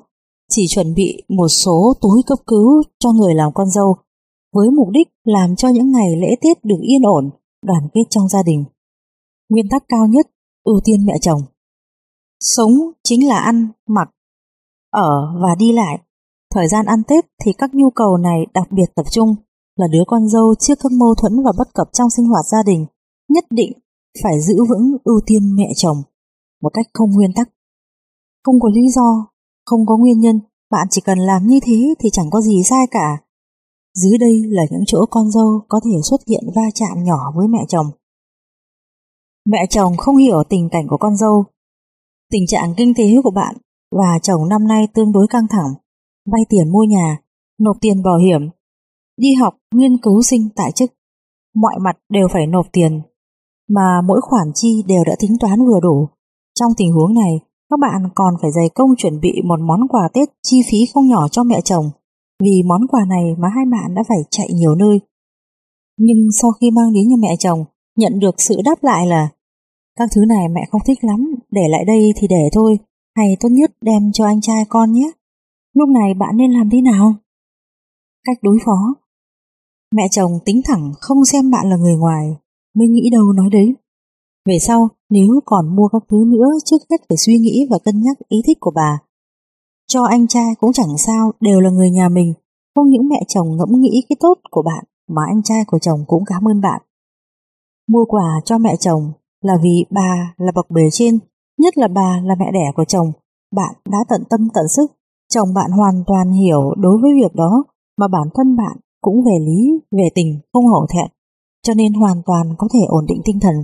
chỉ 0.49 0.65
chuẩn 0.69 0.93
bị 0.93 1.23
một 1.29 1.47
số 1.47 1.93
túi 2.01 2.23
cấp 2.27 2.39
cứu 2.47 2.83
cho 2.99 3.11
người 3.11 3.35
làm 3.35 3.51
con 3.53 3.69
dâu, 3.69 3.95
với 4.53 4.69
mục 4.71 4.89
đích 4.91 5.07
làm 5.23 5.55
cho 5.55 5.69
những 5.69 5.91
ngày 5.91 6.15
lễ 6.15 6.35
Tết 6.41 6.65
được 6.65 6.79
yên 6.81 7.01
ổn, 7.01 7.29
đoàn 7.65 7.87
kết 7.93 8.01
trong 8.09 8.27
gia 8.27 8.43
đình. 8.43 8.65
Nguyên 9.49 9.69
tắc 9.69 9.83
cao 9.89 10.07
nhất, 10.07 10.27
ưu 10.63 10.79
tiên 10.83 11.05
mẹ 11.05 11.13
chồng. 11.21 11.41
Sống 12.39 12.71
chính 13.03 13.27
là 13.27 13.37
ăn, 13.37 13.67
mặc, 13.87 14.09
ở 14.91 15.39
và 15.41 15.55
đi 15.55 15.71
lại. 15.71 15.99
Thời 16.53 16.67
gian 16.67 16.85
ăn 16.85 17.03
Tết 17.07 17.25
thì 17.43 17.53
các 17.57 17.73
nhu 17.73 17.89
cầu 17.89 18.17
này 18.17 18.45
đặc 18.53 18.71
biệt 18.71 18.95
tập 18.95 19.05
trung 19.11 19.35
là 19.77 19.87
đứa 19.91 20.03
con 20.07 20.27
dâu 20.29 20.55
trước 20.59 20.77
các 20.83 20.91
mâu 20.91 21.15
thuẫn 21.15 21.43
và 21.45 21.51
bất 21.57 21.73
cập 21.73 21.87
trong 21.93 22.09
sinh 22.09 22.25
hoạt 22.25 22.45
gia 22.51 22.63
đình, 22.65 22.85
nhất 23.29 23.45
định 23.49 23.71
phải 24.23 24.41
giữ 24.41 24.55
vững 24.69 24.97
ưu 25.03 25.19
tiên 25.25 25.55
mẹ 25.55 25.67
chồng 25.75 25.97
một 26.61 26.69
cách 26.73 26.85
không 26.93 27.11
nguyên 27.11 27.33
tắc. 27.35 27.49
Không 28.43 28.59
có 28.59 28.69
lý 28.69 28.89
do, 28.89 29.27
không 29.65 29.85
có 29.85 29.97
nguyên 29.97 30.19
nhân, 30.19 30.39
bạn 30.71 30.87
chỉ 30.89 31.01
cần 31.01 31.19
làm 31.19 31.47
như 31.47 31.59
thế 31.63 31.93
thì 31.99 32.09
chẳng 32.11 32.29
có 32.29 32.41
gì 32.41 32.63
sai 32.63 32.87
cả. 32.91 33.17
Dưới 33.93 34.17
đây 34.17 34.41
là 34.45 34.63
những 34.71 34.83
chỗ 34.87 35.05
con 35.11 35.31
dâu 35.31 35.61
có 35.67 35.79
thể 35.85 35.91
xuất 36.03 36.21
hiện 36.27 36.43
va 36.55 36.61
chạm 36.73 37.03
nhỏ 37.03 37.31
với 37.35 37.47
mẹ 37.47 37.65
chồng. 37.67 37.85
Mẹ 39.45 39.65
chồng 39.69 39.97
không 39.97 40.15
hiểu 40.15 40.43
tình 40.49 40.69
cảnh 40.71 40.87
của 40.89 40.97
con 40.97 41.15
dâu. 41.15 41.45
Tình 42.31 42.47
trạng 42.47 42.73
kinh 42.77 42.93
tế 42.97 43.03
của 43.23 43.31
bạn 43.31 43.55
và 43.91 44.19
chồng 44.23 44.49
năm 44.49 44.67
nay 44.67 44.87
tương 44.93 45.11
đối 45.11 45.27
căng 45.27 45.47
thẳng, 45.49 45.73
vay 46.31 46.41
tiền 46.49 46.71
mua 46.71 46.83
nhà, 46.83 47.21
nộp 47.59 47.77
tiền 47.81 48.03
bảo 48.03 48.17
hiểm, 48.17 48.49
đi 49.17 49.33
học, 49.33 49.57
nghiên 49.75 49.97
cứu 49.97 50.21
sinh 50.21 50.49
tại 50.55 50.71
chức. 50.71 50.91
Mọi 51.55 51.73
mặt 51.83 51.97
đều 52.09 52.27
phải 52.33 52.47
nộp 52.47 52.65
tiền, 52.71 53.01
mà 53.69 54.01
mỗi 54.07 54.21
khoản 54.21 54.47
chi 54.53 54.83
đều 54.87 55.03
đã 55.05 55.15
tính 55.19 55.37
toán 55.39 55.59
vừa 55.65 55.79
đủ. 55.79 56.07
Trong 56.59 56.71
tình 56.77 56.91
huống 56.91 57.13
này, 57.13 57.39
các 57.69 57.79
bạn 57.81 58.09
còn 58.15 58.33
phải 58.41 58.51
dày 58.51 58.69
công 58.75 58.95
chuẩn 58.97 59.19
bị 59.19 59.31
một 59.45 59.59
món 59.59 59.87
quà 59.87 60.09
Tết 60.13 60.29
chi 60.43 60.61
phí 60.71 60.77
không 60.93 61.07
nhỏ 61.07 61.27
cho 61.27 61.43
mẹ 61.43 61.61
chồng, 61.61 61.89
vì 62.43 62.63
món 62.65 62.87
quà 62.87 63.05
này 63.09 63.35
mà 63.37 63.47
hai 63.55 63.65
bạn 63.71 63.95
đã 63.95 64.03
phải 64.07 64.17
chạy 64.29 64.47
nhiều 64.53 64.75
nơi. 64.75 64.99
Nhưng 65.97 66.17
sau 66.41 66.51
khi 66.51 66.71
mang 66.71 66.93
đến 66.93 67.07
nhà 67.07 67.15
mẹ 67.19 67.35
chồng, 67.39 67.65
nhận 67.97 68.19
được 68.19 68.35
sự 68.41 68.55
đáp 68.65 68.83
lại 68.83 69.07
là 69.07 69.29
các 69.99 70.09
thứ 70.15 70.21
này 70.27 70.47
mẹ 70.47 70.61
không 70.71 70.81
thích 70.85 71.03
lắm, 71.03 71.35
để 71.51 71.61
lại 71.69 71.85
đây 71.85 72.13
thì 72.15 72.27
để 72.27 72.49
thôi, 72.53 72.77
hay 73.15 73.37
tốt 73.39 73.49
nhất 73.51 73.71
đem 73.81 74.11
cho 74.13 74.25
anh 74.25 74.41
trai 74.41 74.65
con 74.69 74.91
nhé. 74.91 75.11
Lúc 75.73 75.89
này 75.89 76.13
bạn 76.13 76.37
nên 76.37 76.51
làm 76.51 76.69
thế 76.69 76.81
nào? 76.81 77.13
Cách 78.23 78.37
đối 78.41 78.57
phó 78.65 78.93
Mẹ 79.95 80.07
chồng 80.11 80.31
tính 80.45 80.61
thẳng 80.65 80.91
không 81.01 81.25
xem 81.25 81.51
bạn 81.51 81.69
là 81.69 81.75
người 81.75 81.95
ngoài, 81.95 82.37
mới 82.75 82.87
nghĩ 82.87 83.09
đâu 83.11 83.33
nói 83.33 83.49
đấy. 83.51 83.75
Về 84.45 84.57
sau, 84.59 84.89
nếu 85.09 85.27
còn 85.45 85.75
mua 85.75 85.87
các 85.87 86.03
thứ 86.09 86.17
nữa 86.27 86.47
trước 86.65 86.77
hết 86.91 86.97
phải 87.09 87.17
suy 87.17 87.37
nghĩ 87.37 87.67
và 87.69 87.79
cân 87.79 88.01
nhắc 88.01 88.17
ý 88.29 88.37
thích 88.45 88.57
của 88.61 88.71
bà. 88.75 88.99
Cho 89.87 90.03
anh 90.03 90.27
trai 90.27 90.55
cũng 90.59 90.73
chẳng 90.73 90.97
sao, 90.97 91.31
đều 91.39 91.59
là 91.59 91.69
người 91.69 91.89
nhà 91.89 92.09
mình. 92.09 92.33
Không 92.75 92.89
những 92.89 93.09
mẹ 93.09 93.23
chồng 93.27 93.57
ngẫm 93.57 93.69
nghĩ 93.71 94.03
cái 94.09 94.17
tốt 94.19 94.37
của 94.51 94.61
bạn, 94.61 94.83
mà 95.09 95.21
anh 95.27 95.43
trai 95.43 95.65
của 95.67 95.79
chồng 95.79 96.03
cũng 96.07 96.23
cảm 96.25 96.47
ơn 96.47 96.61
bạn. 96.61 96.81
Mua 97.87 98.05
quà 98.05 98.41
cho 98.45 98.57
mẹ 98.57 98.75
chồng 98.79 99.11
là 99.41 99.53
vì 99.63 99.85
bà 99.89 100.33
là 100.37 100.51
bậc 100.55 100.69
bề 100.69 100.81
trên, 100.91 101.19
nhất 101.57 101.77
là 101.77 101.87
bà 101.87 102.21
là 102.23 102.35
mẹ 102.39 102.51
đẻ 102.53 102.71
của 102.75 102.85
chồng. 102.85 103.11
Bạn 103.55 103.75
đã 103.89 103.97
tận 104.09 104.23
tâm 104.29 104.47
tận 104.53 104.67
sức, 104.67 104.91
chồng 105.33 105.53
bạn 105.53 105.71
hoàn 105.71 106.03
toàn 106.07 106.31
hiểu 106.31 106.73
đối 106.77 106.97
với 107.01 107.11
việc 107.15 107.35
đó, 107.35 107.63
mà 107.97 108.07
bản 108.07 108.27
thân 108.33 108.55
bạn 108.57 108.77
cũng 109.07 109.23
về 109.23 109.45
lý, 109.45 109.79
về 109.91 110.07
tình, 110.15 110.39
không 110.53 110.65
hổ 110.65 110.85
thẹn, 110.93 111.11
cho 111.63 111.73
nên 111.73 111.93
hoàn 111.93 112.21
toàn 112.25 112.55
có 112.57 112.67
thể 112.73 112.79
ổn 112.87 113.05
định 113.05 113.21
tinh 113.25 113.39
thần 113.39 113.55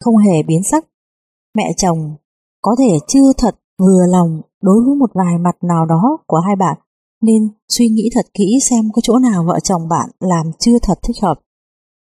không 0.00 0.16
hề 0.16 0.42
biến 0.42 0.62
sắc. 0.62 0.86
Mẹ 1.56 1.72
chồng 1.76 2.14
có 2.62 2.76
thể 2.78 2.98
chưa 3.08 3.32
thật 3.38 3.54
vừa 3.78 4.06
lòng 4.12 4.40
đối 4.62 4.84
với 4.86 4.94
một 4.94 5.10
vài 5.14 5.38
mặt 5.38 5.56
nào 5.62 5.86
đó 5.86 6.18
của 6.26 6.36
hai 6.46 6.56
bạn, 6.56 6.78
nên 7.22 7.48
suy 7.68 7.88
nghĩ 7.88 8.10
thật 8.14 8.26
kỹ 8.34 8.58
xem 8.70 8.84
có 8.92 9.00
chỗ 9.02 9.18
nào 9.18 9.44
vợ 9.46 9.60
chồng 9.60 9.88
bạn 9.88 10.10
làm 10.20 10.46
chưa 10.58 10.78
thật 10.82 10.98
thích 11.02 11.16
hợp. 11.22 11.40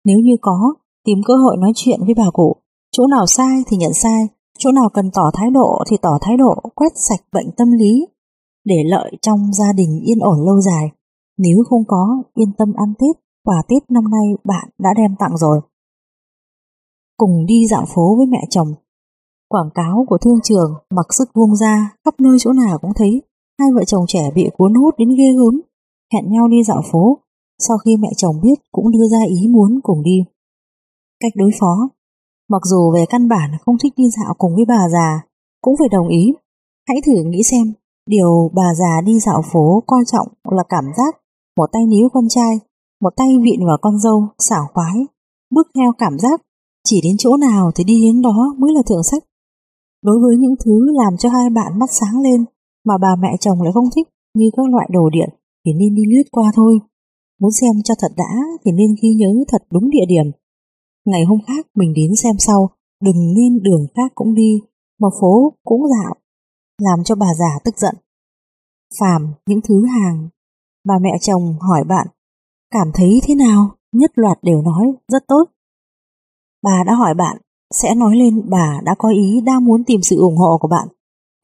Nếu 0.04 0.18
như 0.18 0.36
có, 0.40 0.74
tìm 1.04 1.18
cơ 1.24 1.36
hội 1.36 1.56
nói 1.56 1.72
chuyện 1.74 2.00
với 2.04 2.14
bà 2.14 2.30
cụ, 2.32 2.56
chỗ 2.92 3.06
nào 3.06 3.26
sai 3.26 3.62
thì 3.66 3.76
nhận 3.76 3.92
sai, 3.92 4.28
chỗ 4.58 4.72
nào 4.72 4.88
cần 4.94 5.10
tỏ 5.14 5.30
thái 5.34 5.50
độ 5.50 5.82
thì 5.90 5.96
tỏ 6.02 6.18
thái 6.20 6.36
độ, 6.36 6.54
quét 6.74 6.92
sạch 6.96 7.20
bệnh 7.32 7.50
tâm 7.56 7.72
lý, 7.72 8.06
để 8.64 8.76
lợi 8.86 9.12
trong 9.22 9.52
gia 9.52 9.72
đình 9.72 10.00
yên 10.04 10.18
ổn 10.18 10.46
lâu 10.46 10.60
dài. 10.60 10.90
Nếu 11.38 11.58
không 11.68 11.84
có, 11.88 12.22
yên 12.34 12.52
tâm 12.58 12.72
ăn 12.76 12.94
Tết, 12.98 13.22
quà 13.44 13.62
Tết 13.68 13.90
năm 13.90 14.04
nay 14.10 14.26
bạn 14.44 14.68
đã 14.78 14.90
đem 14.96 15.14
tặng 15.18 15.36
rồi. 15.36 15.60
Cùng 17.16 17.46
đi 17.46 17.66
dạo 17.70 17.84
phố 17.94 18.16
với 18.16 18.26
mẹ 18.26 18.40
chồng, 18.50 18.74
quảng 19.48 19.70
cáo 19.74 20.04
của 20.08 20.18
thương 20.18 20.40
trường 20.42 20.74
mặc 20.90 21.06
sức 21.10 21.28
vung 21.34 21.56
ra, 21.56 21.96
khắp 22.04 22.14
nơi 22.20 22.36
chỗ 22.40 22.52
nào 22.52 22.78
cũng 22.78 22.92
thấy, 22.96 23.22
hai 23.58 23.68
vợ 23.74 23.84
chồng 23.84 24.04
trẻ 24.08 24.30
bị 24.34 24.50
cuốn 24.56 24.74
hút 24.74 24.94
đến 24.98 25.08
ghê 25.18 25.32
gớm, 25.32 25.60
hẹn 26.12 26.32
nhau 26.32 26.48
đi 26.48 26.62
dạo 26.62 26.82
phố, 26.92 27.18
sau 27.58 27.78
khi 27.78 27.96
mẹ 27.96 28.08
chồng 28.16 28.40
biết 28.42 28.54
cũng 28.72 28.90
đưa 28.90 29.08
ra 29.12 29.22
ý 29.28 29.48
muốn 29.48 29.80
cùng 29.82 30.02
đi. 30.02 30.24
Cách 31.20 31.32
đối 31.36 31.50
phó 31.60 31.88
Mặc 32.48 32.62
dù 32.64 32.92
về 32.94 33.04
căn 33.08 33.28
bản 33.28 33.50
không 33.66 33.76
thích 33.82 33.92
đi 33.96 34.04
dạo 34.10 34.34
cùng 34.38 34.54
với 34.54 34.64
bà 34.68 34.88
già, 34.88 35.20
cũng 35.60 35.74
phải 35.78 35.88
đồng 35.88 36.08
ý. 36.08 36.32
Hãy 36.88 36.96
thử 37.06 37.22
nghĩ 37.24 37.42
xem, 37.42 37.72
điều 38.06 38.50
bà 38.54 38.74
già 38.74 39.00
đi 39.04 39.20
dạo 39.20 39.42
phố 39.52 39.82
quan 39.86 40.04
trọng 40.04 40.28
là 40.50 40.62
cảm 40.68 40.84
giác 40.96 41.16
một 41.56 41.66
tay 41.72 41.82
níu 41.86 42.08
con 42.08 42.28
trai, 42.28 42.60
một 43.00 43.12
tay 43.16 43.28
vịn 43.42 43.66
vào 43.66 43.78
con 43.82 43.98
dâu, 43.98 44.28
xảo 44.38 44.66
khoái, 44.74 44.96
bước 45.50 45.68
theo 45.74 45.92
cảm 45.98 46.18
giác, 46.18 46.42
chỉ 46.84 47.00
đến 47.04 47.16
chỗ 47.18 47.36
nào 47.36 47.70
thì 47.74 47.84
đi 47.84 48.02
đến 48.02 48.22
đó 48.22 48.54
mới 48.58 48.72
là 48.72 48.82
thượng 48.86 49.02
sách. 49.02 49.22
Đối 50.02 50.18
với 50.22 50.36
những 50.36 50.54
thứ 50.64 50.92
làm 50.92 51.16
cho 51.16 51.28
hai 51.28 51.50
bạn 51.50 51.78
mắt 51.78 51.90
sáng 52.00 52.20
lên 52.22 52.44
mà 52.84 52.98
bà 52.98 53.16
mẹ 53.16 53.36
chồng 53.40 53.62
lại 53.62 53.72
không 53.74 53.88
thích 53.96 54.08
như 54.34 54.50
các 54.56 54.66
loại 54.70 54.88
đồ 54.92 55.10
điện 55.10 55.28
thì 55.66 55.72
nên 55.72 55.94
đi 55.94 56.02
lướt 56.12 56.28
qua 56.30 56.52
thôi. 56.54 56.78
Muốn 57.40 57.50
xem 57.60 57.82
cho 57.84 57.94
thật 57.98 58.12
đã 58.16 58.32
thì 58.64 58.72
nên 58.72 58.94
ghi 59.02 59.14
nhớ 59.14 59.44
thật 59.48 59.62
đúng 59.70 59.90
địa 59.90 60.06
điểm 60.08 60.26
Ngày 61.04 61.24
hôm 61.24 61.38
khác 61.46 61.66
mình 61.74 61.92
đến 61.94 62.10
xem 62.22 62.36
sau, 62.38 62.70
đừng 63.02 63.34
nên 63.34 63.62
đường 63.62 63.86
khác 63.94 64.12
cũng 64.14 64.34
đi, 64.34 64.60
mà 65.00 65.08
phố 65.20 65.52
cũng 65.64 65.82
dạo, 65.88 66.14
làm 66.78 67.04
cho 67.04 67.14
bà 67.14 67.34
già 67.34 67.58
tức 67.64 67.78
giận. 67.78 67.94
Phàm 69.00 69.32
những 69.46 69.60
thứ 69.68 69.84
hàng, 69.86 70.28
bà 70.84 70.94
mẹ 71.02 71.10
chồng 71.20 71.54
hỏi 71.60 71.84
bạn, 71.84 72.06
cảm 72.70 72.90
thấy 72.94 73.20
thế 73.24 73.34
nào? 73.34 73.70
Nhất 73.92 74.12
loạt 74.14 74.38
đều 74.42 74.62
nói 74.62 74.92
rất 75.08 75.24
tốt. 75.28 75.44
Bà 76.62 76.84
đã 76.86 76.94
hỏi 76.94 77.14
bạn, 77.14 77.36
sẽ 77.74 77.94
nói 77.94 78.16
lên 78.16 78.42
bà 78.50 78.80
đã 78.84 78.94
có 78.98 79.08
ý 79.08 79.40
đang 79.40 79.64
muốn 79.64 79.84
tìm 79.84 80.02
sự 80.02 80.16
ủng 80.16 80.36
hộ 80.36 80.58
của 80.60 80.68
bạn. 80.68 80.88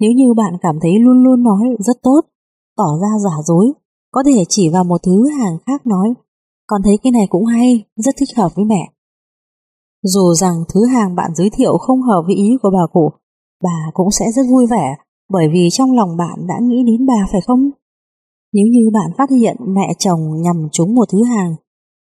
Nếu 0.00 0.10
như 0.10 0.34
bạn 0.36 0.52
cảm 0.60 0.78
thấy 0.82 0.98
luôn 0.98 1.22
luôn 1.24 1.42
nói 1.42 1.76
rất 1.78 2.02
tốt, 2.02 2.20
tỏ 2.76 2.98
ra 3.02 3.08
giả 3.24 3.42
dối, 3.44 3.72
có 4.10 4.22
thể 4.26 4.44
chỉ 4.48 4.68
vào 4.68 4.84
một 4.84 5.02
thứ 5.02 5.28
hàng 5.28 5.58
khác 5.66 5.86
nói, 5.86 6.14
còn 6.66 6.82
thấy 6.84 6.98
cái 7.02 7.12
này 7.12 7.26
cũng 7.30 7.44
hay, 7.44 7.84
rất 7.96 8.14
thích 8.18 8.36
hợp 8.36 8.54
với 8.54 8.64
mẹ. 8.64 8.90
Dù 10.02 10.34
rằng 10.34 10.64
thứ 10.68 10.86
hàng 10.86 11.14
bạn 11.14 11.34
giới 11.34 11.50
thiệu 11.50 11.78
không 11.78 12.02
hợp 12.02 12.22
với 12.26 12.34
ý 12.34 12.56
của 12.62 12.70
bà 12.70 12.86
cụ, 12.92 13.10
bà 13.62 13.90
cũng 13.94 14.10
sẽ 14.10 14.24
rất 14.34 14.42
vui 14.50 14.66
vẻ 14.66 14.96
bởi 15.30 15.48
vì 15.52 15.68
trong 15.72 15.92
lòng 15.92 16.16
bạn 16.16 16.46
đã 16.46 16.54
nghĩ 16.62 16.82
đến 16.86 17.06
bà 17.06 17.26
phải 17.32 17.40
không? 17.40 17.70
Nếu 18.52 18.66
như 18.66 18.90
bạn 18.92 19.10
phát 19.18 19.30
hiện 19.30 19.56
mẹ 19.66 19.92
chồng 19.98 20.42
nhầm 20.42 20.68
trúng 20.72 20.94
một 20.94 21.08
thứ 21.12 21.22
hàng, 21.24 21.54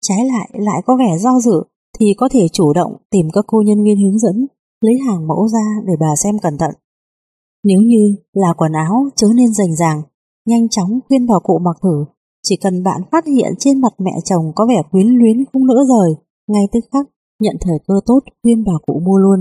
trái 0.01 0.25
lại 0.25 0.49
lại 0.53 0.81
có 0.85 0.97
vẻ 0.97 1.17
do 1.19 1.39
dự 1.39 1.63
thì 1.99 2.13
có 2.17 2.29
thể 2.31 2.47
chủ 2.53 2.73
động 2.73 2.93
tìm 3.11 3.27
các 3.33 3.45
cô 3.47 3.61
nhân 3.61 3.83
viên 3.83 3.97
hướng 3.97 4.19
dẫn, 4.19 4.47
lấy 4.81 4.93
hàng 5.07 5.27
mẫu 5.27 5.47
ra 5.47 5.81
để 5.85 5.93
bà 5.99 6.15
xem 6.15 6.39
cẩn 6.39 6.57
thận. 6.57 6.71
Nếu 7.63 7.79
như 7.79 8.15
là 8.33 8.53
quần 8.57 8.71
áo 8.71 9.07
chớ 9.15 9.27
nên 9.35 9.53
rành 9.53 9.75
ràng, 9.75 10.01
nhanh 10.45 10.69
chóng 10.69 10.99
khuyên 11.07 11.27
bà 11.27 11.39
cụ 11.43 11.59
mặc 11.59 11.77
thử, 11.83 12.05
chỉ 12.43 12.55
cần 12.63 12.83
bạn 12.83 13.01
phát 13.11 13.25
hiện 13.25 13.53
trên 13.59 13.81
mặt 13.81 13.93
mẹ 13.97 14.11
chồng 14.25 14.51
có 14.55 14.65
vẻ 14.65 14.81
quyến 14.91 15.07
luyến 15.07 15.45
không 15.53 15.67
nỡ 15.67 15.85
rời, 15.89 16.15
ngay 16.47 16.63
tức 16.71 16.79
khắc 16.91 17.07
nhận 17.39 17.55
thời 17.61 17.79
cơ 17.87 17.93
tốt 18.05 18.19
khuyên 18.43 18.63
bà 18.63 18.73
cụ 18.85 19.01
mua 19.05 19.17
luôn. 19.17 19.39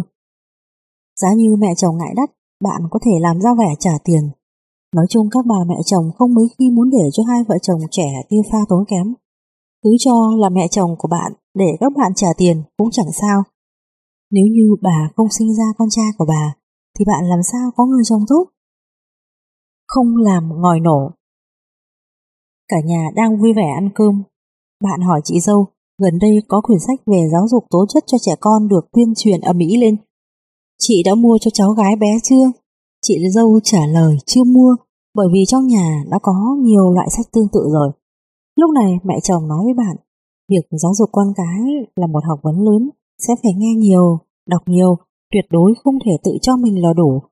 Giá 1.21 1.29
như 1.37 1.57
mẹ 1.59 1.75
chồng 1.77 1.99
ngại 1.99 2.15
đắt, 2.17 2.31
bạn 2.65 2.83
có 2.91 2.99
thể 3.05 3.13
làm 3.21 3.41
ra 3.41 3.51
vẻ 3.59 3.75
trả 3.79 3.93
tiền. 4.05 4.31
Nói 4.97 5.07
chung 5.11 5.29
các 5.31 5.47
bà 5.47 5.65
mẹ 5.69 5.75
chồng 5.87 6.11
không 6.19 6.35
mấy 6.35 6.45
khi 6.59 6.71
muốn 6.71 6.91
để 6.91 7.05
cho 7.13 7.23
hai 7.29 7.41
vợ 7.49 7.57
chồng 7.63 7.81
trẻ 7.91 8.09
tiêu 8.29 8.43
pha 8.53 8.59
tốn 8.69 8.85
kém. 8.89 9.15
Cứ 9.83 9.91
cho 9.99 10.13
là 10.39 10.49
mẹ 10.49 10.69
chồng 10.71 10.95
của 10.99 11.09
bạn 11.09 11.33
để 11.55 11.77
các 11.81 11.93
bạn 11.97 12.13
trả 12.17 12.29
tiền 12.37 12.63
cũng 12.77 12.91
chẳng 12.91 13.13
sao. 13.21 13.43
Nếu 14.31 14.45
như 14.47 14.77
bà 14.83 15.11
không 15.17 15.29
sinh 15.31 15.55
ra 15.55 15.65
con 15.79 15.89
trai 15.91 16.07
của 16.19 16.25
bà, 16.29 16.55
thì 16.99 17.05
bạn 17.05 17.25
làm 17.25 17.43
sao 17.43 17.71
có 17.77 17.87
người 17.87 18.03
chồng 18.05 18.23
tốt? 18.29 18.45
Không 19.87 20.17
làm 20.17 20.61
ngòi 20.61 20.81
nổ. 20.81 21.11
Cả 22.69 22.77
nhà 22.85 23.11
đang 23.15 23.41
vui 23.41 23.53
vẻ 23.53 23.71
ăn 23.75 23.91
cơm. 23.95 24.23
Bạn 24.85 25.01
hỏi 25.01 25.21
chị 25.25 25.41
dâu, 25.41 25.67
Gần 26.03 26.19
đây 26.19 26.43
có 26.49 26.61
quyển 26.61 26.79
sách 26.87 27.01
về 27.07 27.29
giáo 27.33 27.49
dục 27.49 27.65
tố 27.71 27.87
chất 27.89 28.05
cho 28.07 28.19
trẻ 28.21 28.33
con 28.41 28.69
được 28.69 28.89
tuyên 28.93 29.13
truyền 29.17 29.41
ở 29.41 29.53
Mỹ 29.53 29.77
lên. 29.77 29.97
Chị 30.79 31.03
đã 31.03 31.15
mua 31.15 31.39
cho 31.41 31.51
cháu 31.55 31.71
gái 31.71 31.97
bé 31.97 32.19
chưa? 32.23 32.53
Chị 33.03 33.15
dâu 33.35 33.61
trả 33.65 33.87
lời 33.87 34.17
chưa 34.27 34.45
mua 34.45 34.77
bởi 35.17 35.29
vì 35.33 35.45
trong 35.47 35.67
nhà 35.67 36.05
đã 36.11 36.19
có 36.23 36.57
nhiều 36.61 36.93
loại 36.95 37.09
sách 37.17 37.27
tương 37.33 37.49
tự 37.53 37.61
rồi. 37.73 37.91
Lúc 38.57 38.71
này 38.71 38.93
mẹ 39.05 39.15
chồng 39.23 39.49
nói 39.49 39.59
với 39.65 39.75
bạn, 39.75 39.97
việc 40.51 40.67
giáo 40.83 40.95
dục 40.95 41.09
con 41.13 41.27
cái 41.37 41.61
là 41.97 42.07
một 42.07 42.25
học 42.29 42.39
vấn 42.43 42.57
lớn, 42.61 42.91
sẽ 43.19 43.35
phải 43.43 43.53
nghe 43.57 43.75
nhiều, 43.75 44.19
đọc 44.49 44.63
nhiều, 44.67 44.97
tuyệt 45.33 45.45
đối 45.51 45.75
không 45.85 45.95
thể 46.05 46.13
tự 46.25 46.33
cho 46.43 46.57
mình 46.57 46.83
là 46.83 46.93
đủ. 46.93 47.23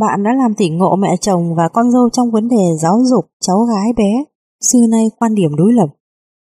Bạn 0.00 0.22
đã 0.22 0.30
làm 0.38 0.54
tỉnh 0.54 0.78
ngộ 0.78 0.96
mẹ 0.96 1.16
chồng 1.20 1.54
và 1.54 1.68
con 1.68 1.90
dâu 1.90 2.10
trong 2.10 2.30
vấn 2.30 2.48
đề 2.48 2.76
giáo 2.82 2.98
dục 3.04 3.24
cháu 3.40 3.58
gái 3.58 3.92
bé, 3.96 4.24
xưa 4.60 4.86
nay 4.90 5.10
quan 5.18 5.34
điểm 5.34 5.56
đối 5.56 5.72
lập. 5.72 5.88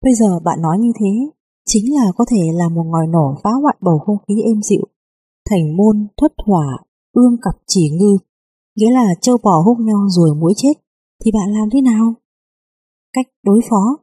Bây 0.03 0.13
giờ 0.13 0.39
bạn 0.39 0.61
nói 0.61 0.77
như 0.79 0.91
thế, 0.99 1.11
chính 1.65 1.95
là 1.95 2.11
có 2.17 2.25
thể 2.29 2.41
là 2.53 2.69
một 2.69 2.83
ngòi 2.83 3.07
nổ 3.07 3.35
phá 3.43 3.49
hoại 3.61 3.75
bầu 3.81 3.99
không 4.05 4.17
khí 4.27 4.33
êm 4.45 4.61
dịu. 4.61 4.81
Thành 5.49 5.77
môn, 5.77 6.07
thất 6.21 6.33
hỏa, 6.45 6.77
ương 7.13 7.37
cặp 7.41 7.55
chỉ 7.67 7.89
ngư, 7.89 8.17
nghĩa 8.77 8.91
là 8.91 9.13
châu 9.21 9.37
bò 9.43 9.61
hút 9.65 9.77
nhau 9.79 10.07
rồi 10.09 10.35
muối 10.35 10.53
chết, 10.57 10.73
thì 11.25 11.31
bạn 11.31 11.53
làm 11.53 11.69
thế 11.73 11.81
nào? 11.81 12.13
Cách 13.13 13.27
đối 13.43 13.61
phó 13.69 13.97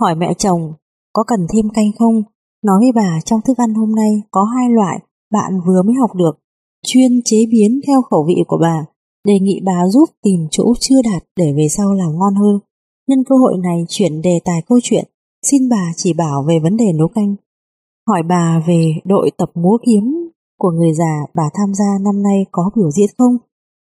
Hỏi 0.00 0.14
mẹ 0.14 0.34
chồng, 0.38 0.72
có 1.12 1.24
cần 1.26 1.46
thêm 1.52 1.68
canh 1.68 1.90
không? 1.98 2.22
Nói 2.64 2.80
với 2.80 2.92
bà 2.94 3.20
trong 3.24 3.40
thức 3.40 3.58
ăn 3.58 3.74
hôm 3.74 3.94
nay 3.94 4.22
có 4.30 4.44
hai 4.44 4.70
loại 4.70 4.98
bạn 5.32 5.60
vừa 5.66 5.82
mới 5.82 5.94
học 6.00 6.14
được, 6.14 6.38
chuyên 6.86 7.20
chế 7.24 7.36
biến 7.50 7.80
theo 7.86 8.02
khẩu 8.02 8.24
vị 8.28 8.34
của 8.46 8.58
bà, 8.60 8.84
đề 9.26 9.38
nghị 9.40 9.60
bà 9.64 9.88
giúp 9.88 10.08
tìm 10.22 10.46
chỗ 10.50 10.72
chưa 10.80 11.02
đạt 11.12 11.22
để 11.36 11.52
về 11.56 11.66
sau 11.70 11.92
làm 11.92 12.18
ngon 12.18 12.34
hơn. 12.34 12.58
Nhân 13.08 13.24
cơ 13.24 13.36
hội 13.36 13.58
này 13.62 13.84
chuyển 13.88 14.22
đề 14.22 14.40
tài 14.44 14.62
câu 14.66 14.78
chuyện, 14.82 15.04
xin 15.42 15.68
bà 15.68 15.92
chỉ 15.96 16.12
bảo 16.12 16.42
về 16.48 16.58
vấn 16.62 16.76
đề 16.76 16.92
nấu 16.92 17.08
canh. 17.08 17.34
Hỏi 18.08 18.22
bà 18.28 18.62
về 18.66 18.92
đội 19.04 19.30
tập 19.38 19.50
múa 19.54 19.78
kiếm 19.86 20.30
của 20.58 20.70
người 20.70 20.92
già 20.94 21.14
bà 21.34 21.50
tham 21.54 21.74
gia 21.74 21.98
năm 22.00 22.22
nay 22.22 22.46
có 22.52 22.70
biểu 22.76 22.90
diễn 22.90 23.10
không? 23.18 23.36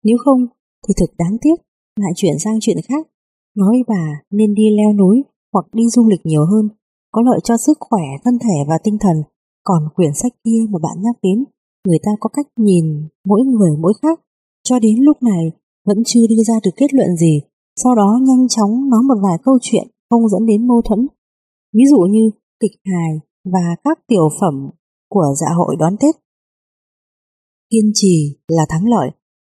Nếu 0.04 0.16
không 0.24 0.46
thì 0.88 0.94
thực 1.00 1.16
đáng 1.18 1.36
tiếc, 1.40 1.54
lại 2.00 2.12
chuyển 2.16 2.38
sang 2.38 2.58
chuyện 2.60 2.76
khác. 2.88 3.06
Nói 3.56 3.82
bà 3.88 4.20
nên 4.30 4.54
đi 4.54 4.62
leo 4.76 4.92
núi 4.92 5.22
hoặc 5.52 5.66
đi 5.72 5.88
du 5.88 6.08
lịch 6.08 6.20
nhiều 6.24 6.44
hơn, 6.44 6.68
có 7.12 7.22
lợi 7.22 7.38
cho 7.44 7.56
sức 7.56 7.78
khỏe, 7.80 8.02
thân 8.24 8.38
thể 8.38 8.56
và 8.68 8.78
tinh 8.84 8.98
thần. 9.00 9.16
Còn 9.64 9.82
quyển 9.94 10.14
sách 10.14 10.32
kia 10.44 10.60
mà 10.70 10.78
bạn 10.82 11.02
nhắc 11.02 11.16
đến, 11.22 11.44
người 11.86 11.98
ta 12.02 12.10
có 12.20 12.28
cách 12.28 12.46
nhìn 12.56 13.08
mỗi 13.26 13.40
người 13.40 13.70
mỗi 13.78 13.92
khác. 14.02 14.20
Cho 14.62 14.78
đến 14.78 14.96
lúc 15.00 15.22
này 15.22 15.52
vẫn 15.86 16.02
chưa 16.06 16.26
đưa 16.28 16.42
ra 16.46 16.54
được 16.64 16.70
kết 16.76 16.94
luận 16.94 17.16
gì 17.16 17.40
sau 17.76 17.94
đó 17.94 18.18
nhanh 18.22 18.48
chóng 18.48 18.90
nói 18.90 19.02
một 19.02 19.14
vài 19.22 19.38
câu 19.44 19.58
chuyện 19.62 19.88
không 20.10 20.28
dẫn 20.28 20.46
đến 20.46 20.68
mâu 20.68 20.82
thuẫn. 20.82 21.06
Ví 21.72 21.82
dụ 21.90 21.98
như 21.98 22.30
kịch 22.60 22.72
hài 22.84 23.20
và 23.44 23.76
các 23.84 23.98
tiểu 24.06 24.28
phẩm 24.40 24.70
của 25.08 25.26
dạ 25.40 25.46
hội 25.56 25.76
đón 25.78 25.96
Tết. 26.00 26.14
Kiên 27.70 27.90
trì 27.94 28.36
là 28.48 28.66
thắng 28.68 28.86
lợi. 28.86 29.10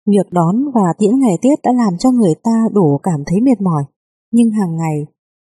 Việc 0.07 0.27
đón 0.31 0.55
và 0.75 0.93
tiễn 0.97 1.19
ngày 1.19 1.37
Tết 1.41 1.59
đã 1.63 1.71
làm 1.73 1.97
cho 1.97 2.11
người 2.11 2.33
ta 2.43 2.57
đủ 2.73 2.99
cảm 3.03 3.23
thấy 3.25 3.41
mệt 3.41 3.61
mỏi. 3.61 3.83
Nhưng 4.31 4.49
hàng 4.51 4.75
ngày, 4.75 5.05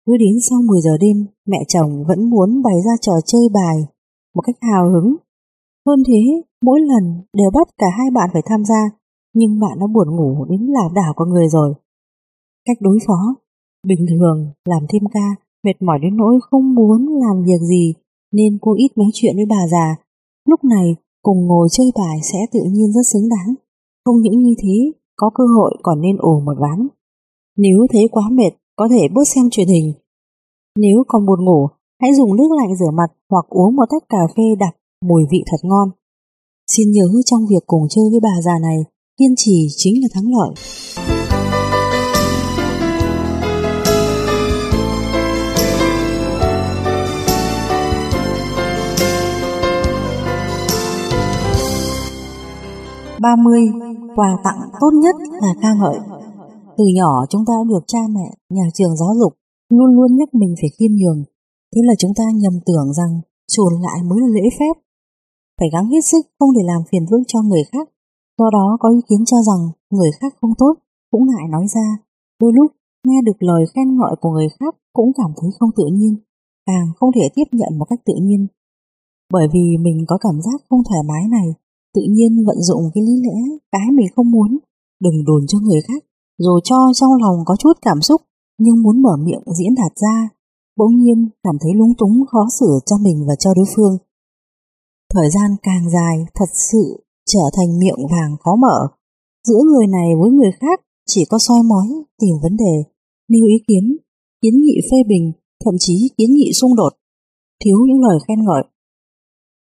cứ 0.06 0.18
đến 0.18 0.36
sau 0.50 0.60
10 0.62 0.82
giờ 0.82 0.98
đêm, 1.00 1.26
mẹ 1.48 1.58
chồng 1.68 2.04
vẫn 2.08 2.30
muốn 2.30 2.62
bày 2.64 2.76
ra 2.86 2.92
trò 3.02 3.14
chơi 3.26 3.50
bài 3.54 3.78
một 4.36 4.42
cách 4.42 4.56
hào 4.62 4.90
hứng. 4.90 5.16
Hơn 5.88 6.04
thế, 6.08 6.22
mỗi 6.66 6.80
lần 6.82 7.22
đều 7.34 7.52
bắt 7.54 7.68
cả 7.78 7.88
hai 7.98 8.08
bạn 8.14 8.30
phải 8.34 8.42
tham 8.46 8.66
gia, 8.66 8.90
nhưng 9.34 9.60
bạn 9.60 9.80
đã 9.80 9.88
buồn 9.94 10.16
ngủ 10.16 10.46
đến 10.50 10.62
lảo 10.62 10.90
đảo 10.96 11.14
con 11.16 11.30
người 11.30 11.48
rồi. 11.50 11.74
Cách 12.66 12.78
đối 12.80 12.98
phó 13.08 13.36
Bình 13.88 14.06
thường 14.10 14.52
làm 14.66 14.84
thêm 14.90 15.02
ca 15.14 15.36
Mệt 15.64 15.82
mỏi 15.82 16.00
đến 16.02 16.18
nỗi 16.18 16.40
không 16.42 16.76
muốn 16.76 17.08
làm 17.08 17.44
việc 17.44 17.62
gì 17.70 17.94
Nên 18.32 18.58
cô 18.62 18.74
ít 18.78 18.98
nói 18.98 19.08
chuyện 19.14 19.36
với 19.36 19.46
bà 19.46 19.68
già 19.72 19.96
Lúc 20.46 20.64
này 20.64 20.96
cùng 21.22 21.48
ngồi 21.48 21.68
chơi 21.72 21.92
bài 21.96 22.18
Sẽ 22.34 22.40
tự 22.52 22.60
nhiên 22.72 22.92
rất 22.94 23.02
xứng 23.14 23.30
đáng 23.30 23.56
không 24.06 24.22
những 24.22 24.44
như 24.44 24.54
thế 24.64 24.92
Có 25.16 25.30
cơ 25.36 25.44
hội 25.58 25.78
còn 25.84 26.02
nên 26.02 26.18
ồ 26.20 26.40
một 26.40 26.56
ván. 26.60 26.88
Nếu 27.58 27.88
thấy 27.94 28.08
quá 28.12 28.24
mệt 28.32 28.52
Có 28.76 28.88
thể 28.92 29.08
bớt 29.14 29.28
xem 29.36 29.50
truyền 29.50 29.68
hình. 29.68 29.94
Nếu 30.78 31.04
còn 31.08 31.26
buồn 31.26 31.46
ngủ 31.46 31.68
Hãy 32.02 32.14
dùng 32.14 32.36
nước 32.36 32.52
lạnh 32.58 32.76
rửa 32.80 32.92
mặt 32.94 33.08
Hoặc 33.30 33.46
uống 33.50 33.76
một 33.76 33.86
tách 33.90 34.04
cà 34.10 34.28
phê 34.38 34.44
đặc 34.60 34.76
Mùi 35.06 35.24
vị 35.32 35.44
thật 35.46 35.58
ngon. 35.64 35.90
Xin 36.72 36.92
nhớ 36.92 37.08
trong 37.26 37.42
việc 37.50 37.64
cùng 37.68 37.88
chơi 37.90 38.06
với 38.12 38.20
bà 38.24 38.42
già 38.42 38.60
này, 38.62 38.78
kiên 39.20 39.34
trì 39.38 39.68
chính 39.76 40.02
là 40.02 40.08
thắng 40.14 40.24
lợi. 40.38 40.54
ba 53.22 53.36
mươi 53.36 53.62
quà 54.16 54.38
tặng 54.44 54.62
tốt 54.82 54.92
nhất 55.04 55.16
là 55.42 55.54
ca 55.62 55.74
ngợi. 55.74 55.98
Từ 56.78 56.84
nhỏ 56.96 57.26
chúng 57.30 57.46
ta 57.46 57.54
được 57.70 57.84
cha 57.88 58.00
mẹ, 58.10 58.28
nhà 58.50 58.64
trường 58.74 58.98
giáo 58.98 59.14
dục 59.20 59.34
luôn 59.70 59.90
luôn 59.96 60.16
nhắc 60.16 60.30
mình 60.34 60.56
phải 60.62 60.70
khiêm 60.80 60.92
nhường. 60.92 61.24
Thế 61.76 61.82
là 61.88 61.94
chúng 61.98 62.14
ta 62.18 62.24
nhầm 62.36 62.54
tưởng 62.66 62.94
rằng 62.94 63.22
chuồn 63.52 63.74
lại 63.82 64.00
mới 64.10 64.20
là 64.22 64.28
lễ 64.28 64.50
phép. 64.60 64.76
Phải 65.60 65.70
gắng 65.74 65.88
hết 65.90 66.04
sức, 66.12 66.26
không 66.40 66.50
để 66.58 66.64
làm 66.66 66.82
phiền 66.92 67.06
phức 67.10 67.22
cho 67.28 67.42
người 67.42 67.64
khác. 67.72 67.90
Do 68.38 68.50
đó 68.54 68.78
có 68.80 68.90
ý 68.90 69.00
kiến 69.10 69.26
cho 69.26 69.38
rằng 69.42 69.62
người 69.90 70.12
khác 70.20 70.34
không 70.42 70.54
tốt 70.58 70.74
cũng 71.12 71.26
ngại 71.28 71.48
nói 71.50 71.66
ra. 71.76 71.88
Đôi 72.42 72.52
lúc, 72.56 72.72
nghe 73.08 73.22
được 73.26 73.38
lời 73.40 73.62
khen 73.74 73.98
ngợi 73.98 74.16
của 74.22 74.30
người 74.30 74.50
khác 74.60 74.76
cũng 74.94 75.12
cảm 75.18 75.32
thấy 75.42 75.50
không 75.60 75.70
tự 75.76 75.84
nhiên, 75.92 76.16
càng 76.66 76.88
không 76.98 77.12
thể 77.16 77.30
tiếp 77.36 77.48
nhận 77.52 77.80
một 77.80 77.86
cách 77.90 78.00
tự 78.06 78.14
nhiên. 78.22 78.48
Bởi 79.34 79.48
vì 79.54 79.78
mình 79.80 80.06
có 80.08 80.18
cảm 80.18 80.42
giác 80.42 80.62
không 80.70 80.82
thoải 80.90 81.04
mái 81.08 81.24
này 81.28 81.48
tự 81.96 82.02
nhiên 82.10 82.46
vận 82.48 82.58
dụng 82.62 82.84
cái 82.94 83.04
lý 83.04 83.16
lẽ 83.26 83.58
cái 83.72 83.88
mình 83.94 84.08
không 84.16 84.32
muốn, 84.32 84.58
đừng 85.04 85.26
đồn 85.26 85.42
cho 85.48 85.60
người 85.60 85.82
khác, 85.88 86.04
rồi 86.38 86.62
cho 86.64 86.78
trong 86.96 87.12
lòng 87.24 87.38
có 87.46 87.56
chút 87.60 87.74
cảm 87.82 88.02
xúc 88.02 88.22
nhưng 88.58 88.82
muốn 88.84 89.02
mở 89.02 89.18
miệng 89.26 89.44
diễn 89.60 89.76
đạt 89.76 89.92
ra, 89.96 90.30
bỗng 90.78 90.96
nhiên 90.96 91.30
cảm 91.44 91.56
thấy 91.62 91.72
lúng 91.76 91.94
túng 91.98 92.26
khó 92.32 92.48
xử 92.60 92.80
cho 92.86 92.98
mình 92.98 93.26
và 93.28 93.36
cho 93.40 93.54
đối 93.54 93.66
phương. 93.76 93.98
Thời 95.14 95.30
gian 95.30 95.52
càng 95.64 95.90
dài 95.90 96.26
thật 96.36 96.50
sự 96.72 97.04
trở 97.26 97.46
thành 97.58 97.80
miệng 97.80 98.08
vàng 98.12 98.36
khó 98.40 98.56
mở, 98.56 98.88
giữa 99.48 99.62
người 99.72 99.88
này 99.88 100.10
với 100.22 100.32
người 100.32 100.52
khác 100.60 100.80
chỉ 101.08 101.26
có 101.26 101.38
soi 101.40 101.64
mói, 101.64 101.88
tìm 102.22 102.36
vấn 102.44 102.58
đề, 102.58 102.76
nêu 103.30 103.44
ý 103.46 103.58
kiến, 103.68 103.98
kiến 104.42 104.54
nghị 104.62 104.76
phê 104.92 104.98
bình, 105.08 105.32
thậm 105.66 105.74
chí 105.80 106.10
kiến 106.18 106.30
nghị 106.34 106.52
xung 106.54 106.76
đột, 106.76 106.94
thiếu 107.66 107.78
những 107.88 108.02
lời 108.02 108.20
khen 108.28 108.40
ngợi 108.46 108.64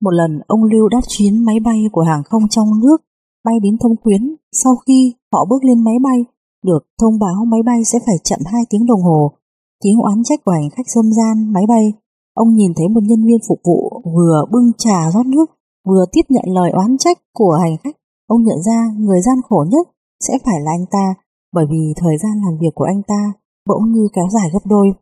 một 0.02 0.12
lần 0.12 0.42
ông 0.48 0.64
Lưu 0.64 0.90
đáp 0.90 1.02
chuyến 1.08 1.46
máy 1.46 1.60
bay 1.60 1.84
của 1.92 2.02
hàng 2.02 2.24
không 2.24 2.48
trong 2.50 2.68
nước 2.82 2.98
bay 3.46 3.56
đến 3.64 3.78
thông 3.82 3.96
quyến. 3.96 4.36
Sau 4.64 4.76
khi 4.88 5.14
họ 5.34 5.46
bước 5.50 5.64
lên 5.64 5.84
máy 5.84 5.96
bay, 6.04 6.26
được 6.66 6.80
thông 7.02 7.20
báo 7.20 7.46
máy 7.46 7.62
bay 7.66 7.84
sẽ 7.86 8.00
phải 8.06 8.16
chậm 8.24 8.40
2 8.46 8.62
tiếng 8.70 8.86
đồng 8.86 9.02
hồ. 9.02 9.32
Tiếng 9.84 9.98
oán 10.00 10.24
trách 10.24 10.40
của 10.46 10.52
hành 10.52 10.70
khách 10.70 10.90
xâm 10.94 11.06
gian 11.12 11.54
máy 11.54 11.64
bay. 11.68 11.94
Ông 12.34 12.56
nhìn 12.56 12.72
thấy 12.76 12.88
một 12.88 13.04
nhân 13.04 13.26
viên 13.26 13.40
phục 13.48 13.60
vụ 13.68 14.02
vừa 14.16 14.46
bưng 14.52 14.72
trà 14.78 15.12
rót 15.12 15.26
nước, 15.26 15.46
vừa 15.88 16.06
tiếp 16.12 16.22
nhận 16.30 16.46
lời 16.48 16.72
oán 16.72 16.98
trách 16.98 17.18
của 17.34 17.58
hành 17.62 17.78
khách. 17.84 17.96
Ông 18.28 18.44
nhận 18.44 18.62
ra 18.62 18.80
người 18.98 19.22
gian 19.22 19.38
khổ 19.50 19.66
nhất 19.70 19.88
sẽ 20.20 20.34
phải 20.46 20.62
là 20.62 20.72
anh 20.72 20.86
ta, 20.92 21.14
bởi 21.54 21.66
vì 21.72 21.94
thời 21.98 22.18
gian 22.18 22.32
làm 22.46 22.58
việc 22.62 22.76
của 22.76 22.86
anh 22.86 23.02
ta 23.08 23.34
bỗng 23.70 23.92
như 23.92 24.08
kéo 24.14 24.26
dài 24.34 24.50
gấp 24.54 24.66
đôi. 24.66 24.94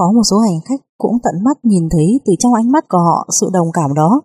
Có 0.00 0.12
một 0.16 0.26
số 0.30 0.36
hành 0.38 0.60
khách 0.68 0.82
cũng 0.98 1.16
tận 1.24 1.34
mắt 1.44 1.56
nhìn 1.62 1.88
thấy 1.92 2.20
từ 2.24 2.32
trong 2.38 2.54
ánh 2.54 2.72
mắt 2.72 2.84
của 2.88 2.98
họ 3.08 3.28
sự 3.40 3.46
đồng 3.52 3.68
cảm 3.72 3.94
đó, 3.94 4.20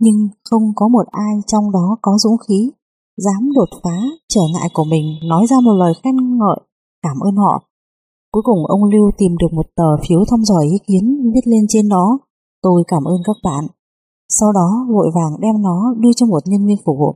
nhưng 0.00 0.28
không 0.50 0.62
có 0.76 0.88
một 0.88 1.06
ai 1.10 1.34
trong 1.46 1.72
đó 1.72 1.96
có 2.02 2.12
dũng 2.18 2.36
khí, 2.48 2.70
dám 3.16 3.52
đột 3.54 3.68
phá 3.84 3.98
trở 4.28 4.40
ngại 4.54 4.68
của 4.74 4.84
mình 4.84 5.06
nói 5.28 5.46
ra 5.50 5.56
một 5.64 5.72
lời 5.72 5.92
khen 6.02 6.16
ngợi, 6.38 6.60
cảm 7.02 7.16
ơn 7.20 7.36
họ. 7.36 7.62
Cuối 8.32 8.42
cùng 8.44 8.66
ông 8.66 8.84
Lưu 8.84 9.10
tìm 9.18 9.36
được 9.40 9.52
một 9.52 9.66
tờ 9.76 9.88
phiếu 10.08 10.20
thăm 10.30 10.44
dò 10.44 10.58
ý 10.58 10.78
kiến 10.86 11.30
viết 11.34 11.46
lên 11.46 11.64
trên 11.68 11.88
đó, 11.88 12.18
tôi 12.62 12.82
cảm 12.88 13.04
ơn 13.04 13.20
các 13.24 13.36
bạn. 13.44 13.66
Sau 14.28 14.52
đó 14.52 14.86
vội 14.94 15.10
vàng 15.14 15.40
đem 15.40 15.62
nó 15.62 15.94
đưa 15.98 16.12
cho 16.16 16.26
một 16.26 16.42
nhân 16.46 16.66
viên 16.66 16.76
phục 16.86 16.96
vụ. 16.98 17.14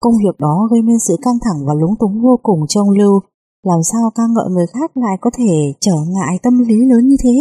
Công 0.00 0.14
việc 0.24 0.36
đó 0.38 0.68
gây 0.70 0.82
nên 0.82 0.98
sự 0.98 1.16
căng 1.22 1.38
thẳng 1.44 1.66
và 1.66 1.74
lúng 1.74 1.94
túng 2.00 2.22
vô 2.22 2.38
cùng 2.42 2.60
cho 2.68 2.80
ông 2.80 2.90
Lưu, 2.90 3.20
làm 3.68 3.80
sao 3.82 4.10
ca 4.14 4.22
ngợi 4.34 4.48
người 4.50 4.66
khác 4.66 4.96
lại 4.96 5.16
có 5.20 5.30
thể 5.38 5.52
trở 5.80 5.96
ngại 6.14 6.38
tâm 6.42 6.58
lý 6.58 6.76
lớn 6.90 7.08
như 7.08 7.16
thế? 7.24 7.36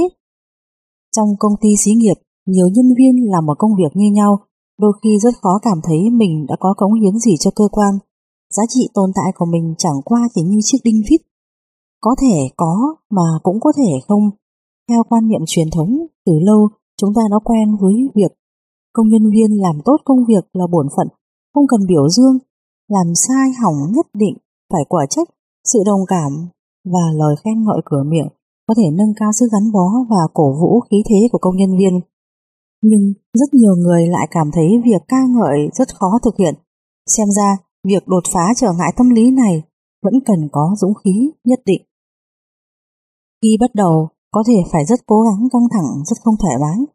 Trong 1.15 1.29
công 1.39 1.55
ty 1.61 1.69
xí 1.83 1.91
nghiệp, 1.93 2.17
nhiều 2.45 2.67
nhân 2.67 2.89
viên 2.97 3.31
làm 3.31 3.45
một 3.45 3.57
công 3.57 3.75
việc 3.77 3.91
như 3.93 4.11
nhau, 4.11 4.39
đôi 4.79 4.91
khi 5.03 5.09
rất 5.19 5.33
khó 5.41 5.59
cảm 5.61 5.79
thấy 5.83 6.09
mình 6.11 6.45
đã 6.49 6.55
có 6.59 6.73
cống 6.77 6.93
hiến 6.93 7.19
gì 7.19 7.35
cho 7.39 7.51
cơ 7.55 7.67
quan. 7.71 7.93
Giá 8.49 8.63
trị 8.69 8.89
tồn 8.93 9.09
tại 9.15 9.31
của 9.35 9.45
mình 9.45 9.75
chẳng 9.77 10.01
qua 10.05 10.19
chỉ 10.35 10.41
như 10.41 10.59
chiếc 10.63 10.77
đinh 10.83 11.01
vít. 11.09 11.21
Có 12.01 12.15
thể 12.21 12.35
có 12.55 12.95
mà 13.09 13.27
cũng 13.43 13.59
có 13.59 13.71
thể 13.77 13.91
không. 14.07 14.29
Theo 14.89 15.03
quan 15.09 15.27
niệm 15.27 15.41
truyền 15.47 15.67
thống, 15.71 15.97
từ 16.25 16.33
lâu 16.41 16.69
chúng 16.97 17.13
ta 17.13 17.21
đã 17.31 17.37
quen 17.43 17.77
với 17.81 17.93
việc 18.15 18.31
công 18.93 19.07
nhân 19.07 19.29
viên 19.29 19.61
làm 19.61 19.75
tốt 19.85 19.97
công 20.05 20.25
việc 20.27 20.45
là 20.53 20.67
bổn 20.71 20.87
phận, 20.97 21.07
không 21.53 21.67
cần 21.67 21.79
biểu 21.87 22.09
dương, 22.09 22.37
làm 22.89 23.07
sai 23.15 23.47
hỏng 23.63 23.75
nhất 23.95 24.05
định 24.13 24.37
phải 24.71 24.83
quả 24.89 25.05
trách 25.09 25.27
sự 25.65 25.79
đồng 25.85 26.01
cảm 26.07 26.31
và 26.93 27.05
lời 27.15 27.35
khen 27.43 27.63
ngợi 27.63 27.81
cửa 27.85 28.03
miệng 28.03 28.27
có 28.67 28.73
thể 28.77 28.83
nâng 28.93 29.13
cao 29.15 29.31
sức 29.33 29.45
gắn 29.51 29.71
bó 29.71 29.87
và 30.09 30.27
cổ 30.33 30.53
vũ 30.61 30.79
khí 30.79 30.97
thế 31.09 31.15
của 31.31 31.37
công 31.41 31.57
nhân 31.57 31.77
viên. 31.77 31.99
Nhưng 32.81 33.13
rất 33.33 33.53
nhiều 33.53 33.75
người 33.75 34.07
lại 34.07 34.27
cảm 34.31 34.51
thấy 34.53 34.67
việc 34.85 35.01
ca 35.07 35.17
ngợi 35.27 35.59
rất 35.73 35.95
khó 35.95 36.19
thực 36.23 36.37
hiện. 36.37 36.55
Xem 37.07 37.27
ra, 37.31 37.57
việc 37.87 38.07
đột 38.07 38.23
phá 38.33 38.53
trở 38.55 38.73
ngại 38.73 38.93
tâm 38.97 39.09
lý 39.09 39.31
này 39.31 39.63
vẫn 40.03 40.13
cần 40.25 40.49
có 40.51 40.75
dũng 40.77 40.93
khí 41.03 41.31
nhất 41.43 41.59
định. 41.65 41.81
Khi 43.41 43.57
bắt 43.59 43.75
đầu, 43.75 44.09
có 44.31 44.43
thể 44.47 44.55
phải 44.71 44.85
rất 44.85 44.99
cố 45.05 45.21
gắng 45.21 45.49
căng 45.49 45.67
thẳng, 45.71 46.03
rất 46.05 46.15
không 46.23 46.35
thoải 46.41 46.55
mái. 46.61 46.85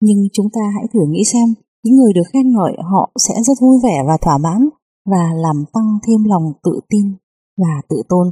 Nhưng 0.00 0.18
chúng 0.32 0.46
ta 0.50 0.60
hãy 0.74 0.84
thử 0.92 1.00
nghĩ 1.08 1.24
xem, 1.24 1.54
những 1.84 1.96
người 1.96 2.12
được 2.12 2.22
khen 2.32 2.52
ngợi 2.52 2.72
họ 2.92 3.10
sẽ 3.16 3.34
rất 3.42 3.54
vui 3.60 3.78
vẻ 3.82 4.02
và 4.06 4.16
thỏa 4.16 4.38
mãn 4.38 4.68
và 5.10 5.32
làm 5.34 5.64
tăng 5.72 5.98
thêm 6.06 6.24
lòng 6.24 6.52
tự 6.62 6.80
tin 6.88 7.16
và 7.56 7.82
tự 7.88 8.02
tôn 8.08 8.30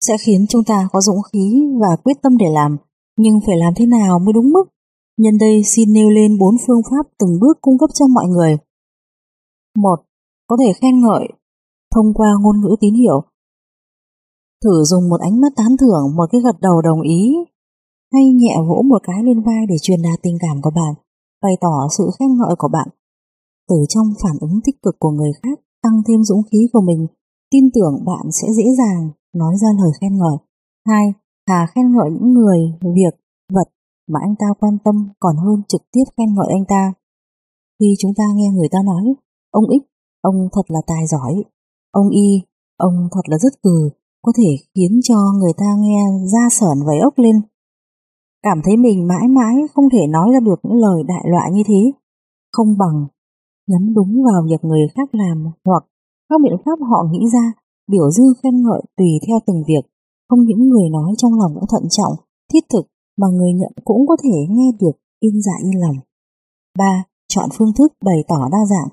sẽ 0.00 0.16
khiến 0.20 0.46
chúng 0.48 0.64
ta 0.64 0.88
có 0.92 1.00
dũng 1.00 1.22
khí 1.32 1.62
và 1.80 1.96
quyết 2.04 2.16
tâm 2.22 2.36
để 2.36 2.46
làm, 2.50 2.76
nhưng 3.16 3.40
phải 3.46 3.56
làm 3.56 3.72
thế 3.76 3.86
nào 3.86 4.18
mới 4.18 4.32
đúng 4.32 4.52
mức? 4.52 4.64
Nhân 5.18 5.38
đây 5.38 5.62
xin 5.64 5.92
nêu 5.92 6.10
lên 6.10 6.38
bốn 6.38 6.56
phương 6.66 6.82
pháp 6.90 7.06
từng 7.18 7.40
bước 7.40 7.58
cung 7.60 7.78
cấp 7.78 7.90
cho 7.94 8.06
mọi 8.06 8.26
người. 8.26 8.56
một 9.76 9.96
Có 10.46 10.56
thể 10.60 10.72
khen 10.72 11.00
ngợi 11.00 11.28
thông 11.94 12.14
qua 12.14 12.28
ngôn 12.40 12.60
ngữ 12.60 12.76
tín 12.80 12.94
hiệu. 12.94 13.20
Thử 14.64 14.84
dùng 14.84 15.08
một 15.08 15.20
ánh 15.20 15.40
mắt 15.40 15.52
tán 15.56 15.76
thưởng, 15.80 16.16
một 16.16 16.26
cái 16.32 16.40
gật 16.40 16.60
đầu 16.60 16.82
đồng 16.82 17.00
ý, 17.00 17.34
hay 18.12 18.24
nhẹ 18.32 18.56
vỗ 18.68 18.82
một 18.82 19.02
cái 19.02 19.22
lên 19.22 19.42
vai 19.42 19.66
để 19.68 19.76
truyền 19.82 20.02
đạt 20.02 20.18
tình 20.22 20.38
cảm 20.40 20.62
của 20.62 20.70
bạn, 20.70 20.94
bày 21.42 21.52
tỏ 21.60 21.88
sự 21.98 22.10
khen 22.18 22.28
ngợi 22.38 22.56
của 22.58 22.68
bạn. 22.68 22.88
Từ 23.68 23.76
trong 23.88 24.06
phản 24.22 24.36
ứng 24.40 24.60
tích 24.64 24.82
cực 24.82 24.96
của 24.98 25.10
người 25.10 25.32
khác, 25.42 25.60
tăng 25.82 26.02
thêm 26.08 26.24
dũng 26.24 26.42
khí 26.50 26.58
của 26.72 26.80
mình 26.80 27.06
tin 27.50 27.64
tưởng 27.74 28.04
bạn 28.04 28.32
sẽ 28.32 28.48
dễ 28.56 28.64
dàng 28.78 29.10
nói 29.34 29.54
ra 29.56 29.68
lời 29.80 29.90
khen 30.00 30.18
ngợi. 30.18 30.36
Hai, 30.86 31.12
Hà 31.48 31.66
khen 31.74 31.92
ngợi 31.92 32.10
những 32.10 32.32
người, 32.32 32.58
việc, 32.82 33.14
vật 33.52 33.68
mà 34.08 34.20
anh 34.22 34.34
ta 34.38 34.46
quan 34.60 34.78
tâm 34.84 35.08
còn 35.20 35.36
hơn 35.36 35.62
trực 35.68 35.82
tiếp 35.92 36.04
khen 36.16 36.34
ngợi 36.34 36.46
anh 36.50 36.64
ta. 36.68 36.92
Khi 37.80 37.94
chúng 37.98 38.14
ta 38.16 38.24
nghe 38.34 38.48
người 38.48 38.68
ta 38.70 38.78
nói, 38.84 39.14
ông 39.50 39.64
X, 39.68 39.82
ông 40.20 40.48
thật 40.52 40.62
là 40.68 40.80
tài 40.86 41.06
giỏi, 41.06 41.44
ông 41.90 42.08
Y, 42.08 42.42
ông 42.76 43.08
thật 43.12 43.22
là 43.26 43.38
rất 43.38 43.62
cừ, 43.62 43.90
có 44.22 44.32
thể 44.38 44.50
khiến 44.74 45.00
cho 45.02 45.16
người 45.38 45.52
ta 45.58 45.66
nghe 45.78 46.04
da 46.32 46.48
sởn 46.50 46.78
vầy 46.86 46.98
ốc 46.98 47.14
lên. 47.16 47.40
Cảm 48.42 48.60
thấy 48.64 48.76
mình 48.76 49.06
mãi 49.06 49.28
mãi 49.28 49.54
không 49.74 49.84
thể 49.92 50.06
nói 50.06 50.28
ra 50.32 50.40
được 50.40 50.60
những 50.62 50.76
lời 50.76 51.02
đại 51.08 51.24
loại 51.30 51.50
như 51.52 51.62
thế. 51.66 51.92
Không 52.52 52.78
bằng 52.78 53.06
nhắm 53.66 53.94
đúng 53.94 54.24
vào 54.24 54.42
việc 54.50 54.64
người 54.64 54.86
khác 54.94 55.08
làm 55.12 55.44
hoặc 55.64 55.84
các 56.28 56.40
biện 56.44 56.56
pháp 56.64 56.78
họ 56.90 57.08
nghĩ 57.10 57.26
ra, 57.32 57.52
biểu 57.92 58.10
dương 58.10 58.32
khen 58.42 58.62
ngợi 58.62 58.82
tùy 58.96 59.08
theo 59.26 59.38
từng 59.46 59.62
việc, 59.68 59.84
không 60.28 60.44
những 60.44 60.68
người 60.68 60.88
nói 60.90 61.14
trong 61.18 61.40
lòng 61.40 61.52
cũng 61.54 61.68
thận 61.72 61.84
trọng, 61.90 62.12
thiết 62.52 62.64
thực 62.72 62.86
mà 63.16 63.26
người 63.28 63.52
nhận 63.52 63.72
cũng 63.84 64.06
có 64.06 64.16
thể 64.22 64.34
nghe 64.48 64.70
được 64.80 64.96
yên 65.20 65.42
dạ 65.42 65.52
yên 65.62 65.80
lòng. 65.80 65.96
3. 66.78 67.04
Chọn 67.28 67.48
phương 67.52 67.72
thức 67.78 67.92
bày 68.04 68.24
tỏ 68.28 68.48
đa 68.52 68.58
dạng. 68.70 68.88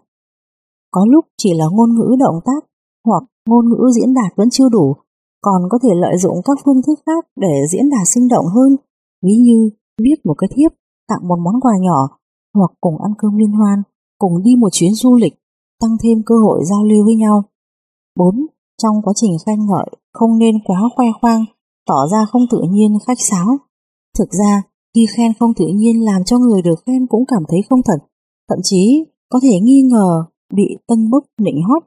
Có 0.92 1.06
lúc 1.10 1.26
chỉ 1.38 1.54
là 1.54 1.66
ngôn 1.72 1.96
ngữ 1.96 2.16
động 2.20 2.40
tác 2.46 2.66
hoặc 3.06 3.24
ngôn 3.50 3.70
ngữ 3.70 3.92
diễn 3.96 4.14
đạt 4.14 4.36
vẫn 4.36 4.50
chưa 4.50 4.70
đủ, 4.70 4.96
còn 5.42 5.62
có 5.70 5.78
thể 5.84 5.90
lợi 5.96 6.18
dụng 6.18 6.38
các 6.46 6.58
phương 6.66 6.82
thức 6.88 7.00
khác 7.06 7.26
để 7.36 7.54
diễn 7.72 7.90
đạt 7.90 8.08
sinh 8.08 8.28
động 8.28 8.46
hơn, 8.46 8.76
ví 9.26 9.36
như 9.36 9.70
viết 10.02 10.16
một 10.24 10.34
cái 10.38 10.50
thiếp, 10.56 10.72
tặng 11.08 11.28
một 11.28 11.40
món 11.46 11.62
quà 11.62 11.74
nhỏ, 11.82 12.18
hoặc 12.54 12.72
cùng 12.82 13.02
ăn 13.02 13.14
cơm 13.18 13.38
liên 13.38 13.52
hoan, 13.52 13.82
cùng 14.18 14.44
đi 14.44 14.52
một 14.56 14.70
chuyến 14.72 14.92
du 14.94 15.16
lịch, 15.16 15.34
tăng 15.80 15.98
thêm 16.04 16.18
cơ 16.26 16.36
hội 16.36 16.60
giao 16.70 16.84
lưu 16.84 17.06
với 17.06 17.16
nhau. 17.16 17.44
4. 18.16 18.46
Trong 18.82 19.02
quá 19.04 19.14
trình 19.16 19.38
khen 19.46 19.60
ngợi, 19.66 19.86
không 20.14 20.38
nên 20.38 20.56
quá 20.66 20.82
khoe 20.96 21.06
khoang, 21.22 21.46
tỏ 21.88 22.08
ra 22.12 22.26
không 22.32 22.42
tự 22.52 22.62
nhiên 22.70 22.98
khách 23.08 23.20
sáo. 23.20 23.58
Thực 24.20 24.30
ra, 24.32 24.62
khi 24.96 25.06
khen 25.18 25.32
không 25.40 25.54
tự 25.54 25.66
nhiên 25.68 26.06
làm 26.06 26.24
cho 26.24 26.38
người 26.38 26.62
được 26.62 26.76
khen 26.86 27.08
cũng 27.08 27.24
cảm 27.28 27.44
thấy 27.50 27.60
không 27.70 27.82
thật, 27.86 27.98
thậm 28.50 28.60
chí 28.64 29.06
có 29.30 29.40
thể 29.44 29.60
nghi 29.60 29.82
ngờ 29.82 30.26
bị 30.54 30.78
tân 30.88 31.10
bốc 31.10 31.24
nịnh 31.42 31.62
hót, 31.64 31.84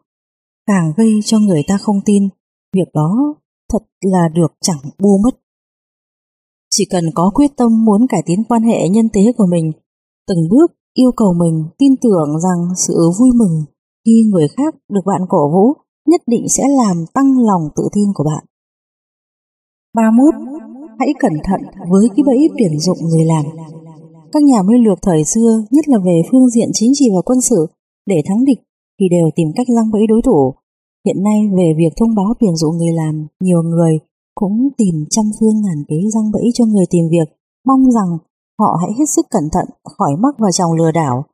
càng 0.67 0.93
gây 0.97 1.21
cho 1.25 1.39
người 1.39 1.63
ta 1.69 1.79
không 1.79 2.01
tin, 2.05 2.29
việc 2.77 2.89
đó 2.95 3.35
thật 3.73 3.83
là 4.01 4.29
được 4.35 4.53
chẳng 4.61 4.81
bu 4.99 5.19
mất. 5.25 5.41
Chỉ 6.71 6.85
cần 6.91 7.05
có 7.15 7.31
quyết 7.35 7.57
tâm 7.57 7.85
muốn 7.85 8.07
cải 8.09 8.23
tiến 8.27 8.45
quan 8.49 8.63
hệ 8.63 8.89
nhân 8.89 9.09
tế 9.13 9.33
của 9.37 9.47
mình, 9.47 9.73
từng 10.27 10.49
bước 10.51 10.73
yêu 10.95 11.11
cầu 11.17 11.33
mình 11.33 11.65
tin 11.79 11.97
tưởng 11.97 12.41
rằng 12.41 12.75
sự 12.77 12.95
vui 13.19 13.31
mừng 13.35 13.65
khi 14.07 14.23
người 14.31 14.49
khác 14.57 14.75
được 14.89 15.01
bạn 15.07 15.23
cổ 15.29 15.51
vũ, 15.55 15.73
nhất 16.09 16.21
định 16.27 16.47
sẽ 16.49 16.63
làm 16.69 16.97
tăng 17.15 17.39
lòng 17.39 17.63
tự 17.77 17.83
tin 17.93 18.09
của 18.15 18.25
bạn. 18.25 18.45
31. 19.95 20.35
Hãy 20.99 21.09
cẩn 21.19 21.33
thận 21.45 21.61
với 21.91 22.09
cái 22.17 22.25
bẫy 22.27 22.49
tuyển 22.59 22.79
dụng 22.79 22.99
người 23.03 23.25
làm. 23.25 23.45
Các 24.33 24.43
nhà 24.43 24.63
mưu 24.63 24.79
lược 24.79 24.99
thời 25.03 25.25
xưa, 25.25 25.63
nhất 25.71 25.89
là 25.89 25.99
về 25.99 26.23
phương 26.31 26.49
diện 26.51 26.69
chính 26.73 26.93
trị 26.95 27.07
và 27.17 27.23
quân 27.25 27.41
sự, 27.41 27.67
để 28.07 28.23
thắng 28.27 28.45
địch 28.45 28.59
thì 29.01 29.09
đều 29.11 29.31
tìm 29.37 29.49
cách 29.57 29.67
răng 29.77 29.91
bẫy 29.93 30.03
đối 30.09 30.23
thủ. 30.25 30.55
Hiện 31.07 31.23
nay 31.23 31.39
về 31.59 31.73
việc 31.79 31.93
thông 31.97 32.15
báo 32.15 32.35
tuyển 32.41 32.57
dụng 32.57 32.77
người 32.77 32.93
làm, 32.93 33.27
nhiều 33.41 33.63
người 33.63 33.99
cũng 34.35 34.69
tìm 34.77 34.95
trăm 35.11 35.25
phương 35.41 35.61
ngàn 35.65 35.85
kế 35.89 35.97
răng 36.15 36.31
bẫy 36.33 36.45
cho 36.55 36.65
người 36.65 36.85
tìm 36.91 37.05
việc, 37.11 37.29
mong 37.67 37.91
rằng 37.91 38.19
họ 38.59 38.77
hãy 38.81 38.91
hết 38.99 39.07
sức 39.09 39.27
cẩn 39.31 39.45
thận 39.53 39.67
khỏi 39.85 40.13
mắc 40.23 40.35
vào 40.39 40.51
trong 40.53 40.73
lừa 40.73 40.93
đảo. 40.93 41.25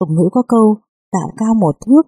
Tục 0.00 0.08
ngữ 0.10 0.28
có 0.32 0.42
câu, 0.48 0.76
tạo 1.12 1.28
cao 1.36 1.54
một 1.54 1.76
thước, 1.86 2.02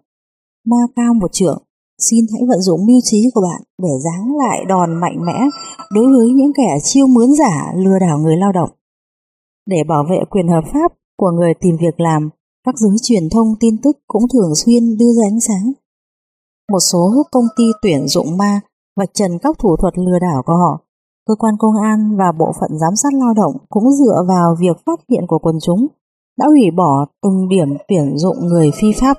ma 0.66 0.76
cao 0.97 1.14
một 1.14 1.32
trượng. 1.32 1.62
Xin 2.10 2.24
hãy 2.32 2.43
vận 2.48 2.60
dụng 2.60 2.86
mưu 2.86 3.01
trí 3.02 3.24
của 3.34 3.40
bạn 3.40 3.62
để 3.82 3.88
giáng 4.05 4.36
lại 4.36 4.64
đòn 4.68 5.01
mạnh 5.01 5.16
mẽ 5.26 5.38
đối 5.90 6.05
với 6.16 6.28
những 6.28 6.52
kẻ 6.56 6.78
chiêu 6.82 7.06
mướn 7.06 7.28
giả 7.38 7.72
lừa 7.76 7.98
đảo 7.98 8.18
người 8.18 8.36
lao 8.36 8.52
động. 8.52 8.70
Để 9.66 9.76
bảo 9.88 10.05
vệ 10.10 10.18
quyền 10.30 10.48
hợp 10.48 10.64
pháp 10.72 10.93
của 11.16 11.30
người 11.30 11.55
tìm 11.60 11.76
việc 11.80 12.01
làm, 12.01 12.30
các 12.66 12.74
giới 12.78 12.97
truyền 13.02 13.28
thông 13.30 13.55
tin 13.60 13.78
tức 13.82 13.97
cũng 14.06 14.22
thường 14.32 14.55
xuyên 14.55 14.97
đưa 14.98 15.12
ra 15.12 15.24
ánh 15.26 15.40
sáng. 15.40 15.72
Một 16.72 16.80
số 16.80 17.24
công 17.32 17.44
ty 17.56 17.64
tuyển 17.82 18.09
dụng 18.09 18.36
ma 18.36 18.60
vạch 18.97 19.14
trần 19.14 19.38
các 19.43 19.59
thủ 19.59 19.76
thuật 19.80 19.98
lừa 19.98 20.18
đảo 20.18 20.43
của 20.47 20.52
họ. 20.52 20.80
Cơ 21.28 21.34
quan 21.34 21.55
công 21.59 21.76
an 21.82 22.16
và 22.18 22.32
bộ 22.38 22.52
phận 22.60 22.78
giám 22.78 22.97
sát 22.97 23.12
lao 23.14 23.34
động 23.34 23.52
cũng 23.68 23.93
dựa 23.93 24.24
vào 24.28 24.56
việc 24.60 24.76
phát 24.86 25.01
hiện 25.10 25.26
của 25.26 25.38
quần 25.38 25.56
chúng 25.62 25.86
đã 26.38 26.47
hủy 26.47 26.70
bỏ 26.76 27.06
từng 27.22 27.48
điểm 27.48 27.68
tuyển 27.88 28.18
dụng 28.18 28.36
người 28.47 28.70
phi 28.80 28.93
pháp 29.01 29.18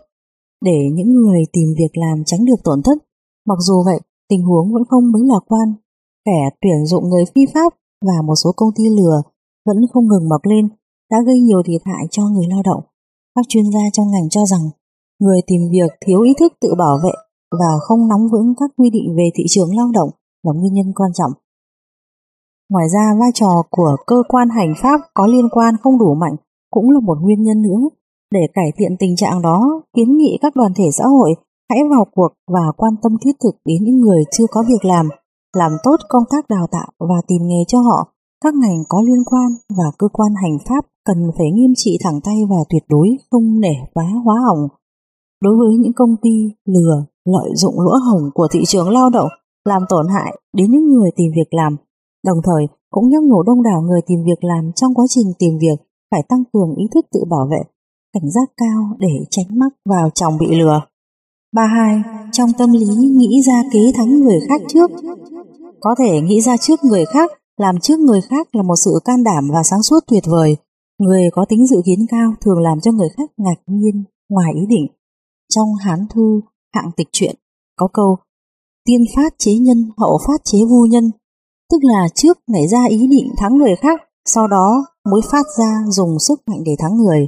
để 0.62 0.78
những 0.94 1.14
người 1.14 1.42
tìm 1.54 1.68
việc 1.78 1.92
làm 1.94 2.24
tránh 2.26 2.46
được 2.46 2.64
tổn 2.64 2.82
thất. 2.84 2.98
Mặc 3.46 3.58
dù 3.60 3.84
vậy, 3.86 4.00
tình 4.30 4.44
huống 4.44 4.74
vẫn 4.74 4.84
không 4.90 5.12
mấy 5.12 5.22
lạc 5.26 5.44
quan. 5.48 5.74
Kẻ 6.26 6.50
tuyển 6.62 6.86
dụng 6.86 7.10
người 7.10 7.26
phi 7.36 7.42
pháp 7.54 7.74
và 8.06 8.22
một 8.26 8.36
số 8.36 8.52
công 8.56 8.70
ty 8.76 8.84
lừa 8.98 9.22
vẫn 9.66 9.78
không 9.94 10.08
ngừng 10.08 10.30
mọc 10.30 10.42
lên 10.46 10.68
đã 11.12 11.18
gây 11.26 11.40
nhiều 11.40 11.64
thiệt 11.66 11.82
hại 11.86 12.08
cho 12.12 12.24
người 12.24 12.48
lao 12.48 12.62
động. 12.66 12.84
Các 13.36 13.46
chuyên 13.50 13.72
gia 13.72 13.80
trong 13.94 14.12
ngành 14.12 14.30
cho 14.30 14.46
rằng 14.46 14.62
người 15.20 15.40
tìm 15.48 15.62
việc 15.72 15.92
thiếu 16.06 16.22
ý 16.22 16.34
thức 16.40 16.54
tự 16.62 16.76
bảo 16.78 16.98
vệ 17.04 17.12
và 17.52 17.72
không 17.82 18.08
nắm 18.08 18.28
vững 18.32 18.54
các 18.60 18.72
quy 18.78 18.90
định 18.90 19.16
về 19.18 19.30
thị 19.36 19.44
trường 19.50 19.78
lao 19.78 19.92
động 19.94 20.10
là 20.44 20.54
nguyên 20.54 20.74
nhân 20.74 20.94
quan 20.96 21.12
trọng. 21.14 21.32
Ngoài 22.70 22.90
ra 22.90 23.16
vai 23.20 23.30
trò 23.34 23.64
của 23.70 23.96
cơ 24.08 24.16
quan 24.28 24.50
hành 24.50 24.74
pháp 24.82 25.02
có 25.14 25.28
liên 25.28 25.50
quan 25.52 25.76
không 25.84 26.00
đủ 26.00 26.14
mạnh 26.14 26.36
cũng 26.72 26.90
là 26.90 27.00
một 27.00 27.18
nguyên 27.22 27.44
nhân 27.44 27.62
nữa. 27.62 27.90
Để 28.34 28.40
cải 28.54 28.72
thiện 28.78 28.92
tình 29.00 29.16
trạng 29.16 29.42
đó, 29.42 29.82
kiến 29.96 30.18
nghị 30.18 30.38
các 30.42 30.56
đoàn 30.56 30.72
thể 30.78 30.86
xã 30.98 31.04
hội 31.06 31.34
hãy 31.70 31.80
vào 31.90 32.06
cuộc 32.16 32.32
và 32.54 32.72
quan 32.78 32.94
tâm 33.04 33.12
thiết 33.26 33.32
thực 33.44 33.56
đến 33.66 33.84
những 33.84 34.00
người 34.00 34.24
chưa 34.32 34.46
có 34.52 34.64
việc 34.68 34.86
làm, 34.86 35.10
làm 35.58 35.72
tốt 35.84 35.96
công 36.10 36.24
tác 36.30 36.50
đào 36.50 36.68
tạo 36.72 36.88
và 37.00 37.16
tìm 37.28 37.42
nghề 37.48 37.64
cho 37.68 37.80
họ. 37.80 38.14
Các 38.44 38.54
ngành 38.56 38.84
có 38.90 39.02
liên 39.02 39.24
quan 39.26 39.50
và 39.78 39.86
cơ 39.98 40.08
quan 40.14 40.32
hành 40.44 40.58
pháp 40.70 40.86
cần 41.06 41.18
phải 41.38 41.48
nghiêm 41.54 41.74
trị 41.76 41.98
thẳng 42.04 42.20
tay 42.24 42.36
và 42.50 42.58
tuyệt 42.70 42.84
đối 42.90 43.08
không 43.32 43.60
nể 43.60 43.74
quá 43.94 44.06
hóa 44.26 44.36
hỏng. 44.48 44.68
Đối 45.42 45.56
với 45.58 45.78
những 45.78 45.94
công 45.94 46.16
ty 46.22 46.36
lừa, 46.66 47.06
lợi 47.26 47.50
dụng 47.56 47.76
lỗ 47.82 47.92
hổng 47.92 48.30
của 48.34 48.48
thị 48.52 48.60
trường 48.68 48.90
lao 48.90 49.10
động 49.10 49.30
làm 49.66 49.82
tổn 49.90 50.08
hại 50.08 50.40
đến 50.54 50.72
những 50.72 50.88
người 50.88 51.10
tìm 51.16 51.32
việc 51.36 51.54
làm, 51.54 51.76
đồng 52.26 52.38
thời 52.44 52.68
cũng 52.92 53.10
nhắc 53.10 53.24
nhở 53.24 53.38
đông 53.46 53.64
đảo 53.64 53.82
người 53.82 54.02
tìm 54.08 54.20
việc 54.26 54.44
làm 54.44 54.72
trong 54.76 54.94
quá 54.94 55.06
trình 55.10 55.28
tìm 55.40 55.58
việc 55.62 55.86
phải 56.12 56.24
tăng 56.30 56.44
cường 56.54 56.76
ý 56.76 56.86
thức 56.94 57.06
tự 57.14 57.20
bảo 57.30 57.48
vệ, 57.52 57.62
cảnh 58.14 58.32
giác 58.32 58.50
cao 58.58 58.98
để 59.00 59.26
tránh 59.30 59.46
mắc 59.60 59.74
vào 59.86 60.10
chồng 60.16 60.38
bị 60.38 60.48
lừa. 60.56 60.82
32. 61.56 62.02
Trong 62.32 62.50
tâm 62.58 62.72
lý 62.74 62.86
nghĩ 62.96 63.42
ra 63.48 63.64
kế 63.74 63.92
thắng 63.96 64.20
người 64.20 64.40
khác 64.50 64.62
trước 64.68 64.92
Có 65.80 65.96
thể 66.00 66.22
nghĩ 66.22 66.42
ra 66.42 66.58
trước 66.58 66.84
người 66.84 67.06
khác, 67.06 67.32
làm 67.58 67.80
trước 67.80 68.00
người 68.00 68.22
khác 68.22 68.48
là 68.56 68.64
một 68.64 68.76
sự 68.76 69.00
can 69.06 69.24
đảm 69.24 69.50
và 69.54 69.64
sáng 69.64 69.84
suốt 69.84 70.00
tuyệt 70.08 70.24
vời. 70.26 70.58
Người 71.00 71.30
có 71.32 71.46
tính 71.50 71.68
dự 71.68 71.82
kiến 71.86 72.06
cao 72.10 72.34
thường 72.42 72.60
làm 72.60 72.80
cho 72.80 72.92
người 72.92 73.10
khác 73.18 73.32
ngạc 73.38 73.62
nhiên, 73.68 74.04
ngoài 74.30 74.54
ý 74.56 74.62
định. 74.70 74.88
Trong 75.50 75.68
Hán 75.76 76.06
Thư, 76.14 76.42
hạng 76.76 76.92
tịch 76.98 77.08
truyện, 77.12 77.36
có 77.76 77.88
câu 77.94 78.18
Tiên 78.88 79.02
phát 79.16 79.34
chế 79.38 79.54
nhân, 79.58 79.92
hậu 79.98 80.20
phát 80.28 80.42
chế 80.44 80.58
vu 80.70 80.86
nhân, 80.86 81.12
tức 81.72 81.78
là 81.82 82.08
trước 82.16 82.38
nảy 82.48 82.68
ra 82.68 82.86
ý 82.90 83.08
định 83.08 83.34
thắng 83.38 83.58
người 83.58 83.76
khác, 83.76 84.02
sau 84.26 84.48
đó 84.48 84.86
mới 85.12 85.22
phát 85.32 85.46
ra 85.60 85.84
dùng 85.90 86.20
sức 86.20 86.42
mạnh 86.48 86.60
để 86.66 86.72
thắng 86.80 86.98
người. 86.98 87.28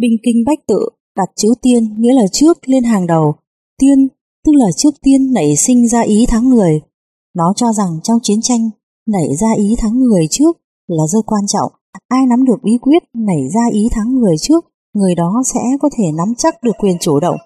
Binh 0.00 0.16
kinh 0.22 0.44
bách 0.46 0.58
tự 0.66 0.88
đặt 1.16 1.28
chữ 1.36 1.48
tiên 1.62 1.94
nghĩa 1.98 2.12
là 2.12 2.26
trước 2.32 2.68
lên 2.68 2.84
hàng 2.84 3.06
đầu, 3.06 3.34
tiên 3.78 4.08
tức 4.44 4.52
là 4.54 4.66
trước 4.76 4.94
tiên 5.02 5.32
nảy 5.32 5.56
sinh 5.56 5.88
ra 5.88 6.00
ý 6.00 6.26
thắng 6.28 6.48
người. 6.48 6.80
Nó 7.36 7.52
cho 7.56 7.72
rằng 7.72 7.88
trong 8.02 8.18
chiến 8.22 8.40
tranh, 8.42 8.70
nảy 9.06 9.36
ra 9.36 9.48
ý 9.56 9.76
thắng 9.78 9.98
người 9.98 10.26
trước 10.30 10.58
là 10.88 11.06
rất 11.06 11.20
quan 11.26 11.46
trọng. 11.46 11.72
Ai 12.08 12.26
nắm 12.26 12.44
được 12.44 12.56
bí 12.62 12.72
quyết 12.80 13.02
nảy 13.14 13.48
ra 13.54 13.60
ý 13.72 13.88
thắng 13.90 14.14
người 14.14 14.36
trước, 14.40 14.64
người 14.94 15.14
đó 15.14 15.42
sẽ 15.54 15.60
có 15.80 15.88
thể 15.98 16.04
nắm 16.16 16.28
chắc 16.38 16.62
được 16.62 16.72
quyền 16.78 16.96
chủ 17.00 17.20
động. 17.20 17.36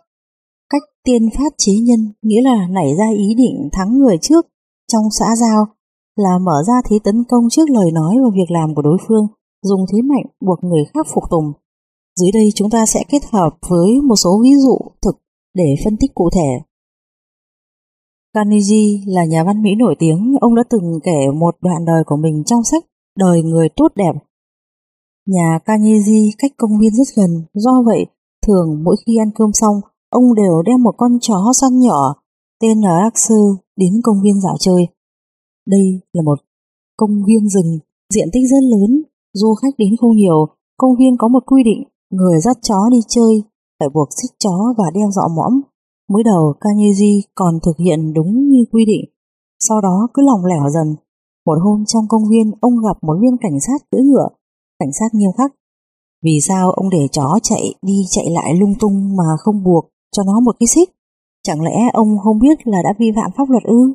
Cách 0.70 0.82
tiên 1.04 1.30
phát 1.38 1.52
chế 1.58 1.72
nhân 1.72 2.12
nghĩa 2.22 2.42
là 2.42 2.66
nảy 2.70 2.96
ra 2.98 3.06
ý 3.16 3.34
định 3.34 3.68
thắng 3.72 3.98
người 3.98 4.18
trước. 4.22 4.46
Trong 4.92 5.04
xã 5.18 5.26
giao 5.36 5.66
là 6.16 6.38
mở 6.38 6.62
ra 6.66 6.74
thế 6.88 6.98
tấn 7.04 7.24
công 7.28 7.44
trước 7.50 7.70
lời 7.70 7.90
nói 7.90 8.16
và 8.24 8.30
việc 8.34 8.50
làm 8.50 8.74
của 8.74 8.82
đối 8.82 8.98
phương, 9.08 9.26
dùng 9.62 9.80
thế 9.92 10.02
mạnh 10.02 10.24
buộc 10.46 10.64
người 10.64 10.84
khác 10.94 11.06
phục 11.14 11.24
tùng. 11.30 11.52
Dưới 12.20 12.30
đây 12.32 12.48
chúng 12.55 12.70
ta 12.70 12.86
sẽ 12.86 13.05
kết 13.09 13.22
hợp 13.32 13.51
với 13.68 14.01
một 14.01 14.16
số 14.16 14.40
ví 14.43 14.51
dụ 14.59 14.78
thực 15.02 15.16
để 15.55 15.74
phân 15.84 15.97
tích 15.97 16.14
cụ 16.14 16.30
thể. 16.34 16.51
Carnegie 18.34 19.05
là 19.06 19.24
nhà 19.24 19.44
văn 19.44 19.62
Mỹ 19.62 19.74
nổi 19.74 19.97
tiếng, 19.98 20.36
ông 20.40 20.55
đã 20.55 20.62
từng 20.70 21.01
kể 21.05 21.30
một 21.34 21.56
đoạn 21.60 21.84
đời 21.84 22.02
của 22.06 22.16
mình 22.16 22.43
trong 22.47 22.64
sách 22.64 22.84
Đời 23.18 23.43
người 23.43 23.68
tốt 23.76 23.93
đẹp. 23.97 24.12
Nhà 25.26 25.59
Carnegie 25.64 26.30
cách 26.39 26.52
công 26.56 26.78
viên 26.78 26.94
rất 26.94 27.09
gần, 27.16 27.30
do 27.55 27.82
vậy 27.86 28.06
thường 28.47 28.84
mỗi 28.84 28.97
khi 29.06 29.16
ăn 29.16 29.30
cơm 29.34 29.51
xong, 29.52 29.80
ông 30.10 30.34
đều 30.34 30.62
đem 30.66 30.82
một 30.82 30.94
con 30.97 31.18
chó 31.20 31.52
săn 31.55 31.80
nhỏ 31.80 32.14
tên 32.60 32.80
là 32.80 32.98
Axel 33.02 33.47
đến 33.76 33.93
công 34.02 34.16
viên 34.22 34.40
dạo 34.40 34.56
chơi. 34.60 34.86
Đây 35.66 36.01
là 36.12 36.22
một 36.22 36.39
công 36.97 37.24
viên 37.26 37.48
rừng, 37.48 37.78
diện 38.14 38.28
tích 38.32 38.43
rất 38.51 38.62
lớn, 38.62 39.02
du 39.32 39.55
khách 39.55 39.74
đến 39.78 39.97
không 40.01 40.16
nhiều. 40.16 40.47
Công 40.76 40.97
viên 40.98 41.16
có 41.18 41.28
một 41.28 41.43
quy 41.47 41.62
định, 41.62 41.82
người 42.12 42.40
dắt 42.40 42.56
chó 42.62 42.89
đi 42.90 43.01
chơi 43.09 43.43
phải 43.78 43.89
buộc 43.94 44.09
xích 44.22 44.30
chó 44.39 44.74
và 44.78 44.84
đeo 44.94 45.10
dọ 45.10 45.28
mõm. 45.36 45.60
Mới 46.12 46.22
đầu 46.22 46.55
Kanyeji 46.60 47.20
còn 47.34 47.59
thực 47.64 47.76
hiện 47.78 48.12
đúng 48.14 48.48
như 48.48 48.64
quy 48.72 48.84
định, 48.84 49.05
sau 49.68 49.80
đó 49.80 50.09
cứ 50.14 50.22
lòng 50.22 50.44
lẻo 50.44 50.70
dần. 50.74 50.97
Một 51.47 51.59
hôm 51.64 51.84
trong 51.86 52.05
công 52.09 52.22
viên, 52.30 52.52
ông 52.60 52.72
gặp 52.84 52.97
một 53.02 53.16
viên 53.20 53.36
cảnh 53.40 53.60
sát 53.66 53.78
cưỡi 53.90 54.01
ngựa, 54.02 54.28
cảnh 54.78 54.93
sát 55.01 55.14
nghiêm 55.14 55.30
khắc. 55.39 55.52
Vì 56.24 56.39
sao 56.48 56.70
ông 56.70 56.90
để 56.90 57.09
chó 57.12 57.39
chạy 57.43 57.74
đi 57.82 57.94
chạy 58.10 58.24
lại 58.30 58.55
lung 58.60 58.74
tung 58.80 59.16
mà 59.16 59.24
không 59.39 59.64
buộc 59.64 59.84
cho 60.16 60.22
nó 60.22 60.40
một 60.40 60.56
cái 60.60 60.66
xích? 60.66 60.90
Chẳng 61.43 61.62
lẽ 61.62 61.90
ông 61.93 62.18
không 62.22 62.39
biết 62.39 62.59
là 62.64 62.78
đã 62.84 62.94
vi 62.98 63.06
phạm 63.16 63.30
pháp 63.36 63.51
luật 63.51 63.62
ư? 63.62 63.94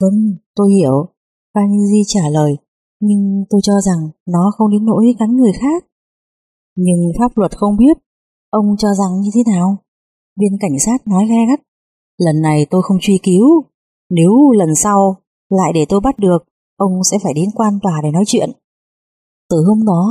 Vâng, 0.00 0.36
tôi 0.56 0.70
hiểu. 0.72 1.06
Kaniji 1.54 2.02
trả 2.06 2.28
lời, 2.28 2.56
nhưng 3.00 3.44
tôi 3.50 3.60
cho 3.64 3.80
rằng 3.80 4.08
nó 4.26 4.52
không 4.56 4.70
đến 4.70 4.84
nỗi 4.84 5.14
cắn 5.18 5.36
người 5.36 5.52
khác. 5.52 5.84
Nhưng 6.76 7.12
pháp 7.18 7.38
luật 7.38 7.56
không 7.56 7.76
biết, 7.76 7.96
ông 8.50 8.76
cho 8.78 8.88
rằng 8.94 9.20
như 9.20 9.30
thế 9.34 9.52
nào? 9.52 9.76
Viên 10.40 10.58
cảnh 10.60 10.78
sát 10.86 11.06
nói 11.06 11.26
ghe 11.28 11.46
gắt, 11.48 11.60
lần 12.18 12.42
này 12.42 12.66
tôi 12.70 12.82
không 12.82 12.96
truy 13.00 13.18
cứu, 13.22 13.46
nếu 14.10 14.32
lần 14.58 14.74
sau 14.74 15.16
lại 15.48 15.72
để 15.74 15.84
tôi 15.88 16.00
bắt 16.00 16.18
được, 16.18 16.38
ông 16.76 17.04
sẽ 17.10 17.18
phải 17.22 17.34
đến 17.34 17.44
quan 17.54 17.78
tòa 17.82 18.00
để 18.02 18.10
nói 18.10 18.24
chuyện. 18.26 18.50
Từ 19.50 19.56
hôm 19.68 19.84
đó, 19.86 20.02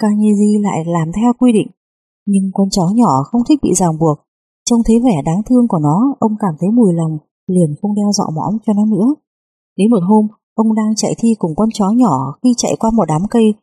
Kanyeji 0.00 0.62
lại 0.62 0.84
làm 0.86 1.12
theo 1.12 1.32
quy 1.38 1.52
định, 1.52 1.68
nhưng 2.26 2.50
con 2.54 2.70
chó 2.70 2.82
nhỏ 2.94 3.22
không 3.22 3.42
thích 3.48 3.58
bị 3.62 3.70
ràng 3.74 3.98
buộc. 3.98 4.18
Trông 4.70 4.80
thấy 4.86 4.96
vẻ 5.04 5.22
đáng 5.24 5.42
thương 5.48 5.68
của 5.68 5.78
nó, 5.78 6.14
ông 6.18 6.32
cảm 6.40 6.54
thấy 6.60 6.70
mùi 6.70 6.92
lòng, 6.94 7.18
liền 7.46 7.74
không 7.82 7.94
đeo 7.94 8.12
dọ 8.12 8.24
mõm 8.36 8.58
cho 8.66 8.72
nó 8.72 8.84
nữa. 8.84 9.14
Đến 9.76 9.90
một 9.90 10.00
hôm, 10.08 10.26
ông 10.54 10.74
đang 10.74 10.94
chạy 10.96 11.14
thi 11.18 11.34
cùng 11.38 11.54
con 11.56 11.68
chó 11.74 11.90
nhỏ 11.90 12.34
khi 12.42 12.54
chạy 12.56 12.76
qua 12.80 12.90
một 12.90 13.04
đám 13.08 13.22
cây, 13.30 13.54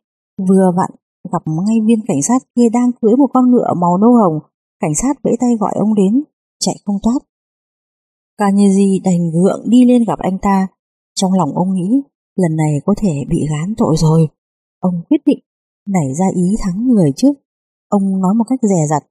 vừa 0.48 0.72
vặn 0.76 0.90
gặp 1.32 1.42
ngay 1.46 1.76
viên 1.86 2.00
cảnh 2.08 2.22
sát 2.28 2.42
kia 2.56 2.68
đang 2.72 2.92
cưỡi 3.00 3.16
một 3.16 3.26
con 3.34 3.50
ngựa 3.50 3.74
màu 3.80 3.98
nâu 3.98 4.12
hồng. 4.14 4.38
Cảnh 4.80 4.94
sát 4.94 5.22
vẫy 5.22 5.36
tay 5.40 5.50
gọi 5.60 5.72
ông 5.74 5.94
đến, 5.94 6.22
chạy 6.58 6.76
không 6.84 6.96
thoát. 7.02 7.18
Kanyeji 8.38 9.00
đành 9.04 9.30
gượng 9.30 9.70
đi 9.70 9.84
lên 9.84 10.04
gặp 10.04 10.18
anh 10.18 10.38
ta. 10.38 10.66
Trong 11.14 11.32
lòng 11.32 11.52
ông 11.54 11.74
nghĩ, 11.74 12.02
lần 12.36 12.56
này 12.56 12.80
có 12.86 12.94
thể 12.98 13.24
bị 13.28 13.46
gán 13.50 13.74
tội 13.76 13.96
rồi. 13.98 14.28
Ông 14.80 14.94
quyết 15.08 15.20
định 15.26 15.38
nảy 15.88 16.14
ra 16.14 16.26
ý 16.34 16.56
thắng 16.60 16.86
người 16.86 17.12
trước. 17.16 17.32
Ông 17.88 18.20
nói 18.20 18.34
một 18.34 18.44
cách 18.48 18.60
dè 18.62 18.86
dặt. 18.90 19.02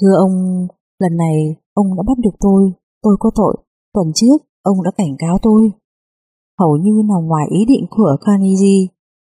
Thưa 0.00 0.14
ông, 0.16 0.66
lần 0.98 1.16
này 1.16 1.56
ông 1.74 1.96
đã 1.96 2.02
bắt 2.06 2.18
được 2.18 2.36
tôi, 2.40 2.72
tôi 3.02 3.16
có 3.20 3.30
tội. 3.34 3.56
Tuần 3.94 4.12
trước, 4.14 4.38
ông 4.62 4.82
đã 4.82 4.90
cảnh 4.96 5.16
cáo 5.18 5.38
tôi 5.42 5.70
hầu 6.60 6.76
như 6.76 7.02
nằm 7.04 7.26
ngoài 7.26 7.46
ý 7.50 7.64
định 7.64 7.86
của 7.90 8.16
Carnegie. 8.20 8.86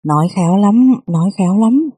Nói 0.05 0.27
khéo 0.35 0.55
lắm, 0.55 1.01
nói 1.07 1.29
khéo 1.38 1.57
lắm. 1.57 1.89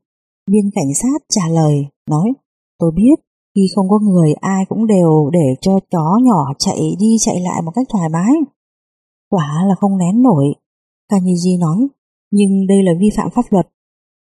Viên 0.52 0.72
cảnh 0.76 0.94
sát 1.02 1.20
trả 1.30 1.48
lời, 1.48 1.74
nói, 2.10 2.34
tôi 2.80 2.92
biết, 2.96 3.16
Khi 3.56 3.62
không 3.76 3.90
có 3.90 4.00
người 4.00 4.34
ai 4.34 4.66
cũng 4.70 4.88
đều 4.88 5.30
để 5.34 5.56
cho 5.62 5.80
chó 5.92 6.20
nhỏ 6.24 6.54
chạy 6.60 6.80
đi 7.00 7.16
chạy 7.20 7.42
lại 7.42 7.62
một 7.62 7.72
cách 7.76 7.88
thoải 7.90 8.10
mái. 8.10 8.34
Quả 9.30 9.66
là 9.68 9.76
không 9.80 9.98
nén 9.98 10.22
nổi, 10.24 10.46
Kanyiji 11.12 11.60
nói, 11.60 11.88
nhưng 12.32 12.68
đây 12.68 12.84
là 12.84 12.92
vi 13.00 13.10
phạm 13.18 13.30
pháp 13.36 13.46
luật. 13.50 13.68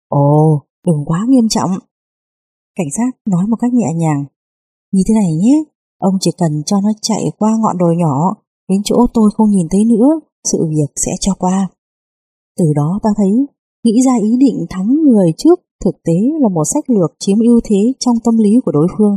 Ồ, 0.09 0.63
đừng 0.87 1.05
quá 1.07 1.25
nghiêm 1.29 1.49
trọng. 1.49 1.71
Cảnh 2.75 2.87
sát 2.97 3.11
nói 3.27 3.47
một 3.47 3.57
cách 3.61 3.73
nhẹ 3.73 3.93
nhàng. 3.95 4.25
Như 4.93 5.03
thế 5.09 5.15
này 5.15 5.33
nhé, 5.35 5.65
ông 5.99 6.15
chỉ 6.21 6.31
cần 6.39 6.63
cho 6.67 6.81
nó 6.81 6.89
chạy 7.03 7.25
qua 7.39 7.57
ngọn 7.61 7.79
đồi 7.79 7.97
nhỏ, 7.97 8.35
đến 8.69 8.81
chỗ 8.85 9.07
tôi 9.15 9.31
không 9.37 9.51
nhìn 9.51 9.67
thấy 9.71 9.85
nữa, 9.85 10.09
sự 10.45 10.67
việc 10.71 10.93
sẽ 10.97 11.13
cho 11.21 11.35
qua. 11.35 11.69
Từ 12.59 12.65
đó 12.77 12.99
ta 13.03 13.11
thấy, 13.17 13.47
nghĩ 13.85 14.03
ra 14.07 14.13
ý 14.23 14.37
định 14.41 14.67
thắng 14.71 14.95
người 15.05 15.33
trước 15.37 15.61
thực 15.85 16.03
tế 16.05 16.19
là 16.41 16.49
một 16.49 16.65
sách 16.65 16.91
lược 16.91 17.11
chiếm 17.19 17.39
ưu 17.39 17.61
thế 17.65 17.93
trong 17.99 18.17
tâm 18.25 18.39
lý 18.39 18.51
của 18.65 18.73
đối 18.73 18.87
phương. 18.99 19.17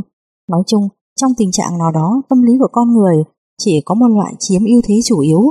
Nói 0.50 0.62
chung, 0.66 0.88
trong 1.20 1.32
tình 1.36 1.52
trạng 1.52 1.78
nào 1.78 1.92
đó, 1.92 2.22
tâm 2.28 2.42
lý 2.42 2.52
của 2.58 2.68
con 2.72 2.92
người 2.92 3.16
chỉ 3.58 3.80
có 3.84 3.94
một 3.94 4.08
loại 4.08 4.34
chiếm 4.38 4.64
ưu 4.64 4.80
thế 4.84 4.94
chủ 5.04 5.20
yếu, 5.20 5.42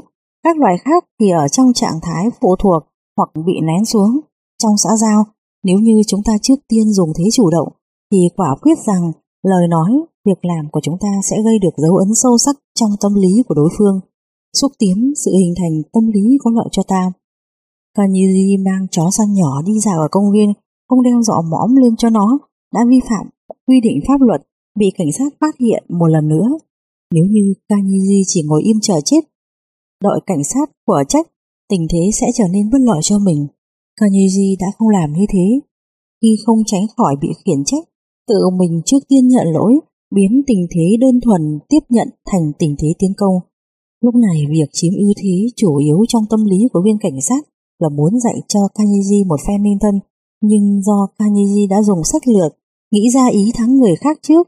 các 0.44 0.58
loại 0.58 0.76
khác 0.86 1.04
thì 1.20 1.30
ở 1.30 1.48
trong 1.48 1.74
trạng 1.74 2.00
thái 2.02 2.26
phụ 2.42 2.56
thuộc 2.60 2.84
hoặc 3.18 3.30
bị 3.46 3.54
nén 3.68 3.86
xuống. 3.86 4.20
Trong 4.64 4.78
xã 4.78 4.90
giao, 4.98 5.24
nếu 5.64 5.78
như 5.78 6.02
chúng 6.08 6.24
ta 6.26 6.34
trước 6.42 6.56
tiên 6.68 6.94
dùng 6.94 7.10
thế 7.18 7.24
chủ 7.34 7.50
động, 7.50 7.68
thì 8.12 8.18
quả 8.38 8.56
quyết 8.62 8.78
rằng 8.88 9.12
lời 9.44 9.68
nói, 9.68 9.92
việc 10.26 10.46
làm 10.46 10.70
của 10.72 10.80
chúng 10.84 10.98
ta 11.02 11.08
sẽ 11.30 11.36
gây 11.46 11.60
được 11.60 11.74
dấu 11.78 11.96
ấn 11.96 12.16
sâu 12.16 12.38
sắc 12.38 12.56
trong 12.80 12.90
tâm 13.02 13.14
lý 13.14 13.44
của 13.48 13.56
đối 13.56 13.70
phương, 13.78 14.00
xúc 14.54 14.72
tiến 14.80 15.14
sự 15.26 15.32
hình 15.32 15.54
thành 15.58 15.82
tâm 15.94 16.08
lý 16.08 16.38
có 16.44 16.52
lợi 16.52 16.68
cho 16.72 16.84
ta. 16.88 17.12
Kaniji 17.98 18.66
mang 18.66 18.88
chó 18.92 19.10
săn 19.12 19.34
nhỏ 19.34 19.62
đi 19.66 19.80
dạo 19.80 20.00
ở 20.00 20.08
công 20.12 20.32
viên, 20.32 20.54
không 20.92 21.04
đeo 21.04 21.22
dọ 21.22 21.42
mõm 21.52 21.76
lên 21.76 21.96
cho 21.96 22.10
nó, 22.10 22.40
đã 22.74 22.82
vi 22.90 23.00
phạm 23.10 23.26
quy 23.68 23.82
định 23.82 24.00
pháp 24.08 24.22
luật, 24.22 24.42
bị 24.80 24.92
cảnh 24.98 25.12
sát 25.18 25.34
phát 25.40 25.56
hiện 25.60 25.84
một 25.90 26.08
lần 26.08 26.28
nữa. 26.28 26.48
Nếu 27.14 27.26
như 27.26 27.54
Kaniji 27.70 28.24
chỉ 28.28 28.42
ngồi 28.46 28.62
im 28.64 28.78
chờ 28.82 29.00
chết, 29.06 29.22
đợi 30.04 30.20
cảnh 30.26 30.44
sát 30.44 30.72
của 30.86 31.04
trách, 31.08 31.28
tình 31.70 31.88
thế 31.92 32.10
sẽ 32.20 32.28
trở 32.38 32.44
nên 32.52 32.70
bất 32.70 32.78
lợi 32.82 33.00
cho 33.04 33.20
mình. 33.20 33.48
Kaniji 34.00 34.56
đã 34.60 34.68
không 34.78 34.90
làm 34.90 35.14
như 35.14 35.26
thế. 35.30 35.60
Khi 36.22 36.36
không 36.46 36.58
tránh 36.66 36.86
khỏi 36.98 37.16
bị 37.22 37.28
khiển 37.46 37.64
trách, 37.66 37.84
tự 38.28 38.50
mình 38.60 38.82
trước 38.86 39.00
tiên 39.08 39.28
nhận 39.28 39.48
lỗi, 39.48 39.80
biến 40.16 40.42
tình 40.48 40.68
thế 40.72 40.98
đơn 41.00 41.22
thuần 41.22 41.60
tiếp 41.70 41.80
nhận 41.90 42.10
thành 42.32 42.52
tình 42.60 42.76
thế 42.80 42.88
tiến 43.00 43.14
công. 43.18 43.36
Lúc 44.02 44.16
này 44.16 44.46
việc 44.50 44.70
chiếm 44.72 44.94
ưu 44.94 45.14
thế 45.18 45.48
chủ 45.56 45.76
yếu 45.78 45.98
trong 46.08 46.24
tâm 46.30 46.46
lý 46.46 46.58
của 46.74 46.82
viên 46.86 46.98
cảnh 46.98 47.22
sát 47.30 47.44
là 47.80 47.90
muốn 47.90 48.20
dạy 48.20 48.36
cho 48.48 48.60
Kaniji 48.60 49.28
một 49.28 49.40
phen 49.48 49.64
minh 49.64 49.78
thân, 49.82 50.00
nhưng 50.42 50.82
do 50.82 51.08
Kaniji 51.20 51.70
đã 51.70 51.82
dùng 51.82 52.04
sách 52.04 52.28
lược, 52.28 52.58
nghĩ 52.92 53.10
ra 53.14 53.28
ý 53.32 53.52
thắng 53.54 53.78
người 53.78 53.96
khác 53.96 54.18
trước. 54.22 54.48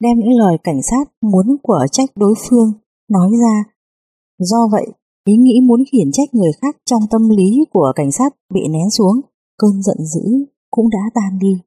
Đem 0.00 0.18
những 0.18 0.38
lời 0.38 0.58
cảnh 0.64 0.82
sát 0.82 1.04
muốn 1.22 1.56
của 1.62 1.86
trách 1.92 2.10
đối 2.16 2.34
phương, 2.48 2.72
nói 3.10 3.30
ra. 3.42 3.64
Do 4.38 4.68
vậy, 4.72 4.86
ý 5.24 5.36
nghĩ 5.36 5.60
muốn 5.62 5.80
khiển 5.92 6.12
trách 6.12 6.34
người 6.34 6.52
khác 6.62 6.76
trong 6.84 7.02
tâm 7.10 7.28
lý 7.28 7.64
của 7.72 7.92
cảnh 7.96 8.12
sát 8.12 8.34
bị 8.54 8.60
nén 8.70 8.90
xuống, 8.90 9.20
cơn 9.58 9.82
giận 9.82 9.96
dữ 10.14 10.22
cũng 10.70 10.90
đã 10.90 10.98
tan 11.14 11.38
đi. 11.38 11.58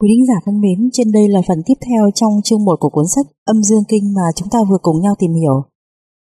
Quý 0.00 0.08
đính 0.08 0.26
giả 0.26 0.34
thân 0.44 0.60
mến, 0.60 0.90
trên 0.92 1.12
đây 1.12 1.28
là 1.28 1.40
phần 1.48 1.62
tiếp 1.66 1.74
theo 1.80 2.10
trong 2.14 2.32
chương 2.44 2.64
1 2.64 2.76
của 2.80 2.88
cuốn 2.88 3.04
sách 3.14 3.26
Âm 3.44 3.62
Dương 3.62 3.84
Kinh 3.88 4.14
mà 4.14 4.22
chúng 4.36 4.48
ta 4.48 4.58
vừa 4.70 4.78
cùng 4.82 5.00
nhau 5.00 5.14
tìm 5.18 5.32
hiểu. 5.32 5.62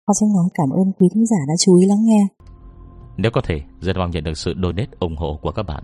Hoa 0.07 0.13
sẽ 0.19 0.25
nói 0.35 0.49
cảm 0.53 0.69
ơn 0.69 0.91
quý 0.99 1.07
thính 1.13 1.25
giả 1.25 1.37
đã 1.47 1.53
chú 1.59 1.77
ý 1.77 1.85
lắng 1.85 2.05
nghe. 2.05 2.27
Nếu 3.17 3.31
có 3.33 3.41
thể, 3.47 3.61
rất 3.81 3.93
mong 3.97 4.11
nhận 4.11 4.23
được 4.23 4.37
sự 4.37 4.53
donate 4.63 4.97
ủng 4.99 5.15
hộ 5.17 5.39
của 5.41 5.51
các 5.51 5.63
bạn. 5.63 5.83